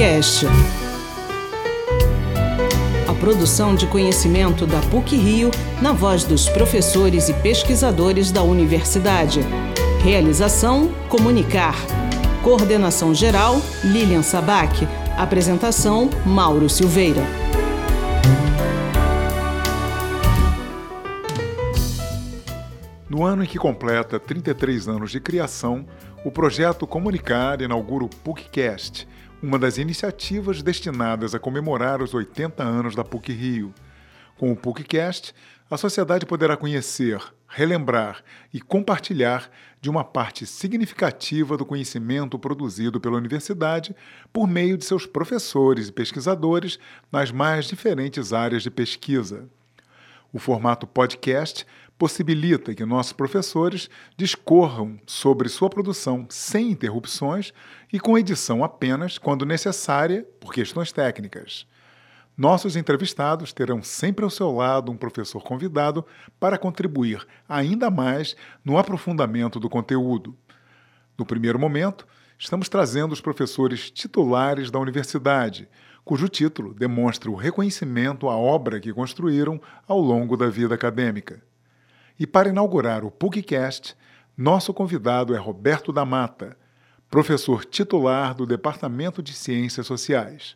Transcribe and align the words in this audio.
PUCcast. 0.00 0.46
A 3.06 3.14
produção 3.20 3.74
de 3.74 3.86
conhecimento 3.86 4.66
da 4.66 4.80
PUC 4.80 5.14
Rio 5.14 5.50
na 5.82 5.92
voz 5.92 6.24
dos 6.24 6.48
professores 6.48 7.28
e 7.28 7.34
pesquisadores 7.34 8.32
da 8.32 8.42
universidade. 8.42 9.40
Realização: 10.02 10.90
Comunicar. 11.10 11.74
Coordenação 12.42 13.14
geral: 13.14 13.60
Lilian 13.84 14.22
Sabac. 14.22 14.88
Apresentação: 15.18 16.08
Mauro 16.24 16.70
Silveira. 16.70 17.20
No 23.06 23.22
ano 23.22 23.44
em 23.44 23.46
que 23.46 23.58
completa 23.58 24.18
33 24.18 24.88
anos 24.88 25.10
de 25.10 25.20
criação, 25.20 25.84
o 26.24 26.30
projeto 26.30 26.86
Comunicar 26.86 27.60
inaugura 27.60 28.04
o 28.04 28.08
PUCcast, 28.08 29.06
uma 29.42 29.58
das 29.58 29.78
iniciativas 29.78 30.62
destinadas 30.62 31.34
a 31.34 31.38
comemorar 31.38 32.02
os 32.02 32.12
80 32.12 32.62
anos 32.62 32.94
da 32.94 33.02
PUC 33.02 33.32
Rio. 33.32 33.74
Com 34.36 34.52
o 34.52 34.56
PUCcast, 34.56 35.34
a 35.70 35.76
sociedade 35.78 36.26
poderá 36.26 36.56
conhecer, 36.56 37.20
relembrar 37.48 38.22
e 38.52 38.60
compartilhar 38.60 39.50
de 39.80 39.88
uma 39.88 40.04
parte 40.04 40.44
significativa 40.44 41.56
do 41.56 41.64
conhecimento 41.64 42.38
produzido 42.38 43.00
pela 43.00 43.16
universidade 43.16 43.96
por 44.30 44.46
meio 44.46 44.76
de 44.76 44.84
seus 44.84 45.06
professores 45.06 45.88
e 45.88 45.92
pesquisadores 45.92 46.78
nas 47.10 47.30
mais 47.30 47.64
diferentes 47.64 48.34
áreas 48.34 48.62
de 48.62 48.70
pesquisa. 48.70 49.48
O 50.32 50.38
formato 50.38 50.86
podcast 50.86 51.66
possibilita 52.00 52.74
que 52.74 52.86
nossos 52.86 53.12
professores 53.12 53.90
discorram 54.16 54.98
sobre 55.04 55.50
sua 55.50 55.68
produção 55.68 56.24
sem 56.30 56.70
interrupções 56.70 57.52
e 57.92 58.00
com 58.00 58.16
edição 58.16 58.64
apenas 58.64 59.18
quando 59.18 59.44
necessária 59.44 60.26
por 60.40 60.50
questões 60.50 60.92
técnicas. 60.92 61.66
Nossos 62.34 62.74
entrevistados 62.74 63.52
terão 63.52 63.82
sempre 63.82 64.24
ao 64.24 64.30
seu 64.30 64.50
lado 64.50 64.90
um 64.90 64.96
professor 64.96 65.42
convidado 65.42 66.02
para 66.40 66.56
contribuir 66.56 67.26
ainda 67.46 67.90
mais 67.90 68.34
no 68.64 68.78
aprofundamento 68.78 69.60
do 69.60 69.68
conteúdo. 69.68 70.34
No 71.18 71.26
primeiro 71.26 71.58
momento, 71.58 72.06
estamos 72.38 72.70
trazendo 72.70 73.12
os 73.12 73.20
professores 73.20 73.90
titulares 73.90 74.70
da 74.70 74.78
universidade, 74.78 75.68
cujo 76.02 76.30
título 76.30 76.72
demonstra 76.72 77.30
o 77.30 77.36
reconhecimento 77.36 78.26
à 78.26 78.34
obra 78.34 78.80
que 78.80 78.90
construíram 78.90 79.60
ao 79.86 80.00
longo 80.00 80.34
da 80.34 80.48
vida 80.48 80.74
acadêmica. 80.74 81.49
E 82.20 82.26
para 82.26 82.50
inaugurar 82.50 83.02
o 83.02 83.10
PUCcast, 83.10 83.96
nosso 84.36 84.74
convidado 84.74 85.34
é 85.34 85.38
Roberto 85.38 85.90
da 85.90 86.04
Mata, 86.04 86.54
professor 87.08 87.64
titular 87.64 88.34
do 88.34 88.44
Departamento 88.44 89.22
de 89.22 89.32
Ciências 89.32 89.86
Sociais. 89.86 90.54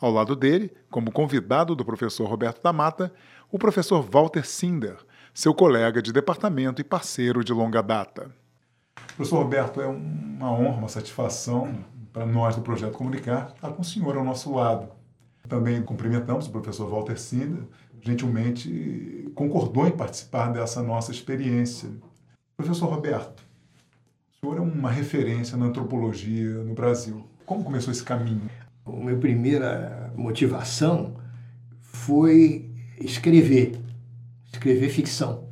Ao 0.00 0.10
lado 0.10 0.34
dele, 0.34 0.74
como 0.90 1.12
convidado 1.12 1.76
do 1.76 1.84
professor 1.84 2.28
Roberto 2.28 2.60
da 2.60 2.72
Mata, 2.72 3.12
o 3.52 3.56
professor 3.56 4.02
Walter 4.02 4.44
Sinder, 4.44 4.96
seu 5.32 5.54
colega 5.54 6.02
de 6.02 6.12
departamento 6.12 6.80
e 6.80 6.84
parceiro 6.84 7.44
de 7.44 7.52
longa 7.52 7.82
data. 7.84 8.34
Professor 9.14 9.44
Roberto, 9.44 9.80
é 9.80 9.86
uma 9.86 10.50
honra, 10.50 10.78
uma 10.78 10.88
satisfação 10.88 11.72
para 12.12 12.26
nós 12.26 12.56
do 12.56 12.62
Projeto 12.62 12.98
Comunicar 12.98 13.52
estar 13.54 13.70
com 13.70 13.82
o 13.82 13.84
senhor 13.84 14.16
ao 14.16 14.24
nosso 14.24 14.52
lado. 14.52 14.88
Também 15.48 15.80
cumprimentamos 15.82 16.48
o 16.48 16.50
professor 16.50 16.90
Walter 16.90 17.16
Sinder, 17.16 17.62
gentilmente 18.00 19.30
concordou 19.34 19.86
em 19.86 19.92
participar 19.92 20.52
dessa 20.52 20.82
nossa 20.82 21.10
experiência. 21.10 21.88
Professor 22.56 22.86
Roberto, 22.88 23.42
o 24.30 24.40
senhor 24.40 24.58
é 24.58 24.60
uma 24.60 24.90
referência 24.90 25.56
na 25.56 25.66
antropologia 25.66 26.64
no 26.64 26.74
Brasil. 26.74 27.24
Como 27.46 27.64
começou 27.64 27.92
esse 27.92 28.02
caminho? 28.02 28.50
A 28.84 28.90
minha 28.90 29.16
primeira 29.16 30.12
motivação 30.16 31.14
foi 31.80 32.70
escrever, 33.00 33.78
escrever 34.52 34.88
ficção. 34.88 35.44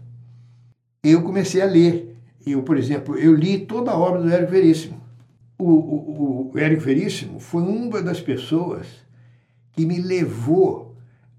Eu 1.02 1.22
comecei 1.22 1.62
a 1.62 1.66
ler. 1.66 2.16
Eu, 2.46 2.62
por 2.62 2.76
exemplo, 2.76 3.16
eu 3.16 3.34
li 3.34 3.66
toda 3.66 3.90
a 3.90 3.98
obra 3.98 4.22
do 4.22 4.30
Érico 4.30 4.52
Veríssimo. 4.52 5.00
O, 5.58 5.70
o, 5.70 6.50
o 6.52 6.58
Érico 6.58 6.82
Veríssimo 6.82 7.40
foi 7.40 7.62
uma 7.62 8.02
das 8.02 8.20
pessoas 8.20 8.86
que 9.72 9.84
me 9.84 10.00
levou 10.00 10.87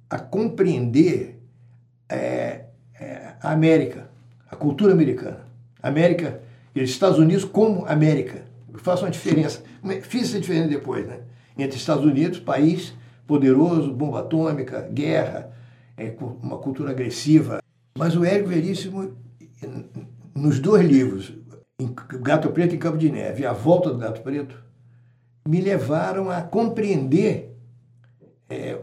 a 0.09 0.18
compreender 0.18 1.40
é, 2.09 2.66
é, 3.00 3.34
a 3.42 3.52
América, 3.52 4.09
a 4.50 4.56
cultura 4.56 4.94
americana. 4.94 5.47
América 5.81 6.42
e 6.75 6.81
os 6.81 6.90
Estados 6.90 7.20
Unidos 7.20 7.46
como 7.46 7.86
América. 7.86 8.44
Eu 8.72 8.80
faço 8.80 9.06
uma 9.06 9.12
diferença. 9.12 9.64
Fiz 10.03 10.30
essa 10.30 10.40
diferença 10.40 10.68
depois, 10.68 11.06
né? 11.06 11.19
Entre 11.58 11.78
Estados 11.78 12.06
Unidos, 12.06 12.40
país 12.40 12.94
poderoso, 13.28 13.94
bomba 13.94 14.22
atômica, 14.22 14.90
guerra, 14.92 15.52
é, 15.96 16.14
uma 16.42 16.58
cultura 16.58 16.92
agressiva. 16.92 17.62
Mas 17.98 18.16
o 18.16 18.25
Érico 18.25 18.50
Veríssimo, 18.50 19.14
nos 20.34 20.59
dois 20.59 20.88
livros, 20.88 21.34
Gato 22.22 22.50
Preto 22.50 22.74
e 22.74 22.78
Campo 22.78 22.98
de 22.98 23.12
Neve 23.12 23.46
A 23.46 23.53
Volta 23.53 23.92
do 23.92 23.98
Gato 23.98 24.22
Preto, 24.22 24.56
me 25.48 25.62
levaram 25.62 26.30
a 26.30 26.42
compreender 26.42 27.56
é, 28.50 28.80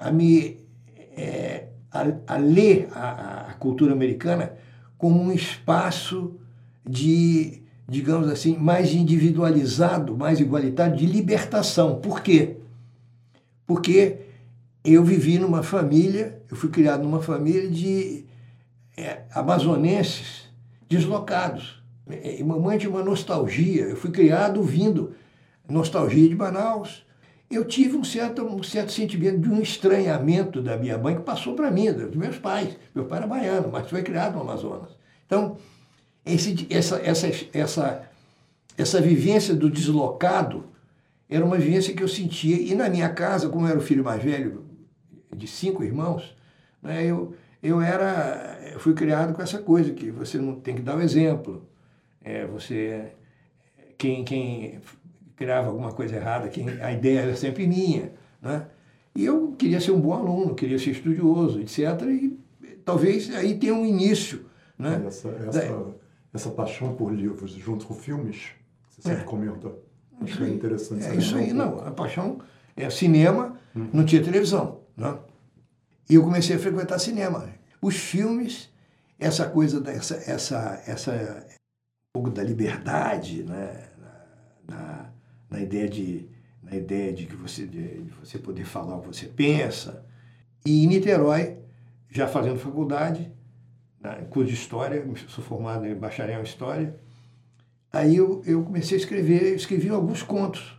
a 0.00 0.10
me 0.10 0.55
é, 1.16 1.68
a, 1.90 2.34
a, 2.34 2.36
ler 2.36 2.88
a, 2.92 3.50
a, 3.50 3.54
cultura 3.54 3.92
americana 3.92 4.52
como 4.98 5.20
um 5.20 5.32
espaço 5.32 6.34
de, 6.84 7.62
digamos 7.88 8.28
assim, 8.28 8.56
mais 8.56 8.92
individualizado, 8.92 10.16
mais 10.16 10.38
igualitário, 10.40 10.96
de 10.96 11.06
libertação. 11.06 11.96
Por 11.96 12.20
quê? 12.20 12.58
Porque 13.66 14.18
eu 14.84 15.02
vivi 15.02 15.38
numa 15.38 15.62
família, 15.62 16.40
eu 16.50 16.56
fui 16.56 16.70
criado 16.70 17.02
numa 17.02 17.22
família 17.22 17.68
de 17.68 18.24
é, 18.96 19.22
amazonenses 19.34 20.46
deslocados. 20.88 21.82
E 22.08 22.44
mamãe 22.44 22.78
tinha 22.78 22.90
uma 22.90 23.02
nostalgia, 23.02 23.82
eu 23.82 23.96
fui 23.96 24.10
criado 24.10 24.62
vindo 24.62 25.12
nostalgia 25.68 26.28
de 26.28 26.36
Manaus, 26.36 27.04
eu 27.50 27.64
tive 27.64 27.96
um 27.96 28.04
certo, 28.04 28.42
um 28.42 28.62
certo 28.62 28.92
sentimento 28.92 29.38
de 29.38 29.48
um 29.48 29.60
estranhamento 29.60 30.60
da 30.60 30.76
minha 30.76 30.98
mãe 30.98 31.14
que 31.14 31.22
passou 31.22 31.54
para 31.54 31.70
mim, 31.70 31.92
dos 31.92 32.16
meus 32.16 32.38
pais. 32.38 32.76
Meu 32.94 33.04
pai 33.04 33.18
era 33.18 33.26
baiano, 33.26 33.68
mas 33.70 33.88
foi 33.88 34.02
criado 34.02 34.34
no 34.34 34.40
Amazonas. 34.40 34.90
Então, 35.26 35.56
esse, 36.24 36.66
essa, 36.68 36.96
essa, 36.98 37.28
essa, 37.52 38.10
essa 38.76 39.00
vivência 39.00 39.54
do 39.54 39.70
deslocado 39.70 40.64
era 41.28 41.44
uma 41.44 41.56
vivência 41.56 41.94
que 41.94 42.02
eu 42.02 42.08
sentia. 42.08 42.56
E 42.56 42.74
na 42.74 42.88
minha 42.88 43.08
casa, 43.08 43.48
como 43.48 43.66
eu 43.66 43.70
era 43.70 43.78
o 43.78 43.82
filho 43.82 44.02
mais 44.02 44.22
velho 44.22 44.64
de 45.34 45.46
cinco 45.46 45.84
irmãos, 45.84 46.34
né, 46.82 47.04
eu, 47.04 47.34
eu 47.62 47.80
era 47.80 48.56
eu 48.72 48.80
fui 48.80 48.92
criado 48.92 49.32
com 49.32 49.40
essa 49.40 49.58
coisa 49.58 49.92
que 49.92 50.10
você 50.10 50.38
não 50.38 50.60
tem 50.60 50.74
que 50.74 50.82
dar 50.82 50.96
o 50.96 51.00
exemplo. 51.00 51.66
É, 52.22 52.44
você 52.44 53.12
quem, 53.96 54.24
quem 54.24 54.80
criava 55.36 55.68
alguma 55.68 55.92
coisa 55.92 56.16
errada, 56.16 56.48
que 56.48 56.64
a 56.80 56.92
ideia 56.92 57.20
era 57.20 57.36
sempre 57.36 57.66
minha. 57.66 58.12
Né? 58.40 58.66
E 59.14 59.24
eu 59.24 59.54
queria 59.56 59.80
ser 59.80 59.92
um 59.92 60.00
bom 60.00 60.14
aluno, 60.14 60.54
queria 60.54 60.78
ser 60.78 60.90
estudioso, 60.90 61.60
etc. 61.60 61.78
E 62.08 62.38
talvez 62.84 63.32
aí 63.34 63.56
tenha 63.56 63.74
um 63.74 63.84
início. 63.84 64.46
Né? 64.78 65.04
Essa, 65.06 65.28
essa, 65.28 65.60
da... 65.60 65.84
essa 66.32 66.50
paixão 66.50 66.94
por 66.94 67.12
livros 67.12 67.52
junto 67.52 67.86
com 67.86 67.94
filmes, 67.94 68.48
você 68.88 69.02
sempre 69.02 69.22
é. 69.22 69.24
comenta. 69.24 69.72
Acho 70.20 70.44
é 70.44 70.48
interessante. 70.48 71.04
É 71.04 71.14
isso 71.14 71.36
aí, 71.36 71.52
um 71.52 71.56
não. 71.56 71.86
A 71.86 71.90
paixão 71.90 72.38
é 72.74 72.88
cinema, 72.88 73.58
hum. 73.74 73.88
não 73.92 74.04
tinha 74.04 74.22
televisão. 74.22 74.80
Né? 74.96 75.14
E 76.08 76.14
eu 76.14 76.22
comecei 76.22 76.56
a 76.56 76.58
frequentar 76.58 76.98
cinema. 76.98 77.48
Os 77.82 77.96
filmes, 77.96 78.70
essa 79.18 79.46
coisa 79.46 79.80
dessa, 79.80 80.14
essa, 80.26 80.82
essa, 80.86 81.46
um 82.08 82.20
pouco 82.20 82.30
da 82.30 82.42
liberdade, 82.42 83.42
né? 83.42 83.86
Na 85.50 85.60
ideia 85.60 85.88
de, 85.88 86.28
na 86.62 86.76
ideia 86.76 87.12
de 87.12 87.26
que 87.26 87.36
você, 87.36 87.66
de, 87.66 88.02
de 88.02 88.12
você 88.20 88.38
poder 88.38 88.64
falar 88.64 88.96
o 88.96 89.02
que 89.02 89.08
você 89.08 89.26
pensa. 89.26 90.04
E 90.64 90.84
em 90.84 90.88
Niterói, 90.88 91.56
já 92.10 92.26
fazendo 92.26 92.58
faculdade, 92.58 93.30
na, 94.00 94.14
curso 94.16 94.48
de 94.50 94.54
História, 94.54 95.04
sou 95.28 95.44
formado 95.44 95.86
em 95.86 95.94
bacharel 95.94 96.40
em 96.40 96.44
História, 96.44 96.96
aí 97.92 98.16
eu, 98.16 98.42
eu 98.46 98.62
comecei 98.62 98.96
a 98.96 99.00
escrever, 99.00 99.54
escrevi 99.54 99.88
alguns 99.88 100.22
contos. 100.22 100.76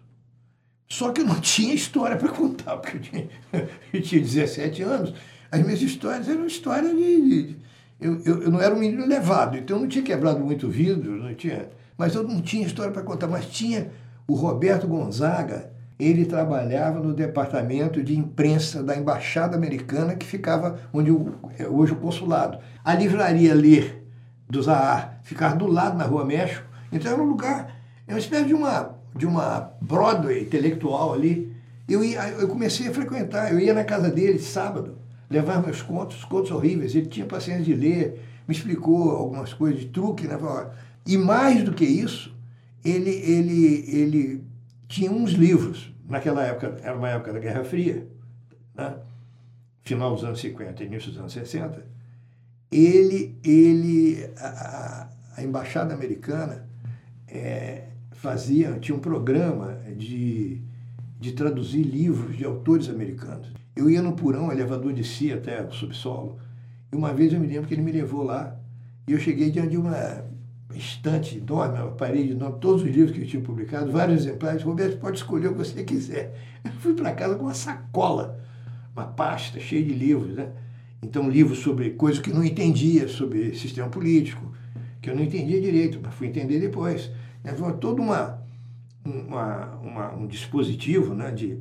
Só 0.89 1.11
que 1.11 1.21
eu 1.21 1.25
não 1.25 1.39
tinha 1.41 1.73
história 1.73 2.17
para 2.17 2.29
contar, 2.29 2.77
porque 2.77 2.97
eu 2.97 3.01
tinha, 3.01 3.29
eu 3.93 4.01
tinha 4.01 4.21
17 4.21 4.81
anos. 4.83 5.13
As 5.51 5.61
minhas 5.61 5.81
histórias 5.81 6.27
eram 6.27 6.45
histórias 6.45 6.95
de. 6.95 7.21
de 7.21 7.57
eu, 7.99 8.21
eu, 8.25 8.43
eu, 8.43 8.51
não 8.51 8.61
era 8.61 8.75
um 8.75 8.79
menino 8.79 9.05
levado, 9.07 9.57
então 9.57 9.77
eu 9.77 9.81
não 9.81 9.87
tinha 9.87 10.03
quebrado 10.03 10.39
muito 10.39 10.69
vidro, 10.69 11.17
não 11.17 11.33
tinha, 11.33 11.69
mas 11.97 12.13
eu 12.13 12.21
não 12.21 12.41
tinha 12.41 12.65
história 12.65 12.91
para 12.91 13.01
contar, 13.01 13.27
mas 13.27 13.47
tinha 13.47 13.91
o 14.27 14.35
Roberto 14.35 14.87
Gonzaga, 14.87 15.71
ele 15.97 16.25
trabalhava 16.25 16.99
no 16.99 17.13
departamento 17.13 18.03
de 18.03 18.15
imprensa 18.15 18.83
da 18.83 18.95
Embaixada 18.95 19.55
Americana, 19.55 20.15
que 20.15 20.25
ficava 20.25 20.79
onde 20.93 21.09
o, 21.09 21.33
é 21.57 21.67
hoje 21.67 21.93
o 21.93 21.95
consulado. 21.95 22.59
A 22.83 22.93
livraria 22.93 23.55
Ler 23.55 24.05
do 24.49 24.61
Zahar 24.61 25.19
ficava 25.23 25.55
do 25.55 25.65
lado 25.65 25.97
na 25.97 26.03
Rua 26.03 26.25
México, 26.25 26.65
então 26.91 27.11
era 27.11 27.21
um 27.21 27.25
lugar, 27.25 27.75
é 28.05 28.13
uma 28.13 28.19
espécie 28.19 28.45
de 28.45 28.53
uma, 28.53 28.95
de 29.15 29.25
uma 29.25 29.71
Broadway 29.81 30.43
intelectual 30.43 31.13
ali. 31.13 31.55
Eu, 31.87 32.03
ia, 32.03 32.29
eu 32.29 32.47
comecei 32.47 32.89
a 32.89 32.93
frequentar, 32.93 33.51
eu 33.51 33.59
ia 33.59 33.73
na 33.73 33.83
casa 33.83 34.11
dele 34.11 34.39
sábado, 34.39 34.97
levar 35.29 35.61
meus 35.63 35.81
contos, 35.81 36.23
contos 36.25 36.51
horríveis. 36.51 36.93
Ele 36.93 37.07
tinha 37.07 37.25
paciência 37.25 37.63
de 37.63 37.73
ler, 37.73 38.21
me 38.47 38.53
explicou 38.53 39.11
algumas 39.11 39.53
coisas 39.53 39.79
de 39.79 39.87
truque. 39.87 40.27
Né? 40.27 40.37
E 41.05 41.17
mais 41.17 41.63
do 41.63 41.71
que 41.71 41.85
isso, 41.85 42.36
ele, 42.89 43.09
ele, 43.09 43.85
ele 43.87 44.43
tinha 44.87 45.11
uns 45.11 45.31
livros. 45.31 45.93
Naquela 46.07 46.43
época, 46.43 46.77
era 46.81 46.95
uma 46.95 47.09
época 47.09 47.33
da 47.33 47.39
Guerra 47.39 47.63
Fria, 47.65 48.07
né? 48.73 48.95
final 49.83 50.13
dos 50.13 50.23
anos 50.23 50.39
50, 50.39 50.83
início 50.83 51.11
dos 51.11 51.19
anos 51.19 51.33
60. 51.33 51.85
Ele, 52.71 53.37
ele 53.43 54.29
a, 54.37 55.09
a 55.35 55.43
embaixada 55.43 55.93
americana 55.93 56.67
é, 57.27 57.87
fazia, 58.11 58.77
tinha 58.79 58.95
um 58.95 59.01
programa 59.01 59.77
de, 59.95 60.61
de 61.19 61.31
traduzir 61.33 61.83
livros 61.83 62.37
de 62.37 62.45
autores 62.45 62.89
americanos. 62.89 63.51
Eu 63.75 63.89
ia 63.89 64.01
no 64.01 64.13
porão, 64.13 64.51
elevador 64.51 64.93
de 64.93 65.03
si 65.03 65.31
até 65.31 65.61
o 65.61 65.71
subsolo, 65.71 66.39
e 66.91 66.95
uma 66.95 67.13
vez 67.13 67.31
eu 67.33 67.39
me 67.39 67.47
lembro 67.47 67.67
que 67.67 67.73
ele 67.73 67.81
me 67.81 67.91
levou 67.91 68.23
lá, 68.23 68.57
e 69.07 69.11
eu 69.11 69.19
cheguei 69.19 69.51
diante 69.51 69.69
de 69.69 69.77
uma 69.77 70.26
estante 70.75 71.37
enorme, 71.37 71.79
uma 71.79 71.91
parede 71.91 72.31
enorme, 72.31 72.59
todos 72.59 72.83
os 72.83 72.87
livros 72.89 73.11
que 73.11 73.21
eu 73.21 73.27
tinha 73.27 73.41
publicado, 73.41 73.91
vários 73.91 74.25
exemplares. 74.25 74.63
Roberto, 74.63 74.97
pode 74.99 75.17
escolher 75.17 75.47
o 75.47 75.51
que 75.53 75.59
você 75.59 75.83
quiser. 75.83 76.35
Eu 76.63 76.71
fui 76.73 76.93
para 76.93 77.13
casa 77.13 77.35
com 77.35 77.43
uma 77.43 77.53
sacola, 77.53 78.39
uma 78.93 79.05
pasta 79.05 79.59
cheia 79.59 79.83
de 79.83 79.93
livros, 79.93 80.35
né? 80.35 80.51
Então, 81.01 81.29
livros 81.29 81.59
sobre 81.59 81.91
coisas 81.91 82.21
que 82.21 82.33
não 82.33 82.43
entendia, 82.43 83.07
sobre 83.07 83.55
sistema 83.55 83.87
político, 83.87 84.51
que 85.01 85.09
eu 85.09 85.15
não 85.15 85.23
entendia 85.23 85.61
direito, 85.61 85.99
mas 86.01 86.13
fui 86.15 86.27
entender 86.27 86.59
depois. 86.59 87.11
Né? 87.43 87.53
Todo 87.79 88.01
uma, 88.01 88.41
uma, 89.05 89.75
uma, 89.75 90.13
um 90.15 90.27
dispositivo 90.27 91.13
né? 91.13 91.31
de, 91.31 91.59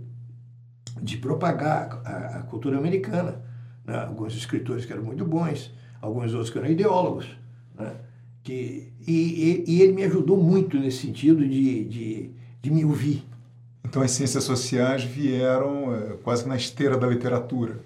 de 1.03 1.19
propagar 1.19 2.01
a, 2.05 2.39
a 2.39 2.43
cultura 2.45 2.79
americana. 2.79 3.43
Né? 3.85 3.97
Alguns 3.99 4.35
escritores 4.35 4.87
que 4.87 4.93
eram 4.93 5.05
muito 5.05 5.25
bons, 5.25 5.73
alguns 6.01 6.33
outros 6.33 6.51
que 6.51 6.59
eram 6.59 6.71
ideólogos. 6.71 7.27
Né? 7.79 7.93
Que, 8.47 8.93
e, 9.05 9.65
e, 9.67 9.83
ele 9.83 9.93
me 9.93 10.05
ajudou 10.05 10.37
muito 10.37 10.79
nesse 10.79 10.99
sentido 10.99 11.45
de, 11.45 11.85
de, 11.85 12.31
de 12.63 12.71
me 12.71 12.85
ouvir. 12.85 13.25
Então 13.85 14.01
as 14.01 14.13
ciências 14.13 14.45
sociais 14.45 15.03
vieram 15.03 15.93
é, 15.93 16.17
quase 16.23 16.47
na 16.47 16.55
esteira 16.55 16.97
da 16.97 17.09
literatura. 17.09 17.81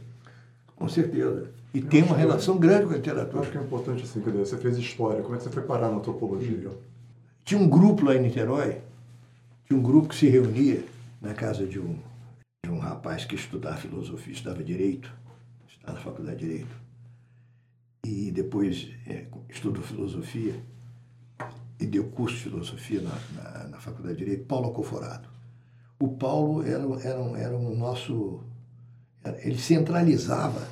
Com 0.76 0.86
certeza. 0.86 1.50
E 1.72 1.78
eu 1.78 1.86
tem 1.86 2.02
uma 2.02 2.14
relação 2.14 2.56
que, 2.56 2.60
grande 2.60 2.84
com 2.84 2.92
a 2.92 2.96
literatura. 2.96 3.40
Acho 3.40 3.52
que 3.52 3.56
é 3.56 3.62
importante 3.62 4.02
assim, 4.02 4.20
quer 4.20 4.32
dizer, 4.32 4.44
você 4.44 4.58
fez 4.58 4.76
história, 4.76 5.22
como 5.22 5.34
é 5.34 5.38
que 5.38 5.44
você 5.44 5.50
foi 5.50 5.62
parar 5.62 5.88
na 5.88 5.96
antropologia? 5.96 6.70
Tinha 7.42 7.58
um 7.58 7.66
grupo 7.66 8.04
lá 8.04 8.14
em 8.14 8.20
Niterói, 8.20 8.82
tinha 9.66 9.78
um 9.78 9.82
grupo 9.82 10.08
que 10.08 10.14
se 10.14 10.28
reunia 10.28 10.84
na 11.22 11.32
casa 11.32 11.64
de 11.66 11.80
um, 11.80 11.96
de 12.62 12.70
um 12.70 12.78
rapaz 12.78 13.24
que 13.24 13.34
estudava 13.34 13.78
filosofia, 13.78 14.34
estudava 14.34 14.62
direito, 14.62 15.10
estava 15.70 15.96
na 15.96 16.04
faculdade 16.04 16.36
de 16.36 16.44
direito, 16.44 16.79
e 18.04 18.30
depois 18.30 18.90
é, 19.06 19.26
estudou 19.48 19.82
filosofia 19.82 20.54
e 21.78 21.86
deu 21.86 22.04
curso 22.04 22.36
de 22.36 22.42
filosofia 22.42 23.00
na, 23.00 23.18
na, 23.34 23.68
na 23.68 23.80
faculdade 23.80 24.18
de 24.18 24.24
direito, 24.24 24.46
Paulo 24.46 24.66
Alcoforado. 24.66 25.28
O 25.98 26.08
Paulo 26.08 26.62
era, 26.62 26.82
era, 27.02 27.38
era 27.38 27.56
um 27.56 27.76
nosso. 27.76 28.42
Ele 29.42 29.58
centralizava 29.58 30.66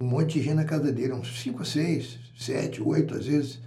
um 0.00 0.06
monte 0.06 0.34
de 0.34 0.44
gente 0.44 0.54
na 0.54 0.64
casa 0.64 0.92
dele, 0.92 1.12
uns 1.12 1.40
cinco, 1.40 1.64
seis, 1.64 2.18
sete, 2.36 2.82
oito, 2.82 3.14
às 3.14 3.26
vezes, 3.26 3.60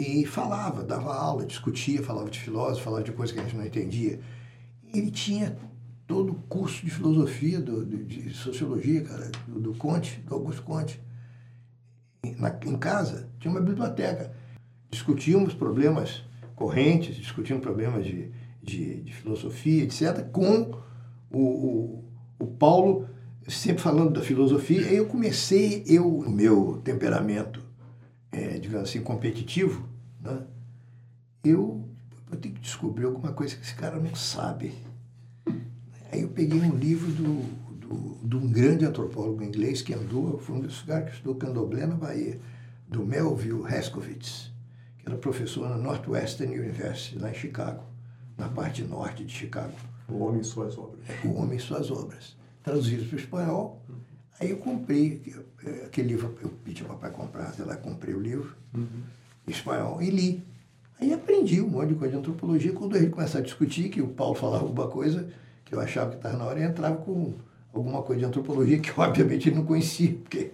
e 0.00 0.24
falava, 0.26 0.82
dava 0.82 1.14
aula, 1.14 1.44
discutia, 1.44 2.02
falava 2.02 2.30
de 2.30 2.40
filósofo, 2.40 2.84
falava 2.84 3.04
de 3.04 3.12
coisas 3.12 3.34
que 3.34 3.40
a 3.40 3.44
gente 3.44 3.56
não 3.56 3.64
entendia. 3.64 4.20
Ele 4.92 5.10
tinha 5.10 5.56
todo 6.06 6.32
o 6.32 6.42
curso 6.48 6.84
de 6.84 6.90
filosofia, 6.90 7.60
do, 7.60 7.84
de 7.84 8.30
sociologia, 8.30 9.04
cara, 9.04 9.30
do, 9.46 9.60
do 9.60 9.74
Conte, 9.74 10.20
do 10.20 10.34
Augusto 10.34 10.62
Conte. 10.62 11.00
Na, 12.36 12.56
em 12.64 12.76
casa 12.76 13.28
tinha 13.38 13.50
uma 13.50 13.60
biblioteca. 13.60 14.32
Discutíamos 14.90 15.54
problemas 15.54 16.22
correntes, 16.54 17.16
discutíamos 17.16 17.62
problemas 17.62 18.04
de, 18.04 18.30
de, 18.62 19.02
de 19.02 19.14
filosofia, 19.14 19.84
etc., 19.84 20.28
com 20.30 20.72
o, 21.30 21.38
o, 21.38 22.04
o 22.38 22.46
Paulo 22.46 23.06
sempre 23.48 23.82
falando 23.82 24.12
da 24.12 24.20
filosofia, 24.20 24.86
aí 24.86 24.96
eu 24.96 25.06
comecei, 25.06 25.82
eu, 25.86 26.06
o 26.06 26.30
meu 26.30 26.80
temperamento, 26.84 27.62
é, 28.30 28.58
digamos 28.58 28.90
assim, 28.90 29.00
competitivo, 29.00 29.88
né? 30.20 30.42
eu, 31.42 31.88
eu 32.30 32.36
tenho 32.36 32.54
que 32.54 32.60
descobrir 32.60 33.06
alguma 33.06 33.32
coisa 33.32 33.56
que 33.56 33.62
esse 33.62 33.74
cara 33.74 33.98
não 33.98 34.14
sabe. 34.14 34.74
Aí 36.12 36.22
eu 36.22 36.28
peguei 36.28 36.60
um 36.60 36.74
livro 36.74 37.10
do, 37.10 37.42
do, 37.42 37.67
de 38.22 38.36
um 38.36 38.50
grande 38.50 38.84
antropólogo 38.84 39.42
inglês 39.42 39.82
que 39.82 39.94
andou, 39.94 40.38
foi 40.38 40.56
um 40.56 40.60
dos 40.60 40.82
caras 40.82 41.10
que 41.10 41.16
estudou 41.16 41.36
candomblé 41.36 41.86
na 41.86 41.94
Bahia, 41.94 42.38
do 42.86 43.04
Melville 43.04 43.64
Herskovitz, 43.64 44.50
que 44.98 45.08
era 45.08 45.16
professor 45.16 45.68
na 45.68 45.76
Northwestern 45.76 46.58
University, 46.58 47.18
lá 47.18 47.30
em 47.30 47.34
Chicago, 47.34 47.82
na 48.36 48.48
parte 48.48 48.82
norte 48.82 49.24
de 49.24 49.32
Chicago. 49.32 49.74
O 50.08 50.24
Homem 50.24 50.40
e 50.40 50.44
Suas 50.44 50.76
Obras. 50.78 51.04
O 51.24 51.34
Homem 51.34 51.58
e 51.58 51.60
Suas 51.60 51.90
Obras 51.90 52.38
traduzidos 52.68 53.06
para 53.06 53.16
o 53.16 53.20
espanhol. 53.20 53.82
Aí 54.40 54.50
eu 54.50 54.58
comprei 54.58 55.22
eh, 55.64 55.84
aquele 55.86 56.08
livro, 56.08 56.34
eu 56.42 56.50
pedi 56.64 56.82
ao 56.82 56.90
papai 56.90 57.10
comprar, 57.10 57.52
sei 57.52 57.64
lá, 57.64 57.76
comprei 57.76 58.14
o 58.14 58.20
livro 58.20 58.54
uhum. 58.74 59.02
em 59.46 59.50
espanhol 59.50 60.00
e 60.00 60.10
li. 60.10 60.44
Aí 61.00 61.12
aprendi 61.12 61.60
um 61.60 61.68
monte 61.68 61.88
de 61.88 61.94
coisa 61.94 62.12
de 62.12 62.18
antropologia. 62.18 62.72
Quando 62.72 62.98
gente 62.98 63.10
começava 63.10 63.38
a 63.38 63.42
discutir, 63.42 63.88
que 63.88 64.00
o 64.00 64.08
Paulo 64.08 64.34
falava 64.34 64.64
alguma 64.64 64.88
coisa 64.88 65.28
que 65.64 65.74
eu 65.74 65.80
achava 65.80 66.10
que 66.10 66.16
estava 66.16 66.36
na 66.36 66.44
hora, 66.44 66.60
eu 66.60 66.68
entrava 66.68 66.96
com 66.96 67.34
alguma 67.72 68.02
coisa 68.02 68.20
de 68.20 68.26
antropologia 68.26 68.78
que 68.78 68.92
obviamente 68.98 69.48
ele 69.48 69.56
não 69.56 69.64
conhecia, 69.64 70.14
porque 70.22 70.50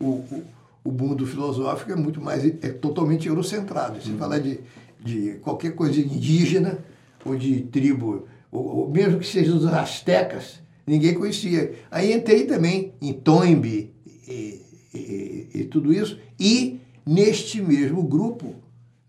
o, 0.00 0.06
o, 0.06 0.44
o 0.84 0.92
mundo 0.92 1.26
filosófico 1.26 1.92
é 1.92 1.96
muito 1.96 2.20
mais, 2.20 2.44
é 2.44 2.70
totalmente 2.70 3.28
eurocentrado. 3.28 4.00
Se 4.02 4.10
uhum. 4.10 4.18
falar 4.18 4.38
de, 4.38 4.60
de 5.00 5.38
qualquer 5.42 5.74
coisa 5.74 5.98
indígena 6.00 6.78
ou 7.24 7.36
de 7.36 7.62
tribo, 7.62 8.26
ou, 8.50 8.78
ou 8.78 8.90
mesmo 8.90 9.18
que 9.18 9.26
seja 9.26 9.52
dos 9.52 9.66
astecas, 9.66 10.60
ninguém 10.86 11.14
conhecia. 11.14 11.74
Aí 11.90 12.12
entrei 12.12 12.44
também 12.44 12.92
em 13.00 13.12
Toynbee 13.12 13.92
e, 14.28 14.62
e, 14.94 15.48
e, 15.54 15.64
tudo 15.64 15.92
isso, 15.92 16.18
e 16.38 16.80
neste 17.06 17.60
mesmo 17.60 18.02
grupo 18.02 18.54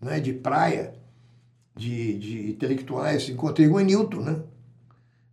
né, 0.00 0.20
de 0.20 0.32
praia, 0.32 0.94
de, 1.76 2.18
de 2.18 2.50
intelectuais, 2.50 3.28
encontrei 3.28 3.68
o 3.68 3.78
Enilton, 3.78 4.20
né? 4.20 4.40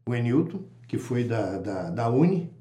O 0.05 0.13
Enilton, 0.13 0.59
que 0.87 0.97
foi 0.97 1.23
da, 1.23 1.57
da, 1.57 1.89
da 1.89 2.09
Uni, 2.09 2.51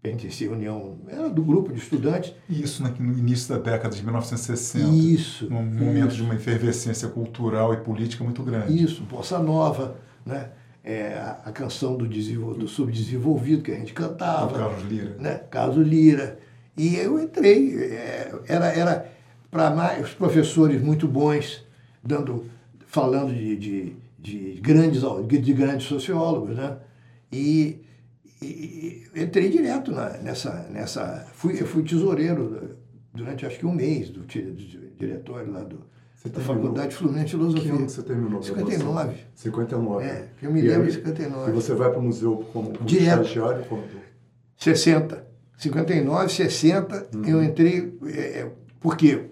pertencia 0.00 0.48
à 0.48 0.52
União, 0.52 0.98
era 1.08 1.28
do 1.28 1.42
grupo 1.42 1.72
de 1.72 1.78
estudantes. 1.78 2.32
Isso 2.48 2.82
no 2.82 3.18
início 3.18 3.54
da 3.54 3.60
década 3.60 3.94
de 3.94 4.02
1960. 4.02 4.88
Isso. 4.88 5.46
Um 5.46 5.62
momento 5.62 6.08
isso. 6.08 6.16
de 6.16 6.22
uma 6.22 6.34
efervescência 6.34 7.08
cultural 7.08 7.74
e 7.74 7.78
política 7.78 8.24
muito 8.24 8.42
grande. 8.42 8.82
Isso, 8.82 9.02
Bossa 9.02 9.38
Nova, 9.38 9.96
né? 10.24 10.50
é, 10.88 11.20
a, 11.44 11.52
canção 11.52 11.98
do, 11.98 12.06
do 12.06 12.66
subdesenvolvido 12.66 13.62
que 13.62 13.70
a 13.70 13.74
gente 13.74 13.92
cantava. 13.92 14.46
O 14.46 14.58
Carlos 14.58 14.84
Lira. 14.84 15.16
Né? 15.18 15.40
Carlos 15.50 15.86
Lira. 15.86 16.38
E 16.74 16.96
eu 16.96 17.20
entrei, 17.20 17.76
é, 17.76 18.32
era, 18.46 18.66
era 18.72 19.12
para 19.50 20.00
os 20.00 20.14
professores 20.14 20.80
muito 20.80 21.06
bons, 21.06 21.62
dando, 22.02 22.46
falando 22.86 23.34
de, 23.34 23.56
de, 23.56 23.96
de, 24.18 24.60
grandes, 24.62 25.02
de 25.26 25.52
grandes 25.52 25.86
sociólogos, 25.86 26.56
né? 26.56 26.78
E, 27.32 27.82
e 28.40 29.06
entrei 29.14 29.48
direto 29.50 29.92
na, 29.92 30.10
nessa, 30.18 30.68
nessa 30.70 31.26
fui, 31.34 31.60
eu 31.60 31.66
fui 31.66 31.82
tesoureiro 31.82 32.76
durante 33.12 33.44
acho 33.44 33.58
que 33.58 33.66
um 33.66 33.74
mês 33.74 34.10
do, 34.10 34.20
do 34.20 34.96
diretório 34.96 35.52
lá 35.52 35.62
do, 35.62 35.84
você 36.18 36.28
da 36.30 36.40
Faculdade 36.40 36.94
Fluminense 36.96 37.26
de 37.26 37.30
Filosofia. 37.32 37.70
Que 37.70 37.76
ano 37.76 37.88
você 37.88 38.02
terminou? 38.02 38.42
59. 38.42 39.14
59. 39.34 40.04
É, 40.04 40.28
eu 40.42 40.52
me 40.52 40.60
lembro 40.60 40.86
de 40.86 40.94
59. 40.94 41.50
E 41.50 41.54
você 41.54 41.74
vai 41.74 41.90
para 41.90 42.00
o 42.00 42.02
museu 42.02 42.44
como, 42.52 42.72
como 42.72 42.84
Direto. 42.84 43.22
estagiário? 43.22 43.64
Como... 43.66 43.84
60. 44.56 45.28
59, 45.56 46.28
60, 46.28 47.08
uhum. 47.14 47.24
eu 47.24 47.42
entrei... 47.42 47.98
É, 48.06 48.40
é, 48.40 48.52
por 48.80 48.96
quê? 48.96 49.26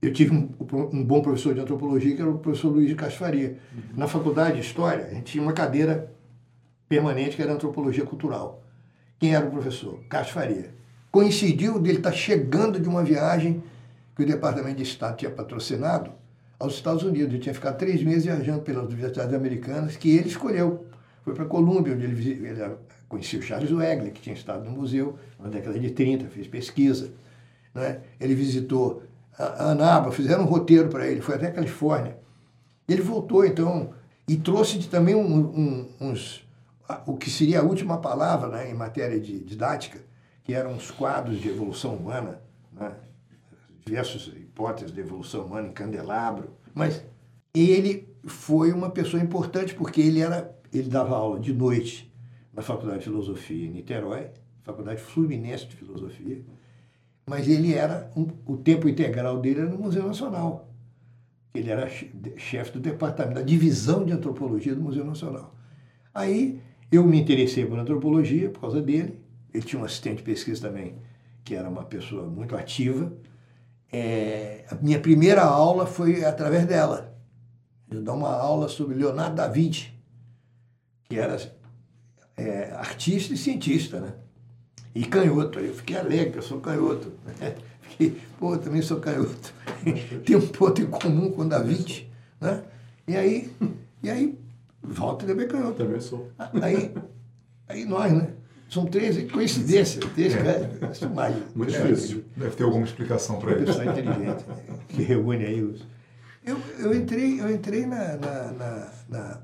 Eu 0.00 0.12
tive 0.12 0.34
um, 0.34 0.48
um, 0.92 1.04
bom 1.04 1.20
professor 1.20 1.54
de 1.54 1.60
antropologia, 1.60 2.14
que 2.14 2.20
era 2.20 2.30
o 2.30 2.38
professor 2.38 2.68
Luiz 2.68 2.88
de 2.88 2.94
Castro 2.94 3.18
Faria. 3.18 3.58
Uhum. 3.72 3.82
Na 3.96 4.06
faculdade 4.06 4.56
de 4.56 4.66
História, 4.66 5.06
a 5.06 5.14
gente 5.14 5.24
tinha 5.24 5.42
uma 5.42 5.52
cadeira 5.52 6.12
permanente 6.94 7.36
que 7.36 7.42
era 7.42 7.52
Antropologia 7.52 8.04
Cultural. 8.04 8.62
Quem 9.18 9.34
era 9.34 9.46
o 9.46 9.50
professor? 9.50 9.98
Castro 10.08 10.34
Faria. 10.34 10.72
Coincidiu 11.10 11.78
dele 11.80 11.98
estar 11.98 12.12
chegando 12.12 12.78
de 12.78 12.88
uma 12.88 13.02
viagem 13.02 13.62
que 14.14 14.22
o 14.22 14.26
Departamento 14.26 14.76
de 14.76 14.84
Estado 14.84 15.16
tinha 15.16 15.30
patrocinado 15.30 16.12
aos 16.58 16.74
Estados 16.74 17.02
Unidos. 17.02 17.32
Ele 17.32 17.42
tinha 17.42 17.54
ficado 17.54 17.76
três 17.78 18.02
meses 18.02 18.24
viajando 18.24 18.60
pelas 18.60 18.86
universidades 18.86 19.34
americanas, 19.34 19.96
que 19.96 20.16
ele 20.16 20.28
escolheu. 20.28 20.86
Foi 21.24 21.34
para 21.34 21.44
Colômbia, 21.46 21.94
onde 21.94 22.04
ele, 22.04 22.46
ele 22.46 22.76
conhecia 23.08 23.40
o 23.40 23.42
Charles 23.42 23.72
Wegler, 23.72 24.12
que 24.12 24.20
tinha 24.20 24.34
estado 24.34 24.64
no 24.64 24.70
museu 24.70 25.18
na 25.40 25.48
década 25.48 25.78
de 25.78 25.90
30, 25.90 26.26
fez 26.26 26.46
pesquisa. 26.46 27.10
Né? 27.74 28.00
Ele 28.20 28.34
visitou 28.34 29.02
a 29.36 29.70
Anaba, 29.70 30.12
fizeram 30.12 30.44
um 30.44 30.46
roteiro 30.46 30.88
para 30.88 31.06
ele, 31.06 31.20
foi 31.20 31.34
até 31.34 31.48
a 31.48 31.52
Califórnia. 31.52 32.16
Ele 32.88 33.02
voltou, 33.02 33.44
então, 33.44 33.90
E 34.28 34.36
trouxe 34.36 34.78
também 34.88 35.14
um, 35.14 35.36
um, 35.36 35.88
uns, 36.00 36.44
o 37.06 37.16
que 37.16 37.30
seria 37.30 37.60
a 37.60 37.62
última 37.62 37.98
palavra 37.98 38.48
né, 38.48 38.70
em 38.70 38.74
matéria 38.74 39.18
de 39.18 39.38
didática, 39.40 40.00
que 40.42 40.52
eram 40.52 40.76
os 40.76 40.90
quadros 40.90 41.40
de 41.40 41.48
evolução 41.48 41.94
humana, 41.94 42.40
né, 42.72 42.94
diversas 43.84 44.26
hipóteses 44.26 44.92
de 44.92 45.00
evolução 45.00 45.46
humana 45.46 45.68
em 45.68 45.72
candelabro. 45.72 46.50
Mas 46.74 47.02
ele 47.54 48.08
foi 48.26 48.72
uma 48.72 48.90
pessoa 48.90 49.22
importante 49.22 49.74
porque 49.74 50.00
ele 50.00 50.20
era 50.20 50.54
ele 50.72 50.88
dava 50.88 51.16
aula 51.16 51.38
de 51.38 51.52
noite 51.52 52.12
na 52.52 52.60
Faculdade 52.60 52.98
de 52.98 53.04
Filosofia 53.04 53.66
em 53.66 53.70
Niterói, 53.70 54.30
Faculdade 54.62 55.00
Fluminense 55.00 55.66
de 55.66 55.76
Filosofia, 55.76 56.42
mas 57.26 57.48
ele 57.48 57.74
era 57.74 58.10
um, 58.16 58.26
o 58.44 58.56
tempo 58.56 58.88
integral 58.88 59.40
dele 59.40 59.60
era 59.60 59.70
no 59.70 59.78
Museu 59.78 60.06
Nacional. 60.06 60.68
Ele 61.54 61.70
era 61.70 61.88
chefe 61.88 62.72
do 62.72 62.80
departamento, 62.80 63.36
da 63.36 63.42
divisão 63.42 64.04
de 64.04 64.12
antropologia 64.12 64.74
do 64.74 64.80
Museu 64.80 65.04
Nacional. 65.04 65.54
Aí 66.12 66.60
eu 66.94 67.04
me 67.04 67.20
interessei 67.20 67.64
por 67.64 67.78
antropologia 67.78 68.50
por 68.50 68.60
causa 68.60 68.80
dele. 68.80 69.18
Ele 69.52 69.62
tinha 69.62 69.80
um 69.80 69.84
assistente 69.84 70.18
de 70.18 70.22
pesquisa 70.24 70.68
também, 70.68 70.96
que 71.44 71.54
era 71.54 71.68
uma 71.68 71.84
pessoa 71.84 72.26
muito 72.26 72.56
ativa. 72.56 73.12
É, 73.92 74.64
a 74.70 74.74
minha 74.74 74.98
primeira 74.98 75.42
aula 75.42 75.86
foi 75.86 76.24
através 76.24 76.66
dela. 76.66 77.16
Eu 77.90 78.02
dar 78.02 78.14
uma 78.14 78.34
aula 78.34 78.68
sobre 78.68 78.96
Leonardo 78.96 79.36
da 79.36 79.46
Vinci, 79.46 79.92
que 81.08 81.16
era 81.16 81.36
é, 82.36 82.72
artista 82.72 83.32
e 83.32 83.36
cientista, 83.36 84.00
né? 84.00 84.14
E 84.94 85.04
canhoto. 85.04 85.60
Eu 85.60 85.74
fiquei 85.74 85.96
alegre, 85.96 86.38
eu 86.38 86.42
sou 86.42 86.60
canhoto. 86.60 87.12
Fiquei, 87.82 88.20
pô, 88.40 88.54
eu 88.54 88.58
também 88.58 88.82
sou 88.82 88.98
canhoto. 88.98 89.54
Tem 90.24 90.34
um 90.34 90.46
ponto 90.48 90.80
em 90.80 90.86
comum 90.86 91.30
com 91.30 91.42
o 91.42 91.48
Da 91.48 91.60
Vinci, 91.60 92.08
né? 92.40 92.64
E 93.06 93.14
aí, 93.14 93.52
e 94.02 94.10
aí, 94.10 94.38
volta 94.84 95.26
também 95.26 95.48
canhoto. 95.48 95.74
Também 95.74 96.00
sou. 96.00 96.30
Aí, 96.62 96.94
aí 97.68 97.84
nós, 97.84 98.12
né? 98.12 98.34
São 98.68 98.86
três 98.86 99.30
coincidências, 99.30 100.04
três 100.14 100.34
é. 100.34 100.90
isso 100.90 101.08
mais. 101.10 101.36
Muito 101.54 101.70
difícil. 101.70 102.24
Deve 102.36 102.56
ter 102.56 102.64
alguma 102.64 102.84
explicação 102.84 103.38
para 103.38 103.52
isso. 103.52 103.66
Pessoa 103.66 103.86
inteligente, 103.86 104.44
né? 104.46 104.78
que 104.88 105.02
reúne 105.02 105.44
aí 105.44 105.62
os. 105.62 105.86
Eu, 106.44 106.58
eu 106.78 106.94
entrei, 106.94 107.40
eu 107.40 107.50
entrei 107.50 107.86
na, 107.86 108.16
na, 108.16 108.52
na, 108.52 108.92
na 109.08 109.40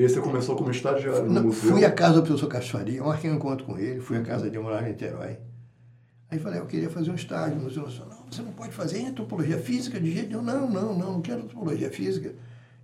e 0.00 0.08
você 0.08 0.18
começou 0.18 0.56
como 0.56 0.70
estagiário 0.70 1.30
no 1.30 1.42
museu? 1.42 1.72
Fui 1.72 1.84
à 1.84 1.92
casa 1.92 2.14
do 2.14 2.22
professor 2.22 2.46
Cachoaria, 2.46 3.02
marquei 3.04 3.30
um 3.30 3.34
encontro 3.34 3.66
com 3.66 3.78
ele, 3.78 4.00
fui 4.00 4.16
à 4.16 4.22
casa 4.22 4.48
de 4.48 4.58
morar 4.58 4.82
em 4.82 4.92
Niterói. 4.92 5.36
Aí 6.30 6.38
falei, 6.38 6.58
eu 6.58 6.64
queria 6.64 6.88
fazer 6.88 7.10
um 7.10 7.14
estágio 7.14 7.56
no 7.56 7.64
Museu 7.64 7.82
Nacional. 7.82 8.24
Você 8.30 8.40
não 8.40 8.52
pode 8.52 8.72
fazer 8.72 9.04
antropologia 9.04 9.58
física 9.58 10.00
de 10.00 10.10
jeito 10.10 10.30
nenhum. 10.30 10.40
Não, 10.40 10.70
não, 10.70 10.96
não, 10.96 11.12
não 11.12 11.20
quero 11.20 11.42
antropologia 11.42 11.90
física. 11.90 12.34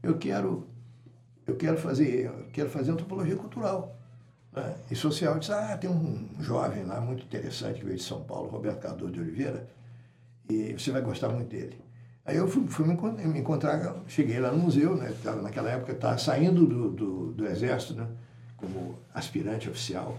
Eu 0.03 0.19
quero, 0.19 0.67
eu 1.47 1.57
quero 1.57 1.79
fazer, 1.79 2.27
eu 2.27 2.47
quero 2.53 2.69
fazer 2.69 2.91
antropologia 2.91 3.37
cultural 3.37 3.97
né? 4.53 4.75
e 4.91 4.97
social. 4.97 5.35
Eu 5.35 5.39
disse, 5.41 5.53
ah, 5.53 5.77
tem 5.77 5.89
um 5.89 6.29
jovem 6.41 6.85
lá 6.85 7.01
muito 7.01 7.25
interessante 7.25 7.81
que 7.81 7.85
veio 7.85 7.97
de 7.97 8.03
São 8.03 8.23
Paulo, 8.25 8.49
Roberto 8.49 8.81
Cardoso 8.81 9.13
de 9.13 9.21
Oliveira, 9.21 9.69
e 10.49 10.73
você 10.73 10.91
vai 10.91 11.03
gostar 11.03 11.29
muito 11.29 11.49
dele. 11.49 11.79
Aí 12.25 12.37
eu 12.37 12.49
fui, 12.49 12.67
fui 12.67 12.85
me 12.85 13.39
encontrar, 13.39 14.03
cheguei 14.09 14.41
lá 14.41 14.51
no 14.51 14.59
museu, 14.59 14.97
né? 14.97 15.15
Tava, 15.23 15.41
naquela 15.41 15.71
época 15.71 15.93
estava 15.93 16.19
saindo 16.19 16.67
do, 16.67 16.91
do, 16.91 17.33
do, 17.33 17.47
Exército, 17.47 17.95
né? 17.95 18.09
Como 18.57 18.99
aspirante 19.15 19.71
oficial. 19.71 20.19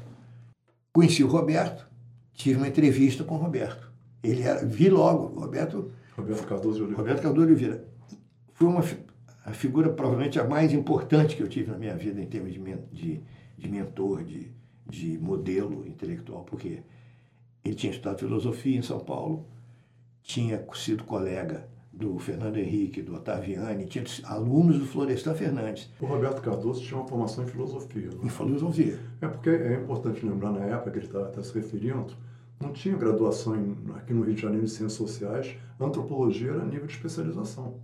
Conheci 0.93 1.22
o 1.22 1.27
Roberto, 1.27 1.86
tive 2.34 2.57
uma 2.57 2.67
entrevista 2.67 3.25
com 3.25 3.36
o 3.36 3.38
Roberto. 3.38 3.91
Ele 4.24 4.41
era, 4.41 4.65
vi 4.65 4.89
logo, 4.89 5.38
Roberto... 5.39 5.91
Roberto 6.15 6.48
Cardoso 6.48 6.77
de 6.77 6.84
Oliveira. 6.84 7.01
Roberto 7.01 7.22
Cardoso 7.22 7.46
de 7.46 7.53
Oliveira. 7.53 7.86
Foi 8.53 8.67
uma 8.67 8.81
a 9.48 9.54
figura 9.54 9.89
provavelmente 9.89 10.38
a 10.38 10.44
mais 10.44 10.74
importante 10.74 11.38
que 11.38 11.42
eu 11.42 11.48
tive 11.48 11.72
na 11.72 11.77
minha 11.77 11.96
vida 11.96 12.22
em 12.22 12.25
termos 12.25 12.51
de, 12.51 12.60
de, 12.92 13.22
de 13.58 13.68
mentor, 13.70 14.22
de, 14.22 14.51
de 14.86 15.18
modelo 15.18 15.88
intelectual, 15.88 16.44
porque 16.44 16.84
ele 17.63 17.74
tinha 17.74 17.94
estudado 17.94 18.20
filosofia 18.20 18.77
em 18.77 18.82
São 18.82 19.00
Paulo, 19.00 19.46
tinha 20.22 20.62
sido 20.74 21.06
colega 21.06 21.66
do 21.94 22.20
Fernando 22.20 22.58
Henrique, 22.58 23.01
do 23.01 23.16
Otaviani, 23.16 23.86
tinha 23.86 24.04
alunos 24.25 24.80
do 24.80 24.86
Florestan 24.86 25.34
Fernandes. 25.34 25.89
O 26.01 26.06
Roberto 26.06 26.42
Cardoso 26.42 26.84
tinha 26.84 27.00
uma 27.00 27.08
formação 27.08 27.46
em 27.46 27.48
filosofia. 27.48 28.10
Né? 28.10 28.18
Em 28.24 28.30
filosofia. 28.30 29.00
É 29.22 29.27
porque 29.30 29.50
é 29.50 29.75
importante 29.75 30.25
lembrar, 30.25 30.51
na 30.51 30.66
época 30.66 30.92
que 30.92 30.98
ele 30.98 31.06
está 31.06 31.24
tá 31.24 31.42
se 31.42 31.54
referindo, 31.54 32.13
não 32.60 32.74
tinha 32.74 32.98
graduação 32.98 33.56
em, 33.56 33.77
aqui 33.96 34.13
no 34.13 34.24
Rio 34.24 34.36
de 34.36 34.42
Janeiro 34.42 34.66
em 34.66 34.68
Ciências 34.68 34.94
Sociais, 34.94 35.56
antropologia 35.80 36.51
era 36.51 36.66
nível 36.66 36.86
de 36.86 36.94
especialização. 36.94 37.75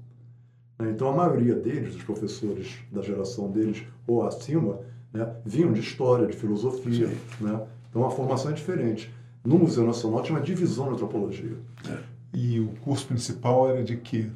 Né? 0.80 0.92
Então, 0.92 1.08
a 1.10 1.16
maioria 1.16 1.56
deles, 1.56 1.96
os 1.96 2.04
professores 2.04 2.76
da 2.92 3.02
geração 3.02 3.50
deles 3.50 3.84
ou 4.08 4.26
acima, 4.26 4.80
né, 5.12 5.30
vinham 5.46 5.72
de 5.72 5.80
história, 5.80 6.28
de 6.28 6.36
filosofia. 6.36 7.10
Né? 7.40 7.62
Então, 7.90 8.06
a 8.06 8.12
formação 8.12 8.52
é 8.52 8.54
diferente. 8.54 9.14
No 9.44 9.60
Museu 9.60 9.86
Nacional 9.86 10.24
tinha 10.24 10.38
uma 10.38 10.44
divisão 10.44 10.88
de 10.88 10.94
antropologia. 10.94 11.58
É. 11.90 11.98
E 12.34 12.60
o 12.60 12.70
curso 12.84 13.06
principal 13.06 13.70
era 13.70 13.84
de 13.84 13.98
quê? 13.98 14.28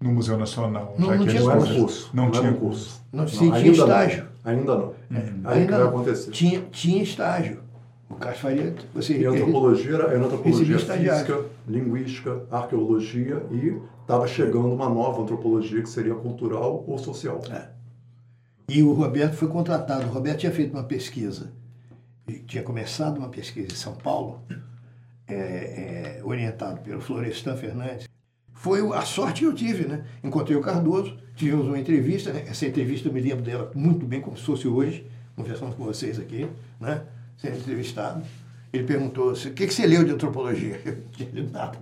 No 0.00 0.12
Museu 0.12 0.36
Nacional? 0.36 0.94
Não, 0.98 1.16
não 1.16 1.26
tinha 1.26 1.42
não 1.42 1.56
curso. 1.56 1.74
curso. 1.74 2.10
Não, 2.12 2.24
não 2.24 2.30
tinha 2.30 2.52
curso. 2.52 3.02
Não, 3.10 3.26
sim, 3.26 3.48
não, 3.48 3.58
tinha 3.58 3.72
estágio. 3.72 4.24
Não. 4.44 4.52
Ainda 4.52 4.76
não. 4.76 4.94
É. 5.10 5.32
Aí 5.44 5.60
ainda 5.62 5.78
vai 5.78 5.86
acontecer. 5.88 6.30
Tinha, 6.30 6.60
tinha 6.70 7.02
estágio. 7.02 7.60
O 8.08 8.14
Cássio 8.14 8.42
Faria... 8.42 8.74
Você, 8.94 9.18
e 9.18 9.24
antropologia 9.24 9.94
era, 9.94 10.04
era 10.04 10.24
antropologia 10.24 10.78
física, 10.78 11.44
linguística, 11.66 12.42
arqueologia 12.50 13.42
e 13.50 13.80
estava 14.04 14.28
chegando 14.28 14.72
uma 14.72 14.88
nova 14.88 15.22
antropologia 15.22 15.82
que 15.82 15.88
seria 15.88 16.14
cultural 16.14 16.84
ou 16.86 16.98
social. 16.98 17.40
É. 17.50 17.70
E 18.68 18.82
o 18.82 18.92
Roberto 18.92 19.34
foi 19.34 19.48
contratado. 19.48 20.06
O 20.06 20.10
Roberto 20.10 20.40
tinha 20.40 20.52
feito 20.52 20.72
uma 20.72 20.84
pesquisa, 20.84 21.52
tinha 22.46 22.62
começado 22.62 23.18
uma 23.18 23.28
pesquisa 23.28 23.72
em 23.72 23.76
São 23.76 23.94
Paulo, 23.94 24.42
é, 25.26 25.34
é, 25.34 26.20
orientado 26.22 26.80
pelo 26.82 27.00
Florestan 27.00 27.56
Fernandes, 27.56 28.06
foi 28.52 28.80
a 28.94 29.02
sorte 29.02 29.40
que 29.40 29.46
eu 29.46 29.54
tive, 29.54 29.86
né? 29.86 30.04
Encontrei 30.22 30.56
o 30.56 30.60
Cardoso, 30.60 31.18
tivemos 31.34 31.66
uma 31.66 31.78
entrevista, 31.78 32.32
né? 32.32 32.44
essa 32.46 32.64
entrevista 32.66 33.08
eu 33.08 33.12
me 33.12 33.20
lembro 33.20 33.42
dela 33.42 33.70
muito 33.74 34.06
bem, 34.06 34.20
como 34.20 34.36
se 34.36 34.42
fosse 34.42 34.66
hoje, 34.66 35.06
conversando 35.36 35.74
com 35.76 35.84
vocês 35.84 36.18
aqui, 36.18 36.48
né? 36.80 37.02
Sendo 37.36 37.58
entrevistado. 37.58 38.24
Ele 38.72 38.84
perguntou 38.84 39.30
assim, 39.30 39.50
o 39.50 39.52
que, 39.52 39.66
que 39.66 39.74
você 39.74 39.86
leu 39.86 40.02
de 40.04 40.12
antropologia? 40.12 40.80
Eu 40.84 40.96
não 40.96 41.10
tinha 41.10 41.50
nada. 41.50 41.78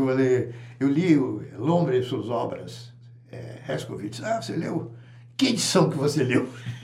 Eu 0.00 0.06
falei, 0.06 0.54
eu 0.78 0.88
li 0.88 1.14
Lombre 1.56 1.98
e 1.98 2.02
suas 2.02 2.28
obras, 2.28 2.92
é, 3.30 3.58
Rescovitz. 3.62 4.22
Ah, 4.22 4.40
você 4.40 4.56
leu? 4.56 4.92
Que 5.36 5.48
edição 5.48 5.90
que 5.90 5.96
você 5.96 6.22
leu? 6.22 6.48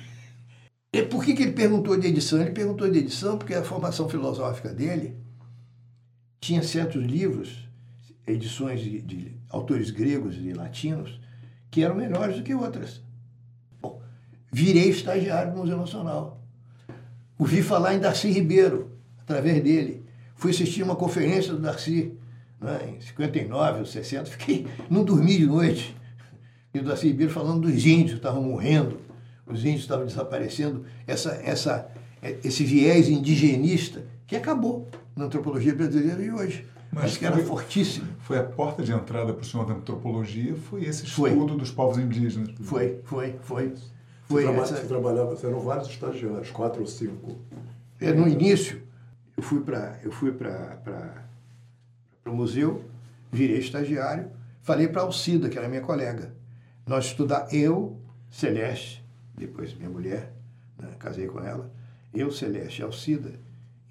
E 0.92 1.02
por 1.02 1.22
que, 1.22 1.34
que 1.34 1.42
ele 1.42 1.52
perguntou 1.52 1.94
de 1.98 2.06
edição? 2.06 2.40
Ele 2.40 2.52
perguntou 2.52 2.90
de 2.90 3.00
edição 3.00 3.36
porque 3.36 3.52
a 3.52 3.62
formação 3.62 4.08
filosófica 4.08 4.72
dele 4.72 5.14
tinha 6.40 6.62
certos 6.62 7.04
livros, 7.04 7.68
edições 8.26 8.80
de, 8.80 9.02
de 9.02 9.36
autores 9.50 9.90
gregos 9.90 10.36
e 10.36 10.54
latinos, 10.54 11.20
que 11.70 11.82
eram 11.82 11.96
melhores 11.96 12.36
do 12.36 12.42
que 12.42 12.54
outras. 12.54 13.02
Bom, 13.82 14.00
virei 14.50 14.88
estagiário 14.88 15.52
do 15.52 15.58
Museu 15.58 15.76
Nacional. 15.76 16.42
Ouvi 17.38 17.62
falar 17.62 17.94
em 17.94 18.00
Darcy 18.00 18.30
Ribeiro, 18.30 18.92
através 19.18 19.62
dele. 19.62 20.02
Fui 20.34 20.50
assistir 20.50 20.82
uma 20.82 20.96
conferência 20.96 21.52
do 21.52 21.60
Darcy, 21.60 22.16
né, 22.60 22.96
em 22.96 23.00
59 23.00 23.80
ou 23.80 23.86
60. 23.86 24.26
Fiquei, 24.26 24.66
não 24.90 25.04
dormi 25.04 25.38
de 25.38 25.46
noite. 25.46 25.96
E 26.74 26.78
o 26.78 26.84
Darcy 26.84 27.08
Ribeiro 27.08 27.32
falando 27.32 27.70
dos 27.70 27.86
índios 27.86 28.12
que 28.12 28.16
estavam 28.16 28.42
morrendo 28.42 29.06
os 29.46 29.64
índios 29.64 29.82
estavam 29.82 30.04
desaparecendo, 30.04 30.84
essa, 31.06 31.30
essa, 31.44 31.88
esse 32.42 32.64
viés 32.64 33.08
indigenista 33.08 34.04
que 34.26 34.34
acabou 34.34 34.88
na 35.14 35.26
antropologia 35.26 35.74
brasileira 35.74 36.20
de 36.20 36.30
hoje. 36.30 36.66
Mas, 36.92 37.16
que 37.16 37.26
era 37.26 37.36
fortíssimo. 37.38 38.06
Foi 38.20 38.38
a 38.38 38.42
porta 38.42 38.82
de 38.82 38.92
entrada 38.92 39.32
para 39.32 39.42
o 39.42 39.44
senhor 39.44 39.66
da 39.66 39.74
antropologia, 39.74 40.54
foi 40.54 40.84
esse 40.84 41.04
estudo 41.04 41.48
foi. 41.48 41.58
dos 41.58 41.70
povos 41.70 41.98
indígenas. 41.98 42.50
Foi, 42.60 43.00
foi, 43.04 43.36
foi. 43.42 43.74
foi 44.26 44.44
você, 44.44 44.60
essa... 44.60 44.76
você 44.76 44.86
trabalhava, 44.86 45.36
você 45.36 45.46
eram 45.46 45.60
vários 45.60 45.88
estagiários, 45.88 46.50
quatro 46.50 46.80
ou 46.80 46.86
cinco. 46.86 47.36
É, 48.00 48.12
no 48.12 48.26
início, 48.26 48.82
eu 49.36 49.42
fui 49.42 49.60
para 49.60 49.98
eu 50.02 50.10
fui 50.10 50.32
para 50.32 51.25
o 52.30 52.34
museu, 52.34 52.84
virei 53.30 53.58
estagiário, 53.58 54.30
falei 54.62 54.88
para 54.88 55.02
a 55.02 55.04
Alcida, 55.04 55.48
que 55.48 55.58
era 55.58 55.68
minha 55.68 55.80
colega. 55.80 56.34
Nós 56.86 57.06
estudar 57.06 57.52
eu, 57.52 58.00
Celeste, 58.30 59.04
depois 59.34 59.74
minha 59.74 59.90
mulher, 59.90 60.32
né, 60.78 60.94
casei 60.98 61.26
com 61.26 61.40
ela, 61.40 61.70
eu, 62.14 62.30
Celeste 62.30 62.80
e 62.80 62.84
Alcida, 62.84 63.32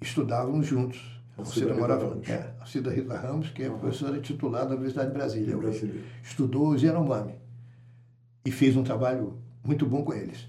estudávamos 0.00 0.66
juntos. 0.66 1.16
Alcida, 1.36 1.66
Alcida 1.66 1.80
morava, 1.80 2.14
Rita 2.14 2.32
é, 2.32 2.54
Alcida 2.60 2.90
Rita 2.90 3.16
Ramos, 3.16 3.50
que 3.50 3.62
é 3.62 3.68
uhum. 3.68 3.78
professora 3.78 4.18
titular 4.20 4.66
da 4.66 4.74
Universidade 4.74 5.08
de 5.08 5.14
Brasília. 5.14 5.56
Brasília. 5.56 6.02
Estudou 6.22 6.70
os 6.70 6.82
Yanomami 6.82 7.34
e 8.44 8.50
fez 8.50 8.74
um 8.76 8.82
trabalho 8.82 9.38
muito 9.62 9.84
bom 9.84 10.02
com 10.02 10.14
eles. 10.14 10.48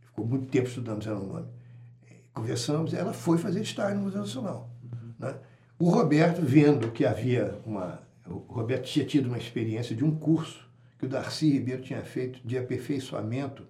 Ficou 0.00 0.26
muito 0.26 0.46
tempo 0.46 0.66
estudando 0.66 1.00
os 1.00 1.06
Yanomami. 1.06 1.48
Conversamos, 2.32 2.94
ela 2.94 3.12
foi 3.12 3.38
fazer 3.38 3.60
estágio 3.60 3.98
no 3.98 4.04
Museu 4.04 4.20
Nacional. 4.20 4.70
Uhum. 4.82 5.14
Né? 5.18 5.36
O 5.78 5.90
Roberto, 5.90 6.40
vendo 6.42 6.90
que 6.90 7.04
havia 7.04 7.58
uma... 7.66 8.02
O 8.26 8.52
Roberto 8.52 8.84
tinha 8.84 9.04
tido 9.04 9.26
uma 9.26 9.38
experiência 9.38 9.94
de 9.94 10.04
um 10.04 10.14
curso 10.14 10.66
que 10.98 11.04
o 11.04 11.08
Darcy 11.08 11.50
Ribeiro 11.50 11.82
tinha 11.82 12.02
feito 12.02 12.40
de 12.46 12.56
aperfeiçoamento 12.56 13.64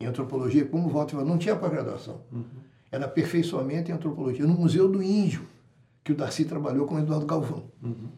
em 0.00 0.06
antropologia, 0.06 0.64
como 0.64 0.88
volta 0.88 1.22
não 1.24 1.36
tinha 1.36 1.54
pós-graduação. 1.54 2.22
Uhum. 2.32 2.44
Era 2.90 3.04
aperfeiçoamento 3.04 3.90
em 3.90 3.94
antropologia, 3.94 4.46
no 4.46 4.54
Museu 4.54 4.88
do 4.88 5.02
Índio, 5.02 5.42
que 6.02 6.12
o 6.12 6.14
Darcy 6.14 6.44
trabalhou 6.44 6.86
com 6.86 6.94
o 6.94 6.98
Eduardo 6.98 7.26
Galvão. 7.26 7.64
Uhum. 7.82 8.08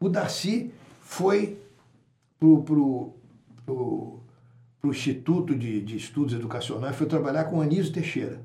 O 0.00 0.08
Darcy 0.08 0.72
foi 1.00 1.58
para 2.38 2.48
o 2.48 2.62
pro, 2.62 3.12
pro 3.64 4.90
Instituto 4.90 5.54
de, 5.56 5.80
de 5.80 5.96
Estudos 5.96 6.34
Educacionais, 6.34 6.96
foi 6.96 7.06
trabalhar 7.06 7.44
com 7.44 7.60
Anísio 7.60 7.92
Teixeira. 7.92 8.42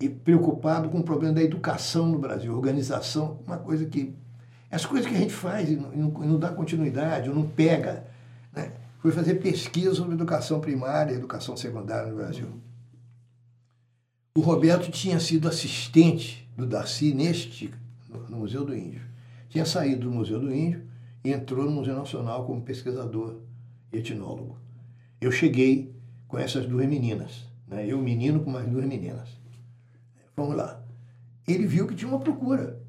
E 0.00 0.08
preocupado 0.08 0.88
com 0.88 1.00
o 1.00 1.02
problema 1.02 1.34
da 1.34 1.42
educação 1.42 2.06
no 2.06 2.18
Brasil, 2.18 2.54
organização, 2.54 3.40
uma 3.46 3.58
coisa 3.58 3.84
que. 3.86 4.14
As 4.70 4.84
coisas 4.84 5.08
que 5.08 5.16
a 5.16 5.18
gente 5.18 5.32
faz 5.32 5.70
e 5.70 5.76
não, 5.76 5.92
e 5.94 6.26
não 6.26 6.38
dá 6.38 6.50
continuidade, 6.50 7.28
ou 7.28 7.34
não 7.34 7.48
pega. 7.48 8.06
Né? 8.52 8.72
Foi 8.98 9.10
fazer 9.10 9.36
pesquisa 9.36 9.94
sobre 9.94 10.14
educação 10.14 10.60
primária 10.60 11.12
e 11.12 11.16
educação 11.16 11.56
secundária 11.56 12.10
no 12.10 12.16
Brasil. 12.16 12.48
O 14.36 14.40
Roberto 14.40 14.90
tinha 14.90 15.18
sido 15.18 15.48
assistente 15.48 16.48
do 16.56 16.66
Darcy 16.66 17.14
neste, 17.14 17.72
no, 18.08 18.28
no 18.28 18.36
Museu 18.38 18.64
do 18.64 18.76
Índio. 18.76 19.02
Tinha 19.48 19.64
saído 19.64 20.08
do 20.08 20.14
Museu 20.14 20.38
do 20.38 20.54
Índio 20.54 20.82
e 21.24 21.32
entrou 21.32 21.64
no 21.64 21.70
Museu 21.70 21.96
Nacional 21.96 22.44
como 22.44 22.62
pesquisador 22.62 23.36
e 23.92 23.98
etnólogo. 23.98 24.56
Eu 25.20 25.32
cheguei 25.32 25.92
com 26.28 26.38
essas 26.38 26.66
duas 26.66 26.86
meninas, 26.86 27.46
né? 27.66 27.86
eu 27.86 27.98
menino 27.98 28.40
com 28.40 28.50
mais 28.50 28.68
duas 28.68 28.84
meninas. 28.84 29.37
Vamos 30.38 30.54
lá. 30.54 30.80
Ele 31.48 31.66
viu 31.66 31.84
que 31.88 31.96
tinha 31.96 32.08
uma 32.08 32.20
procura. 32.20 32.80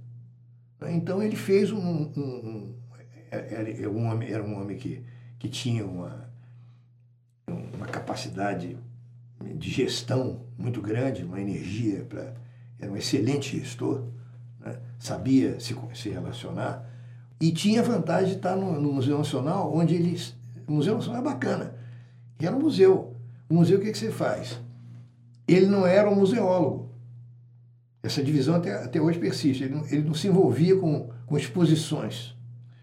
Então 0.90 1.22
ele 1.24 1.36
fez 1.36 1.72
um, 1.72 1.80
um, 1.80 2.22
um, 2.22 2.76
era, 3.32 3.90
um 3.90 4.06
homem, 4.06 4.32
era 4.32 4.44
um 4.44 4.62
homem 4.62 4.78
que, 4.78 5.04
que 5.40 5.50
tinha 5.50 5.84
uma, 5.84 6.30
uma 7.48 7.88
capacidade 7.88 8.78
de 9.56 9.70
gestão 9.72 10.46
muito 10.56 10.80
grande, 10.80 11.24
uma 11.24 11.42
energia 11.42 12.06
para. 12.06 12.36
Era 12.80 12.92
um 12.92 12.96
excelente 12.96 13.60
gestor, 13.60 14.06
né? 14.60 14.80
sabia 15.00 15.60
se, 15.60 15.76
se 15.96 16.10
relacionar 16.10 16.88
e 17.42 17.52
tinha 17.52 17.82
a 17.82 17.84
vantagem 17.84 18.30
de 18.30 18.36
estar 18.36 18.56
no, 18.56 18.80
no 18.80 18.94
Museu 18.94 19.18
Nacional, 19.18 19.74
onde 19.76 19.96
eles. 19.96 20.36
O 20.68 20.74
Museu 20.74 20.94
Nacional 20.96 21.22
é 21.22 21.26
bacana. 21.26 21.74
Era 22.40 22.56
um 22.56 22.60
museu. 22.60 23.16
O 23.50 23.56
museu, 23.56 23.80
o 23.80 23.82
que, 23.82 23.92
que 23.92 23.98
você 23.98 24.12
faz? 24.12 24.62
Ele 25.48 25.66
não 25.66 25.88
era 25.88 26.10
um 26.10 26.16
museólogo. 26.16 26.89
Essa 28.10 28.24
divisão 28.24 28.56
até, 28.56 28.74
até 28.74 29.00
hoje 29.00 29.20
persiste. 29.20 29.64
Ele 29.64 29.76
não, 29.76 29.86
ele 29.86 30.02
não 30.02 30.16
se 30.16 30.28
envolvia 30.28 30.76
com, 30.76 31.10
com 31.28 31.38
exposições, 31.38 32.36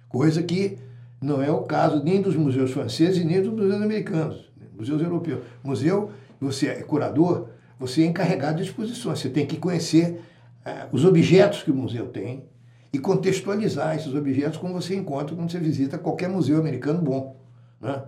coisa 0.08 0.40
que 0.40 0.78
não 1.20 1.42
é 1.42 1.50
o 1.50 1.62
caso 1.62 2.00
nem 2.04 2.22
dos 2.22 2.36
museus 2.36 2.70
franceses 2.70 3.24
nem 3.24 3.42
dos 3.42 3.52
museus 3.52 3.82
americanos, 3.82 4.52
museus 4.78 5.02
europeus. 5.02 5.40
Museu, 5.64 6.12
você 6.40 6.68
é 6.68 6.82
curador, 6.82 7.48
você 7.76 8.02
é 8.02 8.06
encarregado 8.06 8.58
de 8.58 8.68
exposições. 8.68 9.18
Você 9.18 9.28
tem 9.28 9.44
que 9.44 9.56
conhecer 9.56 10.20
uh, 10.64 10.88
os 10.92 11.04
objetos 11.04 11.64
que 11.64 11.72
o 11.72 11.74
museu 11.74 12.06
tem, 12.06 12.44
e 12.92 12.98
contextualizar 12.98 13.96
esses 13.96 14.14
objetos 14.14 14.58
como 14.58 14.72
você 14.72 14.94
encontra 14.94 15.34
quando 15.34 15.50
você 15.50 15.58
visita 15.58 15.98
qualquer 15.98 16.28
museu 16.28 16.58
americano 16.58 17.02
bom. 17.02 17.36
Né? 17.80 18.02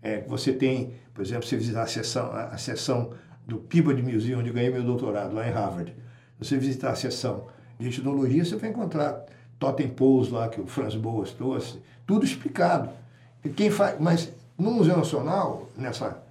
É, 0.00 0.20
você 0.22 0.52
tem, 0.52 0.94
por 1.12 1.22
exemplo, 1.22 1.46
você 1.46 1.56
visitar 1.56 1.82
a 1.82 1.86
seção, 1.86 2.30
a, 2.32 2.56
seção 2.56 3.10
do 3.46 3.58
Peabody 3.58 4.02
Museum, 4.02 4.38
onde 4.38 4.50
ganhei 4.50 4.70
meu 4.70 4.82
doutorado, 4.82 5.34
lá 5.34 5.46
em 5.46 5.50
Harvard. 5.50 5.94
Você 6.40 6.56
visitar 6.56 6.90
a 6.90 6.96
seção 6.96 7.44
de 7.78 7.88
etnologia, 7.88 8.44
você 8.44 8.56
vai 8.56 8.70
encontrar 8.70 9.24
totem 9.58 9.88
poles 9.88 10.30
lá 10.30 10.48
que 10.48 10.60
o 10.60 10.66
Franz 10.66 10.96
Boas 10.96 11.32
trouxe, 11.32 11.78
tudo 12.06 12.24
explicado. 12.24 12.88
E 13.44 13.50
quem 13.50 13.70
faz, 13.70 14.00
mas 14.00 14.30
no 14.58 14.70
Museu 14.70 14.96
Nacional, 14.96 15.68
nessa, 15.76 16.22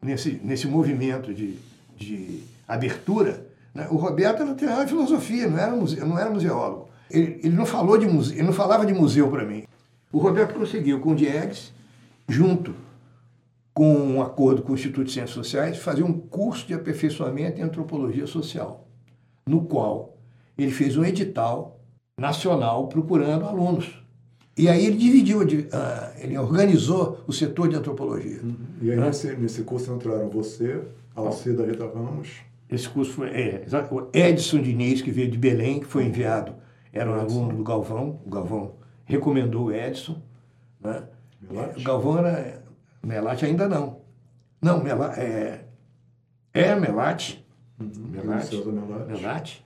nesse, 0.00 0.40
nesse 0.44 0.68
movimento 0.68 1.32
de, 1.32 1.58
de 1.96 2.42
abertura, 2.68 3.46
né, 3.74 3.88
o 3.90 3.96
Roberto 3.96 4.42
era 4.42 4.54
treinador 4.54 4.84
de 4.84 4.90
filosofia, 4.90 5.48
não 5.48 5.58
era, 5.58 5.72
muse, 5.72 6.00
não 6.00 6.18
era 6.18 6.30
museólogo. 6.30 6.88
Ele, 7.10 7.40
ele 7.42 7.56
não 7.56 7.66
falou 7.66 7.98
de 7.98 8.06
museu, 8.06 8.36
ele 8.36 8.46
não 8.46 8.52
falava 8.52 8.86
de 8.86 8.92
museu 8.92 9.28
para 9.30 9.44
mim. 9.44 9.64
O 10.12 10.18
Roberto 10.18 10.54
conseguiu 10.54 11.00
com 11.00 11.12
o 11.12 11.14
Diegues, 11.14 11.72
junto 12.28 12.74
com 13.72 13.94
um 13.94 14.22
acordo 14.22 14.62
com 14.62 14.72
o 14.72 14.74
Instituto 14.74 15.06
de 15.06 15.12
Ciências 15.12 15.34
Sociais, 15.34 15.78
fazer 15.78 16.02
um 16.02 16.12
curso 16.12 16.66
de 16.66 16.74
aperfeiçoamento 16.74 17.60
em 17.60 17.62
antropologia 17.62 18.26
social, 18.26 18.86
no 19.50 19.62
qual 19.62 20.16
ele 20.56 20.70
fez 20.70 20.96
um 20.96 21.04
edital 21.04 21.80
nacional 22.16 22.88
procurando 22.88 23.44
alunos. 23.44 24.00
E 24.56 24.68
aí 24.68 24.84
ele 24.84 24.96
dividiu, 24.96 25.40
ele 26.18 26.36
organizou 26.36 27.20
o 27.26 27.32
setor 27.32 27.68
de 27.68 27.76
antropologia. 27.76 28.40
Uhum. 28.42 28.56
E 28.82 28.90
aí 28.90 28.96
nesse, 28.98 29.34
nesse 29.36 29.62
curso 29.62 29.92
entraram 29.92 30.28
você, 30.28 30.82
Alcida 31.14 31.64
Rita 31.64 31.86
Ramos. 31.86 32.28
Esse 32.68 32.88
curso 32.88 33.12
foi 33.12 33.28
é, 33.30 33.64
o 33.90 34.08
Edson 34.12 34.60
Diniz, 34.60 35.02
que 35.02 35.10
veio 35.10 35.30
de 35.30 35.38
Belém, 35.38 35.80
que 35.80 35.86
foi 35.86 36.04
enviado 36.04 36.54
era 36.92 37.10
um 37.10 37.20
aluno 37.20 37.56
do 37.56 37.62
Galvão, 37.62 38.20
o 38.24 38.30
Galvão 38.30 38.74
recomendou 39.04 39.66
o 39.66 39.72
Edson. 39.72 40.20
Né? 40.80 41.04
O 41.76 41.82
Galvão 41.82 42.18
era. 42.18 42.62
Melate 43.02 43.46
ainda 43.46 43.68
não. 43.68 44.00
Não, 44.60 44.82
Melate. 44.82 45.20
É, 45.20 45.64
é 46.52 46.74
Melate. 46.74 47.46
Uhum. 47.80 47.90
Melate. 48.10 48.56
Melate. 48.56 49.12
Melate. 49.12 49.64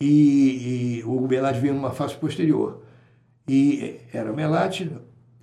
E, 0.00 0.98
e 0.98 1.04
o 1.04 1.20
Belate 1.26 1.60
veio 1.60 1.74
numa 1.74 1.90
fase 1.90 2.14
posterior. 2.16 2.82
E 3.48 4.00
era 4.12 4.32
Melate, 4.32 4.90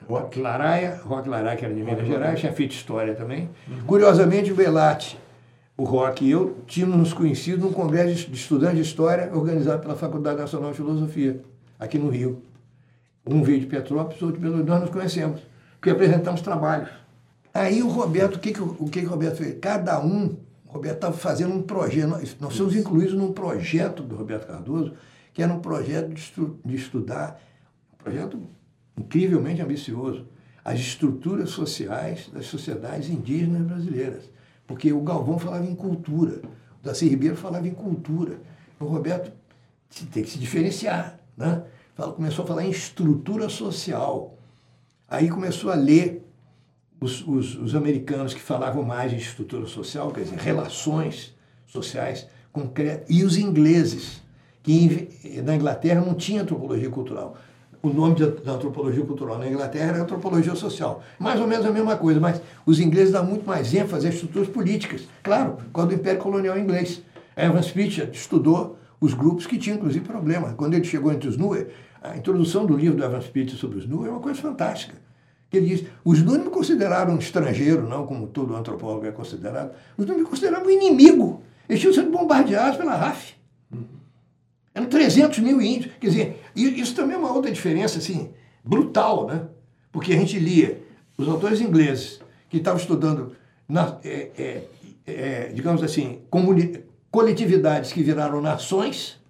Roque 0.08 0.40
Laraia, 0.40 1.00
Roque 1.04 1.30
Laraia, 1.30 1.58
que 1.58 1.66
era 1.66 1.74
de 1.74 1.82
Minas 1.82 2.06
Gerais, 2.06 2.40
tinha 2.40 2.52
feito 2.52 2.72
história 2.72 3.16
também. 3.16 3.50
Uhum. 3.68 3.86
Curiosamente, 3.86 4.52
o 4.52 4.56
Belate 4.56 5.18
o 5.76 5.84
Rock 5.84 6.24
e 6.24 6.32
eu 6.32 6.58
tínhamos 6.68 6.98
nos 6.98 7.14
conhecido 7.14 7.66
num 7.66 7.74
congresso 7.74 8.30
de 8.30 8.36
estudantes 8.36 8.78
de 8.78 8.82
história 8.84 9.32
organizado 9.34 9.82
pela 9.82 9.96
Faculdade 9.96 10.40
Nacional 10.40 10.72
de 10.72 10.78
Filosofia, 10.78 11.42
aqui 11.80 11.98
no 11.98 12.10
Rio. 12.10 12.44
Um 13.26 13.42
veio 13.42 13.60
de 13.62 13.66
Petrópolis, 13.66 14.22
outro 14.22 14.40
de 14.40 14.48
Belo 14.48 14.64
Nós 14.64 14.82
nos 14.82 14.90
conhecemos, 14.90 15.42
porque 15.76 15.90
apresentamos 15.90 16.42
trabalhos. 16.42 16.90
Aí 17.54 17.82
o 17.82 17.88
Roberto, 17.88 18.36
o 18.36 18.40
que, 18.40 18.52
que, 18.52 18.62
o, 18.62 18.86
que, 18.90 19.02
que 19.02 19.06
o 19.06 19.10
Roberto 19.10 19.38
fez? 19.38 19.58
Cada 19.60 20.00
um, 20.00 20.26
o 20.28 20.38
Roberto 20.74 20.96
estava 20.96 21.14
fazendo 21.16 21.54
um 21.54 21.62
projeto, 21.62 22.08
nós, 22.08 22.56
somos 22.56 22.76
incluídos 22.76 23.14
num 23.14 23.32
projeto 23.32 24.02
do 24.02 24.16
Roberto 24.16 24.48
Cardoso, 24.48 24.94
que 25.32 25.44
era 25.44 25.54
um 25.54 25.60
projeto 25.60 26.12
de, 26.14 26.20
estu, 26.20 26.60
de 26.66 26.76
estudar, 26.76 27.40
um 27.94 28.04
projeto 28.04 28.42
incrivelmente 28.98 29.62
ambicioso, 29.62 30.26
as 30.66 30.80
estruturas 30.80 31.52
sociais 31.52 32.30
das 32.34 32.48
sociedades 32.48 33.10
indígenas 33.10 33.62
brasileiras. 33.62 34.30
Porque 34.66 34.92
o 34.92 35.02
Galvão 35.02 35.38
falava 35.38 35.66
em 35.66 35.76
cultura, 35.76 36.42
o 36.82 36.84
Daci 36.84 37.08
Ribeiro 37.08 37.36
falava 37.36 37.68
em 37.68 37.74
cultura. 37.74 38.40
O 38.80 38.86
Roberto 38.86 39.32
tem 40.12 40.24
que 40.24 40.30
se 40.30 40.40
diferenciar. 40.40 41.20
Né? 41.38 41.64
Começou 42.16 42.46
a 42.46 42.48
falar 42.48 42.66
em 42.66 42.72
estrutura 42.72 43.48
social. 43.48 44.38
Aí 45.08 45.30
começou 45.30 45.72
a 45.72 45.76
ler 45.76 46.23
os, 47.04 47.28
os, 47.28 47.56
os 47.56 47.76
americanos 47.76 48.34
que 48.34 48.42
falavam 48.42 48.84
mais 48.84 49.12
em 49.14 49.18
estrutura 49.18 49.68
social, 49.68 50.12
quer 50.12 50.22
dizer, 50.22 50.38
relações 50.38 51.36
sociais 51.66 52.28
concretas, 52.52 53.06
e 53.10 53.24
os 53.24 53.38
ingleses, 53.38 54.22
que 54.62 55.10
na 55.44 55.56
Inglaterra 55.56 56.02
não 56.02 56.14
tinha 56.14 56.42
antropologia 56.42 56.90
cultural 56.90 57.38
o 57.84 57.90
nome 57.90 58.16
da 58.16 58.54
antropologia 58.54 59.06
cultural 59.06 59.38
na 59.38 59.46
Inglaterra 59.46 59.98
é 59.98 60.00
antropologia 60.00 60.56
social. 60.56 61.04
Mais 61.20 61.42
ou 61.42 61.46
menos 61.46 61.66
a 61.66 61.72
mesma 61.72 61.98
coisa, 61.98 62.18
mas 62.18 62.42
os 62.66 62.80
ingleses 62.80 63.12
dão 63.12 63.26
muito 63.26 63.46
mais 63.46 63.74
ênfase 63.74 64.08
às 64.08 64.16
estruturas 64.16 64.48
políticas. 64.48 65.02
Claro, 65.22 65.58
por 65.58 65.66
causa 65.74 65.90
do 65.90 65.96
Império 65.96 66.22
Colonial 66.22 66.58
Inglês. 66.58 67.02
Evan 67.36 67.60
Smith 67.60 67.98
estudou 68.14 68.78
os 69.02 69.14
grupos 69.14 69.46
que 69.46 69.58
tinham, 69.58 69.76
inclusive, 69.76 70.06
problema. 70.06 70.54
Quando 70.54 70.76
ele 70.76 70.86
chegou 70.86 71.12
entre 71.12 71.28
os 71.28 71.36
NUE, 71.36 71.68
a 72.02 72.16
introdução 72.16 72.66
do 72.66 72.78
livro 72.78 72.96
do 72.96 73.04
Evan 73.04 73.20
Smith 73.20 73.50
sobre 73.50 73.80
os 73.80 73.86
NUE 73.86 74.08
é 74.08 74.12
uma 74.12 74.22
coisa 74.22 74.42
fantástica. 74.42 74.96
Ele 75.54 75.68
diz, 75.68 75.88
os 76.04 76.24
não 76.24 76.34
me 76.34 76.50
consideraram 76.50 77.18
estrangeiro, 77.18 77.88
não, 77.88 78.08
como 78.08 78.28
todo 78.28 78.56
antropólogo 78.56 79.06
é 79.06 79.12
considerado. 79.12 79.72
Os 79.96 80.06
NUE 80.06 80.18
me 80.18 80.24
consideravam 80.24 80.70
inimigo. 80.70 81.44
Eles 81.70 81.80
tinham 81.80 81.94
sido 81.94 82.10
bombardeados 82.10 82.78
pela 82.78 82.96
RAF. 82.96 83.36
Eram 84.74 84.88
300 84.88 85.40
mil 85.40 85.62
índios. 85.62 85.94
Quer 86.00 86.08
dizer, 86.08 86.42
isso 86.56 86.96
também 86.96 87.16
é 87.16 87.20
uma 87.20 87.32
outra 87.32 87.52
diferença, 87.52 88.00
assim, 88.00 88.32
brutal, 88.64 89.28
né? 89.28 89.48
Porque 89.92 90.12
a 90.12 90.18
gente 90.18 90.40
lia 90.40 90.82
os 91.16 91.28
autores 91.28 91.62
ingleses 91.62 92.20
que 92.50 92.58
estavam 92.58 92.80
estudando, 92.80 93.36
na, 93.70 94.00
é, 94.04 94.32
é, 94.36 94.64
é, 95.06 95.48
digamos 95.54 95.84
assim, 95.84 96.22
coletividades 97.12 97.94
que 97.94 98.02
viraram 98.02 98.42
nações, 98.42 99.22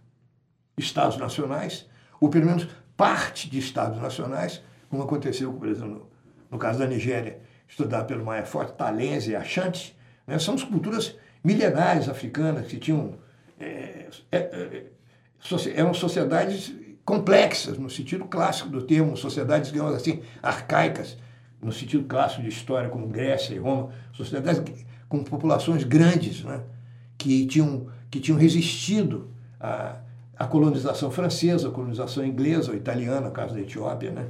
estados 0.78 1.18
nacionais, 1.18 1.86
ou 2.22 2.30
pelo 2.30 2.46
menos 2.46 2.68
parte 2.96 3.50
de 3.50 3.60
estados 3.60 4.02
nacionais, 4.02 4.62
como 4.90 5.04
aconteceu, 5.04 5.52
por 5.52 5.68
exemplo, 5.68 6.08
no, 6.54 6.60
caso 6.60 6.80
da 6.80 6.88
Nigéria, 6.88 7.40
estudado 7.68 8.06
pelo 8.06 8.24
Maia 8.24 8.46
Forte, 8.46 8.74
Talense 8.74 9.32
e 9.32 9.36
Ashanti, 9.36 9.96
né? 10.28 10.38
são 10.38 10.54
as 10.54 10.64
culturas 10.64 11.16
milenares 11.44 12.08
africanas 12.08 12.68
que 12.68 12.78
tinham 12.78 13.16
é, 13.60 14.08
é, 14.32 14.38
é 14.38 14.84
eram 15.76 15.94
sociedades 15.94 16.74
complexas, 17.04 17.78
no 17.78 17.90
sentido 17.90 18.26
clássico 18.26 18.70
do 18.70 18.82
termo, 18.84 19.18
sociedades, 19.18 19.72
digamos 19.72 19.94
assim, 19.94 20.22
arcaicas, 20.42 21.18
no 21.62 21.72
sentido 21.72 22.06
clássico 22.06 22.42
de 22.42 22.50
história, 22.50 22.90
como 22.90 23.08
Grécia 23.08 23.54
e 23.54 23.58
Roma, 23.58 23.90
sociedades 24.14 24.62
com 25.10 25.24
populações 25.24 25.84
grandes, 25.84 26.44
né? 26.44 26.62
que, 27.18 27.46
tinham, 27.46 27.88
que 28.10 28.20
tinham 28.20 28.38
resistido 28.38 29.30
à, 29.60 29.98
à 30.38 30.48
colonização 30.48 31.12
francesa, 31.12 31.68
à 31.68 31.72
colonização 31.72 32.26
inglesa 32.26 32.72
ou 32.72 32.78
italiana, 32.78 33.22
no 33.22 33.32
caso 33.32 33.54
da 33.54 33.60
Etiópia. 33.60 34.12
Né? 34.12 34.28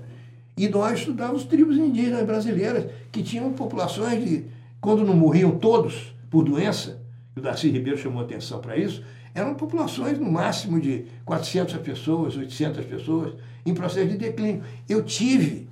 E 0.55 0.67
nós 0.69 0.99
estudávamos 0.99 1.45
tribos 1.45 1.77
indígenas 1.77 2.25
brasileiras 2.25 2.91
que 3.11 3.23
tinham 3.23 3.51
populações 3.53 4.23
de, 4.23 4.45
quando 4.79 5.03
não 5.03 5.15
morriam 5.15 5.51
todos 5.51 6.15
por 6.29 6.43
doença, 6.43 7.01
o 7.35 7.41
Darcy 7.41 7.69
Ribeiro 7.69 7.97
chamou 7.97 8.21
atenção 8.21 8.59
para 8.59 8.77
isso, 8.77 9.03
eram 9.33 9.55
populações 9.55 10.19
no 10.19 10.31
máximo 10.31 10.79
de 10.79 11.05
400 11.25 11.75
pessoas, 11.77 12.37
800 12.37 12.85
pessoas, 12.85 13.33
em 13.65 13.73
processo 13.73 14.07
de 14.09 14.17
declínio. 14.17 14.61
Eu 14.87 15.03
tive 15.03 15.67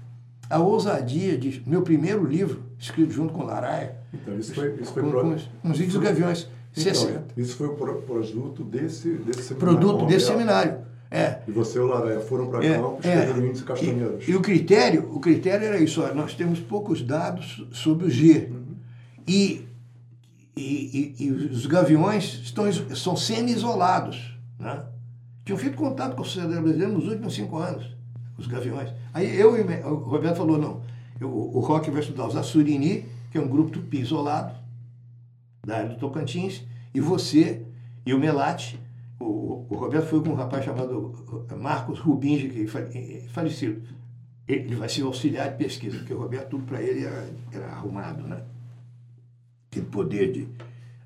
a 0.49 0.59
ousadia 0.59 1.37
de 1.37 1.61
meu 1.65 1.83
primeiro 1.83 2.25
livro, 2.25 2.63
escrito 2.79 3.11
junto 3.11 3.33
com 3.33 3.43
Laraia, 3.43 4.01
então, 4.13 4.37
isso 4.37 4.53
foi, 4.53 4.75
isso 4.81 4.91
foi 4.91 5.03
com, 5.03 5.09
pro... 5.09 5.21
com 5.21 5.33
os, 5.33 5.49
com 5.61 5.71
os 5.71 5.79
índios 5.79 5.97
gaviões, 5.97 6.47
então, 6.71 6.83
60. 6.83 7.23
Isso 7.37 7.55
foi 7.55 7.67
o 7.67 7.75
produto 7.75 8.63
desse, 8.63 9.09
desse 9.17 9.43
seminário. 9.43 9.77
Produto 9.77 10.05
desse 10.05 10.25
seminário. 10.25 10.90
É. 11.13 11.39
E 11.45 11.51
você 11.51 11.77
e 11.77 11.81
o 11.81 11.87
Laraia 11.87 12.21
foram 12.21 12.47
para 12.49 12.65
É, 12.65 12.75
campo, 12.75 12.99
é. 13.03 13.07
escreveram 13.15 13.45
índios 13.47 13.61
castanheiros. 13.63 14.25
E, 14.27 14.31
e 14.31 14.35
o 14.35 14.41
critério, 14.41 15.09
o 15.13 15.19
critério 15.19 15.67
era 15.67 15.77
isso, 15.77 16.01
ó, 16.01 16.13
nós 16.13 16.33
temos 16.33 16.59
poucos 16.61 17.01
dados 17.01 17.65
sobre 17.73 18.05
o 18.05 18.09
G. 18.09 18.49
E, 19.27 19.67
e, 20.55 20.61
e- 21.19 21.25
e 21.25 21.31
os 21.31 21.65
gaviões 21.65 22.23
estão, 22.43 22.63
são 22.95 23.15
semi-isolados. 23.17 24.37
Né? 24.57 24.83
Tinham 25.43 25.57
feito 25.59 25.75
contato 25.75 26.15
com 26.15 26.21
a 26.21 26.25
sociedade 26.25 26.61
brasileira 26.61 26.93
nos 26.93 27.05
últimos 27.07 27.33
cinco 27.33 27.57
anos, 27.57 27.85
os 28.37 28.47
gaviões. 28.47 28.89
Aí 29.13 29.37
eu 29.37 29.57
e 29.57 29.61
o 29.83 29.95
Roberto 29.95 30.37
falou, 30.37 30.57
não, 30.57 30.81
eu- 31.19 31.29
o 31.29 31.59
Roque 31.59 31.91
vai 31.91 31.99
estudar 32.01 32.25
os 32.27 32.37
Assurini, 32.37 33.05
que 33.31 33.37
é 33.37 33.41
um 33.41 33.47
grupo 33.49 33.69
tupi 33.71 33.99
isolado, 33.99 34.53
da 35.65 35.77
área 35.77 35.89
do 35.89 35.95
Tocantins, 35.97 36.63
e 36.93 37.01
você 37.01 37.63
e 38.05 38.13
o 38.13 38.19
Melate. 38.19 38.79
O, 39.21 39.67
o 39.69 39.75
Roberto 39.75 40.07
foi 40.07 40.21
com 40.21 40.29
um 40.29 40.35
rapaz 40.35 40.65
chamado 40.65 41.13
Marcos 41.57 41.99
Rubingi, 41.99 42.49
que 42.49 42.63
é 42.63 43.27
falecido. 43.29 43.81
Ele 44.47 44.75
vai 44.75 44.89
ser 44.89 45.03
auxiliar 45.03 45.51
de 45.51 45.57
pesquisa, 45.57 45.97
porque 45.99 46.13
o 46.13 46.19
Roberto, 46.19 46.49
tudo 46.49 46.63
para 46.65 46.81
ele 46.81 47.05
era, 47.05 47.29
era 47.51 47.67
arrumado, 47.67 48.27
né? 48.27 48.41
Aquele 49.69 49.85
poder 49.85 50.31
de 50.31 50.47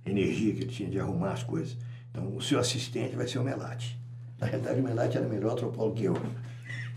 energia 0.06 0.54
que 0.54 0.62
ele 0.62 0.72
tinha 0.72 0.90
de 0.90 1.00
arrumar 1.00 1.34
as 1.34 1.44
coisas. 1.44 1.78
Então, 2.10 2.36
o 2.36 2.42
seu 2.42 2.60
assistente 2.60 3.16
vai 3.16 3.28
ser 3.28 3.40
o 3.40 3.44
Melate. 3.44 4.00
Na 4.40 4.48
realidade, 4.48 4.80
o 4.80 4.84
Melate 4.84 5.18
era 5.18 5.28
melhor 5.28 5.52
antropólogo 5.52 5.96
que 5.96 6.06
eu. 6.06 6.16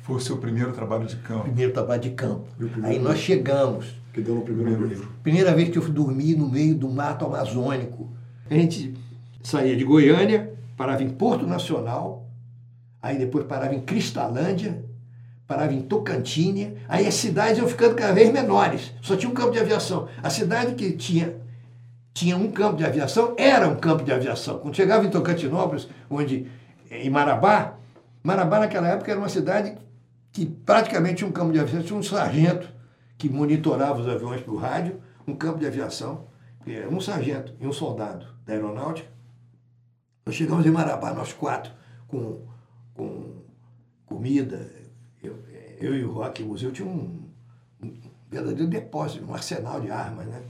Foi 0.02 0.16
o 0.16 0.20
seu 0.20 0.38
primeiro 0.38 0.72
trabalho 0.72 1.07
de 1.07 1.16
campo. 1.16 1.42
Primeiro 1.42 1.72
trabalho 1.72 2.00
de 2.00 2.11
campo. 2.11 2.46
Primeiro 2.57 2.87
Aí 2.87 2.98
nós 2.98 3.18
chegamos. 3.18 3.94
Que 4.12 4.22
deu 4.22 4.37
no 4.37 4.42
primeiro 4.42 4.87
livro. 4.87 5.12
Primeira 5.22 5.54
vez 5.54 5.68
que 5.68 5.76
eu 5.76 5.83
fui 5.83 5.92
dormir 5.92 6.35
no 6.35 6.48
meio 6.48 6.74
do 6.74 6.88
mato 6.88 7.26
amazônico. 7.26 8.09
A 8.48 8.54
gente 8.54 8.94
saía 9.42 9.76
de 9.76 9.85
Goiânia, 9.85 10.58
parava 10.79 11.03
em 11.03 11.11
Porto 11.11 11.45
Nacional, 11.45 12.31
aí 13.03 13.19
depois 13.19 13.45
parava 13.45 13.75
em 13.75 13.81
Cristalândia, 13.81 14.85
parava 15.45 15.73
em 15.75 15.83
Tocantins, 15.83 16.75
aí 16.88 17.05
as 17.07 17.14
cidades 17.14 17.59
iam 17.59 17.67
ficando 17.67 17.97
cada 17.97 18.12
vez 18.12 18.33
menores. 18.33 18.95
Só 19.03 19.17
tinha 19.17 19.29
um 19.29 19.35
campo 19.35 19.51
de 19.51 19.59
aviação. 19.59 20.09
A 20.23 20.31
cidade 20.31 20.75
que 20.75 20.93
tinha 20.93 21.37
tinha 22.14 22.37
um 22.37 22.51
campo 22.51 22.77
de 22.77 22.85
aviação, 22.85 23.35
era 23.38 23.69
um 23.69 23.77
campo 23.77 24.03
de 24.03 24.12
aviação. 24.12 24.59
Quando 24.59 24.75
chegava 24.75 25.07
em 25.07 25.11
Tocantinópolis, 25.11 25.88
onde 26.11 26.49
em 26.91 27.09
Marabá, 27.09 27.75
Marabá 28.25 28.59
naquela 28.59 28.88
época 28.88 29.11
era 29.11 29.21
uma 29.21 29.29
cidade 29.29 29.77
que 30.33 30.45
praticamente 30.45 31.17
tinha 31.17 31.29
um 31.29 31.33
campo 31.33 31.53
de 31.53 31.61
aviação, 31.61 31.83
tinha 31.83 31.99
um 31.99 32.03
sargento 32.03 32.69
que 33.17 33.29
monitorava 33.29 34.01
os 34.01 34.09
aviões 34.09 34.41
por 34.41 34.57
rádio, 34.57 35.01
um 35.27 35.35
campo 35.35 35.61
de 35.61 35.67
aviação, 35.67 36.27
era 36.67 36.88
um 36.88 37.01
sargento 37.01 37.55
e 37.61 37.67
um 37.67 37.73
soldado 37.73 38.27
da 38.45 38.53
aeronáutica. 38.53 39.17
Nós 40.29 40.37
chegamos 40.37 40.67
em 40.67 40.71
Marabá, 40.71 41.14
nós 41.14 41.33
quatro, 41.33 41.73
com, 42.07 42.43
com 42.93 43.41
comida. 44.05 44.71
Eu, 45.23 45.43
eu 45.81 45.95
e 45.95 46.05
o 46.05 46.12
Rock, 46.12 46.43
o 46.43 46.49
museu 46.49 46.71
tinha 46.71 46.87
um, 46.87 47.31
um 47.83 47.95
verdadeiro 48.31 48.67
depósito, 48.67 49.25
um 49.25 49.33
arsenal 49.33 49.81
de 49.81 49.91
armas, 49.91 50.27
né? 50.27 50.43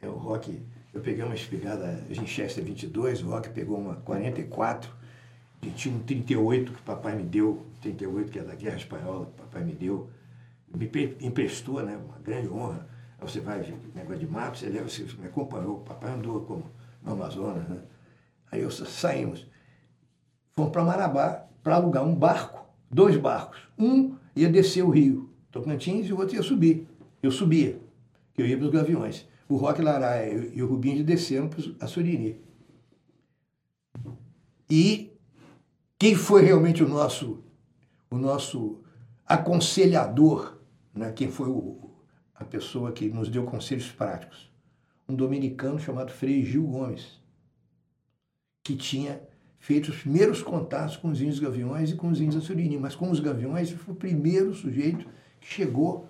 É, 0.00 0.08
o 0.08 0.16
Rock, 0.16 0.60
eu 0.92 1.00
peguei 1.00 1.22
uma 1.22 1.36
espigada 1.36 2.04
Winchester 2.08 2.64
22, 2.64 3.22
o 3.22 3.28
Rock 3.28 3.50
pegou 3.50 3.78
uma 3.78 3.94
44, 3.94 4.90
e 5.62 5.70
tinha 5.70 5.94
um 5.94 6.00
38 6.00 6.72
que 6.72 6.82
papai 6.82 7.14
me 7.14 7.22
deu, 7.22 7.64
38 7.80 8.28
que 8.28 8.40
é 8.40 8.42
da 8.42 8.56
Guerra 8.56 8.76
Espanhola, 8.76 9.26
que 9.26 9.40
papai 9.40 9.62
me 9.62 9.72
deu, 9.72 10.10
me 10.66 10.90
emprestou, 11.20 11.80
né? 11.80 11.96
Uma 11.96 12.18
grande 12.18 12.48
honra. 12.48 12.88
Aí 13.20 13.30
você 13.30 13.38
vai, 13.38 13.60
negócio 13.94 14.18
de 14.18 14.26
mato, 14.26 14.58
você 14.58 14.68
leva, 14.68 14.88
você 14.88 15.04
me 15.16 15.28
acompanhou, 15.28 15.78
papai 15.78 16.10
andou 16.10 16.40
como 16.40 16.68
no 17.04 17.12
Amazonas, 17.12 17.68
né? 17.68 17.82
Aí 18.52 18.60
eu, 18.60 18.70
sa- 18.70 18.84
saímos, 18.86 19.48
fomos 20.52 20.70
para 20.70 20.84
Marabá 20.84 21.46
para 21.62 21.76
alugar 21.76 22.04
um 22.04 22.14
barco, 22.14 22.64
dois 22.90 23.16
barcos. 23.16 23.58
Um 23.78 24.14
ia 24.36 24.48
descer 24.48 24.84
o 24.84 24.90
rio 24.90 25.30
Tocantins 25.50 26.06
e 26.06 26.12
o 26.12 26.18
outro 26.18 26.36
ia 26.36 26.42
subir. 26.42 26.86
Eu 27.22 27.30
subia, 27.30 27.80
eu 28.36 28.46
ia 28.46 28.56
para 28.56 28.66
os 28.66 28.72
gaviões. 28.72 29.26
O 29.48 29.56
Roque 29.56 29.82
Laraia 29.82 30.32
e 30.32 30.58
e 30.58 30.62
o 30.62 30.66
Rubinho 30.66 31.02
desceram 31.04 31.48
para 31.48 31.62
a 31.80 31.86
Surini. 31.86 32.40
E 34.70 35.12
quem 35.98 36.14
foi 36.14 36.42
realmente 36.42 36.82
o 36.82 36.88
nosso, 36.88 37.44
o 38.10 38.16
nosso 38.16 38.82
aconselhador, 39.26 40.58
né? 40.94 41.12
quem 41.12 41.30
foi 41.30 41.48
o, 41.48 41.90
a 42.34 42.44
pessoa 42.44 42.92
que 42.92 43.08
nos 43.08 43.28
deu 43.28 43.44
conselhos 43.44 43.90
práticos? 43.90 44.50
Um 45.08 45.14
dominicano 45.14 45.78
chamado 45.78 46.10
Frei 46.12 46.44
Gil 46.44 46.64
Gomes, 46.66 47.20
que 48.62 48.76
tinha 48.76 49.20
feito 49.58 49.90
os 49.90 50.00
primeiros 50.00 50.42
contatos 50.42 50.96
com 50.96 51.08
os 51.08 51.20
índios 51.20 51.38
gaviões 51.38 51.90
e 51.90 51.94
com 51.94 52.08
os 52.08 52.20
índios 52.20 52.42
assurini, 52.42 52.76
mas 52.78 52.94
com 52.94 53.10
os 53.10 53.20
gaviões 53.20 53.70
foi 53.70 53.94
o 53.94 53.96
primeiro 53.96 54.54
sujeito 54.54 55.06
que 55.40 55.46
chegou, 55.46 56.08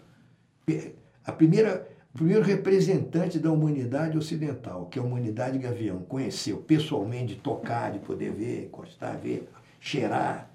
eh, 0.69 0.93
a 1.25 1.33
primeira, 1.33 1.89
o 2.15 2.19
primeiro 2.19 2.43
representante 2.43 3.39
da 3.39 3.53
humanidade 3.53 4.17
ocidental, 4.17 4.87
que 4.87 4.99
é 4.99 5.03
a 5.03 5.05
humanidade 5.05 5.59
gavião, 5.59 6.01
conheceu 6.01 6.59
pessoalmente, 6.59 7.35
de 7.35 7.41
tocar, 7.41 7.93
de 7.93 7.99
poder 7.99 8.33
ver, 8.33 8.67
encostar, 8.67 9.19
ver, 9.19 9.49
cheirar, 9.81 10.51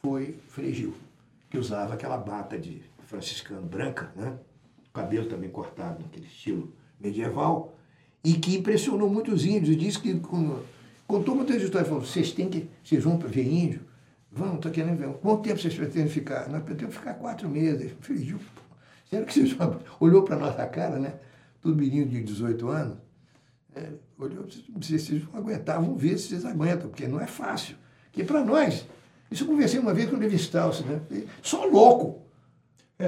foi 0.00 0.38
Frei 0.48 0.72
Gil, 0.72 0.94
que 1.50 1.58
usava 1.58 1.94
aquela 1.94 2.16
bata 2.16 2.58
de 2.58 2.82
franciscano 3.06 3.66
branca, 3.66 4.12
né? 4.14 4.38
cabelo 4.92 5.26
também 5.26 5.50
cortado 5.50 6.02
naquele 6.02 6.26
estilo 6.26 6.72
medieval, 7.00 7.74
e 8.22 8.34
que 8.34 8.56
impressionou 8.56 9.10
muitos 9.10 9.44
índios. 9.44 9.70
E 9.70 9.76
disse 9.76 9.98
que 9.98 10.10
contou 11.06 11.34
muitas 11.34 11.62
histórias, 11.62 11.88
falou, 11.88 12.04
vocês 12.04 12.32
têm 12.32 12.48
que, 12.48 12.68
vocês 12.82 13.02
vão 13.02 13.18
ver 13.18 13.46
índio? 13.46 13.80
Vão, 14.30 14.56
estou 14.56 14.70
querendo 14.70 14.96
ver. 14.96 15.08
Quanto 15.14 15.42
tempo 15.42 15.60
vocês 15.60 15.74
pretendem 15.74 16.08
ficar? 16.08 16.48
Nós 16.48 16.62
pretendemos 16.62 16.96
ficar 16.96 17.14
quatro 17.14 17.48
meses. 17.48 17.92
Pô, 17.92 18.12
será 19.08 19.24
que 19.24 19.32
vocês 19.32 19.52
vão? 19.52 19.80
Olhou 20.00 20.22
para 20.22 20.36
nossa 20.36 20.66
cara, 20.66 20.98
né? 20.98 21.14
Todo 21.62 21.76
menino 21.76 22.08
de 22.08 22.22
18 22.22 22.68
anos. 22.68 22.98
É, 23.76 23.90
olhou, 24.18 24.44
vocês, 24.76 25.02
vocês 25.02 25.22
vão 25.22 25.40
aguentar, 25.40 25.80
vamos 25.80 26.00
ver 26.00 26.18
se 26.18 26.28
vocês 26.28 26.44
aguentam, 26.44 26.88
porque 26.88 27.06
não 27.06 27.20
é 27.20 27.26
fácil. 27.26 27.76
Porque 28.06 28.24
para 28.24 28.44
nós, 28.44 28.86
isso 29.30 29.44
eu 29.44 29.48
conversei 29.48 29.78
uma 29.78 29.94
vez 29.94 30.08
com 30.08 30.16
o 30.16 30.18
Levi 30.18 30.36
Strauss, 30.36 30.84
né? 30.84 31.00
Só 31.42 31.64
louco. 31.64 32.22
É, 32.98 33.04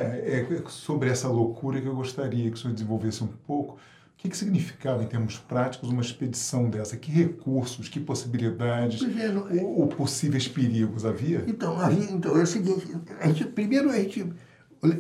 é 0.51 0.63
sobre 0.69 1.09
essa 1.09 1.29
loucura 1.29 1.81
que 1.81 1.87
eu 1.87 1.95
gostaria 1.95 2.51
que 2.51 2.57
o 2.57 2.59
senhor 2.59 2.75
desenvolvesse 2.75 3.23
um 3.23 3.29
pouco. 3.29 3.79
O 4.17 4.19
que, 4.19 4.31
que 4.31 4.37
significava, 4.37 5.05
em 5.05 5.07
termos 5.07 5.39
práticos, 5.39 5.91
uma 5.91 6.01
expedição 6.01 6.71
dessa? 6.71 6.97
Que 6.97 7.13
recursos, 7.13 7.87
que 7.89 8.01
possibilidades, 8.01 9.03
é, 9.03 9.29
não- 9.29 9.47
ou, 9.63 9.81
ou 9.81 9.87
possíveis 9.89 10.49
perigos 10.49 11.05
havia? 11.05 11.45
Então, 11.47 11.79
havia, 11.79 12.11
então 12.11 12.37
é 12.37 12.43
o 12.43 12.47
seguinte, 12.47 12.87
a 13.21 13.29
gente, 13.29 13.45
primeiro 13.45 13.91
a 13.91 13.97
gente, 13.99 14.27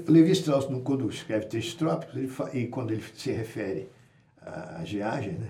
Levi 0.07 0.33
Strauss, 0.33 0.66
quando 0.85 1.09
escreve 1.09 1.46
textos 1.46 1.74
trópicos, 1.74 2.14
ele 2.14 2.31
e 2.52 2.66
quando 2.68 2.90
ele 2.92 3.02
se 3.14 3.33
refere 3.33 3.88
à 4.40 4.85
geagem, 4.85 5.33
né? 5.33 5.48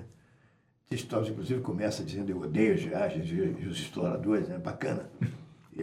Textos 0.88 1.09
trópicos, 1.09 1.33
inclusive, 1.33 1.61
começa 1.61 2.05
dizendo 2.05 2.31
eu 2.31 2.40
odeio 2.40 2.79
geagens 2.79 3.29
e 3.29 3.66
os 3.66 3.79
exploradores, 3.79 4.48
né? 4.48 4.59
Bacana. 4.59 5.11
E, 5.79 5.83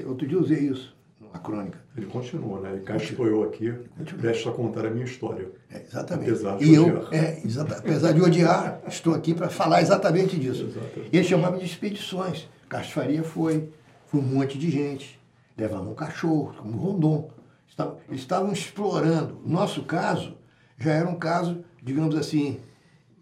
e, 0.00 0.04
Outro 0.04 0.26
dia 0.26 0.38
eu 0.38 0.40
usei 0.40 0.60
isso 0.70 0.96
numa 1.28 1.38
crônica. 1.42 1.78
Ele 1.96 2.06
continua, 2.06 2.60
né? 2.60 2.76
E 2.76 2.80
cá 2.80 2.96
estou 2.96 3.26
eu 3.26 3.42
aqui, 3.44 3.72
prestes 4.18 4.46
a 4.46 4.50
contar 4.52 4.86
a 4.86 4.90
minha 4.90 5.04
história. 5.04 5.48
É, 5.70 5.80
exatamente. 5.82 6.30
Apesar 6.30 6.56
de 6.58 6.64
e 6.64 6.74
eu, 6.74 6.84
odiar. 6.86 7.08
é, 7.14 7.40
exata- 7.44 7.76
apesar 7.78 8.12
de 8.12 8.22
odiar, 8.22 8.80
estou 8.88 9.14
aqui 9.14 9.34
para 9.34 9.48
falar 9.48 9.80
exatamente 9.82 10.38
disso. 10.38 10.64
Exatamente. 10.64 11.10
E 11.12 11.16
ele 11.16 11.24
chamava 11.26 11.58
de 11.58 11.64
expedições. 11.64 12.48
Castro 12.68 12.94
Faria 12.94 13.22
foi, 13.22 13.68
foi 14.06 14.20
um 14.20 14.24
monte 14.24 14.58
de 14.58 14.70
gente. 14.70 15.18
Levavam 15.56 15.92
um 15.92 15.94
cachorro, 15.94 16.54
como 16.58 16.72
um 16.74 16.76
rondon. 16.76 17.30
Estavam, 17.68 17.96
eles 18.08 18.20
estavam 18.20 18.52
explorando. 18.52 19.38
Nosso 19.44 19.82
caso 19.84 20.36
já 20.78 20.92
era 20.92 21.08
um 21.08 21.16
caso, 21.16 21.64
digamos 21.82 22.14
assim, 22.16 22.58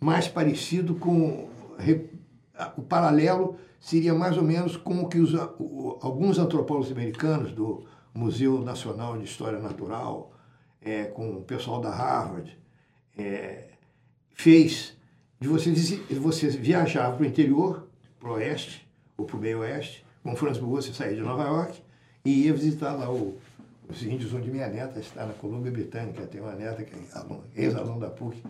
mais 0.01 0.29
parecido 0.29 0.95
com. 0.95 1.49
a- 2.59 2.73
O 2.77 2.83
paralelo 2.83 3.57
seria 3.79 4.15
mais 4.15 4.37
ou 4.37 4.43
menos 4.43 4.77
com 4.77 5.01
o 5.03 5.09
que 5.09 5.19
os, 5.19 5.35
a- 5.35 5.51
o- 5.59 5.99
alguns 6.01 6.39
antropólogos 6.39 6.91
americanos 6.91 7.53
do 7.53 7.85
Museu 8.17 8.61
Nacional 8.63 9.19
de 9.19 9.25
História 9.25 9.59
Natural, 9.59 10.33
é, 10.81 11.05
com 11.05 11.37
o 11.37 11.43
pessoal 11.43 11.81
da 11.81 11.91
Harvard, 11.91 12.57
é, 13.17 13.69
fez 14.35 14.97
de 15.41 15.49
você, 15.49 15.71
você 16.19 16.49
viajar 16.49 17.13
para 17.13 17.23
o 17.23 17.27
interior, 17.27 17.87
para 18.19 18.31
o 18.31 18.33
oeste, 18.33 18.87
ou 19.17 19.27
para 19.27 19.37
o 19.37 19.41
meio 19.41 19.61
oeste, 19.61 20.05
com 20.23 20.35
Franz 20.35 20.59
Boas, 20.59 20.87
você 20.87 20.93
sair 20.93 21.15
de 21.15 21.21
Nova 21.21 21.45
York 21.45 21.83
e 22.25 22.47
ia 22.47 22.53
visitar 22.53 22.95
lá 22.95 23.11
o, 23.11 23.39
os 23.89 24.03
índios 24.03 24.33
onde 24.33 24.51
minha 24.51 24.69
neta 24.69 24.99
está 24.99 25.25
na 25.25 25.33
Colômbia 25.35 25.71
Britânica, 25.71 26.27
tem 26.27 26.41
uma 26.41 26.55
neta 26.55 26.83
que 26.83 26.95
é 26.95 27.63
ex-aluno 27.63 28.01
da 28.01 28.11
PUC. 28.11 28.43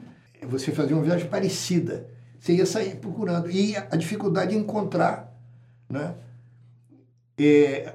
Você 0.43 0.73
fazia 0.73 0.97
uma 0.97 1.05
viagem 1.05 1.29
parecida, 1.29 2.09
você 2.39 2.55
ia 2.55 2.67
sair 2.67 2.97
procurando. 2.97 3.51
E 3.51 3.77
a 3.77 3.97
dificuldade 3.97 4.53
de 4.53 4.57
encontrar 4.57 5.35
né, 5.89 6.15
é, 7.39 7.95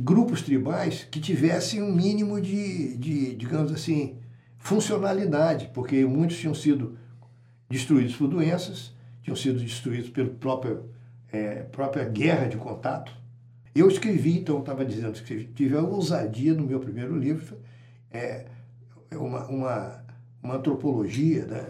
grupos 0.00 0.42
tribais 0.42 1.04
que 1.10 1.20
tivessem 1.20 1.82
um 1.82 1.92
mínimo 1.92 2.40
de, 2.40 2.96
de, 2.96 3.34
digamos 3.34 3.72
assim, 3.72 4.16
funcionalidade, 4.58 5.70
porque 5.72 6.04
muitos 6.04 6.38
tinham 6.38 6.54
sido 6.54 6.98
destruídos 7.68 8.16
por 8.16 8.28
doenças, 8.28 8.92
tinham 9.22 9.36
sido 9.36 9.58
destruídos 9.60 10.10
pela 10.10 10.28
própria, 10.30 10.80
é, 11.32 11.62
própria 11.64 12.04
guerra 12.04 12.48
de 12.48 12.56
contato. 12.56 13.12
Eu 13.74 13.88
escrevi, 13.88 14.38
então, 14.38 14.60
estava 14.60 14.84
dizendo 14.84 15.20
que 15.22 15.44
tive 15.44 15.76
a 15.76 15.82
ousadia 15.82 16.54
no 16.54 16.64
meu 16.64 16.80
primeiro 16.80 17.18
livro, 17.18 17.58
é, 18.10 18.46
uma, 19.12 19.46
uma, 19.46 20.04
uma 20.42 20.54
antropologia 20.56 21.44
né, 21.46 21.66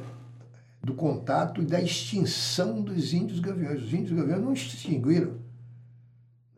do 0.82 0.94
contato 0.94 1.62
e 1.62 1.64
da 1.64 1.80
extinção 1.80 2.82
dos 2.82 3.12
índios 3.14 3.40
gaviões. 3.40 3.82
Os 3.82 3.92
índios 3.92 4.12
gaviões 4.12 4.42
não 4.42 4.52
extinguiram, 4.52 5.38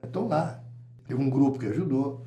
estão 0.03 0.27
lá. 0.27 0.66
Teve 1.07 1.21
um 1.21 1.31
grupo 1.31 1.59
que 1.59 1.67
ajudou, 1.67 2.27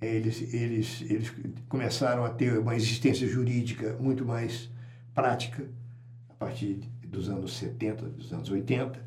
eles, 0.00 0.54
eles, 0.54 1.02
eles 1.02 1.32
começaram 1.68 2.24
a 2.24 2.30
ter 2.30 2.58
uma 2.58 2.74
existência 2.74 3.26
jurídica 3.26 3.96
muito 4.00 4.24
mais 4.24 4.70
prática 5.14 5.68
a 6.28 6.34
partir 6.34 6.80
dos 7.04 7.28
anos 7.28 7.56
70, 7.58 8.08
dos 8.08 8.32
anos 8.32 8.50
80. 8.50 8.98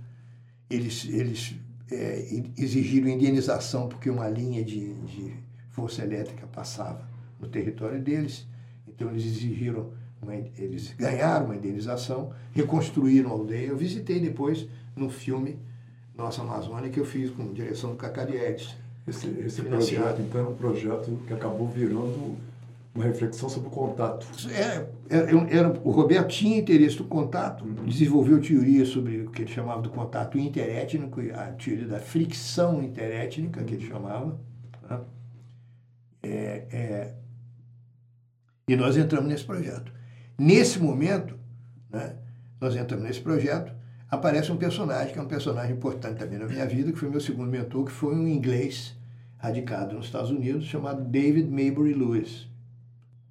Eles, 0.69 1.05
eles 1.05 1.55
é, 1.91 2.43
exigiram 2.57 3.07
indenização 3.07 3.88
porque 3.88 4.09
uma 4.09 4.27
linha 4.29 4.63
de, 4.63 4.93
de 5.05 5.33
força 5.69 6.03
elétrica 6.03 6.45
passava 6.47 7.07
no 7.39 7.47
território 7.47 7.99
deles. 7.99 8.47
Então 8.88 9.09
eles 9.09 9.25
exigiram, 9.25 9.91
uma, 10.21 10.36
eles 10.36 10.93
ganharam 10.93 11.47
uma 11.47 11.55
indenização, 11.55 12.31
reconstruíram 12.51 13.29
a 13.29 13.33
aldeia. 13.33 13.67
Eu 13.67 13.77
visitei 13.77 14.19
depois 14.19 14.67
no 14.95 15.09
filme 15.09 15.57
Nossa 16.15 16.41
Amazônia 16.41 16.89
que 16.89 16.99
eu 16.99 17.05
fiz 17.05 17.31
com 17.31 17.51
direção 17.51 17.91
do 17.91 17.97
Cacadiedes. 17.97 18.75
Esse, 19.06 19.28
esse 19.46 19.62
projeto, 19.62 20.22
então, 20.22 20.42
é 20.42 20.48
um 20.48 20.56
projeto 20.56 21.20
que 21.28 21.34
acabou 21.34 21.68
virando 21.68 22.38
uma 22.96 23.04
reflexão 23.04 23.50
sobre 23.50 23.68
o 23.68 23.72
contato. 23.72 24.26
É, 24.50 24.86
era, 25.10 25.32
é, 25.32 25.58
era, 25.58 25.70
o 25.84 25.92
Roberto 25.92 26.30
tinha 26.30 26.58
interesse 26.58 27.00
no 27.00 27.06
contato, 27.06 27.66
uhum. 27.66 27.86
desenvolveu 27.86 28.39
teoria 28.39 28.86
sobre 28.86 29.22
o 29.22 29.32
que 29.32 29.42
ele 29.42 29.52
chamava 29.52 29.82
do 29.82 29.89
contato 29.89 30.38
interétnico, 30.38 31.20
a 31.34 31.48
teoria 31.52 31.88
da 31.88 32.00
fricção 32.00 32.84
interétnica, 32.84 33.63
que 33.63 33.74
ele 33.74 33.88
chamava. 33.88 34.39
Né? 34.89 35.00
É, 36.22 36.68
é, 36.72 37.13
e 38.68 38.76
nós 38.76 38.96
entramos 38.96 39.28
nesse 39.28 39.44
projeto. 39.44 39.92
Nesse 40.38 40.80
momento, 40.80 41.38
né, 41.89 42.16
nós 42.62 42.76
entramos 42.76 43.06
nesse 43.06 43.20
projeto, 43.20 43.74
aparece 44.13 44.52
um 44.52 44.58
personagem, 44.58 45.12
que 45.12 45.19
é 45.19 45.21
um 45.21 45.28
personagem 45.28 45.76
importante 45.76 46.19
também 46.19 46.38
na 46.38 46.45
minha 46.45 46.65
vida, 46.65 46.91
que 46.91 46.99
foi 46.99 47.10
meu 47.10 47.19
segundo 47.19 47.49
mentor, 47.49 47.86
que 47.86 47.91
foi 47.91 48.15
um 48.15 48.28
inglês 48.28 48.95
radicado 49.38 49.95
nos 49.95 50.06
Estados 50.06 50.30
Unidos, 50.30 50.65
chamado 50.65 51.04
David 51.04 51.49
Maybury 51.49 51.93
Lewis. 51.93 52.47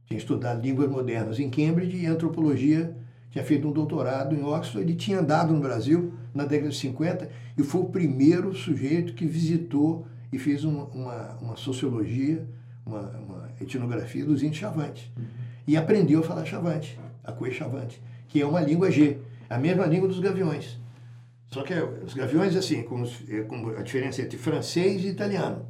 Tinha 0.07 0.18
estudado 0.18 0.61
línguas 0.61 0.90
modernas 0.90 1.38
em 1.38 1.49
Cambridge 1.49 1.97
e 1.97 2.07
antropologia, 2.07 2.95
tinha 3.31 3.45
feito 3.45 3.66
um 3.66 3.73
doutorado 3.73 4.35
em 4.35 4.42
Oxford, 4.42 4.87
ele 4.87 4.95
tinha 4.95 5.21
andado 5.21 5.55
no 5.55 5.61
Brasil 5.61 6.12
na 6.35 6.45
década 6.45 6.71
de 6.71 6.77
50 6.77 7.31
e 7.57 7.62
foi 7.62 7.81
o 7.81 7.85
primeiro 7.85 8.55
sujeito 8.55 9.14
que 9.14 9.25
visitou 9.25 10.07
e 10.33 10.38
fez 10.38 10.64
uma, 10.64 10.85
uma, 10.87 11.38
uma 11.40 11.57
sociologia, 11.57 12.47
uma, 12.85 13.01
uma, 13.01 13.51
etnografia 13.61 14.25
dos 14.25 14.42
índios 14.42 14.59
chavantes. 14.59 15.11
Uhum. 15.16 15.25
E 15.66 15.77
aprendeu 15.77 16.21
a 16.21 16.23
falar 16.23 16.45
chavante, 16.45 16.99
a 17.23 17.33
coe 17.33 17.53
chavante, 17.53 18.03
que 18.29 18.40
é 18.40 18.47
uma 18.47 18.61
língua 18.61 18.90
G 18.90 19.18
a 19.53 19.59
mesma 19.59 19.87
língua 19.87 20.09
dos 20.09 20.19
gaviões. 20.19 20.79
Só 21.49 21.62
que 21.62 21.75
os 21.75 22.15
gaviões, 22.15 22.57
assim, 22.57 22.83
com, 22.83 23.03
os, 23.03 23.23
é, 23.29 23.43
com 23.43 23.69
a 23.69 23.83
diferença 23.83 24.23
entre 24.23 24.38
francês 24.38 25.05
e 25.05 25.09
italiano. 25.09 25.67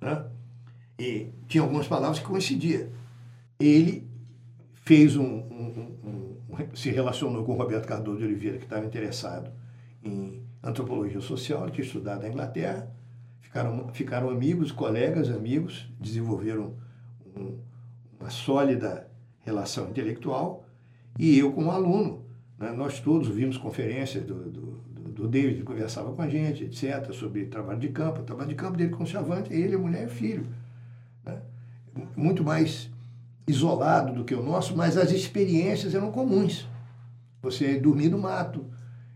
Né? 0.00 0.24
E 0.98 1.32
tinha 1.48 1.62
algumas 1.62 1.88
palavras 1.88 2.20
que 2.20 2.24
coincidiam. 2.24 2.88
Ele 3.58 4.08
fez 4.84 5.16
um, 5.16 5.24
um, 5.24 5.96
um, 6.04 6.36
um, 6.50 6.76
se 6.76 6.90
relacionou 6.90 7.44
com 7.44 7.54
Roberto 7.54 7.86
Cardoso 7.86 8.18
de 8.18 8.24
Oliveira, 8.24 8.58
que 8.58 8.64
estava 8.64 8.86
interessado 8.86 9.50
em 10.04 10.42
antropologia 10.62 11.20
social, 11.20 11.68
tinha 11.70 11.84
estudado 11.84 12.22
na 12.22 12.28
Inglaterra, 12.28 12.88
ficaram, 13.40 13.88
ficaram 13.92 14.30
amigos, 14.30 14.70
colegas, 14.70 15.28
amigos, 15.30 15.90
desenvolveram 15.98 16.76
uma 18.18 18.30
sólida 18.30 19.10
relação 19.40 19.88
intelectual, 19.88 20.64
e 21.18 21.38
eu 21.38 21.52
como 21.52 21.70
aluno 21.70 22.29
né? 22.60 22.70
Nós 22.72 23.00
todos 23.00 23.28
vimos 23.28 23.56
conferências 23.56 24.22
do, 24.22 24.34
do, 24.50 24.60
do 25.10 25.26
David, 25.26 25.62
conversava 25.62 26.12
com 26.12 26.20
a 26.20 26.28
gente, 26.28 26.64
etc., 26.64 27.10
sobre 27.14 27.46
trabalho 27.46 27.80
de 27.80 27.88
campo. 27.88 28.20
O 28.20 28.24
trabalho 28.24 28.50
de 28.50 28.54
campo 28.54 28.76
dele 28.76 28.90
com 28.90 29.02
o 29.02 29.06
Chavante, 29.06 29.52
ele, 29.52 29.74
a 29.74 29.78
mulher 29.78 30.06
e 30.06 30.10
filho. 30.10 30.46
Né? 31.24 31.40
Muito 32.14 32.44
mais 32.44 32.90
isolado 33.48 34.12
do 34.12 34.24
que 34.24 34.34
o 34.34 34.42
nosso, 34.42 34.76
mas 34.76 34.98
as 34.98 35.10
experiências 35.10 35.94
eram 35.94 36.12
comuns. 36.12 36.68
Você 37.42 37.80
dormir 37.80 38.10
no 38.10 38.18
mato. 38.18 38.66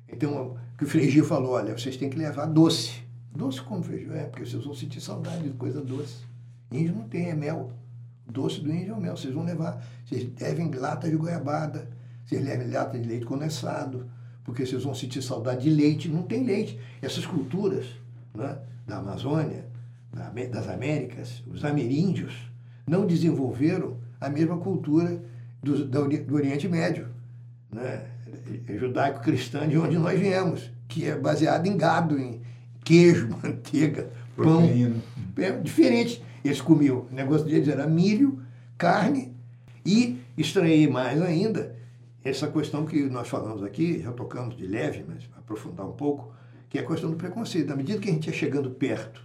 Então, 0.09 0.57
que 0.78 0.85
o 0.85 0.87
Frei 0.87 1.11
falou, 1.22 1.52
olha, 1.52 1.76
vocês 1.76 1.96
têm 1.98 2.09
que 2.09 2.16
levar 2.16 2.46
doce. 2.46 3.04
Doce 3.30 3.61
como 3.61 3.83
Frei 3.83 4.09
É, 4.12 4.24
porque 4.24 4.46
vocês 4.46 4.64
vão 4.64 4.74
sentir 4.74 5.00
saudade 5.00 5.42
de 5.42 5.50
coisa 5.50 5.83
doce. 5.83 6.24
Índio 6.72 6.94
não 6.94 7.07
tem, 7.07 7.28
é 7.28 7.35
mel. 7.35 7.72
Doce 8.26 8.61
do 8.61 8.72
índio 8.72 8.94
é 8.94 8.96
o 8.96 9.00
mel. 9.00 9.16
Vocês 9.16 9.35
vão 9.35 9.44
levar, 9.44 9.85
vocês 10.04 10.24
devem 10.24 10.70
lata 10.70 11.11
de 11.11 11.16
goiabada, 11.16 11.88
vocês 12.26 12.42
levem 12.42 12.70
lata 12.70 12.98
de 12.98 13.08
leite 13.08 13.26
condensado, 13.26 14.08
porque 14.44 14.64
vocês 14.64 14.82
vão 14.82 14.94
sentir 14.94 15.22
saudade 15.22 15.62
de 15.62 15.70
leite. 15.70 16.08
Não 16.08 16.22
tem 16.22 16.44
leite. 16.44 16.78
Essas 17.00 17.26
culturas 17.26 17.87
né, 18.34 18.58
da 18.87 18.98
Amazônia, 18.98 19.66
das 20.50 20.68
Américas, 20.68 21.42
os 21.46 21.64
ameríndios, 21.64 22.34
não 22.87 23.06
desenvolveram 23.06 23.96
a 24.20 24.28
mesma 24.28 24.56
cultura 24.58 25.22
do, 25.62 25.84
do 25.87 26.34
Oriente 26.34 26.68
Médio, 26.68 27.08
né, 27.70 28.04
judaico-cristã, 28.78 29.66
de 29.66 29.78
onde 29.78 29.98
nós 29.98 30.18
viemos, 30.18 30.70
que 30.88 31.06
é 31.06 31.16
baseado 31.16 31.66
em 31.66 31.76
gado, 31.76 32.18
em 32.18 32.40
queijo, 32.84 33.28
manteiga, 33.42 34.10
pão. 34.37 34.62
É 35.37 35.50
diferente. 35.52 36.22
Eles 36.44 36.60
comiam, 36.60 37.06
o 37.10 37.14
negócio 37.14 37.46
deles 37.46 37.68
era 37.68 37.87
milho, 37.87 38.42
carne 38.76 39.34
e, 39.84 40.18
estranhei 40.37 40.87
mais 40.87 41.20
ainda, 41.20 41.73
essa 42.24 42.50
questão 42.50 42.87
que 42.87 43.02
nós 43.02 43.28
falamos 43.28 43.62
aqui, 43.62 44.00
já 44.00 44.10
tocamos 44.10 44.56
de 44.56 44.66
leve, 44.66 45.04
mas 45.06 45.28
aprofundar 45.37 45.87
um 45.87 45.92
pouco, 45.92 46.34
que 46.70 46.78
é 46.78 46.80
a 46.80 46.87
questão 46.87 47.10
do 47.10 47.16
preconceito. 47.16 47.70
À 47.70 47.76
medida 47.76 48.00
que 48.00 48.08
a 48.08 48.12
gente 48.12 48.26
ia 48.26 48.32
chegando 48.32 48.70
perto 48.70 49.22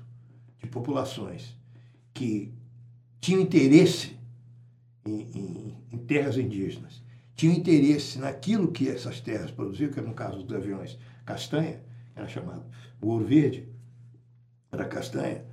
de 0.61 0.67
populações 0.67 1.57
que 2.13 2.53
tinham 3.21 3.41
interesse 3.41 4.17
em, 5.05 5.21
em, 5.33 5.77
em 5.93 5.97
terras 5.99 6.37
indígenas, 6.37 7.01
tinham 7.35 7.55
interesse 7.55 8.19
naquilo 8.19 8.69
que 8.69 8.89
essas 8.89 9.21
terras 9.21 9.49
produziam, 9.49 9.91
que 9.91 10.01
no 10.01 10.13
caso 10.13 10.43
dos 10.43 10.53
aviões, 10.53 10.99
castanha, 11.25 11.81
era 12.13 12.27
chamado 12.27 12.65
o 13.01 13.07
ouro 13.07 13.23
verde, 13.23 13.69
era 14.69 14.83
castanha, 14.83 15.45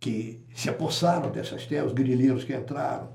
que 0.00 0.42
se 0.54 0.70
apossaram 0.70 1.30
dessas 1.30 1.66
terras, 1.66 1.88
os 1.88 1.92
grileiros 1.92 2.44
que 2.44 2.56
entraram, 2.56 3.12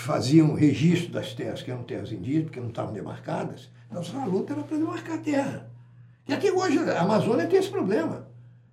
faziam 0.00 0.54
registro 0.54 1.12
das 1.12 1.34
terras, 1.34 1.62
que 1.62 1.70
eram 1.70 1.82
terras 1.82 2.10
indígenas, 2.10 2.44
porque 2.44 2.60
não 2.60 2.68
estavam 2.68 2.92
demarcadas. 2.92 3.68
Nossa 3.90 4.24
luta 4.24 4.54
era 4.54 4.62
para 4.62 4.76
demarcar 4.76 5.16
a 5.16 5.18
terra. 5.18 5.70
E 6.26 6.32
até 6.32 6.50
hoje 6.50 6.78
a 6.78 7.02
Amazônia 7.02 7.46
tem 7.46 7.58
esse 7.58 7.68
problema 7.68 8.26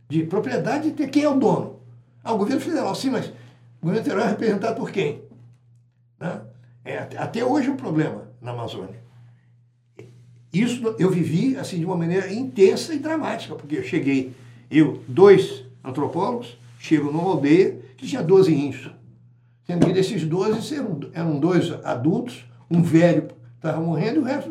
de 0.07 0.23
propriedade 0.23 0.89
de 0.89 0.95
ter 0.95 1.09
quem 1.09 1.23
é 1.23 1.29
o 1.29 1.37
dono. 1.37 1.81
Ah, 2.23 2.33
o 2.33 2.37
governo 2.37 2.61
federal, 2.61 2.95
sim, 2.95 3.09
mas 3.09 3.27
o 3.27 3.33
governo 3.81 4.03
federal 4.03 4.25
é 4.25 4.29
representado 4.29 4.75
por 4.75 4.89
quem? 4.89 5.21
Né? 6.19 6.41
É, 6.85 6.97
até 7.17 7.43
hoje 7.43 7.67
é 7.67 7.71
um 7.71 7.77
problema 7.77 8.29
na 8.41 8.51
Amazônia. 8.51 9.01
Isso 10.53 10.95
eu 10.97 11.09
vivi 11.09 11.57
assim 11.57 11.77
de 11.77 11.85
uma 11.85 11.97
maneira 11.97 12.31
intensa 12.31 12.93
e 12.93 12.99
dramática, 12.99 13.53
porque 13.55 13.77
eu 13.77 13.83
cheguei, 13.83 14.33
eu, 14.71 15.03
dois 15.07 15.65
antropólogos, 15.83 16.57
chego 16.79 17.11
numa 17.11 17.29
aldeia 17.29 17.79
que 17.97 18.07
tinha 18.07 18.23
12 18.23 18.53
índios. 18.53 18.96
Sendo 19.67 19.86
que 19.86 19.93
desses 19.93 20.23
12 20.23 20.75
eram, 20.75 20.99
eram 21.13 21.39
dois 21.39 21.71
adultos, 21.84 22.45
um 22.71 22.82
velho 22.82 23.27
estava 23.58 23.82
morrendo, 23.82 24.15
e 24.15 24.19
o 24.19 24.23
resto 24.23 24.49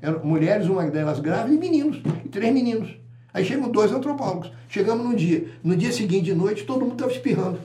eram 0.00 0.24
mulheres, 0.24 0.66
uma 0.66 0.86
delas 0.86 1.20
grávida, 1.20 1.54
e 1.54 1.58
meninos, 1.58 2.00
e 2.24 2.28
três 2.28 2.52
meninos. 2.52 2.96
Aí 3.32 3.44
chegam 3.44 3.70
dois 3.70 3.92
antropólogos. 3.92 4.50
Chegamos 4.68 5.04
no 5.04 5.14
dia. 5.14 5.48
No 5.62 5.76
dia 5.76 5.92
seguinte 5.92 6.24
de 6.24 6.34
noite, 6.34 6.64
todo 6.64 6.82
mundo 6.82 6.92
estava 6.92 7.12
espirrando. 7.12 7.58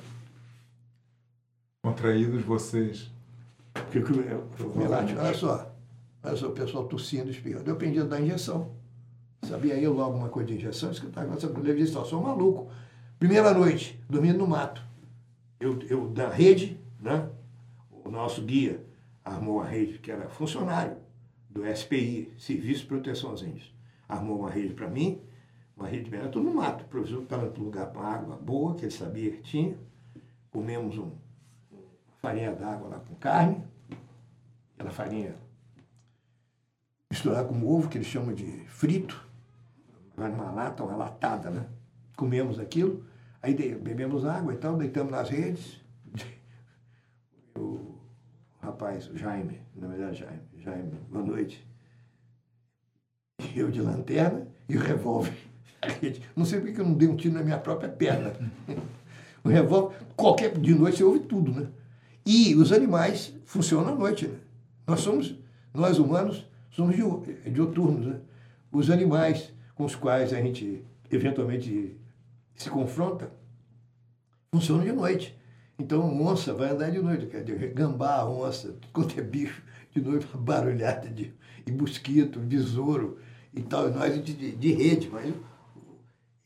Contraídos 1.83 2.43
vocês 2.43 3.09
olha 5.17 5.33
só, 5.33 5.71
olha 6.23 6.35
só, 6.35 6.47
o 6.47 6.51
pessoal 6.51 6.83
tossindo, 6.85 7.29
espirrando. 7.29 7.69
Eu 7.69 7.75
aprendi 7.75 7.99
a 7.99 8.03
dar 8.03 8.19
injeção. 8.19 8.71
Sabia 9.43 9.75
eu 9.75 9.93
logo 9.93 10.17
uma 10.17 10.27
coisa 10.27 10.49
de 10.49 10.55
injeção, 10.55 10.91
isso 10.91 10.99
que 10.99 11.07
eu 11.07 11.09
estava 11.09 11.27
com 11.27 11.35
essa 11.35 12.05
sou 12.05 12.19
um 12.19 12.23
maluco. 12.23 12.69
Primeira 13.17 13.53
noite, 13.53 13.99
dormindo 14.09 14.39
no 14.39 14.47
mato. 14.47 14.81
Eu, 15.59 15.79
eu 15.89 16.09
da 16.09 16.29
rede, 16.29 16.79
né? 16.99 17.29
O 18.03 18.09
nosso 18.09 18.41
guia 18.43 18.85
armou 19.23 19.61
a 19.61 19.65
rede, 19.65 19.99
que 19.99 20.11
era 20.11 20.29
funcionário 20.29 20.97
do 21.49 21.63
SPI, 21.65 22.33
Serviço 22.37 22.81
de 22.81 22.87
Proteção 22.87 23.31
aos 23.31 23.41
Índios. 23.41 23.73
Armou 24.07 24.39
uma 24.39 24.49
rede 24.49 24.73
para 24.73 24.87
mim, 24.87 25.21
uma 25.79 25.87
rede 25.87 26.13
era 26.13 26.27
tudo 26.27 26.45
no 26.45 26.55
mato. 26.55 26.83
O 26.83 26.87
professor 26.87 27.25
no 27.57 27.63
lugar 27.63 27.91
com 27.91 27.99
água 28.01 28.35
boa, 28.35 28.75
que 28.75 28.83
ele 28.83 28.91
sabia 28.91 29.31
que 29.31 29.41
tinha. 29.41 29.77
Comemos 30.51 30.97
um, 30.97 31.11
uma 31.71 32.17
farinha 32.21 32.53
d'água 32.53 32.89
lá 32.89 32.99
com 32.99 33.15
carne, 33.15 33.63
aquela 34.73 34.91
farinha 34.91 35.35
misturada 37.09 37.47
com 37.47 37.65
ovo, 37.65 37.87
que 37.87 37.97
eles 37.97 38.07
chamam 38.07 38.33
de 38.33 38.45
frito, 38.67 39.25
vai 40.17 40.29
numa 40.29 40.51
lata, 40.51 40.83
uma 40.83 40.95
latada, 40.95 41.49
né? 41.49 41.65
Comemos 42.17 42.59
aquilo, 42.59 43.05
aí 43.41 43.53
bebemos 43.53 44.25
água 44.25 44.53
e 44.53 44.57
tal, 44.57 44.75
deitamos 44.75 45.11
nas 45.11 45.29
redes. 45.29 45.79
O 47.55 47.97
rapaz, 48.79 49.11
Jaime, 49.13 49.59
na 49.75 49.87
verdade, 49.89 50.19
Jaime, 50.19 50.39
Jaime, 50.57 50.91
boa 51.09 51.25
noite. 51.25 51.67
Eu 53.53 53.69
de 53.69 53.81
lanterna 53.81 54.47
e 54.69 54.77
o 54.77 54.79
revólver. 54.79 55.33
Não 56.33 56.45
sei 56.45 56.61
porque 56.61 56.79
eu 56.79 56.85
não 56.85 56.93
dei 56.93 57.09
um 57.09 57.17
tiro 57.17 57.33
na 57.33 57.43
minha 57.43 57.57
própria 57.57 57.89
perna. 57.89 58.33
O 59.41 59.47
revólver, 59.47 59.97
qualquer 60.17 60.51
de 60.57 60.75
noite 60.75 60.97
você 60.97 61.03
ouve 61.05 61.21
tudo, 61.21 61.53
né? 61.53 61.67
E 62.25 62.53
os 62.55 62.73
animais 62.73 63.33
funcionam 63.45 63.93
à 63.93 63.95
noite, 63.95 64.27
né? 64.27 64.37
Nós 64.85 64.99
somos, 64.99 65.33
nós 65.73 65.97
humanos, 65.97 66.45
somos 66.71 66.93
diuturnos, 67.45 68.05
né? 68.05 68.19
Os 68.69 68.89
animais 68.89 69.53
com 69.75 69.85
os 69.85 69.95
quais 69.95 70.33
a 70.33 70.41
gente 70.41 70.83
eventualmente 71.09 71.97
se 72.53 72.69
confronta 72.69 73.31
funcionam 74.51 74.83
de 74.83 74.91
noite. 74.91 75.38
Então, 75.79 76.21
onça 76.21 76.53
vai 76.53 76.71
andar 76.71 76.91
de 76.91 76.99
noite, 76.99 77.27
quer 77.27 77.43
dizer, 77.43 77.73
gambá, 77.73 78.25
onça, 78.25 78.75
quanto 78.91 79.17
é 79.17 79.23
bicho, 79.23 79.63
de 79.91 80.01
noite, 80.01 80.27
barulhada 80.35 81.09
de 81.09 81.33
e 81.65 81.71
mosquito, 81.71 82.39
besouro 82.39 83.17
e 83.53 83.61
tal, 83.61 83.89
nós 83.89 84.13
de, 84.23 84.33
de, 84.33 84.51
de 84.51 84.71
rede, 84.73 85.09
mas 85.09 85.33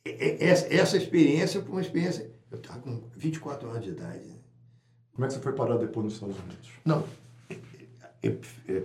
essa 0.06 0.98
experiência 0.98 1.62
foi 1.62 1.72
uma 1.72 1.82
experiência. 1.82 2.32
Eu 2.52 2.58
estava 2.58 2.80
com 2.80 3.02
24 3.15 3.69
anos 3.69 3.84
de 3.84 3.91
idade. 3.91 4.26
Né? 4.26 4.36
Como 5.13 5.26
é 5.26 5.28
que 5.28 5.34
você 5.34 5.39
foi 5.39 5.54
parar 5.54 5.78
depois 5.78 6.06
nos 6.06 6.13
Estados 6.15 6.38
Unidos? 6.38 6.69
Não. 6.86 7.04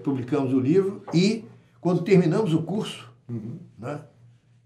Publicamos 0.03 0.53
o 0.53 0.61
livro 0.61 1.03
e, 1.13 1.45
quando 1.81 2.03
terminamos 2.03 2.55
o 2.55 2.63
curso, 2.63 3.09
uhum. 3.29 3.59
né, 3.79 4.01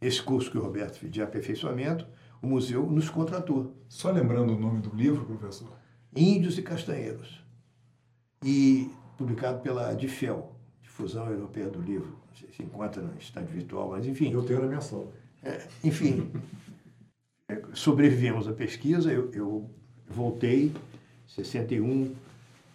esse 0.01 0.23
curso 0.23 0.51
que 0.51 0.59
o 0.59 0.63
Roberto 0.63 0.99
fez 0.99 1.13
de 1.13 1.23
aperfeiçoamento, 1.23 2.07
o 2.43 2.47
museu 2.47 2.85
nos 2.91 3.09
contratou. 3.09 3.77
Só 3.89 4.11
lembrando 4.11 4.55
o 4.55 4.59
nome 4.59 4.81
do 4.81 4.95
livro, 4.95 5.25
professor? 5.25 5.73
Índios 6.15 6.59
e 6.59 6.63
Castanheiros. 6.63 7.41
E 8.45 8.91
publicado 9.17 9.61
pela 9.61 9.95
DIFEL, 9.95 10.53
Difusão 10.83 11.31
Europeia 11.31 11.71
do 11.71 11.81
Livro. 11.81 12.19
Não 12.29 12.37
sei 12.37 12.51
se 12.53 12.63
encontra 12.65 13.01
no 13.01 13.17
estado 13.17 13.47
virtual, 13.47 13.91
mas 13.91 14.07
enfim. 14.07 14.33
Eu 14.33 14.45
tenho 14.45 14.61
na 14.61 14.67
minha 14.67 14.81
sala. 14.81 15.07
É, 15.43 15.67
enfim, 15.85 16.31
é, 17.49 17.63
sobrevivemos 17.73 18.49
à 18.49 18.53
pesquisa. 18.53 19.13
Eu, 19.13 19.31
eu 19.33 19.71
voltei, 20.09 20.73
61, 21.29 22.15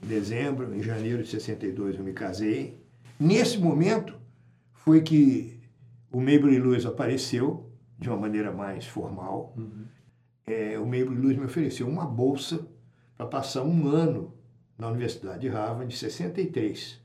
em 0.02 0.08
dezembro, 0.08 0.74
em 0.74 0.82
janeiro 0.82 1.22
de 1.22 1.30
62 1.30 1.98
eu 1.98 2.04
me 2.04 2.14
casei. 2.14 2.80
Nesse 3.20 3.58
momento 3.58 4.16
foi 4.74 5.02
que 5.02 5.60
o 6.12 6.22
Maybury 6.22 6.60
Lewis 6.60 6.86
apareceu 6.86 7.67
de 7.98 8.10
uma 8.10 8.18
maneira 8.18 8.52
mais 8.52 8.86
formal. 8.86 9.54
Uhum. 9.58 9.86
É, 10.46 10.80
o 10.80 10.86
Maybury 10.86 11.20
Lewis 11.20 11.38
me 11.38 11.46
ofereceu 11.46 11.88
uma 11.88 12.06
bolsa 12.06 12.66
para 13.18 13.26
passar 13.26 13.64
um 13.64 13.88
ano 13.88 14.34
na 14.78 14.88
Universidade 14.88 15.40
de 15.40 15.50
Harvard, 15.50 15.92
de 15.92 15.98
63, 15.98 17.02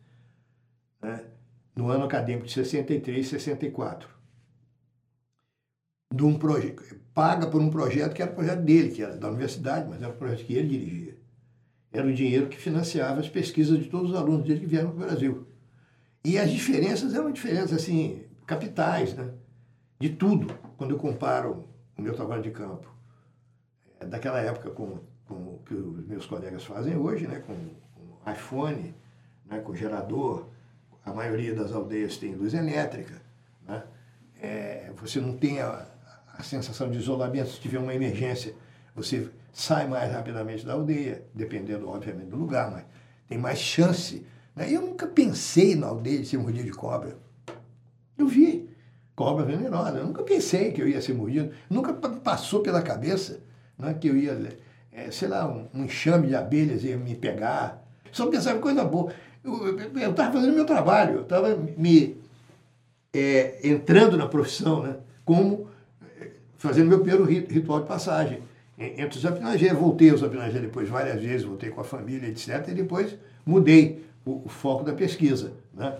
né? 1.00 1.24
no 1.74 1.88
ano 1.88 2.05
acadêmico 2.05 2.46
de 2.46 2.52
63 2.52 3.26
e 3.26 3.28
64. 3.28 4.09
De 6.14 6.22
um 6.22 6.38
projeto, 6.38 6.83
paga 7.14 7.46
por 7.46 7.61
um 7.61 7.70
projeto 7.70 8.12
que 8.12 8.20
era 8.20 8.31
o 8.31 8.35
projeto 8.35 8.61
dele, 8.61 8.90
que 8.90 9.02
era 9.02 9.16
da 9.16 9.28
universidade, 9.28 9.88
mas 9.88 10.02
era 10.02 10.12
o 10.12 10.16
projeto 10.16 10.44
que 10.44 10.52
ele 10.52 10.68
dirigia. 10.68 11.16
Era 11.90 12.07
o 12.07 12.12
dinheiro 12.12 12.48
que 12.48 12.59
financiava 12.59 13.20
as 13.20 13.28
pesquisas 13.28 13.78
de 13.78 13.87
todos 13.87 14.11
os 14.11 14.16
alunos 14.16 14.46
dele 14.46 14.61
que 14.61 14.66
vieram 14.66 14.90
para 14.90 15.05
o 15.05 15.07
Brasil. 15.07 15.46
E 16.24 16.38
as 16.38 16.50
diferenças 16.50 17.14
eram 17.14 17.33
diferenças 17.33 17.72
assim, 17.72 18.24
capitais, 18.46 19.14
né? 19.14 19.33
De 20.02 20.08
tudo, 20.08 20.52
quando 20.76 20.90
eu 20.90 20.98
comparo 20.98 21.64
o 21.96 22.02
meu 22.02 22.12
trabalho 22.12 22.42
de 22.42 22.50
campo 22.50 22.92
é, 24.00 24.04
daquela 24.04 24.40
época 24.40 24.68
com, 24.70 24.98
com 25.28 25.34
o 25.34 25.60
que 25.64 25.74
os 25.74 26.04
meus 26.08 26.26
colegas 26.26 26.64
fazem 26.64 26.96
hoje, 26.96 27.28
né? 27.28 27.40
com, 27.46 27.54
com 27.54 28.32
iPhone, 28.32 28.92
né? 29.46 29.60
com 29.60 29.72
gerador, 29.76 30.48
a 31.04 31.12
maioria 31.12 31.54
das 31.54 31.70
aldeias 31.72 32.16
tem 32.16 32.34
luz 32.34 32.52
elétrica, 32.52 33.22
né? 33.64 33.84
É, 34.40 34.90
você 34.96 35.20
não 35.20 35.36
tem 35.36 35.60
a, 35.60 35.86
a 36.36 36.42
sensação 36.42 36.90
de 36.90 36.98
isolamento, 36.98 37.50
se 37.50 37.60
tiver 37.60 37.78
uma 37.78 37.94
emergência, 37.94 38.56
você 38.96 39.30
sai 39.52 39.86
mais 39.86 40.10
rapidamente 40.10 40.66
da 40.66 40.72
aldeia, 40.72 41.24
dependendo, 41.32 41.88
obviamente, 41.88 42.30
do 42.30 42.36
lugar, 42.36 42.72
mas 42.72 42.84
tem 43.28 43.38
mais 43.38 43.60
chance. 43.60 44.26
Né? 44.56 44.68
Eu 44.68 44.82
nunca 44.82 45.06
pensei 45.06 45.76
na 45.76 45.86
aldeia 45.86 46.18
de 46.18 46.26
ser 46.26 46.38
mordido 46.38 46.64
de 46.64 46.72
cobra. 46.72 47.16
Eu 48.18 48.26
vi 48.26 48.62
cobra 49.14 49.44
venenosa. 49.44 49.98
Eu 49.98 50.07
nunca 50.07 50.22
pensei 50.22 50.72
que 50.72 50.81
eu 50.81 50.88
ia 50.88 51.01
ser 51.01 51.14
mordido. 51.14 51.51
Nunca 51.68 51.92
passou 51.92 52.61
pela 52.61 52.83
cabeça 52.83 53.40
né, 53.79 53.94
que 53.94 54.09
eu 54.09 54.16
ia, 54.16 54.38
é, 54.92 55.11
sei 55.11 55.29
lá, 55.29 55.46
um, 55.46 55.68
um 55.75 55.85
enxame 55.85 56.29
de 56.29 56.35
abelhas 56.35 56.85
ia 56.85 56.96
me 56.96 57.14
pegar. 57.14 57.83
Só 58.11 58.27
pensava 58.27 58.59
em 58.59 58.61
coisa 58.61 58.85
boa. 58.85 59.12
Eu 59.44 60.11
estava 60.11 60.33
fazendo 60.33 60.55
meu 60.55 60.64
trabalho, 60.64 61.16
eu 61.16 61.22
estava 61.22 61.57
me 61.77 62.16
é, 63.12 63.59
entrando 63.64 64.16
na 64.16 64.27
profissão, 64.27 64.83
né, 64.83 64.96
como 65.25 65.68
é, 66.20 66.29
fazendo 66.57 66.88
meu 66.88 67.01
primeiro 67.01 67.25
ritual 67.25 67.81
de 67.81 67.87
passagem. 67.87 68.42
Entre 68.79 69.18
os 69.18 69.27
apinageiros, 69.27 69.79
voltei 69.79 70.11
aos 70.11 70.22
apinageiros 70.22 70.62
depois 70.62 70.88
várias 70.88 71.20
vezes, 71.20 71.44
voltei 71.44 71.70
com 71.70 71.81
a 71.81 71.85
família, 71.85 72.29
etc. 72.29 72.68
E 72.68 72.75
depois 72.75 73.16
mudei 73.44 74.05
o, 74.25 74.42
o 74.44 74.48
foco 74.48 74.83
da 74.83 74.92
pesquisa. 74.92 75.53
Né? 75.72 75.94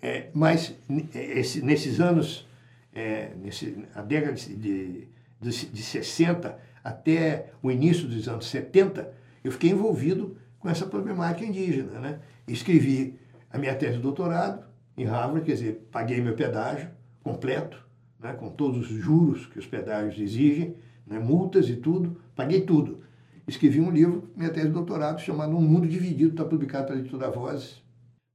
É, 0.00 0.28
mas 0.32 0.74
é, 1.14 1.38
esse, 1.40 1.62
nesses 1.62 2.00
anos, 2.00 2.46
é, 2.94 3.32
nesse, 3.42 3.84
a 3.94 4.02
década 4.02 4.34
de, 4.34 4.56
de, 4.56 5.08
de 5.40 5.82
60 5.82 6.58
até 6.82 7.50
o 7.62 7.70
início 7.70 8.06
dos 8.06 8.28
anos 8.28 8.48
70, 8.48 9.12
eu 9.42 9.52
fiquei 9.52 9.70
envolvido 9.70 10.36
com 10.58 10.68
essa 10.68 10.86
problemática 10.86 11.44
indígena. 11.44 12.00
Né? 12.00 12.20
Escrevi 12.46 13.18
a 13.50 13.58
minha 13.58 13.74
tese 13.74 13.96
de 13.96 14.02
doutorado 14.02 14.64
em 14.96 15.04
Harvard, 15.04 15.44
quer 15.44 15.52
dizer, 15.52 15.88
paguei 15.90 16.20
meu 16.20 16.34
pedágio 16.34 16.90
completo, 17.22 17.84
né, 18.18 18.32
com 18.32 18.48
todos 18.48 18.90
os 18.90 18.98
juros 18.98 19.46
que 19.46 19.58
os 19.58 19.66
pedágios 19.66 20.18
exigem, 20.20 20.74
né, 21.06 21.18
multas 21.18 21.68
e 21.68 21.76
tudo, 21.76 22.20
paguei 22.34 22.62
tudo. 22.62 23.00
Escrevi 23.46 23.80
um 23.80 23.90
livro, 23.90 24.28
minha 24.36 24.50
tese 24.50 24.66
de 24.66 24.72
doutorado, 24.72 25.20
chamado 25.20 25.56
Um 25.56 25.60
Mundo 25.60 25.86
Dividido, 25.86 26.32
está 26.32 26.44
publicado 26.44 26.88
pela 26.88 26.98
editora 26.98 27.30
Vozes, 27.30 27.82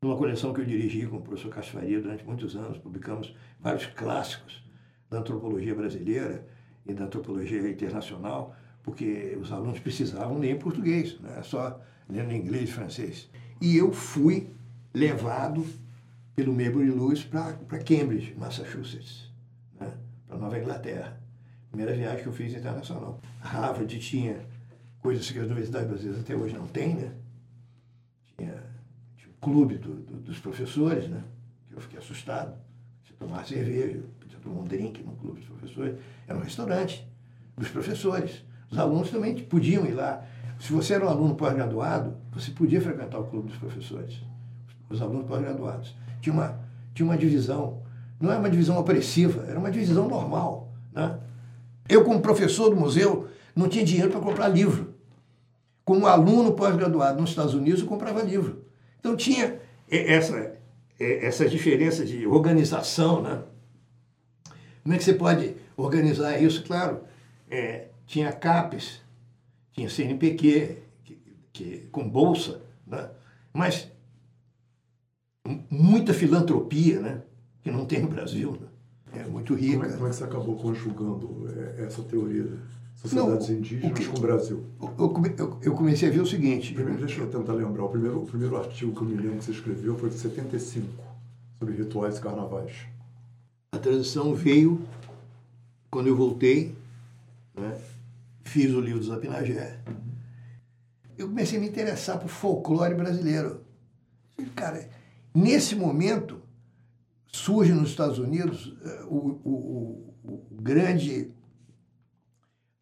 numa 0.03 0.17
coleção 0.17 0.53
que 0.53 0.59
eu 0.59 0.65
dirigi 0.65 1.07
com 1.07 1.15
o 1.15 1.21
professor 1.21 1.49
Cássio 1.49 1.73
Faria 1.73 2.01
durante 2.01 2.25
muitos 2.25 2.57
anos, 2.57 2.77
publicamos 2.77 3.33
vários 3.61 3.85
clássicos 3.85 4.61
da 5.09 5.19
antropologia 5.19 5.73
brasileira 5.73 6.45
e 6.85 6.93
da 6.93 7.05
antropologia 7.05 7.69
internacional, 7.69 8.53
porque 8.83 9.37
os 9.39 9.49
alunos 9.49 9.79
precisavam 9.79 10.39
ler 10.39 10.51
em 10.51 10.59
português, 10.59 11.17
não 11.21 11.29
é 11.29 11.41
só 11.41 11.79
lendo 12.09 12.33
inglês 12.33 12.69
e 12.69 12.73
francês. 12.73 13.29
E 13.61 13.77
eu 13.77 13.93
fui 13.93 14.49
levado 14.93 15.65
pelo 16.35 16.53
Maybury 16.53 16.91
Lewis 16.91 17.23
para 17.23 17.53
Cambridge, 17.79 18.35
Massachusetts, 18.37 19.31
né? 19.79 19.93
para 20.27 20.37
Nova 20.37 20.59
Inglaterra. 20.59 21.17
Primeira 21.69 21.95
viagem 21.95 22.23
que 22.23 22.27
eu 22.27 22.33
fiz 22.33 22.53
internacional. 22.53 23.21
Harvard 23.39 23.97
tinha 23.99 24.45
coisas 24.99 25.31
que 25.31 25.39
as 25.39 25.45
universidades 25.45 25.87
brasileiras 25.87 26.21
até 26.21 26.35
hoje 26.35 26.53
não 26.53 26.67
têm, 26.67 26.95
né? 26.95 27.11
Clube 29.43 29.77
do, 29.77 29.93
do, 29.95 30.13
dos 30.21 30.39
professores, 30.39 31.09
né? 31.09 31.21
Eu 31.69 31.81
fiquei 31.81 31.99
assustado. 31.99 32.55
Você 33.03 33.13
tomar 33.13 33.45
cerveja, 33.45 34.01
podia 34.19 34.39
tomar 34.39 34.61
um 34.61 34.63
drink 34.63 35.03
no 35.03 35.11
clube 35.17 35.41
dos 35.41 35.49
professores. 35.49 35.99
Era 36.25 36.39
um 36.39 36.41
restaurante 36.41 37.05
dos 37.57 37.67
professores. 37.67 38.41
Os 38.71 38.77
alunos 38.77 39.11
também 39.11 39.35
podiam 39.35 39.85
ir 39.85 39.91
lá. 39.91 40.23
Se 40.59 40.71
você 40.71 40.93
era 40.93 41.05
um 41.05 41.09
aluno 41.09 41.35
pós-graduado, 41.35 42.15
você 42.31 42.51
podia 42.51 42.79
frequentar 42.79 43.19
o 43.19 43.25
clube 43.25 43.49
dos 43.49 43.57
professores. 43.57 44.21
Os 44.89 45.01
alunos 45.01 45.27
pós-graduados. 45.27 45.93
Tinha 46.21 46.33
uma, 46.33 46.59
tinha 46.93 47.05
uma 47.05 47.17
divisão. 47.17 47.83
Não 48.21 48.31
era 48.31 48.39
uma 48.39 48.49
divisão 48.49 48.77
opressiva, 48.79 49.45
era 49.45 49.59
uma 49.59 49.69
divisão 49.69 50.07
normal. 50.07 50.71
Né? 50.93 51.19
Eu, 51.89 52.05
como 52.05 52.21
professor 52.21 52.69
do 52.69 52.77
museu, 52.77 53.27
não 53.53 53.67
tinha 53.67 53.83
dinheiro 53.83 54.09
para 54.09 54.21
comprar 54.21 54.47
livro. 54.47 54.93
Como 55.83 56.07
aluno 56.07 56.53
pós-graduado 56.53 57.19
nos 57.19 57.31
Estados 57.31 57.53
Unidos, 57.53 57.81
eu 57.81 57.87
comprava 57.87 58.21
livro. 58.21 58.63
Então 59.03 59.17
tinha 59.17 59.59
essa, 59.89 60.57
essas 60.97 61.51
diferenças 61.51 62.07
de 62.07 62.25
organização, 62.25 63.21
né? 63.21 63.43
Como 64.81 64.95
é 64.95 64.97
que 64.97 65.03
você 65.03 65.13
pode 65.13 65.57
organizar 65.75 66.41
isso? 66.41 66.63
Claro, 66.63 67.01
é, 67.51 67.89
tinha 68.07 68.31
CAPES, 68.31 69.01
tinha 69.73 69.89
CNPq, 69.89 70.77
que, 71.03 71.17
que, 71.51 71.77
com 71.91 72.07
bolsa, 72.07 72.61
né? 72.87 73.09
mas 73.51 73.91
muita 75.69 76.13
filantropia, 76.13 77.01
né? 77.01 77.21
que 77.61 77.69
não 77.69 77.85
tem 77.85 78.01
no 78.01 78.07
Brasil. 78.07 78.57
Né? 78.57 79.21
É 79.21 79.27
muito 79.27 79.53
rica. 79.53 79.79
Como 79.79 79.85
é, 79.85 79.93
como 79.95 80.07
é, 80.07 80.09
que 80.11 80.15
você 80.15 80.23
acabou 80.23 80.55
conjugando 80.55 81.45
é, 81.77 81.83
essa 81.83 82.01
teoria? 82.03 82.45
Sociedades 83.03 83.49
não, 83.49 83.57
indígenas 83.57 83.99
que, 83.99 84.07
com 84.07 84.17
o 84.17 84.21
Brasil. 84.21 84.65
Eu, 84.97 85.59
eu, 85.61 85.73
comecei 85.75 86.07
a 86.07 86.11
ver 86.11 86.21
o 86.21 86.25
seguinte. 86.25 86.73
Primeiro, 86.73 87.05
deixa 87.05 87.21
eu 87.21 87.29
tentar 87.29 87.51
lembrar. 87.51 87.83
O 87.83 87.89
primeiro, 87.89 88.23
o 88.23 88.25
primeiro 88.25 88.55
artigo 88.55 88.95
que 88.95 89.01
eu 89.01 89.05
me 89.05 89.15
lembro 89.15 89.39
que 89.39 89.45
você 89.45 89.51
escreveu 89.51 89.97
foi 89.97 90.09
de 90.09 90.15
75, 90.15 90.87
sobre 91.59 91.75
rituais 91.75 92.17
e 92.17 92.21
carnavais. 92.21 92.71
A 93.73 93.77
transição 93.77 94.33
veio 94.33 94.81
quando 95.91 96.07
eu 96.07 96.15
voltei, 96.15 96.73
né, 97.53 97.77
fiz 98.43 98.73
o 98.73 98.79
livro 98.79 98.99
do 98.99 99.05
Zapinagé. 99.05 99.79
Eu 101.17 101.27
comecei 101.27 101.57
a 101.57 101.61
me 101.61 101.67
interessar 101.67 102.17
por 102.19 102.29
folclore 102.29 102.95
brasileiro. 102.95 103.61
Cara, 104.55 104.89
nesse 105.35 105.75
momento 105.75 106.41
surge 107.27 107.73
nos 107.73 107.89
Estados 107.89 108.17
Unidos 108.17 108.73
eh, 108.81 109.03
o, 109.07 109.39
o, 109.43 110.13
o, 110.23 110.45
o 110.53 110.61
grande 110.61 111.32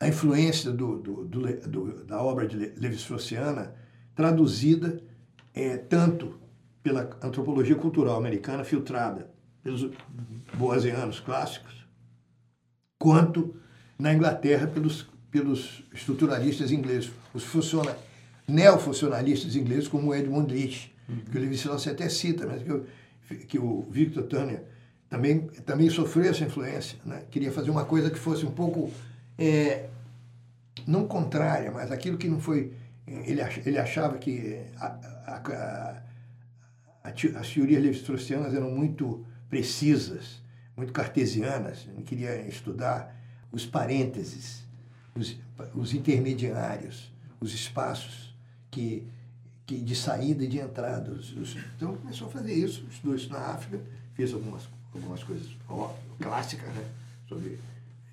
a 0.02 0.08
influência 0.08 0.72
do, 0.72 0.97
do, 0.97 1.26
do, 1.26 2.06
da 2.06 2.20
obra 2.24 2.47
de 2.47 2.58
Levi-Straussiana 2.58 3.76
traduzida 4.16 4.99
é, 5.54 5.78
tanto 5.78 6.39
pela 6.82 7.16
antropologia 7.22 7.76
cultural 7.76 8.18
americana 8.18 8.64
filtrada 8.64 9.30
pelos 9.62 9.91
boasianos 10.56 11.20
clássicos, 11.20 11.86
quanto 12.97 13.56
na 13.99 14.12
Inglaterra 14.12 14.66
pelos, 14.66 15.08
pelos 15.30 15.84
estruturalistas 15.93 16.72
ingleses, 16.72 17.12
os 17.32 17.43
funciona, 17.43 17.95
neofuncionalistas 18.47 19.56
ingleses 19.56 19.88
como 19.88 20.16
Edmund 20.16 20.52
Leach, 20.52 20.91
que 21.30 21.38
o 21.38 21.41
Levi-Strauss 21.41 21.88
até 21.88 22.10
cita, 22.10 22.47
mas 22.47 22.64
que, 22.64 22.72
o, 22.72 22.86
que 23.47 23.60
o 23.60 23.86
Victor 23.91 24.24
Turner 24.24 24.64
também, 25.08 25.41
também 25.64 25.91
sofreu 25.91 26.32
essa 26.32 26.43
influência. 26.43 26.97
Né? 27.06 27.24
Queria 27.30 27.52
fazer 27.52 27.70
uma 27.70 27.86
coisa 27.86 28.10
que 28.10 28.18
fosse 28.18 28.43
um 28.47 28.52
pouco 28.52 28.91
é, 29.42 29.89
não 30.86 31.08
contrária, 31.08 31.72
mas 31.72 31.92
aquilo 31.92 32.18
que 32.18 32.28
não 32.28 32.39
foi. 32.39 32.74
Ele, 33.08 33.42
ele 33.66 33.80
achava 33.80 34.18
que 34.18 34.62
a, 34.78 34.86
a, 35.26 36.02
a, 37.04 37.10
as 37.39 37.50
teorias 37.50 37.82
levi-straussianas 37.82 38.54
eram 38.54 38.70
muito 38.72 39.26
precisas, 39.50 40.42
muito 40.78 40.94
cartesianas. 40.94 41.88
Ele 41.92 42.04
queria 42.04 42.48
estudar 42.48 43.16
os 43.52 43.66
parênteses, 43.66 44.64
os, 45.16 45.36
os 45.74 45.94
intermediários, 45.94 47.12
os 47.39 47.54
espaços 47.54 48.34
que, 48.70 49.08
que 49.66 49.80
de 49.80 49.96
saída 49.96 50.44
e 50.44 50.48
de 50.48 50.60
entrada. 50.60 51.12
Os, 51.12 51.36
os, 51.36 51.58
então 51.76 51.98
começou 51.98 52.28
a 52.28 52.32
fazer 52.32 52.54
isso, 52.54 52.86
estudou 52.89 53.16
isso 53.16 53.30
na 53.30 53.39
África, 53.39 53.84
fez 54.14 54.34
algumas, 54.34 54.70
algumas 54.94 55.24
coisas 55.24 55.50
ó, 55.68 55.94
clássicas 56.20 56.70
né, 56.70 56.86
sobre 57.28 57.60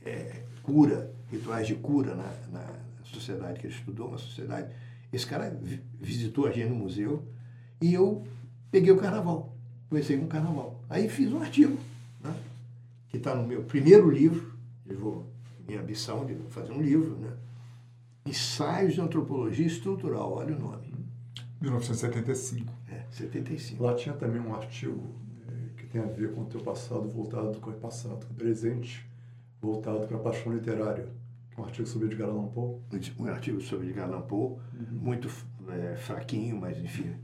é, 0.09 0.43
cura, 0.63 1.13
rituais 1.31 1.67
de 1.67 1.75
cura 1.75 2.15
na, 2.15 2.33
na, 2.53 2.89
sociedade 3.05 3.59
que 3.59 3.67
ele 3.67 3.75
estudou, 3.75 4.09
uma 4.09 4.19
sociedade. 4.19 4.71
Esse 5.11 5.27
cara 5.27 5.59
visitou 5.99 6.47
a 6.47 6.51
gente 6.51 6.69
no 6.69 6.77
museu 6.77 7.27
e 7.81 7.95
eu 7.95 8.23
peguei 8.71 8.93
o 8.93 8.99
carnaval, 8.99 9.57
comecei 9.89 10.19
com 10.19 10.27
o 10.27 10.29
carnaval. 10.29 10.79
Aí 10.91 11.09
fiz 11.09 11.33
um 11.33 11.41
artigo, 11.41 11.79
né, 12.23 12.35
que 13.09 13.17
está 13.17 13.35
no 13.35 13.47
meu 13.47 13.63
primeiro 13.63 14.11
livro, 14.11 14.53
eu 14.87 14.99
vou, 14.99 15.27
minha 15.67 15.81
ambição 15.81 16.27
de 16.27 16.35
fazer 16.51 16.73
um 16.73 16.83
livro, 16.83 17.17
né? 17.17 17.33
Ensaios 18.27 18.93
de 18.93 19.01
Antropologia 19.01 19.67
Estrutural, 19.67 20.35
olha 20.35 20.55
o 20.55 20.59
nome. 20.59 20.95
1975. 21.63 22.71
É, 22.91 23.05
75. 23.11 23.83
Lá 23.83 23.95
tinha 23.95 24.15
também 24.15 24.41
um 24.41 24.55
artigo 24.55 25.15
é, 25.49 25.81
que 25.81 25.87
tem 25.87 26.03
a 26.03 26.07
ver 26.07 26.35
com 26.35 26.43
o 26.43 26.45
teu 26.45 26.61
passado 26.61 27.09
voltado 27.09 27.59
com 27.59 27.71
o 27.71 27.75
passado, 27.75 28.27
com 28.27 28.33
o 28.35 28.37
presente 28.37 29.08
voltado 29.61 30.07
para 30.07 30.17
a 30.17 30.21
paixão 30.21 30.53
literária. 30.53 31.09
Um 31.57 31.65
artigo 31.65 31.89
sobre 31.89 32.07
Edgar 32.07 32.29
Allan 32.29 32.49
Poe. 32.49 32.79
Um 33.19 33.27
artigo 33.27 33.61
sobre 33.61 33.89
Edgar 33.89 34.09
Allan 34.09 34.23
Poe, 34.23 34.59
uhum. 34.73 34.87
muito 34.93 35.29
é, 35.69 35.97
fraquinho, 35.97 36.57
mas 36.57 36.79
enfim. 36.79 37.15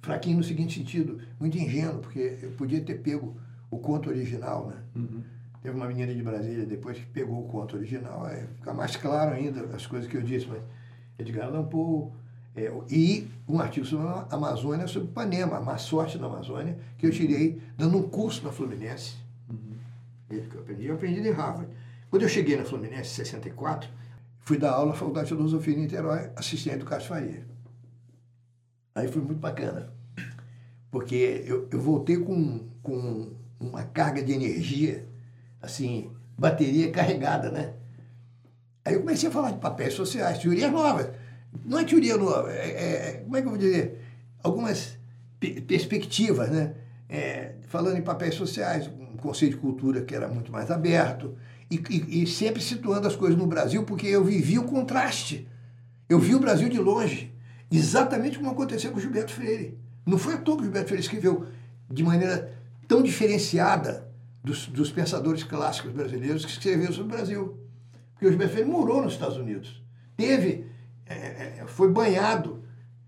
Fraquinho 0.00 0.38
no 0.38 0.44
seguinte 0.44 0.78
sentido, 0.78 1.20
muito 1.38 1.58
ingênuo, 1.58 2.00
porque 2.00 2.38
eu 2.40 2.52
podia 2.52 2.80
ter 2.80 3.02
pego 3.02 3.36
o 3.70 3.78
conto 3.78 4.08
original, 4.08 4.68
né? 4.68 4.76
Uhum. 4.94 5.22
Teve 5.62 5.76
uma 5.76 5.86
menina 5.86 6.14
de 6.14 6.22
Brasília 6.22 6.64
depois 6.64 6.96
que 6.96 7.06
pegou 7.06 7.44
o 7.44 7.48
conto 7.48 7.76
original, 7.76 8.24
aí 8.24 8.46
fica 8.54 8.72
mais 8.72 8.96
claro 8.96 9.34
ainda 9.34 9.62
as 9.74 9.86
coisas 9.86 10.08
que 10.08 10.16
eu 10.16 10.22
disse, 10.22 10.46
mas 10.46 10.62
Edgar 11.18 11.48
Allan 11.48 11.64
Poe, 11.64 12.10
é, 12.54 12.72
e 12.88 13.28
um 13.46 13.58
artigo 13.58 13.84
sobre 13.84 14.06
a 14.06 14.26
Amazônia, 14.30 14.86
sobre 14.86 15.08
Panema, 15.08 15.58
a 15.58 15.60
má 15.60 15.76
sorte 15.76 16.16
da 16.16 16.26
Amazônia, 16.26 16.78
que 16.96 17.06
eu 17.06 17.10
tirei 17.10 17.60
dando 17.76 17.98
um 17.98 18.08
curso 18.08 18.42
na 18.44 18.52
Fluminense 18.52 19.26
que 20.28 20.54
eu 20.54 20.60
aprendi, 20.60 20.86
eu 20.86 20.94
aprendi 20.94 21.20
de 21.20 21.30
Harvard. 21.30 21.70
Quando 22.10 22.22
eu 22.22 22.28
cheguei 22.28 22.56
na 22.56 22.64
Fluminense, 22.64 23.10
em 23.10 23.24
64, 23.24 23.88
fui 24.40 24.58
dar 24.58 24.72
aula 24.72 24.90
na 24.90 24.94
Faculdade 24.94 25.28
de 25.28 25.34
Filosofia 25.34 25.74
em 25.74 25.80
Niterói, 25.80 26.30
assistente 26.36 26.78
do 26.78 26.84
Cássio 26.84 27.08
Faria. 27.08 27.46
Aí 28.94 29.08
foi 29.08 29.22
muito 29.22 29.38
bacana, 29.38 29.92
porque 30.90 31.44
eu, 31.46 31.68
eu 31.70 31.80
voltei 31.80 32.16
com, 32.16 32.66
com 32.82 33.32
uma 33.60 33.82
carga 33.82 34.22
de 34.22 34.32
energia, 34.32 35.06
assim, 35.60 36.10
bateria 36.38 36.90
carregada, 36.90 37.50
né? 37.50 37.74
Aí 38.84 38.94
eu 38.94 39.00
comecei 39.00 39.28
a 39.28 39.32
falar 39.32 39.50
de 39.50 39.58
papéis 39.58 39.94
sociais, 39.94 40.38
teorias 40.38 40.70
novas. 40.70 41.10
Não 41.64 41.78
é 41.78 41.84
teoria 41.84 42.16
nova, 42.16 42.50
é, 42.52 42.68
é, 42.68 43.12
como 43.24 43.36
é 43.36 43.40
que 43.40 43.46
eu 43.46 43.50
vou 43.50 43.58
dizer? 43.58 44.00
Algumas 44.42 44.96
perspectivas, 45.66 46.50
né? 46.50 46.74
É, 47.08 47.54
falando 47.66 47.98
em 47.98 48.02
papéis 48.02 48.34
sociais, 48.34 48.88
um 49.16 49.18
conceito 49.18 49.54
de 49.54 49.60
cultura 49.60 50.02
que 50.02 50.14
era 50.14 50.28
muito 50.28 50.52
mais 50.52 50.70
aberto, 50.70 51.34
e, 51.70 51.82
e, 51.90 52.22
e, 52.22 52.26
sempre 52.26 52.62
situando 52.62 53.08
as 53.08 53.16
coisas 53.16 53.36
no 53.36 53.46
Brasil, 53.46 53.82
porque 53.82 54.06
eu 54.06 54.22
vivi 54.22 54.58
o 54.58 54.64
contraste. 54.64 55.48
Eu 56.08 56.20
vi 56.20 56.34
o 56.34 56.38
Brasil 56.38 56.68
de 56.68 56.78
longe, 56.78 57.34
exatamente 57.68 58.38
como 58.38 58.50
aconteceu 58.50 58.92
com 58.92 59.00
Gilberto 59.00 59.32
Freire. 59.32 59.76
Não 60.04 60.16
foi 60.16 60.34
à 60.34 60.36
toa 60.36 60.58
que 60.58 60.62
Gilberto 60.62 60.88
Freire 60.88 61.02
escreveu 61.02 61.46
de 61.90 62.04
maneira 62.04 62.52
tão 62.86 63.02
diferenciada 63.02 64.06
dos, 64.44 64.68
dos 64.68 64.92
pensadores 64.92 65.42
clássicos 65.42 65.90
brasileiros 65.90 66.44
que 66.44 66.52
escreveu 66.52 66.92
sobre 66.92 67.14
o 67.14 67.16
Brasil. 67.16 67.58
Porque 68.12 68.26
o 68.26 68.30
Gilberto 68.30 68.52
Freire 68.52 68.70
morou 68.70 69.02
nos 69.02 69.14
Estados 69.14 69.36
Unidos, 69.36 69.82
teve, 70.16 70.66
é, 71.04 71.14
é 71.14 71.64
foi 71.66 71.90
banhado. 71.90 72.62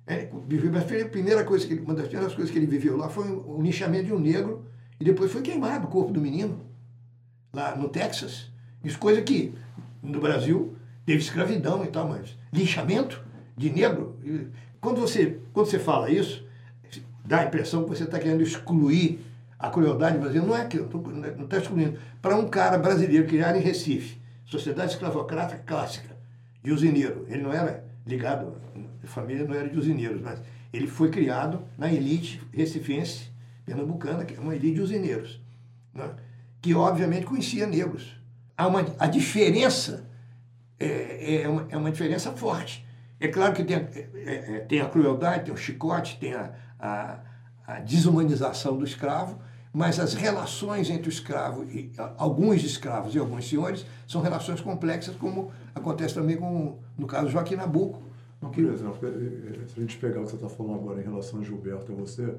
É, 0.05 0.29
Gilberto 0.51 0.89
Freire, 0.89 1.07
a 1.07 1.11
primeira 1.11 1.45
coisa 1.45 1.65
que 1.65 1.75
ele, 1.75 1.83
uma 1.83 1.95
das 1.95 2.09
primeiras 2.09 2.35
coisas 2.35 2.51
que 2.51 2.59
ele 2.59 2.67
viveu 2.67 2.97
lá 2.97 3.09
foi 3.09 3.31
o 3.31 3.63
linchamento 3.63 4.07
de 4.07 4.13
um 4.13 4.19
negro 4.19 4.68
e 5.01 5.05
depois 5.05 5.31
foi 5.31 5.43
queimado 5.43 5.87
o 5.87 5.91
corpo 5.91 6.13
do 6.13 6.21
menino, 6.21 6.61
lá 7.53 7.77
no 7.77 7.89
Texas. 7.89 8.51
Isso 8.83 8.99
coisa 8.99 9.23
que 9.23 9.55
no 10.03 10.21
Brasil 10.21 10.77
teve 11.07 11.21
escravidão 11.21 11.85
e 11.85 11.89
tal, 11.89 12.09
mas 12.09 12.37
linchamento 12.53 13.23
de 13.57 13.71
negro. 13.71 14.17
Quando 14.81 15.01
você, 15.01 15.41
quando 15.53 15.67
você 15.67 15.79
fala 15.79 16.11
isso, 16.11 16.45
dá 17.25 17.41
a 17.41 17.45
impressão 17.45 17.85
que 17.85 17.91
você 17.91 18.05
está 18.05 18.19
querendo 18.19 18.43
excluir 18.43 19.21
a 19.59 19.71
crueldade 19.71 20.19
brasileira. 20.19 20.47
Não 20.47 20.57
é 20.57 20.65
que 20.67 20.79
não 20.79 21.45
está 21.45 21.59
excluindo. 21.59 21.99
Para 22.23 22.37
um 22.37 22.49
cara 22.49 22.79
brasileiro 22.79 23.27
criado 23.27 23.57
em 23.57 23.61
Recife, 23.61 24.19
sociedade 24.45 24.93
escravocrata 24.93 25.57
clássica, 25.59 26.17
de 26.63 26.73
usineiro, 26.73 27.25
ele 27.29 27.43
não 27.43 27.53
era 27.53 27.85
ligado, 28.07 28.55
a 29.03 29.07
família 29.07 29.45
não 29.45 29.55
era 29.55 29.69
de 29.69 29.79
usineiros, 29.79 30.21
mas 30.21 30.43
ele 30.73 30.87
foi 30.87 31.11
criado 31.11 31.63
na 31.77 31.91
elite 31.93 32.43
recifense 32.53 33.28
pernambucana, 33.69 34.25
que 34.25 34.35
é 34.35 34.41
uma 34.41 34.55
ilha 34.55 34.75
de 34.75 34.81
usineiros, 34.81 35.41
né? 35.93 36.11
que 36.61 36.75
obviamente 36.75 37.27
conhecia 37.27 37.67
negros. 37.67 38.17
Há 38.57 38.67
uma, 38.67 38.85
a 38.99 39.07
diferença 39.07 40.09
é, 40.81 41.43
é, 41.43 41.49
uma, 41.49 41.67
é 41.69 41.77
uma 41.77 41.91
diferença 41.91 42.33
forte. 42.33 42.87
É 43.21 43.29
claro 43.29 43.55
que 43.55 43.65
tem, 43.65 43.77
a, 43.77 43.81
é, 43.81 44.57
é, 44.57 44.61
tem 44.61 44.81
a 44.81 44.89
crueldade, 44.89 45.45
tem 45.45 45.55
o 45.55 45.57
chicote, 45.57 46.19
tem 46.19 46.35
a, 46.35 46.53
a, 46.79 47.19
a, 47.67 47.81
desumanização 47.81 48.77
do 48.77 48.85
escravo, 48.85 49.39
mas 49.73 50.01
as 50.01 50.15
relações 50.15 50.89
entre 50.89 51.09
o 51.09 51.13
escravo 51.13 51.65
e 51.65 51.93
alguns 52.17 52.65
escravos 52.65 53.15
e 53.15 53.19
alguns 53.19 53.49
senhores 53.49 53.85
são 54.07 54.23
relações 54.23 54.61
complexas, 54.61 55.15
como 55.17 55.53
acontece 55.75 56.15
também 56.15 56.37
com, 56.37 56.79
no 56.97 57.07
caso 57.07 57.29
Joaquim 57.29 57.57
Nabuco. 57.57 58.03
Não, 58.41 58.51
por 58.51 58.65
exemplo, 58.65 58.97
se 59.67 59.75
a 59.77 59.81
gente 59.81 59.99
pegar 59.99 60.21
o 60.21 60.25
que 60.25 60.31
você 60.31 60.37
está 60.37 60.49
falando 60.49 60.77
agora 60.77 61.01
em 61.01 61.05
relação 61.05 61.41
a 61.41 61.43
Gilberto 61.43 61.91
e 61.91 61.95
você, 61.95 62.37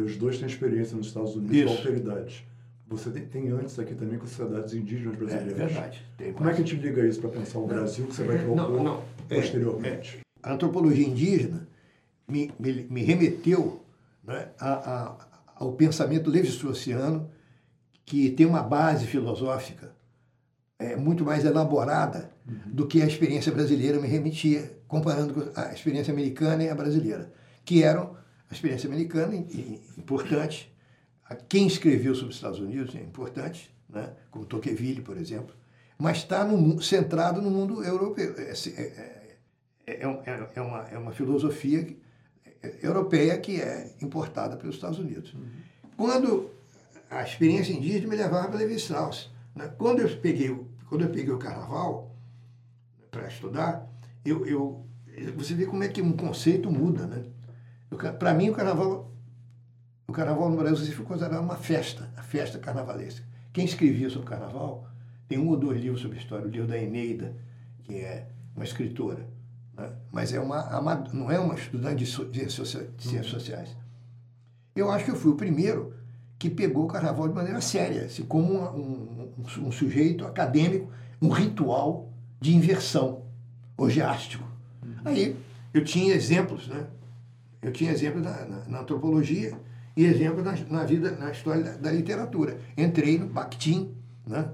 os 0.00 0.16
dois 0.16 0.38
têm 0.38 0.48
experiência 0.48 0.96
nos 0.96 1.08
Estados 1.08 1.36
Unidos 1.36 1.56
Isso. 1.56 1.66
com 1.66 1.72
alteridade. 1.72 2.46
Você 2.88 3.10
tem, 3.10 3.26
tem, 3.26 3.48
antes 3.48 3.78
aqui 3.78 3.94
também 3.94 4.18
com 4.18 4.26
sociedades 4.26 4.74
indígenas 4.74 5.16
brasileiras. 5.16 5.52
É 5.52 5.66
verdade. 5.66 6.06
Tem 6.16 6.32
Como 6.32 6.48
é 6.48 6.54
que 6.54 6.62
te 6.62 6.76
liga 6.76 7.06
isso 7.06 7.20
para 7.20 7.30
pensar 7.30 7.58
o 7.58 7.66
Brasil 7.66 8.06
que 8.06 8.14
você 8.14 8.24
vai 8.24 8.38
propor 8.38 8.56
não, 8.56 8.84
não. 8.84 9.04
É, 9.30 9.36
posteriormente? 9.36 10.16
É, 10.16 10.18
é. 10.18 10.22
A 10.42 10.54
antropologia 10.54 11.06
indígena 11.06 11.66
me, 12.28 12.52
me, 12.58 12.86
me 12.90 13.02
remeteu 13.02 13.82
né, 14.22 14.48
a, 14.58 14.72
a, 14.72 15.16
ao 15.56 15.72
pensamento 15.72 16.30
levi-straussiano, 16.30 17.30
que 18.04 18.30
tem 18.30 18.44
uma 18.44 18.62
base 18.62 19.06
filosófica 19.06 19.92
é, 20.78 20.96
muito 20.96 21.24
mais 21.24 21.44
elaborada 21.44 22.30
uhum. 22.46 22.56
do 22.66 22.86
que 22.86 23.00
a 23.00 23.06
experiência 23.06 23.52
brasileira 23.52 24.00
me 24.00 24.08
remetia, 24.08 24.78
comparando 24.86 25.50
a 25.54 25.72
experiência 25.72 26.12
americana 26.12 26.64
e 26.64 26.68
a 26.68 26.74
brasileira, 26.74 27.32
que 27.64 27.82
eram 27.82 28.16
a 28.52 28.54
experiência 28.54 28.86
americana 28.86 29.34
importante, 29.96 30.70
quem 31.48 31.66
escreveu 31.66 32.14
sobre 32.14 32.30
os 32.30 32.36
Estados 32.36 32.60
Unidos 32.60 32.94
é 32.94 33.00
importante, 33.00 33.74
né? 33.88 34.12
como 34.30 34.44
Tocqueville, 34.44 35.00
por 35.00 35.16
exemplo, 35.16 35.54
mas 35.98 36.18
está 36.18 36.46
centrado 36.82 37.40
no 37.40 37.50
mundo 37.50 37.82
europeu. 37.82 38.34
É, 38.36 38.52
é, 38.52 39.32
é, 39.86 39.92
é, 40.04 40.48
é, 40.54 40.60
uma, 40.60 40.88
é 40.90 40.98
uma 40.98 41.12
filosofia 41.12 41.96
europeia 42.82 43.38
que 43.38 43.58
é 43.58 43.90
importada 44.02 44.56
pelos 44.56 44.74
Estados 44.74 44.98
Unidos. 44.98 45.32
Uhum. 45.32 45.48
Quando 45.96 46.50
a 47.08 47.22
experiência 47.22 47.72
indígena 47.72 48.08
me 48.08 48.16
levava 48.16 48.48
para 48.48 48.58
Levi 48.58 48.74
Strauss. 48.74 49.30
Né? 49.54 49.72
Quando, 49.78 50.00
eu 50.00 50.16
peguei, 50.18 50.54
quando 50.88 51.04
eu 51.04 51.10
peguei 51.10 51.32
o 51.32 51.38
carnaval 51.38 52.14
para 53.10 53.28
estudar, 53.28 53.88
eu, 54.24 54.46
eu, 54.46 54.86
você 55.36 55.54
vê 55.54 55.64
como 55.64 55.82
é 55.82 55.88
que 55.88 56.02
um 56.02 56.12
conceito 56.12 56.70
muda. 56.70 57.06
Né? 57.06 57.24
Para 57.96 58.34
mim, 58.34 58.50
o 58.50 58.52
carnaval, 58.52 59.10
o 60.06 60.12
carnaval 60.12 60.50
no 60.50 60.56
Brasil 60.56 60.94
foi 60.94 61.04
considerado 61.04 61.42
uma 61.42 61.56
festa, 61.56 62.10
a 62.16 62.22
festa 62.22 62.58
carnavalesca. 62.58 63.24
Quem 63.52 63.64
escrevia 63.64 64.08
sobre 64.08 64.26
o 64.26 64.30
carnaval 64.30 64.86
tem 65.28 65.38
um 65.38 65.48
ou 65.48 65.56
dois 65.56 65.80
livros 65.80 66.00
sobre 66.00 66.18
história, 66.18 66.46
o 66.46 66.50
livro 66.50 66.68
da 66.68 66.78
Eneida, 66.78 67.36
que 67.84 67.96
é 67.96 68.28
uma 68.54 68.64
escritora, 68.64 69.26
né? 69.76 69.90
mas 70.10 70.32
é 70.32 70.40
uma, 70.40 71.04
não 71.12 71.30
é 71.30 71.38
uma 71.38 71.54
estudante 71.54 72.04
de 72.04 72.06
ciências 72.06 73.26
sociais. 73.26 73.76
Eu 74.74 74.90
acho 74.90 75.04
que 75.04 75.10
eu 75.10 75.16
fui 75.16 75.30
o 75.30 75.36
primeiro 75.36 75.94
que 76.38 76.50
pegou 76.50 76.84
o 76.84 76.88
carnaval 76.88 77.28
de 77.28 77.34
maneira 77.34 77.60
séria, 77.60 78.06
assim, 78.06 78.24
como 78.24 78.52
um, 78.52 79.32
um, 79.38 79.66
um, 79.68 79.70
sujeito 79.70 80.26
acadêmico, 80.26 80.90
um 81.20 81.28
ritual 81.28 82.10
de 82.40 82.54
inversão 82.54 83.22
orgiástico. 83.76 84.44
Uhum. 84.82 84.94
Aí 85.04 85.36
eu 85.72 85.84
tinha 85.84 86.14
exemplos, 86.14 86.66
né? 86.66 86.86
Eu 87.62 87.72
tinha 87.72 87.92
exemplos 87.92 88.22
na, 88.22 88.44
na, 88.44 88.64
na 88.66 88.80
antropologia 88.80 89.58
e 89.96 90.04
exemplos 90.04 90.44
na, 90.44 90.52
na, 90.68 90.84
vida, 90.84 91.12
na 91.12 91.30
história 91.30 91.62
da, 91.62 91.76
da, 91.76 91.92
literatura. 91.92 92.58
Entrei 92.76 93.18
no 93.18 93.26
Bakhtin, 93.26 93.94
né? 94.26 94.50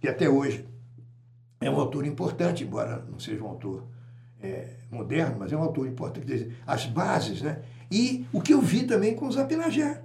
que 0.00 0.08
até 0.08 0.28
hoje 0.28 0.66
é 1.60 1.70
um 1.70 1.78
autor 1.78 2.04
importante, 2.04 2.64
embora 2.64 3.04
não 3.08 3.20
seja 3.20 3.42
um 3.42 3.46
autor 3.46 3.86
é, 4.42 4.76
moderno, 4.90 5.36
mas 5.38 5.52
é 5.52 5.56
um 5.56 5.62
autor 5.62 5.86
importante. 5.86 6.26
Quer 6.26 6.32
dizer, 6.32 6.56
as 6.66 6.84
bases, 6.86 7.40
né? 7.40 7.62
E 7.88 8.26
o 8.32 8.40
que 8.40 8.52
eu 8.52 8.60
vi 8.60 8.84
também 8.84 9.14
com 9.14 9.28
os 9.28 9.36
Apinagé. 9.36 10.02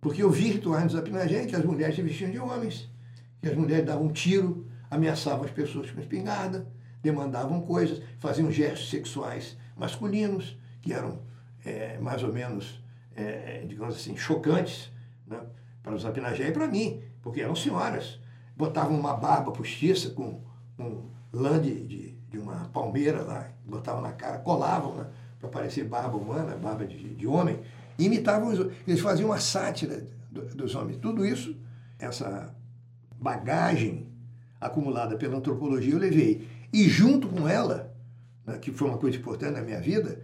Porque 0.00 0.22
eu 0.22 0.30
vi 0.30 0.52
rituais 0.52 0.84
nos 0.84 0.96
Apinagé 0.96 1.44
que 1.44 1.54
as 1.54 1.64
mulheres 1.64 1.94
se 1.94 2.00
vestiam 2.00 2.30
de 2.30 2.38
homens, 2.38 2.88
que 3.42 3.48
as 3.48 3.54
mulheres 3.54 3.84
davam 3.84 4.06
um 4.06 4.12
tiro, 4.12 4.66
ameaçavam 4.90 5.44
as 5.44 5.50
pessoas 5.50 5.90
com 5.90 6.00
espingarda, 6.00 6.66
demandavam 7.02 7.60
coisas, 7.60 8.00
faziam 8.18 8.50
gestos 8.50 8.88
sexuais 8.88 9.58
masculinos, 9.76 10.56
que 10.80 10.92
eram 10.92 11.20
é, 11.64 11.98
mais 11.98 12.22
ou 12.22 12.32
menos, 12.32 12.82
é, 13.14 13.64
digamos 13.66 13.96
assim, 13.96 14.16
chocantes 14.16 14.90
né, 15.26 15.40
para 15.82 15.94
os 15.94 16.04
Apinagé 16.04 16.48
e 16.48 16.52
para 16.52 16.66
mim, 16.66 17.02
porque 17.22 17.40
eram 17.40 17.54
senhoras. 17.54 18.18
Botavam 18.56 18.98
uma 18.98 19.14
barba 19.14 19.52
postiça 19.52 20.10
com 20.10 20.42
um 20.78 21.08
lã 21.32 21.60
de, 21.60 21.84
de, 21.84 22.12
de, 22.12 22.38
uma 22.38 22.66
palmeira 22.66 23.22
lá, 23.22 23.48
botavam 23.64 24.02
na 24.02 24.12
cara, 24.12 24.38
colavam 24.38 24.94
né, 24.96 25.06
para 25.38 25.48
parecer 25.48 25.84
barba 25.84 26.16
humana, 26.16 26.56
barba 26.56 26.86
de, 26.86 27.14
de 27.14 27.26
homem, 27.26 27.60
imitavam 27.98 28.48
os 28.48 28.58
Eles 28.86 29.00
faziam 29.00 29.30
uma 29.30 29.38
sátira 29.38 30.06
dos 30.30 30.74
homens. 30.74 30.98
Tudo 30.98 31.24
isso, 31.24 31.56
essa 31.98 32.54
bagagem 33.18 34.06
acumulada 34.60 35.16
pela 35.16 35.36
antropologia, 35.36 35.94
eu 35.94 35.98
levei. 35.98 36.48
E 36.72 36.88
junto 36.88 37.28
com 37.28 37.48
ela, 37.48 37.94
né, 38.46 38.58
que 38.58 38.70
foi 38.72 38.88
uma 38.88 38.98
coisa 38.98 39.16
importante 39.16 39.52
na 39.52 39.62
minha 39.62 39.80
vida, 39.80 40.20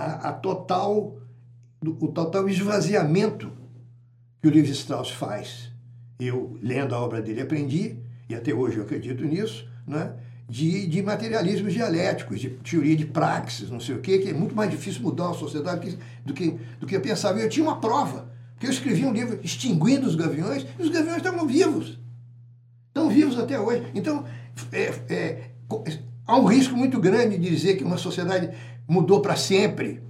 a, 0.00 0.28
a 0.28 0.32
total, 0.32 1.18
o 1.82 2.08
total 2.08 2.48
esvaziamento 2.48 3.52
que 4.40 4.48
o 4.48 4.50
Levi 4.50 4.70
Strauss 4.72 5.10
faz. 5.10 5.70
Eu, 6.18 6.58
lendo 6.62 6.94
a 6.94 7.00
obra 7.00 7.20
dele, 7.20 7.40
aprendi, 7.40 7.98
e 8.28 8.34
até 8.34 8.52
hoje 8.52 8.76
eu 8.76 8.82
acredito 8.82 9.24
nisso, 9.24 9.68
né? 9.86 10.14
de, 10.50 10.86
de 10.86 11.00
materialismos 11.00 11.72
dialéticos, 11.72 12.40
de 12.40 12.50
teoria 12.50 12.96
de 12.96 13.06
praxis, 13.06 13.70
não 13.70 13.78
sei 13.78 13.94
o 13.94 14.00
quê, 14.00 14.18
que 14.18 14.30
é 14.30 14.32
muito 14.32 14.54
mais 14.54 14.68
difícil 14.68 15.00
mudar 15.00 15.30
a 15.30 15.34
sociedade 15.34 15.96
do 16.24 16.34
que, 16.34 16.58
do 16.80 16.86
que 16.86 16.96
eu 16.96 17.00
pensava. 17.00 17.38
Eu 17.38 17.48
tinha 17.48 17.64
uma 17.64 17.80
prova, 17.80 18.28
porque 18.54 18.66
eu 18.66 18.70
escrevi 18.70 19.04
um 19.04 19.12
livro 19.12 19.38
extinguindo 19.44 20.08
os 20.08 20.16
gaviões, 20.16 20.66
e 20.76 20.82
os 20.82 20.88
gaviões 20.88 21.18
estavam 21.18 21.46
vivos. 21.46 22.00
Estão 22.88 23.08
vivos 23.08 23.38
até 23.38 23.60
hoje. 23.60 23.86
Então, 23.94 24.24
é, 24.72 24.92
é, 25.08 25.50
há 26.26 26.36
um 26.36 26.46
risco 26.46 26.76
muito 26.76 26.98
grande 26.98 27.38
de 27.38 27.48
dizer 27.48 27.76
que 27.76 27.84
uma 27.84 27.96
sociedade 27.96 28.50
mudou 28.90 29.22
para 29.22 29.36
sempre, 29.36 30.02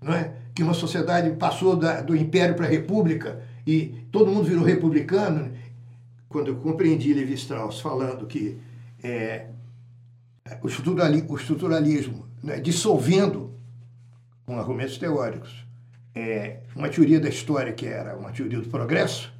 não 0.00 0.14
é? 0.14 0.32
que 0.54 0.62
uma 0.62 0.72
sociedade 0.72 1.30
passou 1.32 1.74
da, 1.74 2.00
do 2.00 2.14
império 2.14 2.54
para 2.54 2.64
a 2.64 2.68
república 2.68 3.42
e 3.66 4.04
todo 4.12 4.30
mundo 4.30 4.44
virou 4.44 4.62
republicano. 4.62 5.50
Quando 6.28 6.46
eu 6.46 6.56
compreendi 6.56 7.12
Levi 7.12 7.34
Strauss 7.34 7.80
falando 7.80 8.26
que 8.28 8.56
é, 9.02 9.46
o, 10.62 10.68
estruturalismo, 10.68 11.32
o 11.32 11.36
estruturalismo 11.36 12.26
né, 12.40 12.60
dissolvendo, 12.60 13.52
com 14.46 14.56
argumentos 14.56 14.96
teóricos, 14.96 15.66
é, 16.14 16.60
uma 16.76 16.88
teoria 16.88 17.18
da 17.18 17.28
história 17.28 17.72
que 17.72 17.86
era 17.86 18.16
uma 18.16 18.30
teoria 18.30 18.60
do 18.60 18.68
progresso, 18.68 19.32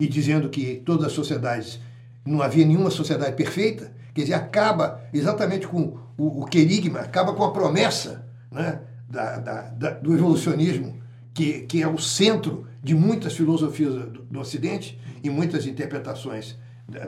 e 0.00 0.08
dizendo 0.08 0.48
que 0.48 0.82
todas 0.84 1.06
as 1.06 1.12
sociedades, 1.12 1.78
não 2.24 2.42
havia 2.42 2.66
nenhuma 2.66 2.90
sociedade 2.90 3.36
perfeita, 3.36 3.92
quer 4.16 4.22
dizer, 4.22 4.34
acaba 4.34 5.02
exatamente 5.12 5.66
com 5.68 5.98
o, 6.16 6.42
o 6.42 6.44
querigma, 6.46 7.00
acaba 7.00 7.34
com 7.34 7.44
a 7.44 7.52
promessa 7.52 8.26
né, 8.50 8.80
da, 9.06 9.38
da, 9.38 9.60
da, 9.62 9.90
do 9.90 10.14
evolucionismo, 10.14 10.96
que, 11.34 11.60
que 11.60 11.82
é 11.82 11.86
o 11.86 11.98
centro 11.98 12.66
de 12.82 12.94
muitas 12.94 13.34
filosofias 13.34 13.94
do, 13.94 14.22
do 14.22 14.40
Ocidente 14.40 14.98
e 15.22 15.28
muitas 15.28 15.66
interpretações 15.66 16.56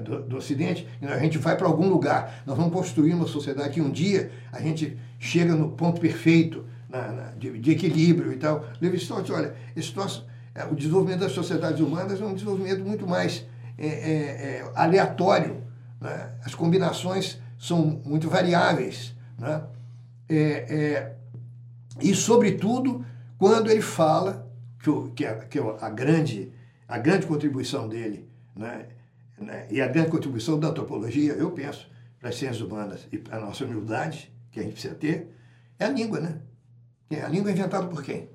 do, 0.03 0.23
do 0.23 0.37
Ocidente, 0.37 0.87
a 1.01 1.19
gente 1.19 1.39
vai 1.39 1.57
para 1.57 1.67
algum 1.67 1.89
lugar. 1.89 2.43
Nós 2.45 2.57
vamos 2.57 2.73
construir 2.73 3.15
uma 3.15 3.27
sociedade 3.27 3.71
que 3.71 3.81
um 3.81 3.91
dia 3.91 4.31
a 4.53 4.61
gente 4.61 4.99
chega 5.19 5.55
no 5.55 5.71
ponto 5.71 6.01
perfeito 6.01 6.67
na, 6.91 7.09
na, 7.09 7.23
de, 7.39 7.59
de, 7.59 7.71
equilíbrio 7.71 8.33
e 8.33 8.37
tal. 8.37 8.67
Levi 8.83 8.99
Strauss, 8.99 9.31
olha, 9.31 9.55
esse 9.75 9.97
nosso, 9.97 10.27
é, 10.55 10.65
o 10.65 10.75
desenvolvimento 10.75 11.21
das 11.21 11.33
sociedades 11.33 11.81
humanas 11.81 12.21
é 12.21 12.25
um 12.25 12.35
desenvolvimento 12.35 12.85
muito 12.85 13.07
mais 13.07 13.47
é, 13.79 13.87
é, 13.87 13.91
é, 13.91 14.71
aleatório. 14.75 15.68
Né? 16.01 16.39
As 16.45 16.55
combinações 16.55 17.39
são 17.59 18.01
muito 18.05 18.29
variáveis. 18.29 19.15
Né? 19.39 19.63
É, 20.29 20.37
é, 20.37 21.17
e, 22.01 22.15
sobretudo, 22.15 23.05
quando 23.37 23.71
ele 23.71 23.83
fala, 23.83 24.51
que, 24.79 24.91
que, 25.15 25.25
é, 25.25 25.35
que 25.35 25.59
é 25.59 25.77
a, 25.81 25.91
grande, 25.91 26.53
a 26.87 26.99
grande 26.99 27.27
contribuição 27.27 27.89
dele, 27.89 28.29
né? 28.55 28.87
Né? 29.41 29.67
E 29.71 29.81
a 29.81 29.87
grande 29.87 30.11
contribuição 30.11 30.59
da 30.59 30.69
antropologia, 30.69 31.33
eu 31.35 31.51
penso, 31.53 31.89
para 32.19 32.31
as 32.31 32.37
ciências 32.37 32.61
humanas 32.61 33.07
e 33.13 33.19
para 33.19 33.39
a 33.39 33.41
nossa 33.41 33.65
humildade, 33.65 34.33
que 34.51 34.59
a 34.59 34.63
gente 34.63 34.73
precisa 34.73 34.95
ter, 34.95 35.33
é 35.79 35.85
a 35.85 35.91
língua, 35.91 36.21
né? 36.21 36.41
A 37.25 37.29
língua 37.29 37.51
é 37.51 37.55
inventada 37.55 37.87
por 37.87 38.03
quem? 38.03 38.29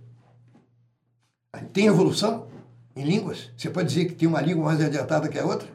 Tem 1.72 1.86
evolução 1.88 2.48
em 2.96 3.04
línguas? 3.04 3.52
Você 3.56 3.70
pode 3.70 3.90
dizer 3.90 4.06
que 4.06 4.16
tem 4.16 4.28
uma 4.28 4.42
língua 4.42 4.66
mais 4.66 4.82
adiantada 4.82 5.28
que 5.28 5.38
a 5.38 5.46
outra? 5.46 5.68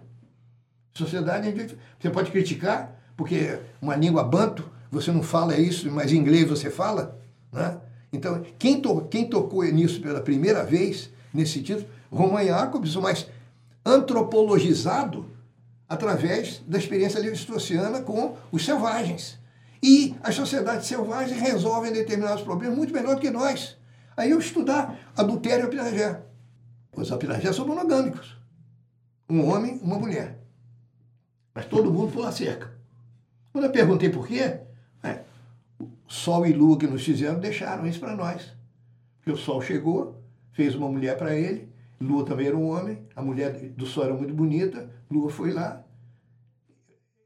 Sociedade, 0.99 1.77
você 1.99 2.11
pode 2.11 2.31
criticar, 2.31 2.97
porque 3.17 3.59
uma 3.81 3.97
língua 3.97 4.23
banto, 4.23 4.69
você 4.91 5.11
não 5.11 5.23
fala 5.23 5.57
isso, 5.57 5.91
mas 5.91 6.13
em 6.13 6.17
inglês 6.17 6.49
você 6.49 6.71
fala, 6.71 7.19
né? 7.53 7.79
Então, 8.13 8.43
quem, 8.59 8.81
to, 8.81 9.07
quem 9.11 9.29
tocou 9.29 9.63
nisso 9.65 10.01
pela 10.01 10.21
primeira 10.21 10.65
vez, 10.65 11.11
nesse 11.33 11.55
sentido, 11.55 11.85
Roman 12.11 12.45
Jacobs, 12.45 12.97
mas 12.97 13.27
antropologizado 13.85 15.27
através 15.89 16.63
da 16.67 16.79
experiência 16.79 17.21
levi-straussiana 17.21 18.03
com 18.03 18.37
os 18.51 18.65
selvagens. 18.65 19.39
E 19.83 20.17
as 20.23 20.35
sociedades 20.35 20.87
selvagens 20.87 21.41
resolvem 21.41 21.93
determinados 21.93 22.43
problemas 22.43 22.77
muito 22.77 22.93
melhor 22.93 23.15
do 23.15 23.21
que 23.21 23.31
nós. 23.31 23.77
Aí 24.17 24.31
eu 24.31 24.39
estudar 24.39 24.99
adultério 25.17 25.65
e 25.65 25.67
apinagé. 25.67 26.21
Os 26.95 27.13
apinagé 27.13 27.53
são 27.53 27.67
monogâmicos. 27.67 28.37
Um 29.31 29.47
homem, 29.49 29.79
uma 29.83 29.99
mulher. 29.99 30.38
Mas 31.55 31.67
todo 31.67 31.93
mundo 31.93 32.13
pula 32.13 32.29
a 32.29 32.33
cerca. 32.33 32.73
Quando 33.53 33.65
eu 33.65 33.73
perguntei 33.73 34.11
por 34.11 34.27
quê, 34.27 34.61
é, 35.03 35.23
Sol 36.07 36.47
e 36.47 36.53
Lua 36.53 36.79
que 36.79 36.87
nos 36.87 37.05
fizeram 37.05 37.41
deixaram 37.41 37.87
isso 37.87 38.01
para 38.01 38.15
nós. 38.15 38.53
Porque 39.19 39.33
o 39.33 39.37
Sol 39.37 39.61
chegou, 39.61 40.23
fez 40.53 40.75
uma 40.75 40.89
mulher 40.89 41.17
para 41.17 41.35
ele, 41.35 41.69
Lua 42.01 42.25
também 42.25 42.47
era 42.47 42.57
um 42.57 42.69
homem, 42.69 43.07
a 43.15 43.23
mulher 43.23 43.71
do 43.71 43.87
Sol 43.87 44.05
era 44.05 44.15
muito 44.15 44.33
bonita, 44.33 44.91
Lua 45.11 45.31
foi 45.31 45.53
lá, 45.53 45.85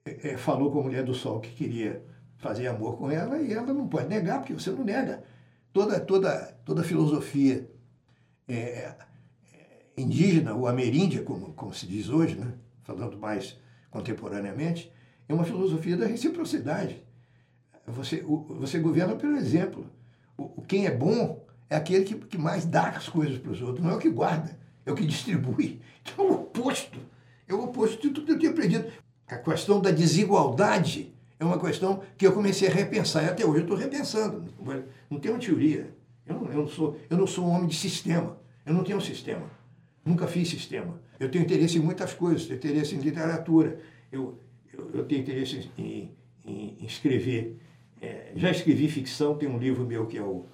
é, 0.05 0.31
é, 0.31 0.37
falou 0.37 0.71
com 0.71 0.81
a 0.81 0.83
mulher 0.83 1.05
do 1.05 1.15
Sol 1.15 1.41
que 1.41 1.51
queria 1.51 2.03
fazer 2.39 2.67
amor 2.67 2.97
com 2.97 3.11
ela 3.11 3.39
e 3.41 3.53
ela 3.53 3.73
não 3.73 3.87
pode 3.87 4.09
negar, 4.09 4.41
porque 4.41 4.55
você 4.55 4.71
não 4.71 4.85
nega. 4.85 5.23
Toda, 5.73 6.01
toda, 6.01 6.59
toda 6.65 6.83
filosofia 6.83 7.71
é, 8.49 8.55
é, 8.55 8.97
indígena, 9.97 10.55
ou 10.55 10.67
ameríndia, 10.67 11.23
como, 11.23 11.53
como 11.53 11.73
se 11.73 11.87
diz 11.87 12.09
hoje, 12.09 12.35
né? 12.35 12.53
falando 12.83 13.17
mais 13.17 13.57
contemporaneamente, 13.93 14.91
é 15.29 15.35
uma 15.35 15.45
filosofia 15.45 15.97
da 15.97 16.07
reciprocidade. 16.07 17.01
Você, 17.87 18.25
o, 18.27 18.39
você 18.59 18.79
governa 18.79 19.15
pelo 19.15 19.37
exemplo. 19.37 19.87
O, 20.37 20.63
quem 20.63 20.87
é 20.87 20.91
bom 20.91 21.45
é 21.71 21.77
aquele 21.77 22.05
que, 22.05 22.15
que 22.15 22.39
mais 22.39 22.65
dá 22.65 22.89
as 22.89 23.09
coisas 23.09 23.39
para 23.39 23.53
os 23.53 23.63
outros, 23.63 23.85
não 23.85 23.93
é 23.93 23.95
o 23.95 23.99
que 23.99 24.11
guarda, 24.11 24.59
é 24.85 24.91
o 24.91 24.97
que 24.97 25.07
distribui. 25.07 25.81
Então 26.05 26.27
é 26.27 26.31
o 26.31 26.35
oposto. 26.35 26.99
É 27.47 27.55
o 27.55 27.63
oposto 27.63 28.03
de 28.03 28.13
tudo 28.13 28.27
que 28.27 28.33
eu 28.33 28.39
tinha 28.39 28.51
aprendido. 28.51 28.91
A 29.29 29.37
questão 29.37 29.81
da 29.81 29.93
desigualdade 29.93 31.15
é 31.39 31.45
uma 31.45 31.61
questão 31.61 32.03
que 32.19 32.27
eu 32.27 32.33
comecei 32.33 32.67
a 32.67 32.73
repensar, 32.73 33.23
e 33.23 33.29
até 33.29 33.47
hoje 33.47 33.59
eu 33.59 33.63
estou 33.63 33.77
repensando. 33.77 34.45
Não 35.09 35.21
tem 35.21 35.31
uma 35.31 35.39
teoria. 35.39 35.95
Eu 36.27 36.35
não, 36.35 36.47
eu, 36.51 36.57
não 36.57 36.67
sou, 36.67 36.99
eu 37.09 37.17
não 37.17 37.27
sou 37.27 37.45
um 37.45 37.51
homem 37.51 37.69
de 37.69 37.77
sistema. 37.77 38.37
Eu 38.67 38.75
não 38.75 38.83
tenho 38.83 38.99
um 38.99 39.01
sistema. 39.01 39.49
Nunca 40.05 40.27
fiz 40.27 40.49
sistema. 40.49 41.01
Eu 41.19 41.31
tenho 41.31 41.45
interesse 41.45 41.79
em 41.79 41.81
muitas 41.81 42.13
coisas. 42.13 42.47
Tenho 42.47 42.59
interesse 42.59 42.95
em 42.95 42.99
literatura. 42.99 43.79
Eu, 44.11 44.39
eu, 44.73 44.91
eu 44.95 45.05
tenho 45.05 45.23
interesse 45.23 45.71
em, 45.79 46.11
em, 46.45 46.77
em 46.81 46.85
escrever. 46.85 47.59
É, 48.01 48.33
já 48.35 48.51
escrevi 48.51 48.89
ficção, 48.89 49.39
tem 49.39 49.49
um 49.49 49.59
livro 49.59 49.87
meu 49.87 50.07
que 50.07 50.19
é 50.19 50.23
o 50.23 50.47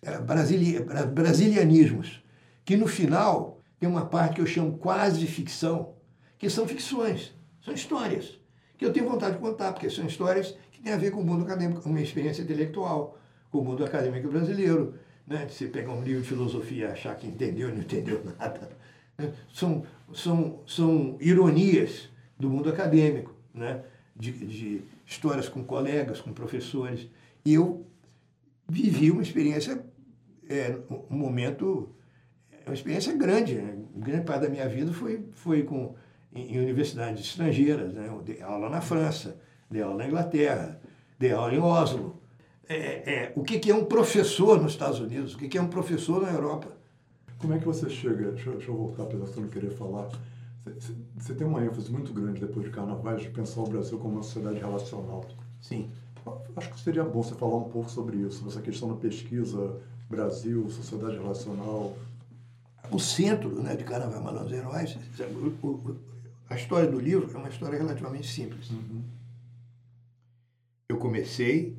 é, 0.00 0.18
Brasilia, 0.18 0.84
Brasilianismos, 1.12 2.22
que 2.64 2.76
no 2.76 2.86
final 2.86 3.60
tem 3.80 3.88
uma 3.88 4.06
parte 4.06 4.36
que 4.36 4.40
eu 4.40 4.46
chamo 4.46 4.78
quase 4.78 5.26
ficção, 5.26 5.94
que 6.38 6.48
são 6.48 6.68
ficções, 6.68 7.34
são 7.60 7.74
histórias, 7.74 8.38
que 8.76 8.84
eu 8.84 8.92
tenho 8.92 9.08
vontade 9.08 9.34
de 9.34 9.40
contar, 9.40 9.72
porque 9.72 9.90
são 9.90 10.06
histórias 10.06 10.56
que 10.70 10.80
têm 10.80 10.92
a 10.92 10.96
ver 10.96 11.10
com 11.10 11.20
o 11.20 11.24
mundo 11.24 11.42
acadêmico, 11.42 11.80
com 11.80 11.88
a 11.88 11.92
minha 11.92 12.04
experiência 12.04 12.42
intelectual, 12.42 13.18
com 13.50 13.58
o 13.58 13.64
mundo 13.64 13.84
acadêmico 13.84 14.28
brasileiro. 14.28 14.94
Né? 15.26 15.46
Você 15.48 15.66
pegar 15.66 15.92
um 15.92 16.02
livro 16.02 16.22
de 16.22 16.28
filosofia 16.28 16.86
e 16.86 16.90
achar 16.90 17.14
que 17.16 17.26
entendeu 17.26 17.68
não 17.68 17.78
entendeu 17.78 18.22
nada. 18.38 18.70
Né? 19.16 19.32
São, 19.52 19.84
são, 20.14 20.60
são 20.66 21.16
ironias 21.20 22.08
do 22.38 22.50
mundo 22.50 22.68
acadêmico, 22.68 23.34
né? 23.54 23.82
de, 24.14 24.32
de 24.32 24.82
histórias 25.06 25.48
com 25.48 25.64
colegas, 25.64 26.20
com 26.20 26.32
professores. 26.32 27.08
E 27.44 27.54
eu 27.54 27.86
vivi 28.68 29.10
uma 29.10 29.22
experiência, 29.22 29.84
é, 30.48 30.78
um 31.10 31.16
momento, 31.16 31.94
uma 32.66 32.74
experiência 32.74 33.14
grande. 33.14 33.54
Né? 33.54 33.76
Grande 33.96 34.24
parte 34.24 34.42
da 34.42 34.48
minha 34.48 34.68
vida 34.68 34.92
foi, 34.92 35.24
foi 35.32 35.62
com, 35.62 35.94
em, 36.34 36.54
em 36.54 36.58
universidades 36.58 37.24
estrangeiras. 37.24 37.94
Né? 37.94 38.08
Eu 38.08 38.20
dei 38.20 38.42
aula 38.42 38.68
na 38.68 38.80
França, 38.80 39.40
dei 39.70 39.82
aula 39.82 39.98
na 39.98 40.06
Inglaterra, 40.06 40.80
dei 41.18 41.32
aula 41.32 41.54
em 41.54 41.58
Oslo. 41.58 42.20
É, 42.68 43.12
é, 43.12 43.32
o 43.36 43.42
que, 43.42 43.58
que 43.58 43.70
é 43.70 43.74
um 43.74 43.84
professor 43.84 44.60
nos 44.60 44.72
Estados 44.72 45.00
Unidos? 45.00 45.34
O 45.34 45.38
que, 45.38 45.48
que 45.48 45.58
é 45.58 45.62
um 45.62 45.68
professor 45.68 46.22
na 46.22 46.30
Europa? 46.30 46.68
Como 47.38 47.52
é 47.52 47.58
que 47.58 47.64
você 47.64 47.90
chega, 47.90 48.32
deixa, 48.32 48.50
deixa 48.52 48.70
eu 48.70 48.76
voltar, 48.76 49.02
apesar 49.02 49.26
de 49.26 49.40
não 49.40 49.48
querer 49.48 49.70
falar, 49.70 50.08
você 51.16 51.34
tem 51.34 51.46
uma 51.46 51.62
ênfase 51.62 51.92
muito 51.92 52.12
grande 52.12 52.40
depois 52.40 52.64
de 52.64 52.72
Carnavais 52.72 53.22
de 53.22 53.28
pensar 53.28 53.60
o 53.60 53.68
Brasil 53.68 53.98
como 53.98 54.14
uma 54.14 54.22
sociedade 54.22 54.58
relacional. 54.58 55.26
Sim. 55.60 55.90
Acho 56.56 56.72
que 56.72 56.80
seria 56.80 57.04
bom 57.04 57.22
você 57.22 57.34
falar 57.34 57.56
um 57.56 57.68
pouco 57.68 57.90
sobre 57.90 58.16
isso, 58.16 58.46
essa 58.48 58.62
questão 58.62 58.88
da 58.88 58.94
pesquisa 58.94 59.78
Brasil, 60.08 60.68
sociedade 60.70 61.18
relacional. 61.18 61.96
O 62.90 62.98
centro 62.98 63.50
né, 63.62 63.76
de 63.76 63.84
Carnaval 63.84 64.22
Malandros 64.22 64.52
Heróis, 64.52 64.96
a 66.48 66.56
história 66.56 66.90
do 66.90 66.98
livro 66.98 67.30
é 67.34 67.36
uma 67.36 67.48
história 67.48 67.78
relativamente 67.78 68.26
simples. 68.26 68.70
Uhum. 68.70 69.02
Eu 70.88 70.96
comecei 70.98 71.76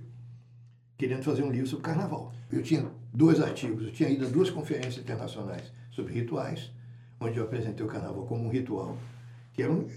querendo 0.97 1.23
fazer 1.23 1.43
um 1.43 1.51
livro 1.51 1.67
sobre 1.67 1.85
Carnaval. 1.85 2.33
Eu 2.51 2.61
tinha 2.61 2.89
dois 3.13 3.41
artigos, 3.41 3.85
eu 3.85 3.91
tinha 3.91 4.09
ido 4.09 4.25
a 4.25 4.29
duas 4.29 4.49
conferências 4.49 4.97
internacionais 4.97 5.71
sobre 5.91 6.13
rituais, 6.13 6.71
onde 7.19 7.37
eu 7.37 7.43
apresentei 7.43 7.85
o 7.85 7.89
carnaval 7.89 8.25
como 8.25 8.45
um 8.45 8.49
ritual, 8.49 8.97
que 9.53 9.63
era 9.63 9.71
um, 9.71 9.87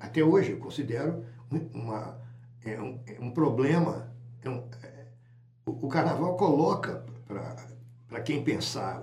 até 0.00 0.22
hoje 0.22 0.52
eu 0.52 0.58
considero 0.58 1.24
uma, 1.72 2.18
é 2.64 2.80
um, 2.80 2.98
é 3.06 3.16
um 3.20 3.30
problema. 3.30 4.12
É 4.42 4.50
um, 4.50 4.64
é, 4.82 5.06
o, 5.64 5.86
o, 5.86 5.88
carnaval 5.88 6.36
coloca, 6.36 7.04
para 8.08 8.20
quem 8.20 8.42
pensar 8.42 9.02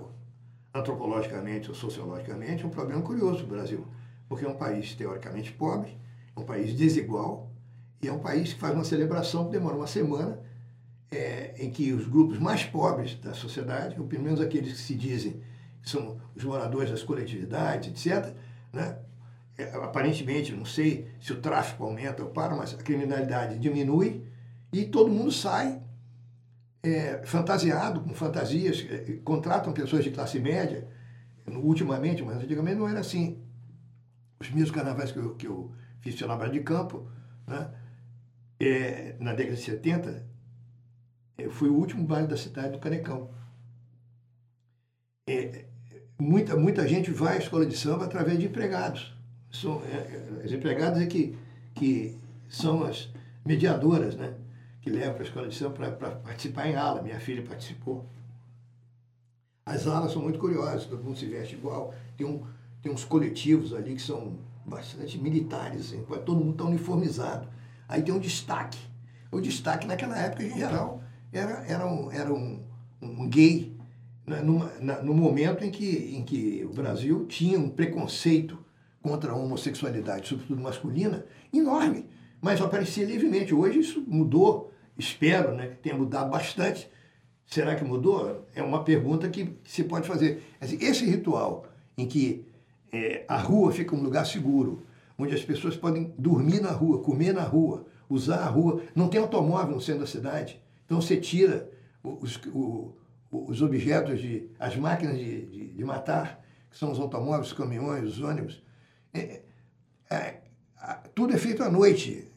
antropologicamente 0.74 1.68
ou 1.68 1.74
sociologicamente, 1.74 2.66
um 2.66 2.70
problema 2.70 3.00
curioso 3.02 3.42
no 3.42 3.48
Brasil, 3.48 3.86
porque 4.28 4.44
é 4.44 4.48
um 4.48 4.56
país 4.56 4.94
teoricamente 4.94 5.52
pobre, 5.52 5.96
é 6.34 6.40
um 6.40 6.44
país 6.44 6.74
desigual, 6.74 7.50
e 8.02 8.08
é 8.08 8.12
um 8.12 8.18
país 8.18 8.52
que 8.52 8.60
faz 8.60 8.74
uma 8.74 8.84
celebração 8.84 9.46
que 9.46 9.52
demora 9.52 9.76
uma 9.76 9.86
semana, 9.86 10.38
é, 11.14 11.54
em 11.58 11.70
que 11.70 11.92
os 11.92 12.06
grupos 12.06 12.38
mais 12.38 12.64
pobres 12.64 13.14
da 13.16 13.32
sociedade, 13.34 13.98
ou 13.98 14.06
pelo 14.06 14.24
menos 14.24 14.40
aqueles 14.40 14.72
que 14.72 14.78
se 14.78 14.94
dizem 14.94 15.40
são 15.82 16.20
os 16.34 16.42
moradores 16.42 16.90
das 16.90 17.02
coletividades, 17.02 17.88
etc., 17.88 18.34
né? 18.72 18.98
É, 19.56 19.72
aparentemente, 19.76 20.52
não 20.52 20.64
sei 20.64 21.06
se 21.20 21.32
o 21.32 21.40
tráfico 21.40 21.84
aumenta 21.84 22.24
ou 22.24 22.30
para, 22.30 22.56
mas 22.56 22.74
a 22.74 22.76
criminalidade 22.76 23.56
diminui 23.58 24.26
e 24.72 24.84
todo 24.84 25.08
mundo 25.08 25.30
sai 25.30 25.80
é, 26.82 27.22
fantasiado, 27.24 28.00
com 28.00 28.12
fantasias, 28.14 28.84
é, 28.90 29.20
contratam 29.24 29.72
pessoas 29.72 30.02
de 30.02 30.10
classe 30.10 30.40
média, 30.40 30.88
ultimamente, 31.46 32.22
mas 32.24 32.38
antigamente 32.38 32.76
não 32.76 32.88
era 32.88 32.98
assim. 32.98 33.40
Os 34.40 34.50
meus 34.50 34.72
carnavais 34.72 35.12
que 35.12 35.18
eu, 35.18 35.34
que 35.36 35.46
eu 35.46 35.72
fiz 36.00 36.16
de 36.16 36.60
campo, 36.60 37.08
né? 37.46 37.70
É, 38.58 39.16
na 39.20 39.34
década 39.34 39.56
de 39.56 39.62
70, 39.62 40.33
é, 41.36 41.48
foi 41.48 41.68
o 41.68 41.74
último 41.74 42.04
baile 42.04 42.28
da 42.28 42.36
cidade 42.36 42.72
do 42.72 42.78
Canecão. 42.78 43.30
É, 45.26 45.64
muita, 46.18 46.56
muita 46.56 46.86
gente 46.86 47.10
vai 47.10 47.36
à 47.36 47.38
escola 47.38 47.66
de 47.66 47.76
samba 47.76 48.04
através 48.04 48.38
de 48.38 48.46
empregados. 48.46 49.14
São, 49.50 49.82
é, 49.84 49.96
é, 49.96 50.42
as 50.44 50.52
empregadas 50.52 51.00
é 51.00 51.06
que, 51.06 51.36
que 51.74 52.18
são 52.48 52.84
as 52.84 53.08
mediadoras, 53.44 54.16
né? 54.16 54.34
Que 54.80 54.90
levam 54.90 55.14
para 55.14 55.22
a 55.22 55.26
escola 55.26 55.48
de 55.48 55.54
samba 55.54 55.90
para 55.90 56.10
participar 56.10 56.68
em 56.68 56.76
aula. 56.76 57.02
Minha 57.02 57.18
filha 57.20 57.42
participou. 57.42 58.04
As 59.66 59.86
alas 59.86 60.12
são 60.12 60.20
muito 60.20 60.38
curiosas, 60.38 60.84
todo 60.84 61.02
mundo 61.02 61.18
se 61.18 61.26
veste 61.26 61.54
igual. 61.54 61.94
Tem, 62.16 62.26
um, 62.26 62.44
tem 62.82 62.92
uns 62.92 63.04
coletivos 63.04 63.72
ali 63.72 63.94
que 63.94 64.02
são 64.02 64.38
bastante 64.64 65.18
militares, 65.18 65.86
assim, 65.86 66.04
todo 66.24 66.38
mundo 66.38 66.52
está 66.52 66.64
uniformizado. 66.64 67.48
Aí 67.88 68.02
tem 68.02 68.14
um 68.14 68.18
destaque. 68.18 68.78
O 69.30 69.40
destaque 69.40 69.86
naquela 69.86 70.18
época, 70.18 70.42
em 70.42 70.56
geral, 70.56 71.02
era, 71.34 71.64
era, 71.66 71.86
um, 71.86 72.10
era 72.12 72.32
um, 72.32 72.62
um 73.02 73.28
gay 73.28 73.76
né, 74.26 74.40
numa, 74.40 74.72
na, 74.80 75.02
no 75.02 75.12
momento 75.12 75.64
em 75.64 75.70
que, 75.70 76.14
em 76.16 76.22
que 76.22 76.64
o 76.64 76.72
Brasil 76.72 77.26
tinha 77.26 77.58
um 77.58 77.68
preconceito 77.68 78.58
contra 79.02 79.32
a 79.32 79.36
homossexualidade, 79.36 80.28
sobretudo 80.28 80.62
masculina, 80.62 81.26
enorme, 81.52 82.08
mas 82.40 82.60
aparecia 82.60 83.04
livremente. 83.04 83.54
Hoje 83.54 83.80
isso 83.80 84.02
mudou, 84.06 84.72
espero 84.96 85.54
né, 85.54 85.76
tenha 85.82 85.96
mudado 85.96 86.30
bastante. 86.30 86.88
Será 87.46 87.74
que 87.74 87.84
mudou? 87.84 88.46
É 88.54 88.62
uma 88.62 88.84
pergunta 88.84 89.28
que 89.28 89.58
se 89.64 89.84
pode 89.84 90.06
fazer. 90.06 90.42
Esse 90.60 91.04
ritual 91.04 91.66
em 91.98 92.06
que 92.06 92.46
é, 92.90 93.24
a 93.28 93.36
rua 93.36 93.72
fica 93.72 93.94
um 93.94 94.02
lugar 94.02 94.24
seguro, 94.24 94.82
onde 95.18 95.34
as 95.34 95.44
pessoas 95.44 95.76
podem 95.76 96.14
dormir 96.16 96.62
na 96.62 96.70
rua, 96.70 97.02
comer 97.02 97.34
na 97.34 97.42
rua, 97.42 97.84
usar 98.08 98.38
a 98.38 98.48
rua, 98.48 98.82
não 98.94 99.08
tem 99.08 99.20
automóvel 99.20 99.74
no 99.74 99.80
centro 99.80 100.00
da 100.00 100.06
cidade, 100.06 100.63
então 100.84 101.00
você 101.00 101.16
tira 101.16 101.70
os, 102.02 102.36
o, 102.46 102.94
os 103.30 103.62
objetos, 103.62 104.20
de, 104.20 104.50
as 104.58 104.76
máquinas 104.76 105.18
de, 105.18 105.46
de, 105.46 105.68
de, 105.72 105.84
matar, 105.84 106.44
que 106.70 106.76
são 106.76 106.92
os 106.92 107.00
automóveis, 107.00 107.48
os 107.48 107.52
caminhões, 107.52 108.04
os 108.04 108.20
ônibus. 108.20 108.62
É, 109.12 109.42
é, 110.10 110.40
tudo 111.14 111.34
é 111.34 111.38
feito 111.38 111.62
à 111.62 111.70
noite. 111.70 112.30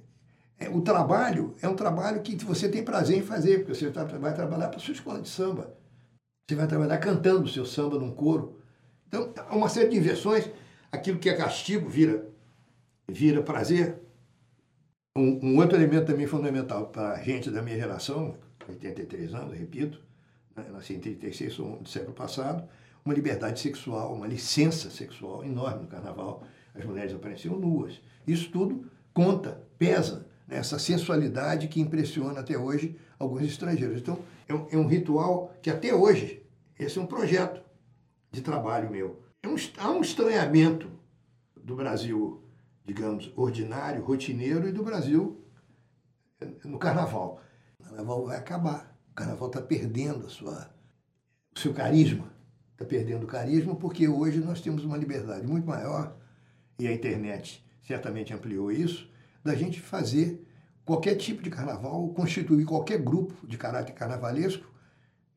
É, 0.60 0.70
o 0.70 0.82
trabalho 0.82 1.56
é 1.62 1.68
um 1.68 1.76
trabalho 1.76 2.22
que 2.22 2.36
você 2.44 2.70
tem 2.70 2.84
prazer 2.84 3.18
em 3.18 3.22
fazer, 3.22 3.60
porque 3.60 3.76
você 3.76 3.90
vai 3.90 4.34
trabalhar 4.34 4.70
para 4.70 4.78
a 4.78 4.80
sua 4.80 4.94
escola 4.94 5.22
de 5.22 5.30
samba. 5.30 5.76
Você 6.50 6.56
vai 6.56 6.68
trabalhar 6.68 6.98
cantando 6.98 7.44
o 7.44 7.50
seu 7.50 7.66
samba 7.66 8.00
num 8.00 8.12
coro. 8.12 8.62
Então, 9.08 9.34
há 9.36 9.56
uma 9.56 9.70
série 9.70 9.90
de 9.90 9.98
inversões. 9.98 10.50
Aquilo 10.92 11.20
que 11.20 11.30
é 11.30 11.36
castigo 11.36 11.90
vira, 11.90 12.26
vira 13.08 13.44
prazer. 13.44 14.02
Um, 15.18 15.40
um 15.42 15.58
outro 15.58 15.76
elemento 15.76 16.06
também 16.06 16.28
fundamental 16.28 16.90
para 16.90 17.14
a 17.14 17.24
gente 17.24 17.50
da 17.50 17.64
minha 17.64 17.76
geração, 17.76 18.38
83 18.70 19.34
anos, 19.34 19.58
repito, 19.58 20.00
né, 20.56 20.68
nasci 20.72 20.94
em 20.94 21.00
36, 21.00 21.54
sou 21.54 21.80
do 21.80 21.90
século 21.90 22.14
passado, 22.14 22.70
uma 23.04 23.16
liberdade 23.16 23.60
sexual, 23.60 24.14
uma 24.14 24.28
licença 24.28 24.92
sexual 24.92 25.44
enorme 25.44 25.82
no 25.82 25.88
carnaval. 25.88 26.44
As 26.76 26.86
mulheres 26.86 27.16
apareciam 27.16 27.58
nuas. 27.58 28.00
Isso 28.28 28.52
tudo 28.52 28.86
conta, 29.12 29.64
pesa 29.80 30.28
nessa 30.48 30.78
sensualidade 30.78 31.68
que 31.68 31.82
impressiona 31.82 32.42
até 32.42 32.56
hoje 32.56 32.96
alguns 33.18 33.42
estrangeiros. 33.42 33.98
Então, 33.98 34.20
é 34.48 34.54
um, 34.54 34.68
é 34.70 34.78
um, 34.78 34.86
ritual 34.86 35.52
que 35.64 35.72
até 35.72 35.96
hoje, 35.96 36.44
esse 36.78 37.00
é 37.00 37.02
um 37.02 37.08
projeto 37.08 37.60
de 38.32 38.42
trabalho 38.42 38.92
meu. 38.92 39.20
É 39.42 39.48
um, 39.48 39.56
há 39.80 39.90
um 39.90 40.02
estranhamento 40.02 40.92
do 41.56 41.76
Brasil, 41.76 42.47
digamos, 42.88 43.32
ordinário, 43.36 44.04
rotineiro, 44.04 44.68
e 44.68 44.72
do 44.72 44.84
Brasil 44.84 45.46
no 46.66 46.80
carnaval. 46.80 47.40
O 47.80 47.84
carnaval 47.84 48.26
vai 48.26 48.38
acabar 48.38 48.98
carnaval 49.18 49.48
está 49.48 49.60
perdendo 49.60 50.30
sua, 50.30 50.70
o 51.56 51.60
seu 51.60 51.74
carisma. 51.74 52.32
está 52.74 52.86
perdendo 52.86 53.26
carisma, 53.26 53.76
porque 53.76 54.08
hoje 54.08 54.38
nós 54.38 54.62
temos 54.62 54.86
uma 54.86 54.96
liberdade 54.96 55.48
muito 55.48 55.66
maior, 55.66 56.16
e 56.78 56.88
a 56.88 56.94
internet 56.94 57.66
certamente 57.82 58.32
ampliou 58.32 58.72
isso, 58.72 59.10
da 59.44 59.56
gente 59.56 59.82
fazer 59.82 60.46
qualquer 60.86 61.16
tipo 61.16 61.42
de 61.42 61.50
carnaval, 61.50 62.08
constituir 62.10 62.64
qualquer 62.66 63.00
grupo 63.00 63.48
de 63.48 63.58
caráter 63.58 63.94
carnavalesco 63.94 64.72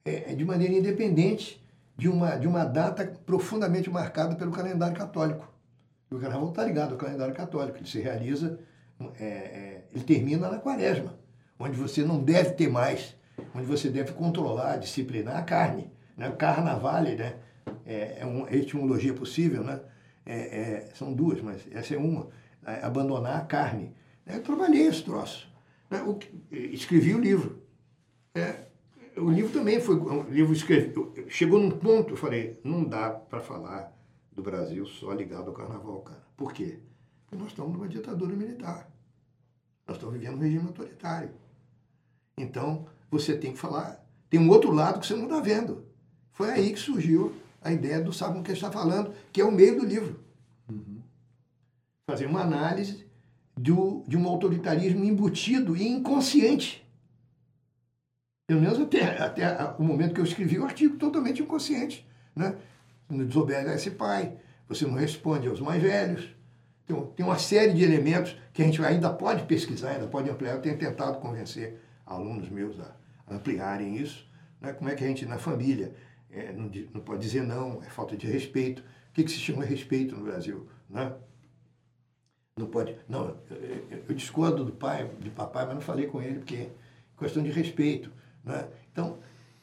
é, 0.05 0.33
é, 0.33 0.35
de 0.35 0.45
maneira 0.45 0.75
independente 0.75 1.65
de 1.97 2.09
uma, 2.09 2.37
de 2.37 2.47
uma 2.47 2.65
data 2.65 3.07
profundamente 3.25 3.89
marcada 3.89 4.37
pelo 4.37 4.53
calendário 4.53 4.97
católico. 4.97 5.49
O 6.11 6.19
carnaval 6.19 6.49
está 6.49 6.65
ligado 6.65 6.93
ao 6.93 6.99
calendário 6.99 7.33
católico, 7.33 7.79
ele 7.79 7.87
se 7.87 8.01
realiza, 8.01 8.59
é, 9.19 9.25
é, 9.25 9.85
ele 9.93 10.03
termina 10.03 10.51
na 10.51 10.59
quaresma, 10.59 11.17
onde 11.57 11.77
você 11.77 12.03
não 12.03 12.21
deve 12.21 12.51
ter 12.51 12.69
mais, 12.69 13.15
onde 13.55 13.65
você 13.65 13.89
deve 13.89 14.13
controlar, 14.13 14.77
disciplinar 14.77 15.37
a 15.37 15.43
carne. 15.43 15.89
Né? 16.17 16.29
Carnavale 16.33 17.15
né? 17.15 17.37
é, 17.87 18.19
é 18.21 18.27
uma 18.27 18.53
etimologia 18.53 19.15
possível, 19.15 19.63
né? 19.63 19.81
É, 20.27 20.35
é, 20.35 20.89
são 20.95 21.13
duas, 21.13 21.41
mas 21.41 21.63
essa 21.73 21.95
é 21.95 21.99
uma, 21.99 22.29
é 22.67 22.85
abandonar 22.85 23.39
a 23.39 23.45
carne. 23.45 23.95
Eu 24.27 24.43
trabalhei 24.43 24.87
esse 24.87 25.03
troço. 25.03 25.49
Né? 25.89 26.03
O, 26.03 26.19
escrevi 26.51 27.15
o 27.15 27.21
livro. 27.21 27.63
É, 28.35 28.67
o 29.17 29.31
livro 29.31 29.53
também 29.53 29.81
foi. 29.81 29.97
O 29.97 30.29
livro 30.29 30.53
escrevi, 30.53 30.93
chegou 31.29 31.59
num 31.59 31.71
ponto, 31.71 32.15
eu 32.15 32.17
falei, 32.17 32.61
não 32.63 32.85
dá 32.85 33.11
para 33.11 33.41
falar 33.41 33.93
do 34.41 34.43
Brasil 34.43 34.87
só 34.87 35.13
ligado 35.13 35.49
ao 35.49 35.55
carnaval, 35.55 36.01
cara. 36.01 36.23
Por 36.37 36.53
quê? 36.53 36.81
Porque 37.25 37.37
nós 37.37 37.49
estamos 37.53 37.73
numa 37.73 37.87
ditadura 37.87 38.35
militar. 38.35 38.91
Nós 39.87 39.99
estamos 39.99 40.19
vivendo 40.19 40.37
um 40.37 40.41
regime 40.41 40.67
autoritário. 40.67 41.31
Então, 42.37 42.87
você 43.11 43.37
tem 43.37 43.53
que 43.53 43.59
falar. 43.59 44.05
Tem 44.31 44.41
um 44.41 44.49
outro 44.49 44.73
lado 44.73 44.99
que 44.99 45.07
você 45.07 45.15
não 45.15 45.25
está 45.25 45.41
vendo. 45.41 45.85
Foi 46.33 46.51
aí 46.51 46.73
que 46.73 46.79
surgiu 46.79 47.35
a 47.61 47.71
ideia 47.71 48.01
do 48.01 48.13
Sabe 48.13 48.35
com 48.35 48.43
que 48.43 48.53
está 48.53 48.71
falando, 48.71 49.13
que 49.31 49.41
é 49.41 49.45
o 49.45 49.53
meio 49.53 49.79
do 49.79 49.85
livro. 49.85 50.19
Uhum. 50.69 51.03
Fazer 52.09 52.27
uma 52.27 52.41
análise 52.41 53.07
do, 53.55 54.05
de 54.09 54.17
um 54.17 54.27
autoritarismo 54.27 55.05
embutido 55.05 55.77
e 55.77 55.87
inconsciente. 55.87 56.87
Pelo 58.47 58.63
menos 58.63 58.81
até, 58.81 59.23
até 59.23 59.75
o 59.79 59.85
momento 59.85 60.15
que 60.15 60.21
eu 60.21 60.25
escrevi 60.25 60.59
o 60.59 60.65
artigo, 60.65 60.97
totalmente 60.97 61.43
inconsciente. 61.43 62.09
Né? 62.35 62.57
Não 63.11 63.27
desobedece 63.27 63.91
pai, 63.91 64.37
você 64.69 64.87
não 64.87 64.95
responde 64.95 65.49
aos 65.49 65.61
mais 65.61 65.83
velhos. 65.83 66.35
Tem, 66.87 67.07
tem 67.17 67.27
uma 67.27 67.39
série 67.39 67.73
de 67.73 67.83
elementos 67.83 68.37
que 68.53 68.63
a 68.63 68.65
gente 68.65 68.83
ainda 68.83 69.11
pode 69.11 69.45
pesquisar, 69.45 69.91
ainda 69.91 70.07
pode 70.07 70.31
ampliar. 70.31 70.55
Eu 70.55 70.63
tenho 70.63 70.79
tentado 70.79 71.19
convencer 71.19 71.81
alunos 72.07 72.49
meus 72.49 72.79
a, 72.81 72.95
a 73.27 73.35
ampliarem 73.35 73.97
isso. 73.97 74.29
Né? 74.61 74.73
Como 74.73 74.91
é 74.91 74.95
que 74.95 75.05
a 75.05 75.07
gente, 75.07 75.27
na 75.27 75.39
família, 75.39 75.95
é, 76.31 76.53
não, 76.53 76.71
não, 76.95 77.01
pode 77.01 77.21
dizer 77.21 77.43
não, 77.43 77.83
é 77.83 77.91
falta 77.91 78.17
de 78.17 78.27
respeito. 78.27 78.83
O 79.11 79.13
que, 79.13 79.25
que 79.25 79.31
se 79.31 79.39
chama 79.39 79.65
respeito 79.65 80.17
no 80.17 80.25
Brasil? 80.25 80.69
Né? 80.89 81.13
Não 82.57 82.67
pode. 82.67 82.97
Não, 83.09 83.37
eu, 83.51 84.05
eu 84.09 84.15
discordo 84.15 84.65
do 84.65 84.73
pai, 84.73 85.11
de 85.19 85.31
papai, 85.31 85.67
mas 85.67 85.75
não 85.75 85.81
falei 85.81 86.07
com 86.07 86.21
ele, 86.21 86.39
porque 86.39 86.57
é 86.57 86.71
questão 87.19 87.43
de 87.43 87.51
respeito. 87.51 88.13
Né? 88.45 88.69
Então, 88.93 89.19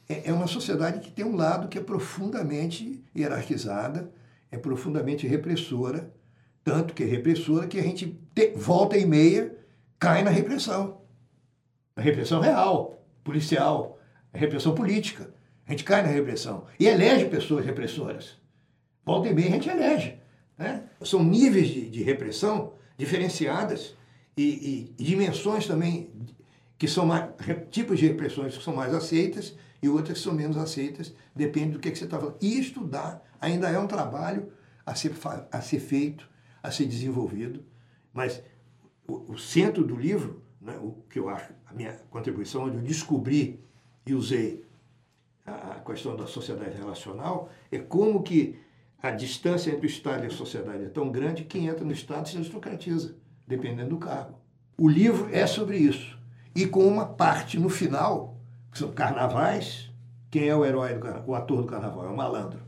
é, 0.07 0.29
é 0.29 0.33
uma 0.33 0.47
sociedade 0.47 0.99
que 0.99 1.11
tem 1.11 1.25
um 1.25 1.35
lado 1.35 1.67
que 1.67 1.77
é 1.77 1.81
profundamente 1.81 3.03
hierarquizada, 3.15 4.11
é 4.49 4.57
profundamente 4.57 5.27
repressora, 5.27 6.13
tanto 6.63 6.93
que 6.93 7.03
é 7.03 7.05
repressora 7.05 7.67
que 7.67 7.79
a 7.79 7.83
gente 7.83 8.19
te, 8.33 8.53
volta 8.55 8.97
e 8.97 9.05
meia 9.05 9.55
cai 9.99 10.23
na 10.23 10.29
repressão. 10.29 11.01
Na 11.95 12.03
repressão 12.03 12.39
real, 12.39 13.01
policial, 13.23 13.99
a 14.33 14.37
repressão 14.37 14.75
política. 14.75 15.33
A 15.65 15.71
gente 15.71 15.83
cai 15.83 16.01
na 16.01 16.07
repressão 16.07 16.65
e 16.79 16.87
elege 16.87 17.25
pessoas 17.25 17.65
repressoras. 17.65 18.37
Volta 19.05 19.29
e 19.29 19.33
meia 19.33 19.49
a 19.49 19.51
gente 19.51 19.69
elege. 19.69 20.17
Né? 20.57 20.83
São 21.03 21.23
níveis 21.23 21.67
de, 21.67 21.89
de 21.89 22.03
repressão 22.03 22.73
diferenciadas 22.97 23.95
e, 24.35 24.43
e, 24.43 24.95
e, 24.97 25.03
dimensões 25.03 25.67
também 25.67 26.09
que 26.77 26.87
são 26.87 27.05
mais, 27.05 27.29
tipos 27.71 27.99
de 27.99 28.07
repressões 28.07 28.57
que 28.57 28.63
são 28.63 28.75
mais 28.75 28.93
aceitas 28.93 29.55
e 29.81 29.89
outras 29.89 30.17
que 30.17 30.23
são 30.23 30.33
menos 30.33 30.57
aceitas, 30.57 31.13
depende 31.35 31.73
do 31.73 31.79
que, 31.79 31.91
que 31.91 31.97
você 31.97 32.05
está 32.05 32.19
falando. 32.19 32.37
E 32.41 32.59
estudar 32.59 33.23
ainda 33.39 33.69
é 33.69 33.79
um 33.79 33.87
trabalho 33.87 34.51
a 34.85 34.95
ser, 34.95 35.13
a 35.51 35.61
ser 35.61 35.79
feito, 35.79 36.29
a 36.61 36.71
ser 36.71 36.85
desenvolvido, 36.85 37.63
mas 38.13 38.41
o, 39.07 39.33
o 39.33 39.37
centro 39.37 39.83
do 39.83 39.95
livro, 39.95 40.43
né, 40.61 40.77
o 40.81 41.03
que 41.09 41.19
eu 41.19 41.29
acho, 41.29 41.53
a 41.65 41.73
minha 41.73 41.93
contribuição, 42.09 42.63
onde 42.63 42.77
eu 42.77 42.81
descobri 42.81 43.63
e 44.05 44.13
usei 44.13 44.65
a 45.45 45.79
questão 45.85 46.15
da 46.15 46.27
sociedade 46.27 46.75
relacional, 46.75 47.49
é 47.71 47.79
como 47.79 48.21
que 48.21 48.59
a 49.01 49.11
distância 49.11 49.71
entre 49.71 49.85
o 49.85 49.89
Estado 49.89 50.23
e 50.23 50.27
a 50.27 50.31
sociedade 50.31 50.83
é 50.83 50.89
tão 50.89 51.09
grande 51.09 51.43
que 51.43 51.59
quem 51.59 51.67
entra 51.67 51.85
no 51.85 51.91
Estado 51.91 52.27
se 52.27 52.35
aristocratiza, 52.35 53.15
dependendo 53.45 53.91
do 53.91 53.97
cargo. 53.97 54.37
O 54.77 54.89
livro 54.89 55.29
é 55.33 55.47
sobre 55.47 55.77
isso. 55.77 56.16
E 56.57 56.65
com 56.65 56.87
uma 56.87 57.05
parte 57.05 57.59
no 57.59 57.69
final, 57.69 58.35
que 58.71 58.79
são 58.79 58.91
carnavais. 58.91 59.91
Quem 60.31 60.47
é 60.47 60.55
o 60.55 60.65
herói 60.65 60.95
do 60.95 60.99
carnaval? 60.99 61.29
O 61.29 61.35
ator 61.35 61.61
do 61.61 61.67
carnaval 61.67 62.05
é 62.05 62.09
o 62.09 62.17
malandro. 62.17 62.59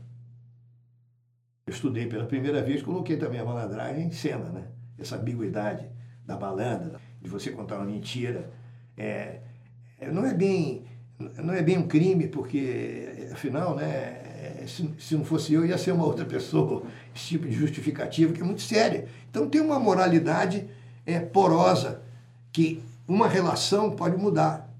Eu 1.66 1.72
estudei 1.72 2.06
pela 2.06 2.24
primeira 2.24 2.62
vez, 2.62 2.82
coloquei 2.82 3.16
também 3.16 3.40
a 3.40 3.44
malandragem 3.44 4.06
em 4.06 4.12
cena, 4.12 4.48
né? 4.48 4.68
Essa 4.96 5.16
ambiguidade 5.16 5.90
da 6.24 6.38
malandra, 6.38 7.00
de 7.20 7.28
você 7.28 7.50
contar 7.50 7.78
uma 7.78 7.84
mentira. 7.84 8.48
É, 8.96 9.40
é 9.98 10.12
não 10.12 10.24
é 10.24 10.34
bem 10.34 10.84
não 11.42 11.52
é 11.52 11.60
bem 11.60 11.76
um 11.76 11.88
crime, 11.88 12.28
porque, 12.28 13.28
afinal, 13.32 13.74
né, 13.74 14.66
se, 14.68 14.88
se 15.00 15.16
não 15.16 15.24
fosse 15.24 15.52
eu, 15.52 15.66
ia 15.66 15.76
ser 15.76 15.90
uma 15.90 16.04
outra 16.04 16.24
pessoa. 16.24 16.84
Esse 17.12 17.26
tipo 17.26 17.48
de 17.48 17.54
justificativa 17.54 18.32
que 18.32 18.40
é 18.40 18.44
muito 18.44 18.62
séria. 18.62 19.08
Então 19.28 19.48
tem 19.48 19.60
uma 19.60 19.80
moralidade 19.80 20.68
é, 21.04 21.18
porosa, 21.18 22.02
que 22.52 22.80
uma 23.10 23.26
relação 23.26 23.90
pode 23.90 24.16
mudar 24.16 24.72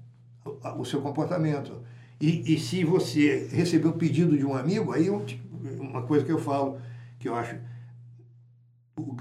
o, 0.77 0.85
seu 0.85 1.01
comportamento. 1.01 1.83
E, 2.19 2.53
e, 2.53 2.59
se 2.59 2.85
você 2.85 3.49
receber 3.51 3.89
o 3.89 3.93
pedido 3.93 4.37
de 4.37 4.45
um 4.45 4.55
amigo, 4.55 4.93
aí 4.93 5.07
eu, 5.07 5.25
uma 5.79 6.03
coisa 6.03 6.23
que 6.23 6.31
eu 6.31 6.39
falo, 6.39 6.79
que 7.19 7.27
eu 7.27 7.35
acho 7.35 7.57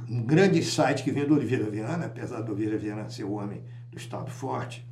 um 0.09 0.23
grande 0.23 0.63
site 0.63 1.03
que 1.03 1.11
vem 1.11 1.27
do 1.27 1.35
Oliveira 1.35 1.69
Viana, 1.69 2.07
apesar 2.07 2.41
do 2.43 2.53
Oliveira 2.53 2.79
Viana 2.79 3.11
ser 3.11 3.25
o 3.25 3.33
homem 3.33 3.65
do 3.91 3.99
Estado 3.99 4.31
forte, 4.31 4.87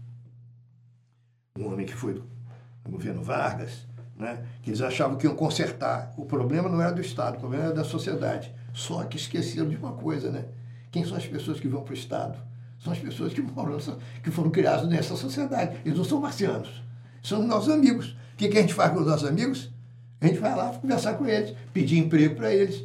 um 1.56 1.72
homem 1.72 1.86
que 1.86 1.94
foi 1.94 2.14
do 2.14 2.24
governo 2.88 3.22
Vargas, 3.22 3.86
né, 4.16 4.44
que 4.62 4.70
eles 4.70 4.80
achavam 4.80 5.16
que 5.16 5.26
iam 5.26 5.36
consertar. 5.36 6.12
O 6.16 6.24
problema 6.24 6.68
não 6.68 6.80
era 6.80 6.92
do 6.92 7.00
Estado, 7.00 7.36
o 7.36 7.40
problema 7.40 7.66
era 7.66 7.74
da 7.74 7.84
sociedade. 7.84 8.52
Só 8.72 9.04
que 9.04 9.16
esqueceram 9.16 9.68
de 9.68 9.76
uma 9.76 9.92
coisa, 9.92 10.30
né? 10.30 10.46
Quem 10.90 11.04
são 11.04 11.16
as 11.16 11.26
pessoas 11.26 11.60
que 11.60 11.68
vão 11.68 11.82
para 11.82 11.92
o 11.92 11.96
Estado? 11.96 12.47
São 12.79 12.93
as 12.93 12.99
pessoas 12.99 13.33
que 13.33 13.43
moram, 13.43 13.79
que 14.22 14.31
foram 14.31 14.51
criadas 14.51 14.89
nessa 14.89 15.16
sociedade. 15.16 15.79
Eles 15.85 15.99
não 15.99 16.05
são 16.05 16.20
marcianos, 16.20 16.83
são 17.22 17.47
nossos 17.47 17.68
amigos. 17.68 18.16
O 18.35 18.37
que, 18.37 18.49
que 18.49 18.59
a 18.59 18.61
gente 18.61 18.74
faz 18.74 18.93
com 18.93 19.01
os 19.01 19.07
nossos 19.07 19.29
amigos? 19.29 19.70
A 20.20 20.26
gente 20.26 20.39
vai 20.39 20.55
lá 20.55 20.70
conversar 20.70 21.14
com 21.14 21.26
eles, 21.26 21.55
pedir 21.72 21.99
emprego 21.99 22.35
para 22.35 22.53
eles. 22.53 22.85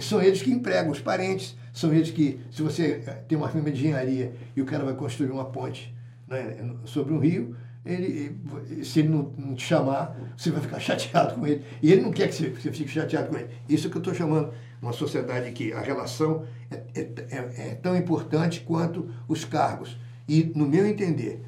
São 0.00 0.20
eles 0.20 0.42
que 0.42 0.50
empregam 0.50 0.90
os 0.90 1.00
parentes, 1.00 1.56
são 1.72 1.92
eles 1.92 2.10
que, 2.10 2.40
se 2.50 2.62
você 2.62 3.04
eh, 3.06 3.22
tem 3.28 3.38
uma 3.38 3.48
firma 3.48 3.70
de 3.70 3.78
engenharia 3.78 4.34
e 4.56 4.60
o 4.60 4.64
cara 4.64 4.84
vai 4.84 4.94
construir 4.94 5.30
uma 5.30 5.44
ponte 5.44 5.94
né, 6.26 6.56
sobre 6.84 7.14
um 7.14 7.20
rio, 7.20 7.54
ele, 7.86 8.36
se 8.82 8.98
ele 8.98 9.08
não, 9.08 9.32
não, 9.38 9.54
te 9.54 9.64
chamar, 9.64 10.16
você 10.36 10.50
vai 10.50 10.60
ficar 10.60 10.78
chateado 10.80 11.36
com 11.36 11.46
ele. 11.46 11.64
E 11.80 11.92
ele 11.92 12.02
não 12.02 12.10
quer 12.10 12.28
que 12.28 12.34
você, 12.34 12.50
você 12.50 12.72
fique 12.72 12.90
chateado 12.90 13.28
com 13.28 13.36
ele. 13.36 13.48
Isso 13.68 13.86
é 13.86 13.90
que 13.90 13.96
eu 13.96 14.00
estou 14.00 14.12
chamando 14.12 14.52
uma 14.80 14.92
sociedade 14.92 15.52
que 15.52 15.72
a 15.72 15.80
relação 15.80 16.46
é, 16.70 16.76
é, 16.94 17.00
é, 17.00 17.68
é, 17.70 17.74
tão 17.74 17.96
importante 17.96 18.60
quanto 18.60 19.10
os 19.26 19.44
cargos. 19.44 19.98
E, 20.28 20.44
no 20.54 20.68
meu 20.68 20.86
entender, 20.86 21.44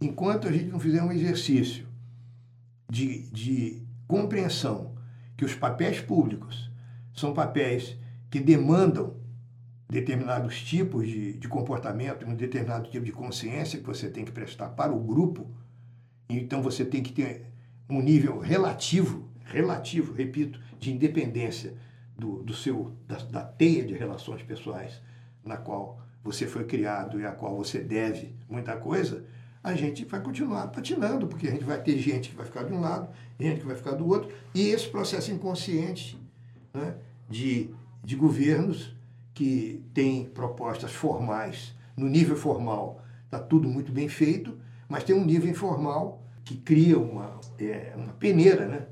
enquanto 0.00 0.48
a 0.48 0.52
gente 0.52 0.66
não 0.66 0.80
fizer 0.80 1.02
um 1.02 1.12
exercício 1.12 1.86
de, 2.88 3.30
de 3.30 3.82
compreensão 4.06 4.94
que 5.36 5.44
os 5.44 5.54
papéis 5.54 6.00
públicos 6.00 6.70
são 7.14 7.32
papéis 7.32 7.96
que 8.30 8.40
demandam 8.40 9.16
determinados 9.88 10.62
tipos 10.62 11.06
de, 11.06 11.34
de 11.34 11.48
comportamento, 11.48 12.24
um 12.24 12.34
determinado 12.34 12.88
tipo 12.88 13.04
de 13.04 13.12
consciência 13.12 13.78
que 13.78 13.86
você 13.86 14.08
tem 14.08 14.24
que 14.24 14.32
prestar 14.32 14.70
para 14.70 14.92
o 14.92 15.00
grupo. 15.00 15.50
Então 16.28 16.62
você 16.62 16.84
tem 16.84 17.02
que 17.02 17.12
ter 17.12 17.46
um 17.88 18.00
nível 18.00 18.38
relativo, 18.38 19.28
relativo, 19.44 20.12
repito, 20.12 20.60
de 20.78 20.92
independência 20.92 21.74
do, 22.20 22.42
do 22.42 22.52
seu 22.52 22.92
da, 23.08 23.16
da 23.16 23.42
teia 23.42 23.82
de 23.84 23.94
relações 23.94 24.42
pessoais 24.42 25.00
na 25.42 25.56
qual 25.56 25.98
você 26.22 26.46
foi 26.46 26.64
criado 26.64 27.18
e 27.18 27.24
a 27.24 27.32
qual 27.32 27.56
você 27.56 27.80
deve 27.80 28.34
muita 28.48 28.76
coisa, 28.76 29.24
a 29.64 29.74
gente 29.74 30.04
vai 30.04 30.20
continuar 30.20 30.68
patinando, 30.68 31.26
porque 31.26 31.48
a 31.48 31.50
gente 31.50 31.64
vai 31.64 31.80
ter 31.82 31.98
gente 31.98 32.30
que 32.30 32.36
vai 32.36 32.44
ficar 32.44 32.64
de 32.64 32.72
um 32.72 32.80
lado, 32.80 33.08
gente 33.38 33.60
que 33.60 33.66
vai 33.66 33.74
ficar 33.74 33.92
do 33.92 34.06
outro, 34.06 34.30
e 34.54 34.68
esse 34.68 34.88
processo 34.88 35.32
inconsciente 35.32 36.20
né, 36.74 36.94
de, 37.28 37.70
de 38.04 38.16
governos 38.16 38.94
que 39.32 39.82
tem 39.94 40.26
propostas 40.26 40.92
formais, 40.92 41.74
no 41.96 42.06
nível 42.06 42.36
formal 42.36 43.02
está 43.24 43.38
tudo 43.38 43.66
muito 43.66 43.90
bem 43.92 44.08
feito, 44.08 44.58
mas 44.88 45.04
tem 45.04 45.16
um 45.16 45.24
nível 45.24 45.48
informal 45.48 46.22
que 46.44 46.56
cria 46.56 46.98
uma, 46.98 47.40
é, 47.58 47.94
uma 47.96 48.12
peneira, 48.14 48.66
né? 48.66 48.86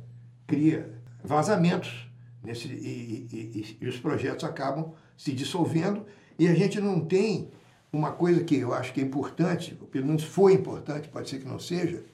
cria 0.46 0.94
vazamentos 1.22 2.07
nesse, 2.42 2.68
e, 2.68 3.28
e, 3.32 3.36
e, 3.36 3.78
e 3.80 3.88
os 3.88 3.98
projetos 3.98 4.44
acabam 4.44 4.92
se 5.16 5.32
dissolvendo 5.32 6.04
e 6.38 6.46
a 6.46 6.54
gente 6.54 6.80
não 6.80 7.00
tem 7.00 7.50
uma 7.92 8.12
coisa 8.12 8.44
que 8.44 8.56
eu 8.56 8.72
acho 8.72 8.92
que 8.92 9.00
é 9.00 9.04
importante, 9.04 9.76
ou 9.80 9.86
pelo 9.86 10.06
menos 10.06 10.22
foi 10.22 10.52
importante, 10.52 11.08
pode 11.08 11.28
ser 11.28 11.38
que 11.38 11.48
não 11.48 11.58
seja, 11.58 12.04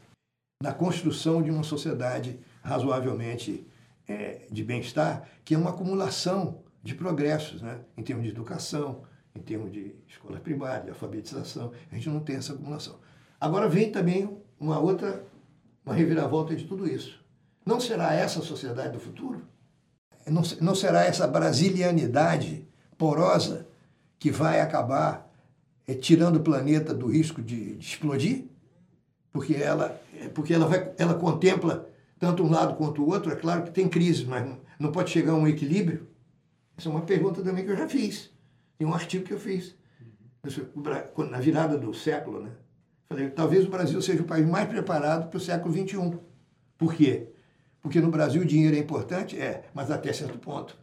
na 0.63 0.73
construção 0.73 1.43
de 1.43 1.51
uma 1.51 1.63
sociedade 1.63 2.39
razoavelmente 2.63 3.67
é, 4.09 4.47
de 4.51 4.65
bem-estar, 4.65 5.29
que 5.45 5.55
é 5.55 5.59
uma 5.59 5.71
acumulação 5.71 6.63
de 6.83 6.95
progressos, 6.95 7.61
né? 7.61 7.81
em 7.97 8.03
termos 8.03 8.25
de 8.25 8.31
educação, 8.31 9.03
em 9.35 9.41
termos 9.41 9.73
de 9.73 9.95
escola 10.07 10.39
primária, 10.39 10.85
de 10.85 10.91
alfabetização. 10.91 11.73
A 11.91 11.95
gente 11.95 12.09
não 12.09 12.21
tem 12.21 12.37
essa 12.37 12.53
acumulação. 12.53 12.99
Agora 13.41 13.69
vem 13.69 13.91
também 13.91 14.39
uma 14.59 14.79
outra, 14.79 15.27
uma 15.85 15.95
reviravolta 15.95 16.55
de 16.55 16.65
tudo 16.65 16.89
isso. 16.89 17.23
Não 17.67 17.81
será 17.81 18.15
essa 18.15 18.39
a 18.39 18.43
sociedade 18.43 18.93
do 18.93 19.01
futuro? 19.01 19.43
Não, 20.27 20.43
não 20.61 20.75
será 20.75 21.05
essa 21.05 21.27
brasilianidade 21.27 22.67
porosa 22.97 23.67
que 24.19 24.31
vai 24.31 24.61
acabar 24.61 25.31
é, 25.87 25.95
tirando 25.95 26.37
o 26.37 26.41
planeta 26.41 26.95
do 26.95 27.07
risco 27.07 27.43
de, 27.43 27.77
de 27.77 27.87
explodir? 27.87 28.45
Porque 29.33 29.55
ela, 29.55 30.01
porque 30.33 30.55
ela, 30.55 30.67
vai, 30.67 30.93
ela 30.97 31.15
contempla 31.15 31.89
tanto 32.19 32.43
um 32.43 32.51
lado 32.51 32.77
quanto 32.77 33.03
o 33.03 33.09
outro. 33.09 33.33
É 33.33 33.37
claro 33.37 33.65
que 33.65 33.71
tem 33.71 33.89
crise, 33.89 34.25
mas 34.25 34.49
não, 34.79 34.93
pode 34.93 35.11
chegar 35.11 35.33
a 35.33 35.37
um 35.37 35.47
equilíbrio. 35.47 36.09
Essa 36.77 36.89
é 36.89 36.93
uma 36.93 37.03
pergunta 37.03 37.43
também 37.43 37.65
que 37.65 37.71
eu 37.71 37.77
já 37.77 37.89
fiz. 37.89 38.31
Tem 38.79 38.87
um 38.87 38.95
artigo 38.95 39.25
que 39.25 39.33
eu 39.33 39.39
fiz. 39.39 39.75
Na 41.31 41.41
virada 41.41 41.77
do 41.77 41.93
século, 41.93 42.43
né? 42.43 42.51
Falei, 43.09 43.31
talvez 43.31 43.65
o 43.67 43.71
Brasil 43.71 44.01
seja 44.01 44.23
o 44.23 44.27
país 44.27 44.47
mais 44.47 44.69
preparado 44.69 45.29
para 45.29 45.37
o 45.37 45.41
século 45.41 45.75
XXI. 45.75 46.19
Por 46.79 46.95
quê? 46.95 47.29
Porque 47.85 48.01
no 48.01 48.11
Brasil 48.11 48.41
o 48.41 48.47
dinheiro 48.47 48.75
é 48.75 48.79
importante? 48.79 49.39
É, 49.39 49.65
mas 49.75 49.91
até 49.91 50.11
certo 50.11 50.39
ponto. 50.39 50.75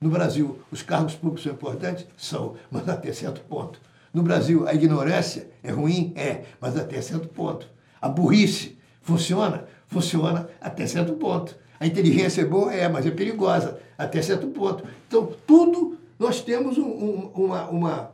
No 0.00 0.08
Brasil, 0.08 0.60
os 0.70 0.80
cargos 0.80 1.14
públicos 1.14 1.42
são 1.42 1.52
importantes? 1.52 2.06
São, 2.16 2.54
mas 2.70 2.88
até 2.88 3.12
certo 3.12 3.40
ponto. 3.40 3.80
No 4.14 4.22
Brasil, 4.22 4.66
a 4.66 4.72
ignorância 4.72 5.50
é 5.60 5.72
ruim? 5.72 6.12
É, 6.14 6.44
mas 6.60 6.76
até 6.76 7.02
certo 7.02 7.26
ponto. 7.26 7.68
A 8.00 8.08
burrice 8.08 8.78
funciona? 9.02 9.64
Funciona 9.88 10.48
até 10.60 10.86
certo 10.86 11.14
ponto. 11.14 11.56
A 11.80 11.86
inteligência 11.86 12.42
é 12.42 12.44
boa? 12.44 12.72
É, 12.72 12.88
mas 12.88 13.04
é 13.04 13.10
perigosa 13.10 13.80
até 13.98 14.22
certo 14.22 14.46
ponto. 14.46 14.84
Então, 15.08 15.32
tudo 15.44 15.98
nós 16.16 16.40
temos 16.40 16.78
um, 16.78 16.86
um, 16.86 17.30
uma, 17.34 17.68
uma, 17.68 18.12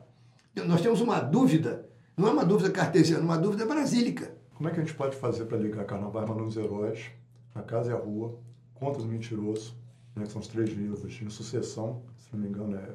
nós 0.65 0.81
temos 0.81 1.03
uma 1.03 1.21
dúvida 1.21 1.85
não 2.17 2.29
é 2.29 2.33
uma 2.33 2.45
dúvida 2.45 2.71
cartesiana, 2.71 3.23
é 3.23 3.25
uma 3.25 3.39
dúvida 3.39 3.65
brasílica. 3.65 4.35
Como 4.55 4.69
é 4.69 4.73
que 4.73 4.81
a 4.81 4.85
gente 4.85 4.95
pode 4.95 5.17
fazer 5.17 5.47
para 5.47 5.57
ligar 5.59 5.85
Carnaval 5.85 6.27
Mandando 6.27 6.45
os 6.45 6.57
Heróis, 6.57 7.11
A 7.55 7.63
Casa 7.63 7.91
e 7.91 7.95
a 7.95 7.99
Rua, 7.99 8.39
Conta 8.75 8.99
do 8.99 9.07
Mentiroso, 9.07 9.77
né, 10.17 10.25
que 10.25 10.33
são 10.33 10.41
os 10.41 10.49
três 10.49 10.71
livros 10.71 11.05
em 11.21 11.31
sucessão, 11.31 12.03
se 12.19 12.33
não 12.33 12.41
me 12.41 12.49
engano 12.49 12.77
é 12.77 12.95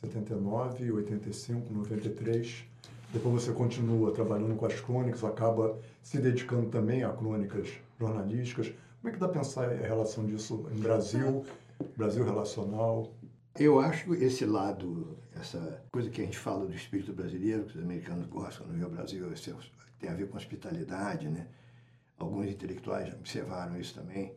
79, 0.00 0.90
85, 0.92 1.72
93. 1.72 2.64
Depois 3.12 3.42
você 3.42 3.52
continua 3.52 4.12
trabalhando 4.12 4.56
com 4.56 4.66
as 4.66 4.80
crônicas, 4.80 5.22
acaba 5.24 5.78
se 6.02 6.18
dedicando 6.18 6.68
também 6.68 7.02
a 7.02 7.12
crônicas 7.12 7.68
jornalísticas. 7.98 8.72
Como 9.00 9.10
é 9.10 9.12
que 9.12 9.18
dá 9.18 9.28
para 9.28 9.40
pensar 9.40 9.68
a 9.68 9.74
relação 9.74 10.24
disso 10.26 10.66
em 10.72 10.80
Brasil, 10.80 11.44
Brasil 11.96 12.24
relacional? 12.24 13.12
Eu 13.58 13.80
acho 13.80 14.14
esse 14.14 14.46
lado, 14.46 15.18
essa 15.34 15.82
coisa 15.92 16.08
que 16.08 16.22
a 16.22 16.24
gente 16.24 16.38
fala 16.38 16.66
do 16.66 16.74
espírito 16.74 17.12
brasileiro, 17.12 17.64
que 17.64 17.76
os 17.76 17.84
americanos 17.84 18.26
gostam 18.26 18.66
no 18.66 18.74
Rio 18.74 18.88
Brasil, 18.88 19.26
tem 19.98 20.08
a 20.08 20.14
ver 20.14 20.28
com 20.28 20.36
hospitalidade, 20.36 21.28
né? 21.28 21.46
Alguns 22.20 22.46
intelectuais 22.46 23.08
já 23.08 23.14
observaram 23.14 23.80
isso 23.80 23.94
também. 23.94 24.34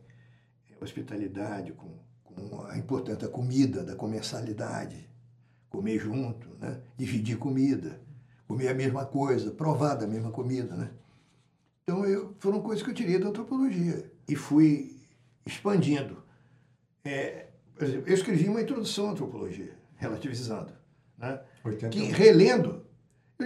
Hospitalidade 0.80 1.72
com, 1.72 1.98
com 2.24 2.62
a 2.62 2.76
importância 2.76 3.26
da 3.26 3.28
comida, 3.28 3.84
da 3.84 3.94
comensalidade, 3.94 5.08
comer 5.68 5.98
junto, 5.98 6.48
né? 6.58 6.80
dividir 6.96 7.38
comida, 7.38 8.00
comer 8.48 8.68
a 8.68 8.74
mesma 8.74 9.04
coisa, 9.04 9.50
provar 9.50 9.94
da 9.94 10.06
mesma 10.06 10.30
comida. 10.30 10.74
Né? 10.74 10.90
Então, 11.82 12.04
eu, 12.06 12.34
foram 12.38 12.60
coisas 12.60 12.82
que 12.82 12.90
eu 12.90 12.94
tirei 12.94 13.18
da 13.18 13.28
antropologia 13.28 14.10
e 14.28 14.34
fui 14.34 14.98
expandindo. 15.46 16.22
É, 17.04 17.48
por 17.74 17.84
exemplo, 17.84 18.08
eu 18.08 18.14
escrevi 18.14 18.48
uma 18.48 18.62
introdução 18.62 19.08
à 19.08 19.12
antropologia, 19.12 19.76
relativizando, 19.96 20.72
né? 21.18 21.40
que 21.90 22.00
relendo, 22.04 22.83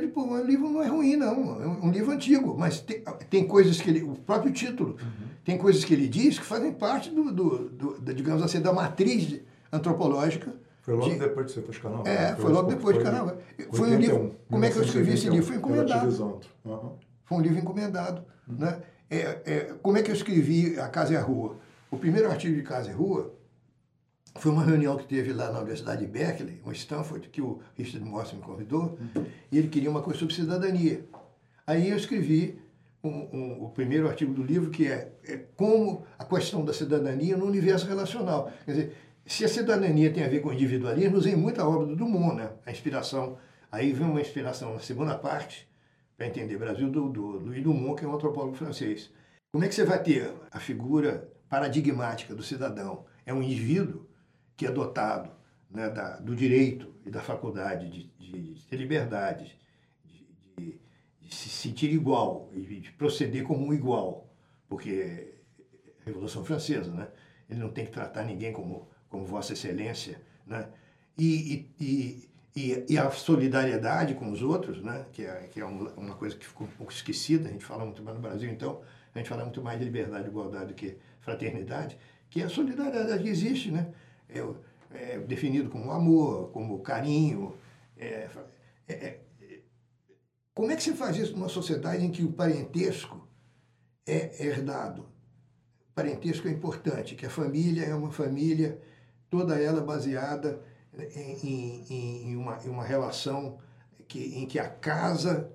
digo, 0.01 0.12
pô, 0.12 0.22
o 0.22 0.42
livro 0.42 0.68
não 0.68 0.82
é 0.82 0.88
ruim, 0.88 1.16
não, 1.16 1.62
é 1.62 1.66
um 1.86 1.90
livro 1.90 2.12
antigo, 2.12 2.57
mas 2.59 2.80
tem, 2.80 3.03
tem 3.30 3.46
coisas 3.46 3.80
que 3.80 3.90
ele, 3.90 4.03
o 4.03 4.14
próprio 4.14 4.53
título, 4.53 4.96
uhum. 5.01 5.28
tem 5.44 5.57
coisas 5.59 5.84
que 5.84 5.94
ele 5.94 6.09
diz 6.09 6.38
que 6.38 6.44
fazem 6.44 6.72
parte 6.72 7.11
do, 7.11 7.32
do, 7.32 7.68
do, 7.68 8.14
digamos 8.14 8.42
assim, 8.42 8.61
da 8.61 8.72
matriz 8.72 9.40
antropológica. 9.72 10.55
Foi 10.82 10.94
logo 10.94 11.11
de, 11.11 11.18
depois 11.18 11.46
de 11.46 11.53
você 11.53 11.62
fez 11.62 11.78
Carnaval. 11.78 12.07
É, 12.07 12.34
foi, 12.34 12.42
foi 12.42 12.53
logo 12.53 12.70
depois 12.70 12.96
de 12.96 13.05
Carnaval. 13.05 13.36
Foi 13.72 13.90
um 13.90 13.99
livro, 13.99 14.34
como 14.51 14.64
é 14.64 14.70
que 14.70 14.78
eu 14.78 14.82
escrevi 14.82 15.12
esse 15.12 15.28
livro? 15.28 15.46
Foi 15.46 15.57
encomendado. 15.57 16.40
Uhum. 16.64 16.92
Foi 17.24 17.38
um 17.38 17.40
livro 17.40 17.59
encomendado, 17.59 18.24
uhum. 18.49 18.57
né? 18.59 18.78
É, 19.11 19.40
é, 19.46 19.74
como 19.82 19.96
é 19.96 20.03
que 20.03 20.11
eu 20.11 20.14
escrevi 20.14 20.78
A 20.78 20.88
Casa 20.88 21.14
e 21.14 21.16
a 21.16 21.22
Rua? 21.22 21.57
O 21.90 21.96
primeiro 21.96 22.30
artigo 22.30 22.55
de 22.55 22.62
Casa 22.62 22.90
e 22.90 22.92
Rua 22.92 23.32
foi 24.39 24.53
uma 24.53 24.64
reunião 24.64 24.97
que 24.97 25.05
teve 25.05 25.32
lá 25.32 25.51
na 25.51 25.59
Universidade 25.59 26.05
de 26.05 26.11
Berkeley, 26.11 26.61
em 26.64 26.72
Stanford, 26.72 27.28
que 27.28 27.43
o 27.43 27.61
Richard 27.76 28.09
Morse 28.09 28.34
me 28.36 28.43
convidou, 28.43 28.99
e 29.51 29.59
ele 29.59 29.68
queria 29.68 29.91
uma 29.91 30.03
coisa 30.03 30.20
sobre 30.20 30.34
cidadania. 30.34 31.05
Aí 31.66 31.91
eu 31.91 31.97
escrevi 31.97 32.61
um, 33.03 33.11
um, 33.11 33.64
o 33.64 33.70
primeiro 33.70 34.09
artigo 34.09 34.32
do 34.32 34.43
livro, 34.43 34.70
que 34.70 34.86
é, 34.86 35.12
é, 35.24 35.36
como 35.57 36.05
a 36.18 36.24
questão 36.24 36.64
da 36.64 36.72
cidadania 36.72 37.36
no 37.36 37.47
universo 37.47 37.86
relacional. 37.86 38.51
Quer 38.64 38.70
dizer, 38.70 38.97
se 39.26 39.45
a 39.45 39.49
cidadania 39.49 40.12
tem 40.12 40.24
a 40.24 40.28
ver 40.28 40.41
com 40.41 40.53
individualismo, 40.53 41.18
usei 41.18 41.36
muita 41.36 41.66
obra 41.66 41.86
do 41.86 41.97
Dumont, 41.97 42.36
né? 42.36 42.51
a 42.64 42.70
inspiração. 42.70 43.36
Aí 43.70 43.93
vem 43.93 44.07
uma 44.07 44.20
inspiração 44.20 44.72
na 44.72 44.80
segunda 44.80 45.14
parte, 45.16 45.68
para 46.16 46.26
entender 46.26 46.57
Brasil, 46.57 46.91
do, 46.91 47.09
do 47.09 47.22
Louis 47.22 47.62
Dumont, 47.62 47.99
que 47.99 48.05
é 48.05 48.09
um 48.09 48.14
antropólogo 48.14 48.57
francês. 48.57 49.11
Como 49.53 49.64
é 49.64 49.68
que 49.68 49.74
você 49.74 49.84
vai 49.84 50.03
ter 50.03 50.32
a 50.51 50.59
figura 50.59 51.30
paradigmática 51.49 52.34
do 52.34 52.43
cidadão? 52.43 53.05
É 53.24 53.32
um 53.32 53.43
indivíduo 53.43 54.08
que 54.59 54.67
é 54.67 54.73
dotado 54.73 55.31
né, 55.71 55.89
da, 55.89 56.17
do 56.17 56.35
direito 56.35 56.93
e 57.07 57.11
da 57.11 57.23
faculdade 57.23 57.89
de, 57.89 58.11
de, 58.19 58.55
de 58.55 58.67
ter 58.67 58.77
liberdade, 58.77 59.57
de, 60.05 60.81
de, 61.23 61.35
se 61.35 61.49
sentir 61.49 61.93
igual 61.93 62.51
e 62.53 62.81
de 62.81 62.91
proceder 62.93 63.45
como 63.45 63.65
um 63.65 63.73
igual, 63.73 64.29
porque 64.69 64.91
é 64.91 66.05
Revolução 66.05 66.45
Francesa, 66.45 66.93
né? 66.93 67.07
ele 67.49 67.61
não 67.61 67.71
tem 67.71 67.85
que 67.85 67.93
tratar 67.93 68.25
ninguém 68.25 68.53
como, 68.53 68.89
como 69.09 69.25
Vossa 69.25 69.53
Excelência, 69.53 70.21
né? 70.45 70.69
e, 71.17 71.69
e, 71.79 72.29
e, 72.57 72.87
e 72.89 72.99
a 72.99 73.09
solidariedade 73.13 74.15
com 74.15 74.33
os 74.33 74.43
outros, 74.43 74.83
né? 74.83 75.07
que 75.13 75.25
é, 75.25 75.49
que 75.53 75.61
é 75.61 75.65
uma 75.65 76.17
coisa 76.17 76.35
que 76.35 76.45
ficou 76.45 76.67
um 76.67 76.71
pouco 76.71 76.93
esquecida, 76.93 77.49
a 77.49 77.53
gente 77.53 77.65
fala 77.65 77.85
muito 77.85 78.03
mais 78.03 78.17
no 78.17 78.23
Brasil, 78.23 78.51
então, 78.51 78.83
a 79.15 79.19
gente 79.19 79.29
fala 79.29 79.45
muito 79.45 79.63
mais 79.63 79.79
de 79.79 79.85
liberdade 79.85 80.25
e 80.25 80.29
igualdade 80.29 80.67
do 80.67 80.75
que 80.75 80.97
fraternidade, 81.21 81.97
que 82.29 82.43
é 82.43 82.45
a 82.45 82.49
solidariedade 82.49 83.23
que 83.23 83.29
existe, 83.29 83.71
né? 83.71 83.93
É, 84.29 85.18
definido 85.20 85.70
como 85.70 85.91
amor, 85.91 86.51
como 86.51 86.81
carinho. 86.81 87.55
É, 87.97 88.29
é, 88.89 88.93
é, 88.95 89.20
como 90.55 90.70
é 90.72 90.76
que 90.76 90.83
se 90.83 90.95
faz 90.95 91.16
isso 91.16 91.33
numa 91.33 91.49
sociedade 91.49 92.05
em 92.05 92.11
que 92.11 92.24
o 92.24 92.33
parentesco 92.33 93.29
é 94.07 94.45
herdado? 94.45 95.07
Parentesco 95.95 96.49
é 96.49 96.51
importante, 96.51 97.14
que 97.14 97.26
a 97.26 97.31
família 97.31 97.85
é 97.85 97.95
uma 97.95 98.11
família, 98.11 98.81
toda 99.31 99.61
ela 99.61 99.81
baseada 99.81 100.61
em, 101.14 101.47
em, 101.47 102.31
em, 102.31 102.37
uma, 102.37 102.59
em 102.64 102.68
uma 102.68 102.85
relação 102.85 103.59
que, 104.07 104.39
em 104.39 104.47
que 104.47 104.59
a 104.59 104.68
casa 104.68 105.53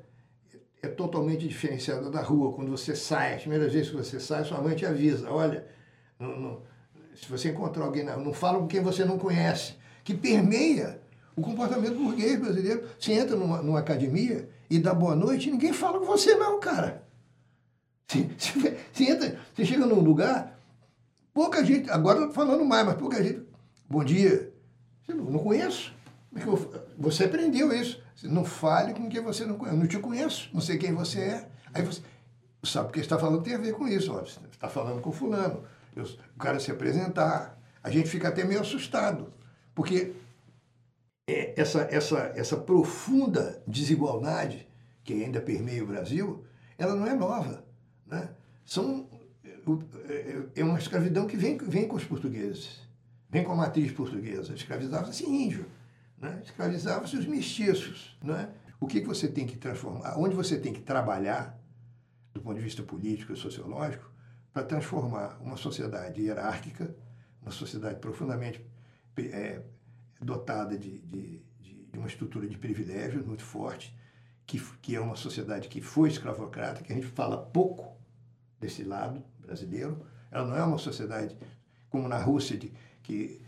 é 0.81 0.87
totalmente 0.87 1.47
diferenciada 1.47 2.09
da 2.09 2.21
rua. 2.21 2.53
Quando 2.53 2.71
você 2.71 2.95
sai, 2.95 3.35
as 3.35 3.41
primeiras 3.41 3.73
vezes 3.73 3.89
que 3.89 3.95
você 3.95 4.19
sai, 4.19 4.43
sua 4.43 4.61
mãe 4.61 4.75
te 4.75 4.85
avisa, 4.85 5.31
olha, 5.31 5.65
não, 6.19 6.39
não, 6.39 6.63
se 7.15 7.29
você 7.29 7.49
encontrar 7.49 7.85
alguém, 7.85 8.03
não, 8.03 8.19
não 8.19 8.33
fala 8.33 8.59
com 8.59 8.67
quem 8.67 8.81
você 8.81 9.05
não 9.05 9.17
conhece, 9.17 9.75
que 10.03 10.13
permeia 10.13 11.01
o 11.35 11.41
comportamento 11.41 11.95
burguês 11.95 12.39
brasileiro. 12.39 12.87
Você 12.99 13.13
entra 13.13 13.35
numa, 13.35 13.61
numa 13.61 13.79
academia 13.79 14.49
e 14.69 14.79
dá 14.79 14.93
boa 14.93 15.15
noite, 15.15 15.51
ninguém 15.51 15.73
fala 15.73 15.99
com 15.99 16.05
você 16.05 16.35
não, 16.35 16.59
cara. 16.59 17.03
Você, 18.07 18.29
você, 18.37 18.77
você, 18.91 19.03
entra, 19.05 19.39
você 19.53 19.65
chega 19.65 19.85
num 19.85 19.99
lugar, 19.99 20.59
pouca 21.33 21.63
gente, 21.63 21.89
agora 21.89 22.19
eu 22.19 22.31
falando 22.31 22.65
mais, 22.65 22.85
mas 22.85 22.95
pouca 22.95 23.23
gente, 23.23 23.43
bom 23.89 24.03
dia. 24.03 24.51
Você 25.05 25.13
não, 25.13 25.25
não 25.25 25.39
conheço. 25.39 25.93
Você 26.97 27.25
aprendeu 27.25 27.71
isso. 27.73 28.01
Você 28.15 28.27
não 28.27 28.45
fale 28.45 28.93
com 28.93 29.09
quem 29.09 29.21
você 29.21 29.45
não 29.45 29.55
conhece. 29.55 29.75
Eu 29.75 29.79
não 29.79 29.87
te 29.87 29.99
conheço, 29.99 30.49
não 30.53 30.61
sei 30.61 30.77
quem 30.77 30.93
você 30.93 31.19
é. 31.19 31.49
Aí 31.73 31.83
você 31.83 32.01
sabe 32.63 32.89
o 32.89 32.91
que 32.91 32.99
está 32.99 33.19
falando 33.19 33.43
tem 33.43 33.55
a 33.55 33.57
ver 33.57 33.73
com 33.73 33.87
isso. 33.87 34.13
Ó, 34.13 34.19
você 34.19 34.39
está 34.51 34.69
falando 34.69 35.01
com 35.01 35.11
fulano 35.11 35.63
o 35.99 36.39
cara 36.39 36.59
se 36.59 36.71
apresentar. 36.71 37.59
A 37.83 37.89
gente 37.89 38.09
fica 38.09 38.29
até 38.29 38.43
meio 38.43 38.61
assustado, 38.61 39.33
porque 39.75 40.13
é, 41.27 41.59
essa, 41.59 41.81
essa, 41.91 42.33
essa 42.35 42.57
profunda 42.57 43.61
desigualdade 43.67 44.67
que 45.03 45.13
ainda 45.13 45.41
permeia 45.41 45.83
o 45.83 45.87
Brasil, 45.87 46.45
ela 46.77 46.95
não 46.95 47.05
é 47.05 47.13
nova. 47.13 47.65
Né? 48.05 48.29
São, 48.65 49.07
é, 50.09 50.43
é 50.55 50.63
uma 50.63 50.79
escravidão 50.79 51.27
que 51.27 51.37
vem, 51.37 51.57
vem 51.57 51.87
com 51.87 51.95
os 51.95 52.05
portugueses, 52.05 52.79
vem 53.29 53.43
com 53.43 53.51
a 53.51 53.55
matriz 53.55 53.91
portuguesa. 53.91 54.53
Escravizava-se 54.53 55.25
índio, 55.25 55.65
né? 56.17 56.41
escravizava-se 56.43 57.17
os 57.17 57.25
mestiços. 57.25 58.17
Né? 58.21 58.49
O 58.79 58.87
que, 58.87 59.01
que 59.01 59.07
você 59.07 59.27
tem 59.27 59.45
que 59.45 59.57
transformar? 59.57 60.17
Onde 60.17 60.35
você 60.35 60.57
tem 60.57 60.73
que 60.73 60.81
trabalhar, 60.81 61.59
do 62.33 62.41
ponto 62.41 62.55
de 62.55 62.63
vista 62.63 62.83
político 62.83 63.33
e 63.33 63.37
sociológico, 63.37 64.09
para 64.53 64.63
transformar 64.63 65.37
uma 65.41 65.57
sociedade 65.57 66.21
hierárquica, 66.21 66.95
uma 67.41 67.51
sociedade 67.51 67.99
profundamente 67.99 68.63
é, 69.17 69.61
dotada 70.21 70.77
de, 70.77 70.99
de, 70.99 71.41
de, 71.59 71.97
uma 71.97 72.07
estrutura 72.07 72.47
de 72.47 72.57
privilégios 72.57 73.25
muito 73.25 73.43
forte, 73.43 73.95
que, 74.45 74.59
que 74.81 74.95
é 74.95 74.99
uma 74.99 75.15
sociedade 75.15 75.67
que 75.67 75.81
foi 75.81 76.09
escravocrata, 76.09 76.83
que 76.83 76.91
a 76.91 76.95
gente 76.95 77.07
fala 77.07 77.37
pouco 77.37 77.97
desse 78.59 78.83
lado 78.83 79.23
brasileiro. 79.39 80.05
Ela 80.31 80.47
não 80.47 80.55
é 80.55 80.63
uma 80.63 80.77
sociedade 80.77 81.35
como 81.89 82.07
na 82.07 82.17
Rússia, 82.17 82.57
de, 82.57 82.71
que 83.01 83.41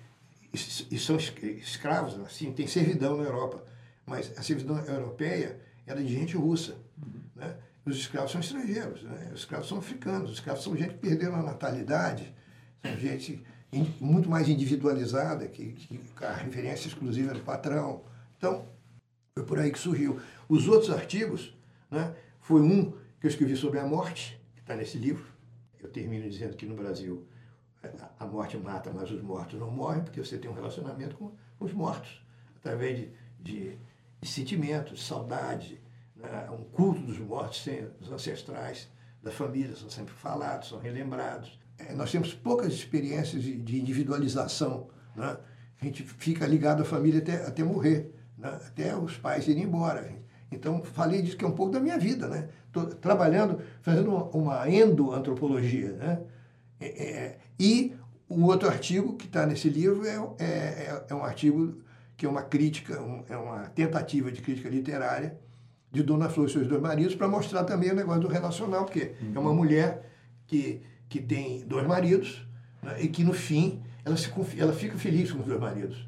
e 0.89 0.97
são 0.97 1.17
escravos, 1.17 2.17
assim, 2.21 2.53
tem 2.53 2.65
servidão 2.65 3.17
na 3.17 3.23
Europa, 3.23 3.63
mas 4.05 4.31
a 4.37 4.41
servidão 4.41 4.79
europeia 4.85 5.59
era 5.85 6.01
de 6.01 6.07
gente 6.07 6.37
russa. 6.37 6.77
Uhum. 6.97 7.21
Né? 7.35 7.57
Os 7.85 7.97
escravos 7.97 8.31
são 8.31 8.41
estrangeiros, 8.41 9.03
né? 9.03 9.29
os 9.33 9.41
escravos 9.41 9.67
são 9.67 9.77
africanos, 9.77 10.31
os 10.31 10.37
escravos 10.37 10.63
são 10.63 10.75
gente 10.75 10.95
que 10.95 10.99
perderam 10.99 11.35
a 11.35 11.43
natalidade, 11.43 12.33
são 12.81 12.97
gente 12.97 13.45
muito 13.99 14.29
mais 14.29 14.49
individualizada, 14.49 15.47
que, 15.47 15.73
que 15.73 16.01
a 16.23 16.33
referência 16.33 16.87
exclusiva 16.87 17.33
do 17.33 17.41
patrão. 17.41 18.03
Então, 18.37 18.65
foi 19.35 19.45
por 19.45 19.59
aí 19.59 19.71
que 19.71 19.77
surgiu. 19.77 20.19
Os 20.49 20.67
outros 20.67 20.89
artigos, 20.89 21.55
né, 21.91 22.15
foi 22.39 22.61
um 22.61 22.91
que 23.19 23.27
eu 23.27 23.29
escrevi 23.29 23.55
sobre 23.55 23.79
a 23.79 23.85
morte, 23.85 24.41
que 24.55 24.61
está 24.61 24.75
nesse 24.75 24.97
livro. 24.97 25.25
Eu 25.79 25.89
termino 25.89 26.27
dizendo 26.27 26.55
que 26.55 26.65
no 26.65 26.75
Brasil 26.75 27.27
a 28.19 28.25
morte 28.25 28.57
mata, 28.57 28.91
mas 28.91 29.11
os 29.11 29.21
mortos 29.21 29.59
não 29.59 29.69
morrem, 29.69 30.03
porque 30.03 30.23
você 30.23 30.37
tem 30.37 30.49
um 30.49 30.53
relacionamento 30.53 31.15
com, 31.15 31.31
os 31.59 31.73
mortos, 31.73 32.23
através 32.57 32.97
de, 32.97 33.11
de, 33.39 33.77
de 34.21 34.27
sentimentos, 34.27 35.05
saudade, 35.05 35.79
um 36.51 36.63
culto 36.63 37.01
dos 37.01 37.19
mortos, 37.19 37.65
os 37.99 38.11
ancestrais 38.11 38.87
das 39.25 39.33
famílias 39.33 39.79
são 39.79 39.89
sempre 39.89 40.13
falados, 40.13 40.69
são 40.69 40.79
relembrados. 40.79 41.59
É, 41.77 41.93
nós 41.93 42.11
temos 42.11 42.33
poucas 42.33 42.71
experiências 42.71 43.41
de, 43.41 43.57
de 43.57 43.79
individualização. 43.79 44.87
Né? 45.15 45.35
A 45.81 45.85
gente 45.85 46.03
fica 46.03 46.45
ligado 46.45 46.83
à 46.83 46.85
família 46.85 47.19
até, 47.19 47.45
até 47.45 47.63
morrer, 47.63 48.13
né? 48.37 48.49
até 48.67 48.95
os 48.95 49.17
pais 49.17 49.47
irem 49.47 49.63
embora. 49.63 50.09
Então, 50.51 50.83
falei 50.83 51.23
disso 51.23 51.35
que 51.35 51.43
é 51.43 51.47
um 51.47 51.55
pouco 51.55 51.71
da 51.71 51.79
minha 51.79 51.97
vida. 51.97 52.27
Né? 52.27 52.49
Trabalhando, 53.01 53.59
fazendo 53.81 54.09
uma, 54.09 54.23
uma 54.25 54.69
endoantropologia. 54.69 55.93
Né? 55.93 56.21
É, 56.79 56.85
é, 56.85 57.37
e 57.59 57.95
o 58.29 58.43
outro 58.45 58.69
artigo 58.69 59.15
que 59.15 59.25
está 59.25 59.45
nesse 59.45 59.69
livro 59.69 60.05
é, 60.05 60.15
é, 60.39 60.45
é, 60.45 61.05
é, 61.09 61.15
um 61.15 61.23
artigo 61.23 61.81
que 62.15 62.25
é 62.25 62.29
uma 62.29 62.43
crítica, 62.43 63.01
um, 63.01 63.23
é 63.27 63.35
uma 63.35 63.67
tentativa 63.69 64.31
de 64.31 64.41
crítica 64.41 64.69
literária 64.69 65.37
de 65.95 66.03
Dona 66.03 66.29
Flor 66.29 66.47
e 66.47 66.51
seus 66.51 66.67
dois 66.67 66.81
maridos 66.81 67.15
para 67.15 67.27
mostrar 67.27 67.63
também 67.63 67.91
o 67.91 67.95
negócio 67.95 68.21
do 68.21 68.27
relacional, 68.27 68.83
porque 68.83 69.13
uhum. 69.21 69.31
é 69.33 69.39
uma 69.39 69.49
uhum. 69.49 69.55
mulher 69.55 70.09
que, 70.45 70.81
que 71.07 71.21
tem 71.21 71.65
dois 71.65 71.87
maridos 71.87 72.45
né, 72.83 73.01
e 73.01 73.07
que 73.07 73.23
no 73.23 73.33
fim 73.33 73.81
ela, 74.03 74.17
se, 74.17 74.29
ela 74.57 74.73
fica 74.73 74.97
feliz 74.97 75.31
com 75.31 75.39
os 75.39 75.45
dois 75.45 75.59
maridos. 75.59 76.07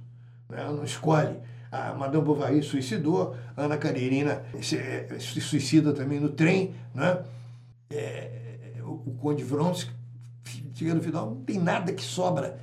Né, 0.50 0.60
ela 0.60 0.74
não 0.74 0.84
escolhe. 0.84 1.38
A 1.72 1.94
Madame 1.94 2.24
Bovary 2.24 2.62
suicidou, 2.62 3.36
Ana 3.56 3.78
Karenina 3.78 4.44
se, 4.62 4.78
se, 5.20 5.42
suicida 5.42 5.94
também 5.94 6.20
no 6.20 6.30
trem. 6.30 6.76
Né? 6.94 7.24
É, 7.90 8.74
o, 8.82 8.92
o 8.92 9.18
Conde 9.20 9.44
Vronsky 9.44 9.92
chega 10.74 10.94
no 10.94 11.02
final, 11.02 11.32
não 11.32 11.42
tem 11.44 11.58
nada 11.60 11.92
que 11.92 12.04
sobra, 12.04 12.60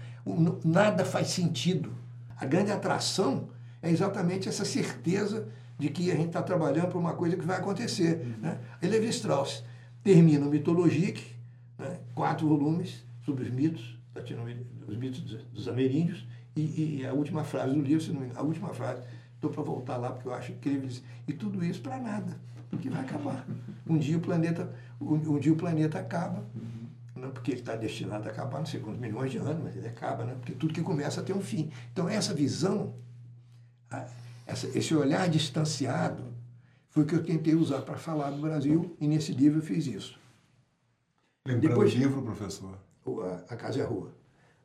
nada 0.62 1.04
faz 1.04 1.28
sentido. 1.28 1.92
A 2.36 2.44
grande 2.44 2.70
atração 2.70 3.48
é 3.82 3.90
exatamente 3.90 4.48
essa 4.48 4.64
certeza 4.64 5.48
de 5.78 5.88
que 5.88 6.10
a 6.10 6.14
gente 6.14 6.28
está 6.28 6.42
trabalhando 6.42 6.88
para 6.88 6.98
uma 6.98 7.14
coisa 7.14 7.36
que 7.36 7.44
vai 7.44 7.58
acontecer. 7.58 8.20
Uhum. 8.24 8.42
Né? 8.42 8.58
E 8.80 8.86
Levi 8.86 9.08
Strauss 9.08 9.64
termina 10.02 10.46
o 10.46 10.50
Mitologic, 10.50 11.24
né? 11.78 11.98
quatro 12.14 12.46
volumes 12.48 13.04
sobre 13.24 13.44
os 13.44 13.50
mitos, 13.50 13.98
os 14.86 14.96
mitos 14.96 15.20
dos 15.52 15.68
ameríndios, 15.68 16.26
e, 16.56 17.00
e, 17.00 17.06
a 17.06 17.12
última 17.12 17.42
frase 17.42 17.74
do 17.74 17.82
livro, 17.82 18.00
se 18.00 18.12
não 18.12 18.20
me 18.20 18.26
engano, 18.26 18.40
a 18.40 18.44
última 18.44 18.68
frase, 18.68 19.02
estou 19.34 19.50
para 19.50 19.62
voltar 19.62 19.96
lá 19.96 20.12
porque 20.12 20.28
eu 20.28 20.34
acho 20.34 20.52
incrível, 20.52 20.88
e 21.26 21.32
tudo 21.32 21.64
isso 21.64 21.80
para 21.80 21.98
nada, 21.98 22.38
porque 22.70 22.88
vai 22.88 23.00
acabar. 23.00 23.44
Um 23.84 23.98
dia 23.98 24.16
o 24.16 24.20
planeta, 24.20 24.72
um, 25.00 25.14
um 25.14 25.38
dia 25.38 25.52
o 25.52 25.56
planeta 25.56 25.98
acaba. 25.98 26.46
Uhum 26.54 26.84
não 27.24 27.30
porque 27.30 27.52
ele 27.52 27.60
está 27.60 27.74
destinado 27.76 28.28
a 28.28 28.32
acabar, 28.32 28.58
não 28.58 28.66
sei 28.66 28.80
quantos 28.80 29.00
milhões 29.00 29.30
de 29.30 29.38
anos, 29.38 29.62
mas 29.62 29.76
ele 29.76 29.88
acaba, 29.88 30.24
né? 30.24 30.34
porque 30.34 30.52
tudo 30.52 30.74
que 30.74 30.82
começa 30.82 31.22
tem 31.22 31.34
um 31.34 31.40
fim. 31.40 31.70
Então, 31.92 32.08
essa 32.08 32.34
visão, 32.34 32.94
essa, 34.47 34.66
esse 34.76 34.95
olhar 34.95 35.28
distanciado, 35.28 36.34
foi 36.90 37.03
o 37.03 37.07
que 37.07 37.14
eu 37.14 37.24
tentei 37.24 37.55
usar 37.55 37.82
para 37.82 37.97
falar 37.97 38.30
do 38.30 38.40
Brasil, 38.40 38.97
e 39.01 39.09
nesse 39.09 39.32
livro 39.32 39.59
eu 39.59 39.62
fiz 39.62 39.86
isso. 39.86 40.18
Lembrando 41.47 41.68
Depois, 41.68 41.95
o 41.95 41.97
livro, 41.99 42.22
professor? 42.22 42.78
A, 43.07 43.55
a 43.55 43.57
Casa 43.57 43.80
é 43.80 43.82
a 43.82 43.86
Rua. 43.86 44.12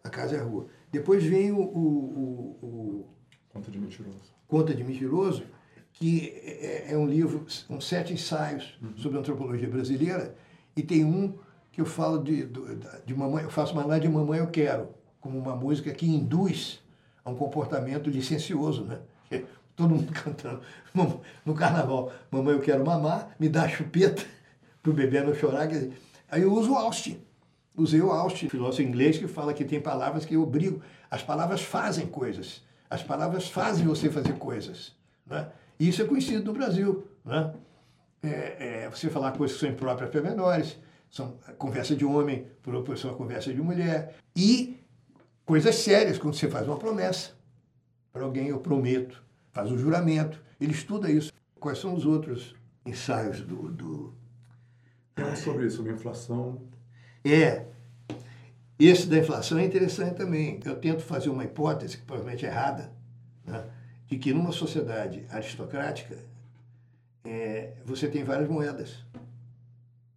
A 0.03 0.09
Casa 0.09 0.35
é 0.35 0.39
a 0.39 0.43
Rua. 0.43 0.67
Depois 0.91 1.23
vem 1.23 1.51
o, 1.51 1.59
o, 1.59 2.57
o, 2.61 2.65
o 2.65 3.07
Conta 3.49 3.71
de 3.71 3.79
Mentiroso. 3.79 4.33
Conta 4.47 4.73
de 4.73 4.83
Mentiroso, 4.83 5.43
que 5.91 6.29
é, 6.43 6.93
é 6.93 6.97
um 6.97 7.07
livro, 7.07 7.45
são 7.49 7.81
sete 7.81 8.13
ensaios 8.13 8.77
uhum. 8.81 8.97
sobre 8.97 9.17
antropologia 9.17 9.69
brasileira, 9.69 10.35
e 10.75 10.83
tem 10.83 11.03
um 11.03 11.37
que 11.71 11.81
eu 11.81 11.85
falo 11.85 12.23
de, 12.23 12.45
de, 12.45 12.61
de 13.05 13.15
mamãe, 13.15 13.43
eu 13.43 13.49
faço 13.49 13.75
maná 13.75 13.99
de 13.99 14.07
mamãe 14.07 14.39
eu 14.39 14.47
quero, 14.47 14.89
como 15.19 15.37
uma 15.37 15.55
música 15.55 15.91
que 15.93 16.07
induz 16.07 16.81
a 17.23 17.29
um 17.29 17.35
comportamento 17.35 18.09
licencioso, 18.09 18.85
né? 18.85 19.01
Todo 19.79 19.95
mundo 19.95 20.11
cantando 20.11 20.59
no 21.45 21.55
carnaval, 21.55 22.11
mamãe 22.29 22.53
eu 22.53 22.59
quero 22.59 22.85
mamar, 22.85 23.33
me 23.39 23.47
dá 23.47 23.65
chupeta 23.69 24.25
para 24.83 24.91
o 24.91 24.93
bebê 24.93 25.21
não 25.21 25.33
chorar. 25.33 25.69
Aí 26.29 26.41
eu 26.41 26.51
uso 26.51 26.73
o 26.73 26.75
Austin. 26.75 27.17
Usei 27.77 28.01
o 28.01 28.11
Austin, 28.11 28.49
filósofo 28.49 28.81
inglês, 28.81 29.17
que 29.17 29.25
fala 29.25 29.53
que 29.53 29.63
tem 29.63 29.79
palavras 29.79 30.25
que 30.25 30.33
eu 30.33 30.43
obrigo. 30.43 30.81
As 31.09 31.23
palavras 31.23 31.61
fazem 31.61 32.07
coisas. 32.07 32.61
As 32.89 33.01
palavras 33.01 33.47
fazem 33.47 33.85
você 33.85 34.09
fazer 34.09 34.33
coisas. 34.33 34.93
Né? 35.25 35.47
E 35.79 35.87
isso 35.87 36.01
é 36.01 36.05
conhecido 36.05 36.43
no 36.43 36.51
Brasil. 36.51 37.07
Né? 37.23 37.53
É, 38.21 38.83
é, 38.83 38.89
você 38.89 39.09
falar 39.09 39.31
coisas 39.31 39.55
que 39.55 39.61
são 39.61 39.69
impróprias 39.69 40.09
para 40.09 40.21
menores, 40.21 40.77
são 41.09 41.37
conversa 41.57 41.95
de 41.95 42.03
homem 42.03 42.47
por 42.61 42.75
oposição 42.75 43.11
à 43.11 43.13
conversa 43.13 43.53
de 43.53 43.61
mulher. 43.61 44.17
E 44.35 44.77
coisas 45.45 45.75
sérias, 45.75 46.17
quando 46.17 46.33
você 46.33 46.49
faz 46.49 46.67
uma 46.67 46.77
promessa 46.77 47.31
para 48.11 48.25
alguém, 48.25 48.49
eu 48.49 48.59
prometo, 48.59 49.28
faz 49.59 49.71
um 49.71 49.77
juramento, 49.77 50.41
ele 50.59 50.71
estuda 50.71 51.11
isso. 51.11 51.33
Quais 51.59 51.79
são 51.79 51.93
os 51.93 52.05
outros 52.05 52.55
ensaios 52.85 53.41
do. 53.41 53.69
do... 53.71 54.13
Tem 55.13 55.35
sobre 55.35 55.67
isso, 55.67 55.77
sobre 55.77 55.91
inflação. 55.91 56.61
É. 57.25 57.65
Esse 58.79 59.07
da 59.07 59.17
inflação 59.17 59.59
é 59.59 59.65
interessante 59.65 60.15
também. 60.15 60.61
Eu 60.63 60.77
tento 60.77 61.01
fazer 61.01 61.29
uma 61.29 61.43
hipótese, 61.43 61.97
que 61.97 62.03
provavelmente 62.03 62.45
é 62.45 62.49
errada, 62.49 62.93
né, 63.45 63.65
de 64.07 64.17
que 64.17 64.33
numa 64.33 64.53
sociedade 64.53 65.25
aristocrática 65.29 66.17
é, 67.25 67.73
você 67.83 68.07
tem 68.07 68.23
várias 68.23 68.47
moedas. 68.47 69.03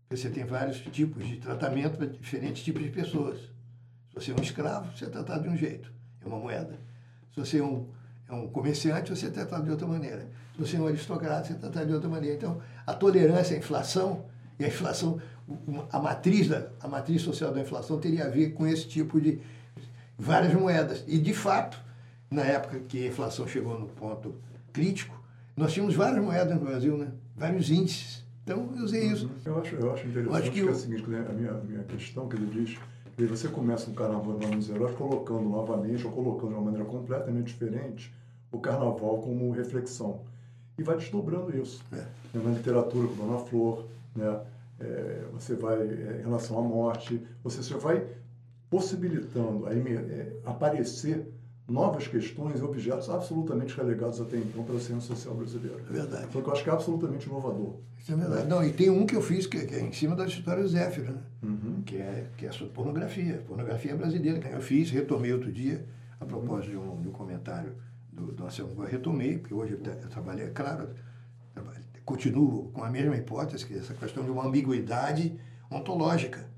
Você 0.08 0.30
tem 0.30 0.44
vários 0.44 0.78
tipos 0.78 1.26
de 1.26 1.38
tratamento 1.38 1.96
para 1.96 2.06
diferentes 2.06 2.62
tipos 2.62 2.84
de 2.84 2.90
pessoas. 2.90 3.40
Se 3.40 4.14
você 4.14 4.30
é 4.30 4.34
um 4.34 4.42
escravo, 4.42 4.96
você 4.96 5.06
é 5.06 5.08
tratado 5.08 5.42
de 5.42 5.48
um 5.48 5.56
jeito, 5.56 5.92
é 6.20 6.28
uma 6.28 6.38
moeda. 6.38 6.78
Se 7.32 7.40
você 7.40 7.58
é 7.58 7.64
um, 7.64 7.88
é 7.88 8.01
um 8.36 8.48
comerciante, 8.48 9.10
você 9.10 9.26
é 9.26 9.30
tratado 9.30 9.64
de 9.64 9.70
outra 9.70 9.86
maneira. 9.86 10.28
Se 10.54 10.60
você 10.60 10.76
é 10.76 10.80
um 10.80 10.86
aristocrata, 10.86 11.44
você 11.44 11.52
é 11.52 11.56
tratado 11.56 11.86
de 11.86 11.94
outra 11.94 12.08
maneira. 12.08 12.36
Então, 12.36 12.60
a 12.86 12.94
tolerância 12.94 13.54
à 13.54 13.58
inflação, 13.58 14.24
e 14.58 14.64
a 14.64 14.68
inflação, 14.68 15.20
a 15.90 15.98
matriz, 15.98 16.48
da, 16.48 16.68
a 16.80 16.88
matriz 16.88 17.22
social 17.22 17.52
da 17.52 17.60
inflação 17.60 17.98
teria 17.98 18.26
a 18.26 18.28
ver 18.28 18.50
com 18.50 18.66
esse 18.66 18.88
tipo 18.88 19.20
de 19.20 19.40
várias 20.18 20.54
moedas. 20.54 21.04
E, 21.06 21.18
de 21.18 21.34
fato, 21.34 21.78
na 22.30 22.42
época 22.42 22.80
que 22.80 23.04
a 23.04 23.08
inflação 23.08 23.46
chegou 23.46 23.78
no 23.78 23.86
ponto 23.86 24.34
crítico, 24.72 25.20
nós 25.56 25.72
tínhamos 25.72 25.94
várias 25.94 26.22
moedas 26.22 26.54
no 26.54 26.64
Brasil, 26.64 26.96
né? 26.96 27.08
vários 27.36 27.70
índices. 27.70 28.24
Então, 28.44 28.68
eu 28.76 28.84
usei 28.84 29.06
isso. 29.06 29.30
Eu 29.44 29.58
acho, 29.58 29.74
eu 29.74 29.92
acho 29.92 30.06
interessante 30.06 30.26
eu 30.26 30.34
acho 30.34 30.50
que, 30.50 30.62
que 30.62 30.68
é 30.68 30.70
o 30.70 30.74
seguinte, 30.74 31.08
né, 31.08 31.26
a 31.28 31.32
minha, 31.32 31.50
a 31.52 31.58
minha 31.58 31.84
questão 31.84 32.28
que 32.28 32.36
ele 32.36 32.46
diz, 32.46 32.78
você 33.28 33.48
começa 33.48 33.90
um 33.90 33.94
carnaval 33.94 34.38
no 34.38 34.46
Anos 34.46 34.68
Heróis 34.68 34.94
colocando 34.96 35.48
novamente, 35.48 36.04
ou 36.06 36.12
colocando 36.12 36.48
de 36.48 36.54
uma 36.54 36.62
maneira 36.62 36.84
completamente 36.84 37.46
diferente, 37.46 38.12
o 38.52 38.60
carnaval 38.60 39.18
como 39.18 39.50
reflexão. 39.50 40.20
E 40.78 40.82
vai 40.82 40.96
desdobrando 40.96 41.56
isso. 41.56 41.82
É. 41.92 42.04
Na 42.38 42.50
literatura 42.50 43.08
com 43.08 43.26
Dona 43.26 43.38
Flor, 43.38 43.86
né? 44.14 44.40
É, 44.80 45.22
você 45.32 45.54
vai, 45.54 45.80
é, 45.80 46.18
em 46.20 46.22
relação 46.24 46.58
à 46.58 46.62
morte, 46.62 47.20
você 47.42 47.62
só 47.62 47.78
vai 47.78 48.04
possibilitando 48.68 49.66
a, 49.66 49.74
é, 49.74 50.32
aparecer 50.44 51.28
novas 51.68 52.08
questões 52.08 52.58
e 52.58 52.62
objetos 52.62 53.08
absolutamente 53.08 53.76
relegados 53.76 54.20
até 54.20 54.36
então 54.36 54.64
pela 54.64 54.80
ciência 54.80 55.14
social 55.14 55.34
brasileira. 55.34 55.78
É 55.88 55.92
verdade. 55.92 56.26
Então, 56.28 56.42
que 56.42 56.48
eu 56.48 56.52
acho 56.52 56.64
que 56.64 56.70
é 56.70 56.72
absolutamente 56.72 57.28
inovador. 57.28 57.76
Isso 57.98 58.12
é 58.12 58.16
verdade. 58.16 58.48
Não, 58.48 58.64
e 58.64 58.72
tem 58.72 58.90
um 58.90 59.06
que 59.06 59.14
eu 59.14 59.22
fiz 59.22 59.46
que, 59.46 59.64
que 59.64 59.74
é 59.74 59.80
em 59.80 59.92
cima 59.92 60.16
da 60.16 60.26
história 60.26 60.62
do 60.62 60.68
Zéfiro, 60.68 61.12
né? 61.12 61.20
Uhum. 61.42 61.82
Que, 61.86 61.96
é, 61.96 62.26
que 62.36 62.46
é 62.46 62.52
sobre 62.52 62.72
pornografia, 62.72 63.42
pornografia 63.46 63.94
brasileira. 63.94 64.40
que 64.40 64.48
Eu 64.48 64.60
fiz, 64.60 64.90
retomei 64.90 65.32
outro 65.32 65.52
dia, 65.52 65.86
a 66.18 66.24
propósito 66.24 66.70
de 66.70 66.76
um, 66.76 67.00
de 67.00 67.08
um 67.08 67.12
comentário 67.12 67.74
do, 68.12 68.30
do 68.32 68.44
Anselmo 68.44 68.74
Goa, 68.74 68.86
retomei, 68.88 69.38
porque 69.38 69.54
hoje 69.54 69.72
eu, 69.72 69.80
tra- 69.80 69.98
eu 70.02 70.08
trabalhei, 70.08 70.44
é 70.46 70.50
claro, 70.50 70.90
continuo 72.04 72.70
com 72.72 72.82
a 72.84 72.90
mesma 72.90 73.16
hipótese, 73.16 73.64
que 73.66 73.74
é 73.74 73.78
essa 73.78 73.94
questão 73.94 74.24
de 74.24 74.30
uma 74.30 74.44
ambiguidade 74.46 75.38
ontológica. 75.70 76.50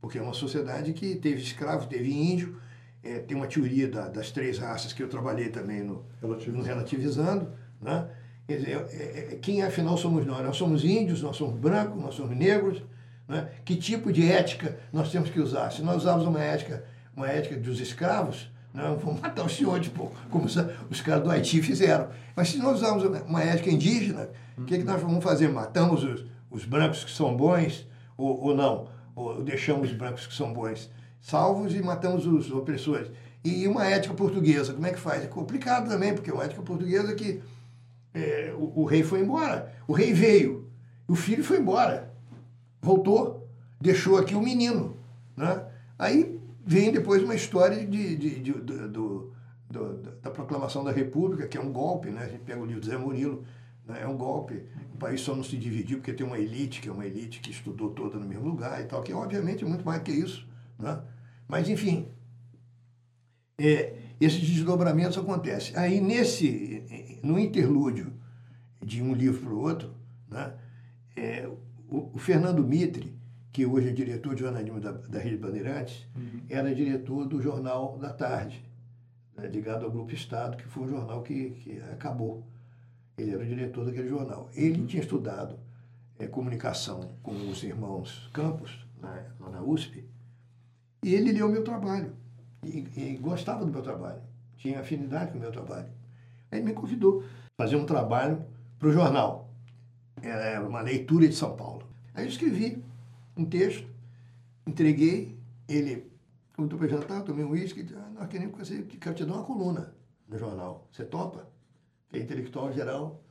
Porque 0.00 0.18
é 0.18 0.22
uma 0.22 0.34
sociedade 0.34 0.92
que 0.92 1.16
teve 1.16 1.40
escravo, 1.42 1.86
teve 1.88 2.10
índio, 2.10 2.56
eh, 3.02 3.18
tem 3.20 3.36
uma 3.36 3.46
teoria 3.46 3.88
da- 3.88 4.08
das 4.08 4.30
três 4.30 4.58
raças 4.58 4.92
que 4.92 5.02
eu 5.02 5.08
trabalhei 5.08 5.48
também 5.50 5.82
no, 5.82 6.04
Relativizando. 6.20 6.58
no 6.58 6.64
relativizando, 6.64 7.52
né? 7.80 8.08
Quer 8.46 8.58
dizer, 8.58 8.70
é- 8.70 8.96
é- 8.96 9.34
é- 9.34 9.36
quem 9.36 9.62
afinal 9.62 9.96
somos 9.96 10.24
nós? 10.24 10.42
Nós 10.44 10.56
somos 10.56 10.84
índios, 10.84 11.20
nós 11.22 11.36
somos 11.36 11.58
brancos, 11.58 12.00
nós 12.00 12.14
somos 12.14 12.34
negros, 12.36 12.82
né? 13.26 13.50
Que 13.64 13.76
tipo 13.76 14.10
de 14.12 14.30
ética 14.30 14.78
nós 14.92 15.10
temos 15.10 15.28
que 15.30 15.38
usar? 15.40 15.70
Se 15.70 15.82
nós 15.82 15.98
usarmos 15.98 16.26
uma 16.26 16.40
ética, 16.42 16.84
uma 17.14 17.28
ética 17.28 17.56
dos 17.56 17.80
escravos, 17.80 18.50
né? 18.72 18.96
vamos 19.02 19.20
matar 19.20 19.44
os 19.44 19.56
senhores, 19.56 19.88
pô, 19.88 20.10
como 20.30 20.46
os, 20.46 21.00
caras 21.00 21.22
do 21.22 21.30
Haiti 21.30 21.62
fizeram. 21.62 22.08
Mas 22.36 22.50
se 22.50 22.58
nós 22.58 22.78
usarmos 22.78 23.04
uma- 23.26 23.42
ética 23.42 23.70
indígena, 23.70 24.28
o 24.56 24.64
que, 24.64 24.78
que 24.78 24.84
nós 24.84 25.00
vamos 25.00 25.22
fazer? 25.22 25.48
Matamos 25.48 26.04
os, 26.04 26.24
os 26.50 26.64
brancos 26.64 27.04
que 27.04 27.10
são 27.10 27.36
bons 27.36 27.86
ou, 28.16 28.44
ou 28.44 28.56
não? 28.56 28.88
Ou 29.14 29.42
deixamos 29.42 29.90
os 29.90 29.96
brancos 29.96 30.26
que 30.26 30.34
são 30.34 30.52
bons 30.52 30.90
salvos 31.20 31.74
e 31.74 31.82
matamos 31.82 32.26
os 32.26 32.50
opressores? 32.50 33.10
E 33.44 33.66
uma 33.66 33.86
ética 33.86 34.14
portuguesa, 34.14 34.72
como 34.74 34.86
é 34.86 34.92
que 34.92 34.98
faz? 34.98 35.24
É 35.24 35.26
complicado 35.26 35.88
também, 35.88 36.12
porque 36.12 36.30
é 36.30 36.34
uma 36.34 36.44
ética 36.44 36.62
portuguesa 36.62 37.14
que 37.14 37.40
é, 38.12 38.52
o, 38.56 38.82
o 38.82 38.84
rei 38.84 39.02
foi 39.02 39.20
embora. 39.20 39.72
O 39.86 39.92
rei 39.92 40.12
veio, 40.12 40.68
o 41.06 41.14
filho 41.14 41.44
foi 41.44 41.58
embora, 41.58 42.12
voltou, 42.82 43.48
deixou 43.80 44.18
aqui 44.18 44.34
o 44.34 44.42
menino. 44.42 44.96
Né? 45.36 45.64
Aí 45.98 46.37
vem 46.68 46.92
depois 46.92 47.22
uma 47.22 47.34
história 47.34 47.84
de, 47.86 48.16
de- 48.16 48.40
de- 48.40 48.52
do- 48.52 48.88
do- 48.88 49.32
da 50.22 50.30
proclamação 50.30 50.84
da 50.84 50.92
República, 50.92 51.48
que 51.48 51.56
é 51.56 51.60
um 51.60 51.72
golpe, 51.72 52.10
né? 52.10 52.22
a 52.24 52.28
gente 52.28 52.42
pega 52.44 52.60
o 52.60 52.66
livro 52.66 52.80
do 52.82 52.86
Zé 52.86 52.96
Murilo, 52.98 53.42
né? 53.86 54.02
é 54.02 54.06
um 54.06 54.16
golpe. 54.18 54.64
O 54.94 54.98
país 54.98 55.20
só 55.22 55.34
não 55.34 55.42
se 55.42 55.56
dividiu 55.56 55.98
porque 55.98 56.12
tem 56.12 56.26
uma 56.26 56.38
elite, 56.38 56.80
que 56.82 56.88
é 56.88 56.92
uma 56.92 57.06
elite 57.06 57.40
que 57.40 57.50
estudou 57.50 57.90
toda 57.90 58.18
no 58.18 58.26
mesmo 58.26 58.44
lugar 58.44 58.80
e 58.82 58.84
tal, 58.84 59.02
que 59.02 59.12
obviamente 59.14 59.64
é 59.64 59.66
muito 59.66 59.84
mais 59.84 60.02
que 60.02 60.12
isso. 60.12 60.46
Né? 60.78 61.00
Mas, 61.48 61.68
enfim, 61.70 62.08
é, 63.58 63.94
esses 64.20 64.40
desdobramentos 64.40 65.16
acontecem. 65.16 65.76
Aí, 65.76 66.00
nesse, 66.00 67.18
no 67.22 67.38
interlúdio 67.38 68.12
de 68.84 69.02
um 69.02 69.14
livro 69.14 69.40
para 69.40 69.54
o 69.54 69.58
outro, 69.60 69.94
né, 70.30 70.52
é, 71.16 71.48
o, 71.88 72.10
o 72.14 72.18
Fernando 72.18 72.62
Mitre, 72.62 73.17
que 73.52 73.64
hoje 73.66 73.88
é 73.88 73.92
diretor 73.92 74.34
de 74.34 74.42
jornalismo 74.42 74.80
da, 74.80 74.92
da 74.92 75.18
Rede 75.18 75.36
Bandeirantes, 75.36 76.06
era 76.48 76.74
diretor 76.74 77.26
do 77.26 77.40
Jornal 77.40 77.98
da 77.98 78.12
Tarde, 78.12 78.62
né, 79.36 79.48
ligado 79.48 79.84
ao 79.84 79.90
Grupo 79.90 80.12
Estado, 80.12 80.56
que 80.56 80.64
foi 80.64 80.84
um 80.84 80.88
jornal 80.88 81.22
que, 81.22 81.50
que 81.50 81.80
acabou. 81.92 82.44
Ele 83.16 83.32
era 83.32 83.42
o 83.42 83.46
diretor 83.46 83.84
daquele 83.84 84.08
jornal. 84.08 84.48
Ele 84.54 84.86
tinha 84.86 85.02
estudado 85.02 85.58
é, 86.18 86.26
comunicação 86.26 87.10
com 87.22 87.32
os 87.32 87.62
irmãos 87.62 88.28
Campos, 88.32 88.86
né, 89.00 89.26
lá 89.40 89.50
na 89.50 89.62
USP, 89.62 90.04
e 91.02 91.14
ele 91.14 91.32
leu 91.32 91.48
meu 91.48 91.62
trabalho 91.62 92.12
e, 92.64 92.86
e 92.96 93.16
gostava 93.16 93.64
do 93.64 93.72
meu 93.72 93.82
trabalho, 93.82 94.20
tinha 94.56 94.80
afinidade 94.80 95.32
com 95.32 95.38
o 95.38 95.40
meu 95.40 95.52
trabalho. 95.52 95.88
Aí 96.50 96.58
ele 96.58 96.66
me 96.66 96.72
convidou 96.72 97.22
a 97.22 97.62
fazer 97.62 97.76
um 97.76 97.86
trabalho 97.86 98.44
para 98.78 98.88
o 98.88 98.92
jornal. 98.92 99.48
Era 100.20 100.66
uma 100.66 100.80
leitura 100.80 101.28
de 101.28 101.34
São 101.34 101.56
Paulo. 101.56 101.86
Aí 102.14 102.24
eu 102.24 102.28
escrevi 102.28 102.82
um 103.38 103.44
texto, 103.44 103.86
entreguei, 104.66 105.38
ele 105.68 106.10
convidou 106.56 106.78
para 106.78 106.88
jantar, 106.88 107.22
tomei 107.22 107.44
um 107.44 107.50
uísque, 107.50 107.86
ah, 107.94 108.10
nós 108.14 108.28
queremos 108.28 108.56
que 108.56 108.64
você, 108.66 108.82
quero 108.82 109.14
te 109.14 109.24
dar 109.24 109.34
uma 109.34 109.44
coluna 109.44 109.94
no 110.28 110.38
jornal. 110.38 110.86
Você 110.92 111.04
topa? 111.04 111.48
Que 112.08 112.16
é 112.16 112.20
intelectual 112.20 112.72
geral, 112.72 113.22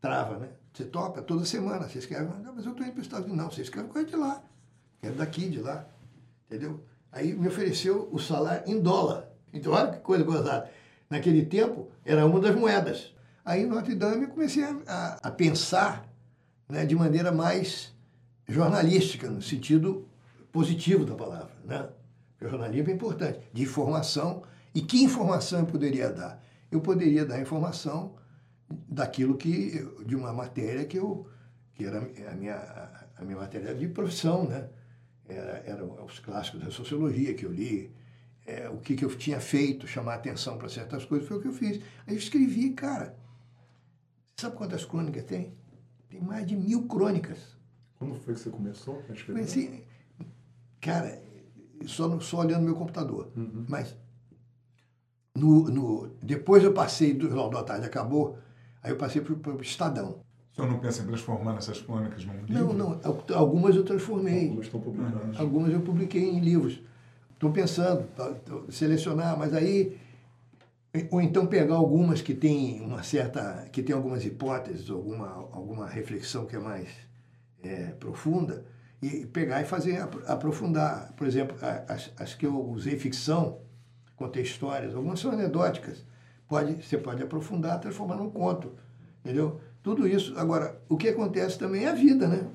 trava, 0.00 0.38
né? 0.38 0.48
Você 0.72 0.84
topa 0.84 1.22
toda 1.22 1.44
semana, 1.44 1.88
você 1.88 1.98
escreve, 1.98 2.24
não, 2.42 2.54
mas 2.54 2.64
eu 2.66 2.72
estou 2.72 2.84
indo 2.84 2.92
para 2.92 3.00
os 3.00 3.06
Estados 3.06 3.26
Unidos. 3.26 3.44
Não, 3.44 3.50
você 3.50 3.62
escreve 3.62 3.88
coisa 3.88 4.08
de 4.08 4.16
lá. 4.16 4.42
Quero 5.00 5.14
daqui, 5.14 5.48
de 5.48 5.60
lá. 5.60 5.88
Entendeu? 6.46 6.82
Aí 7.12 7.32
me 7.32 7.46
ofereceu 7.46 8.08
o 8.12 8.18
salário 8.18 8.64
em 8.70 8.80
dólar. 8.80 9.28
Então, 9.52 9.72
olha 9.72 9.92
que 9.92 9.98
coisa 10.00 10.24
gozada. 10.24 10.68
Naquele 11.08 11.46
tempo, 11.46 11.88
era 12.04 12.26
uma 12.26 12.40
das 12.40 12.56
moedas. 12.56 13.14
Aí, 13.44 13.62
em 13.62 13.66
Notre 13.66 13.94
Dame, 13.94 14.24
eu 14.24 14.30
comecei 14.30 14.64
a, 14.64 14.76
a- 14.88 15.18
a 15.22 15.30
pensar 15.30 16.08
né, 16.68 16.84
de 16.84 16.96
maneira 16.96 17.30
mais 17.30 17.93
jornalística, 18.48 19.28
no 19.30 19.42
sentido 19.42 20.08
positivo 20.52 21.04
da 21.04 21.14
palavra. 21.14 21.54
Né? 21.64 21.88
Porque 22.32 22.46
o 22.46 22.48
jornalismo 22.48 22.90
é 22.90 22.92
importante, 22.92 23.40
de 23.52 23.62
informação. 23.62 24.42
E 24.74 24.80
que 24.80 25.02
informação 25.02 25.60
eu 25.60 25.66
poderia 25.66 26.10
dar? 26.10 26.42
Eu 26.70 26.80
poderia 26.80 27.24
dar 27.24 27.40
informação 27.40 28.16
daquilo 28.68 29.36
que, 29.36 29.86
de 30.04 30.16
uma 30.16 30.32
matéria 30.32 30.84
que 30.84 30.98
eu, 30.98 31.28
que 31.74 31.84
era 31.84 31.98
a 31.98 32.34
minha, 32.34 32.56
a 33.16 33.24
minha 33.24 33.36
matéria 33.36 33.74
de 33.74 33.88
profissão, 33.88 34.44
né? 34.44 34.68
Era, 35.26 35.62
eram 35.64 36.04
os 36.04 36.18
clássicos 36.18 36.60
da 36.60 36.70
sociologia 36.70 37.32
que 37.34 37.46
eu 37.46 37.52
li, 37.52 37.90
é, 38.46 38.68
o 38.68 38.76
que, 38.78 38.94
que 38.94 39.04
eu 39.04 39.16
tinha 39.16 39.40
feito, 39.40 39.86
chamar 39.86 40.14
atenção 40.14 40.58
para 40.58 40.68
certas 40.68 41.04
coisas, 41.04 41.26
foi 41.26 41.38
o 41.38 41.40
que 41.40 41.48
eu 41.48 41.52
fiz. 41.52 41.80
Aí 42.06 42.14
eu 42.14 42.18
escrevi, 42.18 42.70
cara, 42.70 43.16
sabe 44.36 44.56
quantas 44.56 44.84
crônicas 44.84 45.24
tem? 45.24 45.54
Tem 46.10 46.20
mais 46.20 46.46
de 46.46 46.54
mil 46.54 46.86
crônicas. 46.86 47.56
Quando 47.98 48.14
foi 48.16 48.34
que 48.34 48.40
você 48.40 48.50
começou 48.50 49.02
a 49.08 49.12
escrever? 49.12 49.40
Comecei, 49.40 49.84
cara, 50.80 51.22
só, 51.86 52.08
no- 52.08 52.20
só 52.20 52.38
olhando 52.40 52.62
meu 52.64 52.74
computador. 52.74 53.28
Mas 53.68 53.96
no, 55.36 55.64
no, 55.68 56.08
depois 56.22 56.62
eu 56.62 56.72
passei 56.72 57.12
do 57.12 57.28
Jornal 57.28 57.50
da 57.50 57.62
Tarde, 57.62 57.86
acabou, 57.86 58.38
aí 58.82 58.92
eu 58.92 58.96
passei 58.96 59.20
para 59.20 59.52
o 59.52 59.60
Estadão. 59.60 60.20
O 60.52 60.54
senhor 60.56 60.70
não 60.70 60.78
pensa 60.78 61.02
em 61.02 61.06
transformar 61.06 61.56
essas 61.56 61.80
crônicas 61.80 62.24
num 62.24 62.44
livro? 62.44 62.52
Não, 62.52 62.72
não, 62.72 63.00
al- 63.02 63.24
algumas 63.34 63.74
eu 63.74 63.84
transformei. 63.84 64.44
Algumas 64.44 64.66
estão 64.66 64.80
publicadas. 64.80 65.40
Algumas 65.40 65.72
eu 65.72 65.80
publiquei 65.80 66.22
em 66.30 66.38
livros. 66.38 66.80
Estou 67.32 67.50
pensando, 67.50 68.06
tá, 68.14 68.32
tô- 68.34 68.70
selecionar, 68.70 69.36
mas 69.36 69.52
aí 69.52 69.98
ou 71.10 71.20
então 71.20 71.44
pegar 71.44 71.74
algumas 71.74 72.22
que 72.22 72.32
têm 72.32 72.80
uma 72.80 73.02
certa, 73.02 73.68
que 73.72 73.82
tem 73.82 73.92
algumas 73.96 74.24
hipóteses, 74.24 74.88
alguma 74.88 75.26
alguma 75.50 75.88
reflexão 75.88 76.46
que 76.46 76.54
é 76.54 76.58
mais 76.60 76.88
é, 77.64 77.92
profunda 77.98 78.64
e 79.02 79.26
pegar 79.26 79.60
e 79.62 79.64
fazer 79.64 80.00
apro- 80.00 80.22
aprofundar. 80.26 81.12
Por 81.16 81.26
exemplo, 81.26 81.56
as, 81.88 82.12
as 82.18 82.34
que 82.34 82.46
eu 82.46 82.56
usei 82.70 82.98
ficção, 82.98 83.60
contei 84.16 84.42
histórias, 84.42 84.94
algumas 84.94 85.20
são 85.20 85.32
anedóticas. 85.32 86.04
Pode, 86.48 86.82
você 86.82 86.98
pode 86.98 87.22
aprofundar, 87.22 87.80
transformar 87.80 88.16
num 88.16 88.30
conto, 88.30 88.72
entendeu? 89.24 89.60
Tudo 89.82 90.06
isso. 90.06 90.38
Agora, 90.38 90.80
o 90.88 90.96
que 90.96 91.08
acontece 91.08 91.58
também 91.58 91.84
é 91.84 91.90
a 91.90 91.94
vida, 91.94 92.28
né? 92.28 92.48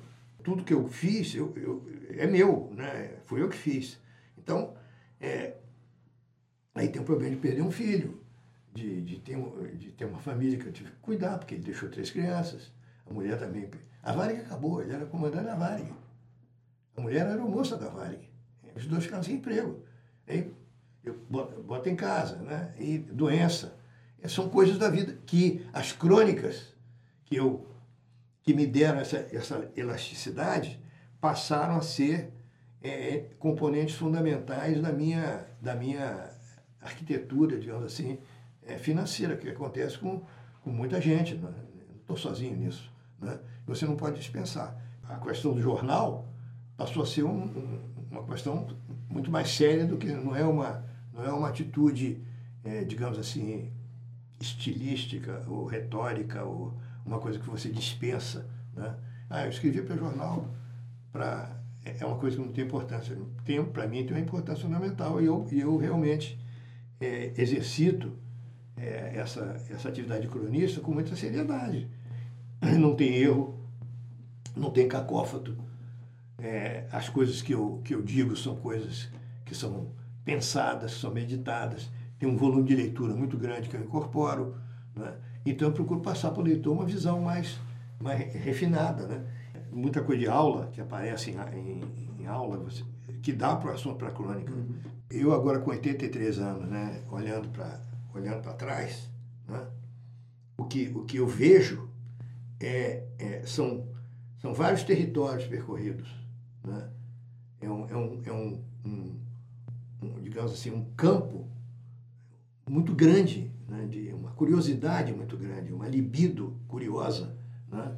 Tudo 0.44 0.64
que 0.64 0.74
eu 0.74 0.88
fiz 0.88 1.36
eu, 1.36 1.54
eu- 1.58 1.84
é 2.18 2.26
meu, 2.28 2.72
né? 2.76 3.18
Foi 3.26 3.42
eu 3.42 3.50
que 3.50 3.58
fiz. 3.58 4.00
Então, 4.38 4.74
é, 5.20 5.56
aí 6.74 6.90
tem 6.90 7.02
o 7.02 7.06
problema 7.06 7.36
de 7.36 7.42
perder 7.42 7.62
um 7.62 7.72
filho, 7.72 8.22
de, 8.74 9.02
de, 9.02 9.18
ter, 9.20 9.38
de 9.78 9.92
ter 9.92 10.06
uma 10.06 10.20
família 10.20 10.58
que 10.58 10.68
eu 10.68 10.72
tive 10.72 10.92
que 10.92 10.98
cuidar, 10.98 11.38
porque 11.38 11.56
ele 11.56 11.64
deixou 11.64 11.90
três 11.90 12.12
crianças. 12.12 12.72
A 13.10 13.14
mulher 13.14 13.40
também. 13.40 13.70
A 14.04 14.12
Varig 14.14 14.42
acabou, 14.42 14.82
ele 14.82 14.94
era 14.94 15.06
comandante 15.06 15.46
da 15.46 15.56
Varig. 15.56 15.94
A 16.96 17.02
mulher 17.02 17.26
era 17.26 17.42
moça 17.42 17.78
da 17.78 17.90
Varig. 17.90 18.30
Os 18.76 18.86
dois 18.86 19.04
ficaram 19.04 19.24
sem 19.24 19.36
emprego. 19.36 19.84
Aí 20.28 20.54
eu 21.04 21.16
boto 21.30 21.90
em 21.90 21.96
casa, 21.96 22.38
né? 22.38 22.74
E 22.78 22.98
doença. 22.98 23.78
É, 24.22 24.28
São 24.28 24.50
coisas 24.50 24.78
da 24.78 24.90
vida 24.90 25.18
que 25.26 25.66
as 25.74 25.92
crônicas 25.92 26.76
que 27.26 27.36
eu 27.36 27.66
que 28.42 28.54
me 28.54 28.66
deram 28.66 29.00
essa, 29.00 29.28
essa 29.32 29.70
elasticidade 29.76 30.80
passaram 31.22 31.76
a 31.76 31.82
ser 31.82 32.32
é, 32.82 33.26
componentes 33.38 33.96
fundamentais 33.96 34.82
da 34.82 34.92
minha, 34.92 35.46
da 35.62 35.76
minha 35.76 36.32
arquitetura, 36.82 37.60
digamos 37.60 37.86
assim, 37.86 38.18
é, 38.64 38.78
financeira, 38.78 39.36
que 39.36 39.50
acontece 39.50 40.00
com, 40.00 40.24
com 40.64 40.70
muita 40.72 41.00
gente. 41.00 41.36
Né? 41.36 41.42
Não 41.90 41.98
estou 41.98 42.18
sozinho 42.18 42.56
nisso. 42.56 42.92
Né? 43.22 43.40
Você 43.68 43.86
não 43.86 43.96
pode 43.96 44.18
dispensar. 44.18 44.76
A 45.08 45.16
questão 45.18 45.54
do 45.54 45.62
jornal 45.62 46.28
passou 46.78 47.04
a 47.04 47.06
ser 47.06 47.24
um- 47.24 47.44
um- 47.46 47.80
uma 48.12 48.24
questão 48.24 48.68
muito 49.10 49.30
mais 49.32 49.50
séria 49.50 49.86
do 49.86 49.98
que 49.98 50.08
não 50.12 50.36
é 50.36 50.44
uma, 50.44 50.84
não 51.14 51.24
é 51.24 51.32
uma 51.32 51.50
atitude, 51.50 52.22
é, 52.64 52.84
digamos 52.84 53.18
assim, 53.18 53.72
estilística 54.40 55.44
ou 55.48 55.66
retórica 55.66 56.44
ou 56.44 56.74
uma 57.06 57.20
coisa 57.20 57.40
que 57.40 57.50
você 57.50 57.70
dispensa. 57.70 58.48
Né? 58.76 58.96
Ah, 59.30 59.44
eu 59.44 59.50
escrevi 59.50 59.82
para 59.82 59.96
o 59.96 60.00
jornal 60.00 60.48
para 61.12 61.58
é 61.86 61.98
é 62.02 62.06
uma 62.06 62.18
coisa 62.18 62.36
que 62.38 62.44
não 62.44 62.52
tem 62.52 62.66
importância. 62.66 63.18
Tem, 63.46 63.64
para 63.64 63.88
mim 63.88 64.06
tem 64.06 64.16
uma 64.16 64.22
importância 64.24 64.64
fundamental 64.64 65.22
e 65.22 65.26
eu, 65.26 65.48
eu 65.52 65.78
realmente 65.78 66.38
é, 67.00 67.32
exercito 67.38 68.12
é, 68.78 69.14
essa, 69.16 69.56
essa 69.70 69.90
atividade 69.90 70.22
de 70.24 70.28
cronista 70.28 70.82
com 70.82 70.92
muita 70.94 71.16
seriedade. 71.16 71.90
Não 72.80 72.96
tem 72.96 73.16
erro, 73.16 73.58
não 74.56 74.70
tem 74.70 74.88
cacófato. 74.88 75.56
É, 76.38 76.86
as 76.92 77.10
coisas 77.10 77.42
que 77.42 77.54
eu, 77.54 77.82
que 77.84 77.94
eu 77.94 78.02
digo 78.02 78.36
são 78.36 78.56
coisas 78.56 79.10
que 79.46 79.56
são 79.56 79.92
pensadas, 80.24 80.92
são 80.94 81.12
meditadas, 81.12 81.90
tem 82.18 82.30
um 82.30 82.38
volume 82.38 82.64
de 82.64 82.76
leitura 82.76 83.14
muito 83.16 83.38
grande 83.38 83.70
que 83.70 83.76
eu 83.76 83.82
incorporo. 83.82 84.56
Né? 84.96 85.14
Então 85.46 85.70
eu 85.70 85.74
procuro 85.74 86.02
passar 86.02 86.32
para 86.32 86.42
o 86.42 86.44
leitor 86.44 86.74
uma 86.74 86.86
visão 86.86 87.22
mais, 87.22 87.58
mais 88.00 88.34
refinada. 88.34 89.08
Né? 89.08 89.26
Muita 89.72 90.02
coisa 90.02 90.22
de 90.22 90.28
aula 90.28 90.68
que 90.72 90.82
aparece 90.82 91.32
em, 91.32 91.38
em, 91.58 92.22
em 92.22 92.28
aula, 92.28 92.58
você, 92.58 92.84
que 93.22 93.34
dá 93.34 93.56
para 93.56 93.72
o 93.72 93.74
assunto 93.74 93.98
para 93.98 94.10
a 94.10 94.12
crônica. 94.12 94.52
Uhum. 94.52 94.76
Eu 95.10 95.34
agora 95.34 95.60
com 95.60 95.72
83 95.72 96.40
anos, 96.40 96.70
né, 96.70 97.02
olhando 97.10 97.50
para 97.50 97.80
olhando 98.14 98.54
trás, 98.56 99.10
né, 99.48 99.66
o, 100.58 100.66
que, 100.66 100.90
o 100.90 101.06
que 101.06 101.18
eu 101.18 101.28
vejo 101.28 101.89
é, 102.60 103.04
é, 103.18 103.42
são, 103.46 103.88
são 104.42 104.54
vários 104.54 104.84
territórios 104.84 105.48
percorridos. 105.48 106.10
Né? 106.64 106.90
É, 107.62 107.70
um, 107.70 107.90
é, 107.90 107.96
um, 107.96 108.22
é 108.26 108.32
um, 108.32 108.64
um, 108.86 109.20
um, 110.02 110.22
digamos 110.22 110.54
assim, 110.54 110.72
um 110.72 110.86
campo 110.96 111.48
muito 112.68 112.94
grande, 112.94 113.52
né? 113.68 113.86
de 113.88 114.14
uma 114.14 114.32
curiosidade 114.32 115.14
muito 115.14 115.38
grande, 115.38 115.74
uma 115.74 115.88
libido 115.88 116.58
curiosa. 116.68 117.36
Né? 117.72 117.96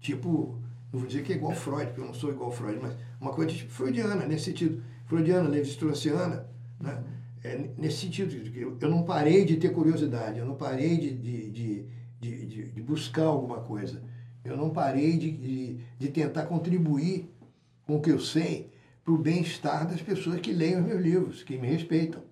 Tipo, 0.00 0.60
não 0.92 1.00
vou 1.00 1.08
dizer 1.08 1.22
que 1.22 1.32
é 1.32 1.36
igual 1.36 1.54
Freud, 1.54 1.86
porque 1.86 2.00
eu 2.00 2.06
não 2.06 2.14
sou 2.14 2.30
igual 2.30 2.50
Freud, 2.50 2.78
mas 2.80 2.96
uma 3.20 3.32
coisa 3.32 3.52
tipo 3.52 3.72
freudiana, 3.72 4.26
nesse 4.26 4.46
sentido. 4.46 4.82
Freudiana, 5.06 5.48
levi-straussiana, 5.48 6.46
né? 6.80 7.02
É, 7.42 7.70
nesse 7.78 7.98
sentido, 7.98 8.34
eu 8.80 8.90
não 8.90 9.04
parei 9.04 9.44
de 9.44 9.56
ter 9.56 9.70
curiosidade, 9.70 10.38
eu 10.38 10.44
não 10.44 10.56
parei 10.56 10.98
de, 10.98 11.14
de, 11.14 11.50
de, 11.50 11.86
de, 12.20 12.70
de 12.70 12.82
buscar 12.82 13.24
alguma 13.24 13.60
coisa, 13.60 14.02
eu 14.44 14.56
não 14.56 14.70
parei 14.70 15.16
de, 15.16 15.30
de, 15.30 15.80
de 15.98 16.08
tentar 16.08 16.46
contribuir 16.46 17.30
com 17.86 17.96
o 17.96 18.00
que 18.00 18.10
eu 18.10 18.20
sei 18.20 18.72
para 19.04 19.12
o 19.14 19.18
bem-estar 19.18 19.86
das 19.88 20.02
pessoas 20.02 20.40
que 20.40 20.52
leem 20.52 20.78
os 20.78 20.84
meus 20.84 21.00
livros, 21.00 21.42
que 21.42 21.56
me 21.56 21.66
respeitam. 21.66 22.22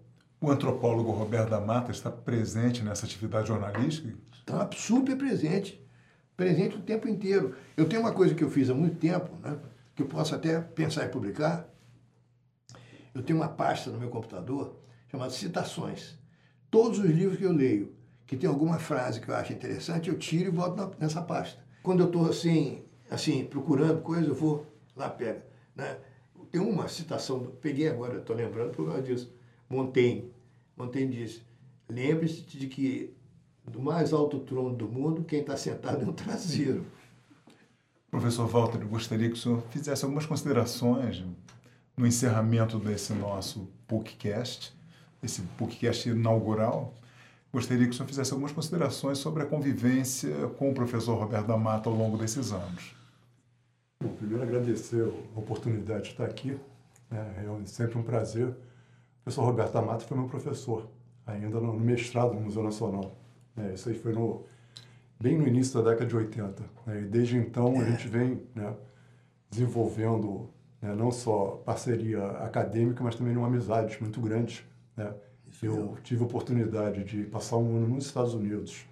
O 0.41 0.51
antropólogo 0.51 1.11
Roberto 1.11 1.51
da 1.51 1.61
Mata 1.61 1.91
está 1.91 2.11
presente 2.11 2.83
nessa 2.83 3.07
atividade 3.07 3.49
jornalística? 3.49 4.15
Está 4.35 4.69
super 4.73 5.17
presente, 5.17 5.83
presente 6.37 6.77
o 6.77 6.83
tempo 6.83 7.09
inteiro. 7.09 7.55
Eu 7.77 7.89
tenho 7.89 8.03
uma 8.03 8.13
coisa 8.13 8.35
que 8.35 8.45
eu 8.45 8.51
fiz 8.51 8.69
há 8.69 8.75
muito 8.75 8.97
tempo, 8.97 9.31
né, 9.43 9.59
que 9.95 10.03
eu 10.03 10.07
posso 10.07 10.35
até 10.35 10.61
pensar 10.61 11.07
em 11.07 11.11
publicar. 11.11 11.67
Eu 13.15 13.23
tenho 13.23 13.39
uma 13.39 13.49
pasta 13.49 13.91
no 13.91 13.99
meu 13.99 14.11
computador 14.11 14.79
chamada 15.11 15.31
Citações. 15.31 16.19
Todos 16.71 16.99
os 16.99 17.07
livros 17.07 17.39
que 17.39 17.45
eu 17.45 17.53
leio, 17.53 17.95
que 18.27 18.37
tem 18.37 18.49
alguma 18.49 18.79
frase 18.79 19.21
que 19.21 19.29
eu 19.29 19.35
acho 19.35 19.53
interessante, 19.53 20.09
eu 20.09 20.19
tiro 20.19 20.49
e 20.49 20.53
boto 20.53 20.97
nessa 20.99 21.23
pasta. 21.23 21.65
Quando 21.83 22.01
eu 22.01 22.07
estou 22.07 22.29
assim, 22.29 22.83
assim, 23.11 23.45
procurando 23.45 24.03
coisa, 24.03 24.29
eu 24.29 24.35
vou 24.35 24.67
lá, 24.97 25.09
pega. 25.09 25.45
Né? 25.75 25.97
Tem 26.51 26.61
uma 26.61 26.89
citação, 26.89 27.53
peguei 27.61 27.89
agora, 27.89 28.19
estou 28.19 28.35
lembrando 28.35 28.73
por 28.73 28.87
causa 28.87 29.03
disso. 29.03 29.33
Montaigne. 29.69 30.33
Montaigne 30.77 31.17
diz: 31.17 31.43
lembre-se 31.89 32.43
de 32.43 32.67
que 32.67 33.15
do 33.65 33.81
mais 33.81 34.13
alto 34.13 34.41
trono 34.41 34.75
do 34.75 34.89
mundo, 34.89 35.25
quem 35.25 35.41
está 35.41 35.57
sentado 35.57 36.05
é 36.05 36.09
um 36.09 36.13
traseiro. 36.13 36.85
Professor 38.11 38.47
Walter, 38.47 38.81
eu 38.81 38.89
gostaria 38.89 39.29
que 39.29 39.35
o 39.35 39.39
senhor 39.39 39.63
fizesse 39.71 40.05
algumas 40.05 40.25
considerações 40.25 41.23
no 41.97 42.07
encerramento 42.07 42.79
desse 42.79 43.13
nosso 43.13 43.69
PUCcast, 43.87 44.73
esse 45.23 45.43
PUCcast 45.59 46.09
inaugural. 46.09 46.95
Gostaria 47.57 47.87
que 47.87 47.93
o 47.93 47.95
senhor 47.95 48.07
fizesse 48.07 48.33
algumas 48.33 48.53
considerações 48.53 49.17
sobre 49.17 49.43
a 49.43 49.47
convivência 49.47 50.31
com 50.59 50.71
o 50.71 50.75
professor 50.75 51.15
Roberto 51.15 51.47
da 51.47 51.57
Mata 51.57 51.89
ao 51.89 51.97
longo 51.97 52.19
desses 52.19 52.53
anos. 52.53 52.95
Bom, 53.99 54.11
primeiro 54.11 54.43
agradecer 54.43 55.11
a 55.35 55.39
oportunidade 55.39 56.03
de 56.03 56.11
estar 56.11 56.27
aqui. 56.27 56.61
É 57.11 57.65
sempre 57.65 57.97
um 57.97 58.03
prazer. 58.03 58.49
O 58.49 58.55
professor 59.25 59.47
Roberto 59.47 59.73
da 59.73 59.81
Mata 59.81 60.05
foi 60.05 60.19
meu 60.19 60.29
professor, 60.29 60.87
ainda 61.27 61.59
no 61.59 61.73
mestrado 61.73 62.35
no 62.35 62.43
Museu 62.43 62.63
Nacional. 62.63 63.17
É, 63.57 63.73
isso 63.73 63.89
aí 63.89 63.95
foi 63.95 64.13
no, 64.13 64.45
bem 65.19 65.39
no 65.39 65.49
início 65.49 65.83
da 65.83 65.93
década 65.93 66.11
de 66.11 66.15
80. 66.15 66.63
Né? 66.85 67.01
E 67.01 67.05
desde 67.07 67.39
então 67.39 67.81
a 67.81 67.85
gente 67.87 68.07
vem 68.07 68.43
né, 68.55 68.75
desenvolvendo 69.49 70.51
né, 70.83 70.95
não 70.95 71.11
só 71.11 71.63
parceria 71.65 72.23
acadêmica, 72.33 73.03
mas 73.03 73.15
também 73.15 73.35
uma 73.35 73.47
amizade 73.47 73.97
muito 74.03 74.21
grande. 74.21 74.63
Né? 74.95 75.11
Eu 75.63 75.97
tive 76.03 76.23
a 76.23 76.27
oportunidade 76.27 77.05
de 77.05 77.25
passar 77.25 77.57
um 77.57 77.77
ano 77.77 77.89
nos 77.89 78.07
Estados 78.07 78.35
Unidos, 78.35 78.85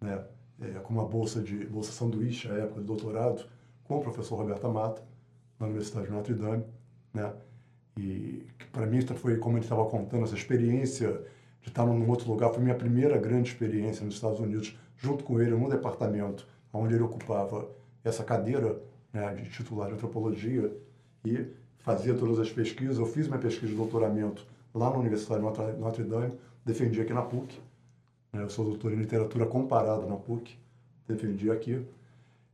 né, 0.00 0.24
é, 0.60 0.78
com 0.80 0.94
uma 0.94 1.04
bolsa 1.04 1.42
de 1.42 1.66
bolsa 1.66 1.92
sanduíche, 1.92 2.48
à 2.48 2.54
época 2.54 2.80
de 2.80 2.86
doutorado, 2.86 3.44
com 3.84 3.98
o 3.98 4.00
professor 4.00 4.36
Roberto 4.36 4.68
Mata, 4.68 5.02
na 5.58 5.66
Universidade 5.66 6.06
de 6.06 6.12
Notre 6.12 6.34
Dame. 6.34 6.64
Né? 7.12 7.32
E 7.96 8.46
para 8.72 8.86
mim 8.86 9.00
foi, 9.02 9.38
como 9.38 9.56
ele 9.56 9.64
estava 9.64 9.84
contando, 9.86 10.24
essa 10.24 10.34
experiência 10.34 11.22
de 11.60 11.68
estar 11.68 11.84
num 11.84 12.08
outro 12.08 12.30
lugar, 12.30 12.50
foi 12.52 12.62
minha 12.62 12.74
primeira 12.74 13.16
grande 13.18 13.50
experiência 13.50 14.04
nos 14.04 14.14
Estados 14.14 14.40
Unidos, 14.40 14.76
junto 14.96 15.24
com 15.24 15.40
ele, 15.40 15.52
num 15.52 15.68
departamento 15.68 16.46
onde 16.72 16.94
ele 16.94 17.02
ocupava 17.02 17.68
essa 18.02 18.22
cadeira 18.22 18.80
né, 19.12 19.32
de 19.34 19.48
titular 19.50 19.88
de 19.88 19.94
antropologia 19.94 20.72
e 21.24 21.46
fazia 21.78 22.14
todas 22.14 22.38
as 22.38 22.50
pesquisas. 22.50 22.98
Eu 22.98 23.06
fiz 23.06 23.26
minha 23.28 23.38
pesquisa 23.38 23.68
de 23.68 23.76
doutoramento 23.76 24.46
lá 24.74 24.90
na 24.90 24.98
Universidade 24.98 25.40
de 25.40 25.80
Notre 25.80 26.02
Dame, 26.02 26.32
defendi 26.64 27.00
aqui 27.00 27.12
na 27.12 27.22
PUC. 27.22 27.60
Né, 28.32 28.42
eu 28.42 28.50
sou 28.50 28.64
doutor 28.64 28.92
em 28.92 28.96
literatura 28.96 29.46
comparada 29.46 30.04
na 30.04 30.16
PUC, 30.16 30.58
defendi 31.06 31.50
aqui. 31.50 31.86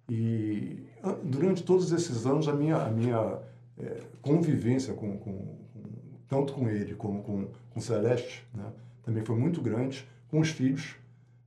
E 0.09 0.85
ah, 1.03 1.17
durante 1.23 1.63
todos 1.63 1.91
esses 1.93 2.27
anos, 2.27 2.47
a 2.47 2.53
minha, 2.53 2.77
a 2.77 2.91
minha 2.91 3.39
é, 3.79 4.03
convivência 4.21 4.93
com, 4.93 5.17
com, 5.17 5.33
com, 5.33 5.99
tanto 6.29 6.53
com 6.53 6.69
ele 6.69 6.95
como 6.95 7.23
com, 7.23 7.49
com 7.71 7.81
Celeste, 7.81 8.47
né, 8.53 8.67
também 9.03 9.25
foi 9.25 9.37
muito 9.37 9.63
grande, 9.63 10.07
com 10.29 10.41
os 10.41 10.51
filhos. 10.51 10.97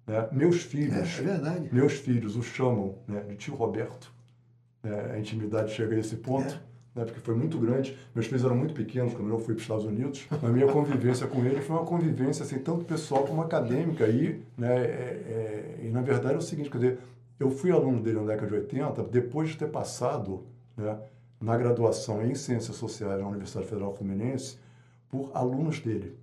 Né? 0.07 0.27
Meus 0.31 0.63
filhos, 0.63 1.19
é, 1.19 1.57
é 1.57 1.73
meus 1.73 1.93
filhos 1.93 2.35
o 2.35 2.41
chamam 2.41 2.95
né, 3.07 3.21
de 3.21 3.35
tio 3.35 3.53
Roberto. 3.53 4.11
Né? 4.81 5.11
A 5.13 5.19
intimidade 5.19 5.71
chega 5.71 5.95
a 5.95 5.99
esse 5.99 6.15
ponto. 6.15 6.59
Né, 6.95 7.05
porque 7.05 7.19
foi 7.19 7.35
muito 7.35 7.57
grande. 7.57 7.97
Meus 8.13 8.27
filhos 8.27 8.45
eram 8.45 8.55
muito 8.55 8.73
pequenos 8.73 9.13
quando 9.13 9.29
eu 9.29 9.39
fui 9.39 9.55
para 9.55 9.55
os 9.55 9.61
Estados 9.63 9.85
Unidos. 9.85 10.27
A 10.43 10.47
minha 10.47 10.67
convivência 10.67 11.25
com 11.25 11.43
ele 11.43 11.61
foi 11.61 11.75
uma 11.75 11.85
convivência 11.85 12.43
assim, 12.43 12.59
tanto 12.59 12.85
pessoal 12.85 13.23
como 13.23 13.41
acadêmica. 13.41 14.07
E, 14.07 14.43
né, 14.57 14.75
é, 14.75 15.79
é, 15.79 15.79
e, 15.83 15.89
na 15.89 16.01
verdade, 16.01 16.35
é 16.35 16.37
o 16.37 16.41
seguinte, 16.41 16.69
quer 16.69 16.77
dizer, 16.77 16.99
eu 17.39 17.49
fui 17.49 17.71
aluno 17.71 18.01
dele 18.01 18.19
na 18.19 18.27
década 18.27 18.47
de 18.47 18.53
80, 18.53 19.03
depois 19.05 19.49
de 19.49 19.57
ter 19.57 19.69
passado 19.69 20.43
né, 20.77 20.97
na 21.41 21.57
graduação 21.57 22.23
em 22.23 22.35
Ciências 22.35 22.77
Sociais 22.77 23.19
na 23.19 23.27
Universidade 23.27 23.67
Federal 23.67 23.93
Fluminense 23.93 24.57
por 25.09 25.31
alunos 25.33 25.79
dele 25.79 26.15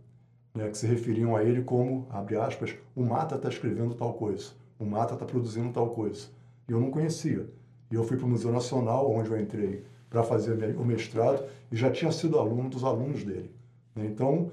né, 0.54 0.68
que 0.68 0.78
se 0.78 0.86
referiam 0.86 1.36
a 1.36 1.44
ele 1.44 1.62
como, 1.62 2.06
abre 2.10 2.36
aspas, 2.36 2.74
o 2.94 3.02
Mata 3.02 3.36
está 3.36 3.48
escrevendo 3.48 3.94
tal 3.94 4.14
coisa, 4.14 4.50
o 4.78 4.84
Mata 4.84 5.14
está 5.14 5.24
produzindo 5.24 5.72
tal 5.72 5.90
coisa. 5.90 6.28
E 6.68 6.72
eu 6.72 6.80
não 6.80 6.90
conhecia. 6.90 7.46
E 7.90 7.94
eu 7.94 8.04
fui 8.04 8.16
para 8.16 8.26
o 8.26 8.28
Museu 8.28 8.52
Nacional, 8.52 9.10
onde 9.10 9.30
eu 9.30 9.40
entrei 9.40 9.84
para 10.10 10.24
fazer 10.24 10.76
o 10.76 10.84
mestrado, 10.84 11.44
e 11.70 11.76
já 11.76 11.90
tinha 11.90 12.10
sido 12.10 12.38
aluno 12.38 12.68
dos 12.68 12.82
alunos 12.82 13.24
dele. 13.24 13.50
Né. 13.94 14.06
Então, 14.06 14.50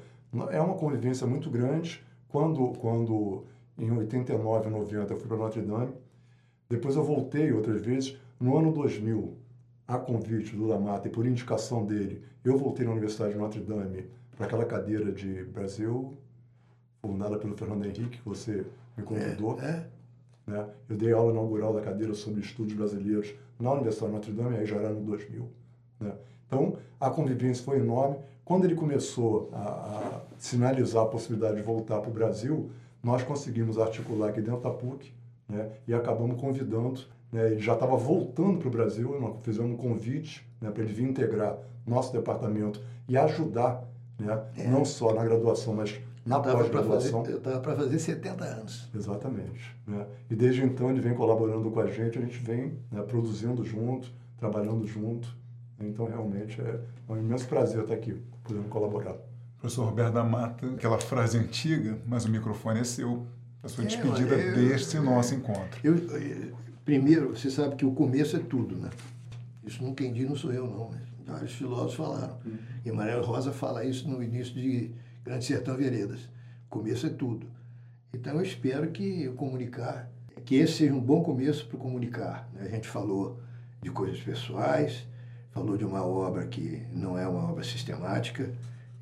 é 0.52 0.62
uma 0.62 0.76
convivência 0.76 1.26
muito 1.26 1.50
grande. 1.50 2.04
Quando, 2.30 2.74
quando 2.80 3.44
em 3.78 3.92
89, 3.92 4.70
90, 4.70 5.14
eu 5.14 5.18
fui 5.18 5.28
para 5.28 5.38
Notre 5.38 5.62
Dame, 5.62 5.94
depois 6.70 6.96
eu 6.96 7.04
voltei 7.04 7.52
outras 7.52 7.82
vezes. 7.82 8.16
No 8.40 8.56
ano 8.56 8.72
2000, 8.72 9.36
a 9.88 9.98
convite 9.98 10.56
do 10.56 10.68
Lamata 10.68 11.08
e 11.08 11.12
por 11.12 11.26
indicação 11.26 11.86
dele, 11.86 12.22
eu 12.44 12.56
voltei 12.56 12.86
na 12.86 12.92
Universidade 12.92 13.34
de 13.34 13.40
Notre 13.40 13.60
Dame 13.62 14.06
para 14.36 14.46
aquela 14.46 14.66
cadeira 14.66 15.12
de 15.12 15.44
Brasil, 15.46 16.16
fundada 17.02 17.38
pelo 17.40 17.58
Fernando 17.58 17.86
Henrique, 17.86 18.20
que 18.20 18.26
você 18.26 18.64
me 18.96 19.04
convidou. 19.04 19.60
É, 19.60 19.66
é. 19.66 19.88
Né? 20.48 20.65
Eu 20.90 20.95
dei 20.95 21.11
aula 21.11 21.32
inaugural 21.32 21.74
da 21.74 21.82
cadeira 21.82 22.14
sobre 22.14 22.40
estudos 22.40 22.74
brasileiros 22.74 23.36
na 23.60 23.74
Universidade 23.74 24.11
de 24.11 24.15
Notre 24.15 24.32
Dame, 24.32 24.57
aí 24.57 24.65
já 24.65 24.78
era 24.78 24.90
no 24.90 25.02
2000. 25.02 25.48
Né? 25.99 26.14
Então, 26.48 26.78
a 26.99 27.10
convivência 27.10 27.64
foi 27.64 27.80
enorme. 27.80 28.18
Quando 28.45 28.64
ele 28.64 28.76
começou 28.76 29.49
a, 29.52 29.60
a 29.60 30.22
sinalizar 30.38 31.03
a 31.03 31.07
possibilidade 31.07 31.57
de 31.57 31.64
voltar 31.64 31.99
para 31.99 32.10
o 32.10 32.14
Brasil, 32.14 32.72
nós 33.03 33.22
conseguimos 33.24 33.78
articular 33.78 34.30
aqui 34.30 34.41
dentro 34.41 34.61
da 34.61 34.69
PUC 34.69 35.14
né? 35.49 35.69
e 35.86 35.94
acabamos 35.94 36.40
convidando. 36.40 37.02
Né? 37.32 37.52
Ele 37.52 37.60
já 37.60 37.74
estava 37.74 37.98
voltando 37.98 38.60
para 38.60 38.69
o 38.69 38.72
Brasil, 38.72 39.19
nós 39.19 39.36
fizemos 39.44 39.72
um 39.72 39.76
convite 39.78 40.48
né, 40.61 40.72
para 40.72 40.82
ele 40.82 40.94
vir 40.94 41.03
integrar 41.03 41.57
nosso 41.86 42.14
departamento 42.14 42.82
e 43.07 43.18
ajudar 43.18 43.84
né? 44.19 44.44
É. 44.57 44.68
não 44.68 44.84
só 44.84 45.14
na 45.14 45.24
graduação, 45.24 45.74
mas 45.76 45.99
na 46.28 46.40
pós-graduação. 46.40 47.26
Eu 47.26 47.38
estava 47.38 47.60
para 47.60 47.76
fazer 47.76 47.98
70 47.98 48.44
anos. 48.44 48.90
Exatamente. 48.94 49.76
Né? 49.86 50.06
E 50.30 50.36
desde 50.36 50.64
então 50.64 50.90
ele 50.90 50.99
vem 50.99 51.14
colaborando 51.14 51.72
com 51.72 51.80
a 51.80 51.88
gente, 51.88 52.18
a 52.20 52.22
gente 52.22 52.38
vem 52.38 52.78
né, 52.91 53.02
produzindo 53.04 53.64
junto, 53.64 54.12
trabalhando 54.38 54.86
junto. 54.86 55.36
Então 55.80 56.06
realmente 56.06 56.60
é 56.60 56.80
um 57.08 57.18
imenso 57.18 57.48
prazer 57.48 57.82
estar 57.82 57.94
aqui, 57.94 58.22
podendo 58.44 58.68
colaborar. 58.68 59.16
Professor 59.60 59.86
Roberto 59.86 60.14
da 60.14 60.24
Mata, 60.24 60.68
aquela 60.68 60.99
frase 60.99 61.38
antiga, 61.38 61.98
mas 62.06 62.26
o 62.26 62.30
microfone 62.30 62.82
é 62.82 62.84
seu, 62.84 63.26
a 63.64 63.68
sua 63.68 63.84
é, 63.84 63.88
despedida 63.88 64.36
eu, 64.36 64.56
deste 64.56 64.99
nosso 64.99 65.34
encontro. 65.34 65.80
Eu, 65.84 65.95
primeiro, 66.84 67.30
você 67.30 67.49
sabe 67.49 67.76
que 67.76 67.86
o 67.86 67.91
começo 67.91 68.36
é 68.36 68.40
tudo, 68.40 68.76
né? 68.76 68.90
Isso 69.66 69.84
não 69.84 69.94
quem 69.94 70.14
diz 70.14 70.28
não 70.28 70.36
sou 70.36 70.52
eu, 70.52 70.68
não. 70.68 70.91
Vários 71.26 71.54
filósofos 71.54 71.95
falaram. 71.95 72.38
Uhum. 72.45 72.58
E 72.86 72.91
Manuel 72.91 73.22
Rosa 73.22 73.52
fala 73.52 73.84
isso 73.84 74.08
no 74.08 74.24
início 74.24 74.54
de 74.54 74.91
Grande 75.28 75.44
Sertão 75.44 75.76
Veredas. 75.76 76.22
Começo 76.70 77.06
é 77.06 77.10
tudo. 77.10 77.48
Então 78.14 78.36
eu 78.36 78.41
espero 78.41 78.90
que 78.91 79.28
o 79.28 79.34
comunicar, 79.34 80.10
que 80.45 80.56
esse 80.56 80.78
seja 80.78 80.94
um 80.94 81.02
bom 81.02 81.22
começo 81.22 81.68
para 81.68 81.76
o 81.76 81.80
comunicar. 81.80 82.49
Né? 82.54 82.62
A 82.62 82.70
gente 82.70 82.88
falou 82.88 83.38
de 83.82 83.91
coisas 83.91 84.22
pessoais, 84.22 85.06
falou 85.52 85.76
de 85.76 85.84
uma 85.84 86.02
obra 86.02 86.48
que 86.48 86.82
não 86.94 87.20
é 87.20 87.28
uma 87.28 87.52
obra 87.52 87.62
sistemática, 87.62 88.49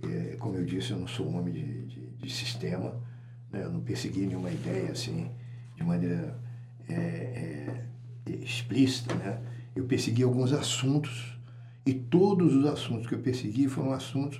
é, 0.01 0.35
como 0.39 0.55
eu 0.55 0.65
disse, 0.65 0.91
eu 0.91 0.97
não 0.97 1.07
sou 1.07 1.27
um 1.27 1.37
homem 1.37 1.53
de, 1.53 1.85
de, 1.85 2.07
de 2.17 2.29
sistema, 2.33 2.99
né? 3.51 3.63
eu 3.63 3.71
não 3.71 3.81
persegui 3.81 4.25
nenhuma 4.25 4.49
ideia 4.49 4.93
assim, 4.93 5.29
de 5.75 5.83
maneira 5.83 6.39
é, 6.89 6.95
é, 8.25 8.31
explícita. 8.31 9.13
Né? 9.13 9.39
Eu 9.75 9.85
persegui 9.85 10.23
alguns 10.23 10.51
assuntos, 10.53 11.37
e 11.85 11.93
todos 11.93 12.55
os 12.55 12.65
assuntos 12.65 13.05
que 13.05 13.13
eu 13.13 13.19
persegui 13.19 13.67
foram 13.67 13.91
assuntos 13.93 14.39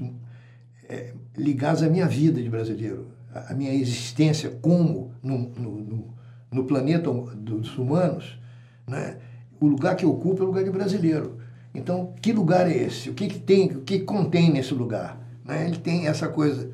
é, 0.89 1.13
ligados 1.37 1.83
à 1.83 1.89
minha 1.89 2.07
vida 2.07 2.41
de 2.41 2.49
brasileiro, 2.49 3.07
à 3.33 3.53
minha 3.53 3.73
existência 3.73 4.49
como 4.61 5.11
no, 5.21 5.37
no, 5.37 6.13
no, 6.51 6.63
planeta 6.65 7.11
dos 7.11 7.77
humanos. 7.77 8.39
Né? 8.87 9.17
O 9.59 9.67
lugar 9.67 9.95
que 9.95 10.05
eu 10.05 10.11
ocupo 10.11 10.41
é 10.41 10.43
o 10.43 10.47
lugar 10.47 10.63
de 10.63 10.69
brasileiro. 10.69 11.39
Então, 11.73 12.13
que 12.21 12.31
lugar 12.31 12.69
é 12.69 12.75
esse? 12.75 13.09
O 13.09 13.13
que, 13.13 13.27
que 13.27 13.39
tem, 13.39 13.67
o 13.67 13.81
que 13.81 13.99
contém 13.99 14.51
nesse 14.51 14.73
lugar? 14.73 15.19
Né? 15.43 15.67
Ele 15.67 15.77
tem 15.77 16.07
essa 16.07 16.27
coisa 16.27 16.71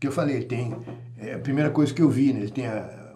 que 0.00 0.06
eu 0.06 0.12
falei, 0.12 0.42
tem 0.44 0.74
é, 1.16 1.34
a 1.34 1.38
primeira 1.38 1.70
coisa 1.70 1.94
que 1.94 2.02
eu 2.02 2.10
vi, 2.10 2.32
né? 2.32 2.40
ele 2.40 2.50
tem 2.50 2.66
a, 2.66 3.12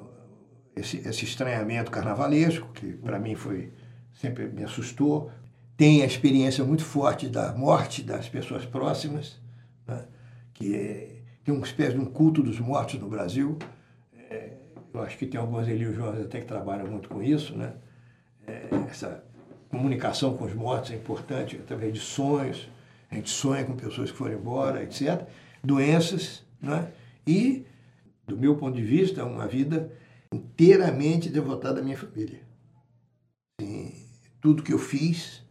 esse, 0.77 0.99
esse 0.99 1.25
estranhamento 1.25 1.91
carnavalesco, 1.91 2.69
que 2.73 2.93
para 2.93 3.19
mim 3.19 3.35
foi 3.35 3.73
sempre 4.15 4.47
me 4.47 4.65
assustou. 4.65 5.31
Tem 5.77 6.03
a 6.03 6.07
experiência 6.07 6.65
muito 6.65 6.85
forte 6.85 7.29
da 7.29 7.53
morte 7.53 8.03
das 8.03 8.29
pessoas 8.29 8.65
próximas, 8.65 9.42
né? 9.87 10.05
que 10.55 10.75
é, 10.75 11.17
tem 11.45 11.55
uma 11.55 11.65
espécie 11.67 11.95
de 11.95 12.01
um 12.01 12.05
culto 12.05 12.43
dos 12.43 12.59
mortos 12.61 13.01
no 13.01 13.09
Brasil. 13.09 13.59
É, 14.31 14.53
eu 14.93 15.03
acho 15.03 15.19
que 15.19 15.27
tem 15.27 15.41
algumas 15.41 15.67
religiões 15.67 16.21
até 16.21 16.41
que 16.41 16.47
trabalham 16.47 16.87
muito 16.87 17.09
com 17.09 17.23
isso, 17.23 17.57
né? 17.57 17.75
É, 18.47 18.69
essa 18.89 19.25
comunicação 19.69 20.37
com 20.37 20.45
os 20.45 20.55
mortos 20.55 20.91
é 20.91 20.97
importante 20.97 21.57
através 21.57 21.95
de 21.95 22.01
sonhos, 22.01 22.69
a 23.11 23.15
gente 23.15 23.31
sonha 23.31 23.65
com 23.65 23.75
pessoas 23.75 24.11
que 24.11 24.17
foram 24.17 24.35
embora, 24.35 24.83
etc. 24.83 25.27
Doenças, 25.63 26.45
né? 26.61 26.91
E, 27.27 27.65
do 28.27 28.37
meu 28.37 28.57
ponto 28.57 28.77
de 28.77 28.83
vista, 28.83 29.21
é 29.21 29.25
uma 29.25 29.47
vida 29.47 29.93
inteiramente 30.33 31.29
devotada 31.29 31.81
à 31.81 31.83
minha 31.83 31.97
família. 31.97 32.41
Tudo 34.41 34.63
que 34.63 34.73
eu 34.73 34.79
fiz, 34.79 35.45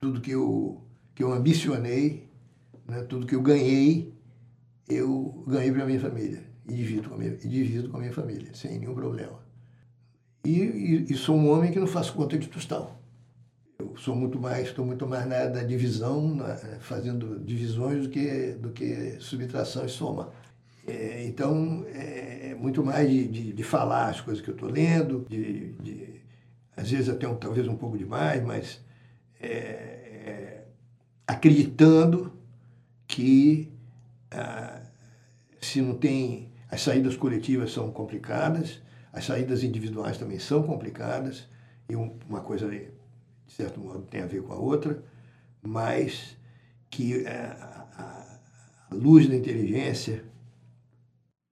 tudo 0.00 0.20
que 0.20 0.32
eu, 0.32 0.82
que 1.14 1.22
eu 1.22 1.32
ambicionei, 1.32 2.29
né? 2.90 3.02
tudo 3.02 3.26
que 3.26 3.34
eu 3.34 3.42
ganhei, 3.42 4.12
eu 4.88 5.44
ganhei 5.46 5.72
para 5.72 5.86
minha 5.86 6.00
família. 6.00 6.42
E 6.68 6.74
divido, 6.74 7.08
com 7.08 7.14
a 7.14 7.18
minha, 7.18 7.32
e 7.32 7.48
divido 7.48 7.88
com 7.88 7.96
a 7.96 8.00
minha 8.00 8.12
família, 8.12 8.52
sem 8.54 8.78
nenhum 8.78 8.94
problema. 8.94 9.40
E, 10.44 10.58
e, 10.58 11.12
e 11.12 11.14
sou 11.16 11.36
um 11.36 11.50
homem 11.50 11.72
que 11.72 11.78
não 11.78 11.86
faço 11.86 12.12
conta 12.12 12.38
de 12.38 12.48
tostão. 12.48 12.98
Eu 13.78 13.96
sou 13.96 14.14
muito 14.14 14.38
mais, 14.38 14.68
estou 14.68 14.84
muito 14.84 15.06
mais 15.06 15.26
na 15.26 15.46
da 15.46 15.62
divisão, 15.62 16.34
na, 16.34 16.56
fazendo 16.80 17.40
divisões 17.40 18.02
do 18.04 18.10
que, 18.10 18.52
do 18.52 18.70
que 18.70 19.16
subtração 19.20 19.84
e 19.84 19.88
soma. 19.88 20.32
É, 20.86 21.24
então, 21.26 21.84
é, 21.88 22.50
é 22.50 22.54
muito 22.54 22.84
mais 22.84 23.08
de, 23.08 23.26
de, 23.26 23.52
de, 23.52 23.62
falar 23.62 24.08
as 24.10 24.20
coisas 24.20 24.42
que 24.42 24.50
eu 24.50 24.54
estou 24.54 24.68
lendo, 24.68 25.26
de, 25.28 25.72
de, 25.74 26.20
às 26.76 26.90
vezes 26.90 27.08
até 27.08 27.28
um, 27.28 27.36
talvez 27.36 27.66
um 27.68 27.76
pouco 27.76 27.96
demais, 27.96 28.42
mas 28.42 28.80
é, 29.40 29.48
é 29.48 30.64
acreditando 31.26 32.39
que 33.10 33.72
ah, 34.30 34.80
se 35.60 35.82
não 35.82 35.94
tem. 35.94 36.48
As 36.70 36.82
saídas 36.82 37.16
coletivas 37.16 37.72
são 37.72 37.90
complicadas, 37.90 38.80
as 39.12 39.24
saídas 39.24 39.64
individuais 39.64 40.16
também 40.16 40.38
são 40.38 40.62
complicadas, 40.62 41.48
e 41.88 41.96
um, 41.96 42.16
uma 42.28 42.40
coisa 42.40 42.70
de 42.70 42.92
certo 43.48 43.80
modo, 43.80 44.02
tem 44.02 44.22
a 44.22 44.26
ver 44.26 44.40
com 44.44 44.52
a 44.52 44.56
outra, 44.56 45.02
mas 45.60 46.36
que 46.88 47.26
é, 47.26 47.36
a, 47.36 48.38
a 48.90 48.94
luz 48.94 49.28
da 49.28 49.34
inteligência, 49.34 50.24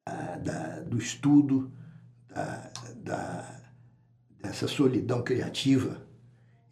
a, 0.06 0.36
da, 0.36 0.80
do 0.82 0.96
estudo, 0.96 1.72
da, 2.28 2.70
da, 2.94 3.60
dessa 4.40 4.68
solidão 4.68 5.20
criativa 5.22 6.00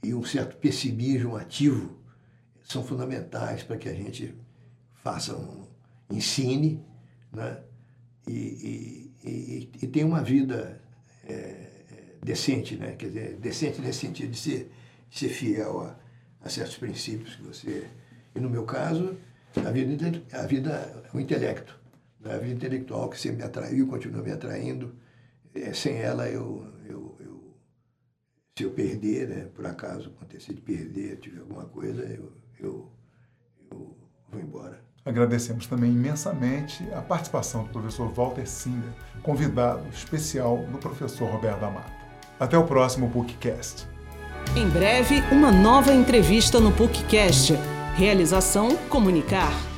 e 0.05 0.15
um 0.15 0.23
certo 0.23 0.57
pessimismo 0.59 1.37
ativo 1.37 1.99
são 2.63 2.85
fundamentais 2.85 3.65
para 3.65 3.77
que 3.77 3.89
a 3.89 3.95
gente 3.95 4.33
faça 5.07 5.37
um 5.37 5.65
ensine 6.11 6.85
né? 7.33 7.63
e, 8.27 9.13
e, 9.23 9.71
e, 9.81 9.91
e 9.97 10.03
uma 10.05 10.21
vida 10.21 10.83
é, 11.29 12.17
decente, 12.21 12.75
né? 12.75 12.97
quer 12.97 13.07
dizer, 13.07 13.37
decente 13.37 13.81
nesse 13.81 14.01
sentido 14.01 14.33
de 14.33 14.39
ser 14.39 14.73
ser 15.09 15.29
fiel 15.29 15.81
a, 15.81 15.97
a 16.41 16.49
certos 16.49 16.77
princípios 16.77 17.37
que 17.37 17.43
você. 17.43 17.87
E 18.35 18.41
no 18.41 18.51
meu 18.51 18.65
caso, 18.65 19.17
a 19.65 19.71
vida, 19.71 20.25
a 20.33 20.45
vida 20.45 21.05
o 21.15 21.21
intelecto. 21.21 21.79
Né? 22.19 22.35
A 22.35 22.39
vida 22.39 22.55
intelectual 22.55 23.09
que 23.09 23.21
sempre 23.21 23.39
me 23.39 23.45
atraiu, 23.45 23.87
continua 23.87 24.25
me 24.25 24.33
atraindo. 24.33 24.97
É, 25.55 25.73
sem 25.73 25.99
ela, 25.99 26.29
eu, 26.29 26.67
eu, 26.85 27.17
eu, 27.21 27.57
se 28.59 28.65
eu 28.65 28.73
perder, 28.73 29.29
né, 29.29 29.45
por 29.55 29.65
acaso 29.65 30.09
acontecer 30.09 30.53
de 30.53 30.63
perder, 30.63 31.21
tiver 31.21 31.43
alguma 31.43 31.67
coisa, 31.67 32.03
eu, 32.03 32.33
eu, 32.59 32.93
eu 33.71 33.97
vou 34.29 34.41
embora. 34.41 34.86
Agradecemos 35.07 35.69
também 35.69 35.93
imensamente 35.93 36.85
a 36.93 37.01
participação 37.01 37.63
do 37.63 37.69
professor 37.69 38.13
Walter 38.13 38.45
Singer, 38.45 38.91
convidado 39.23 39.83
especial 39.93 40.59
do 40.71 40.79
professor 40.79 41.31
Roberto 41.31 41.63
Amato. 41.63 41.93
Até 42.41 42.59
o 42.59 42.65
próximo 42.65 43.09
PUCcast. 43.11 43.87
Em 44.57 44.69
breve, 44.69 45.23
uma 45.31 45.53
nova 45.53 45.93
entrevista 45.93 46.59
no 46.59 46.73
PUCcast. 46.73 47.55
Realização 47.95 48.77
Comunicar. 48.89 49.76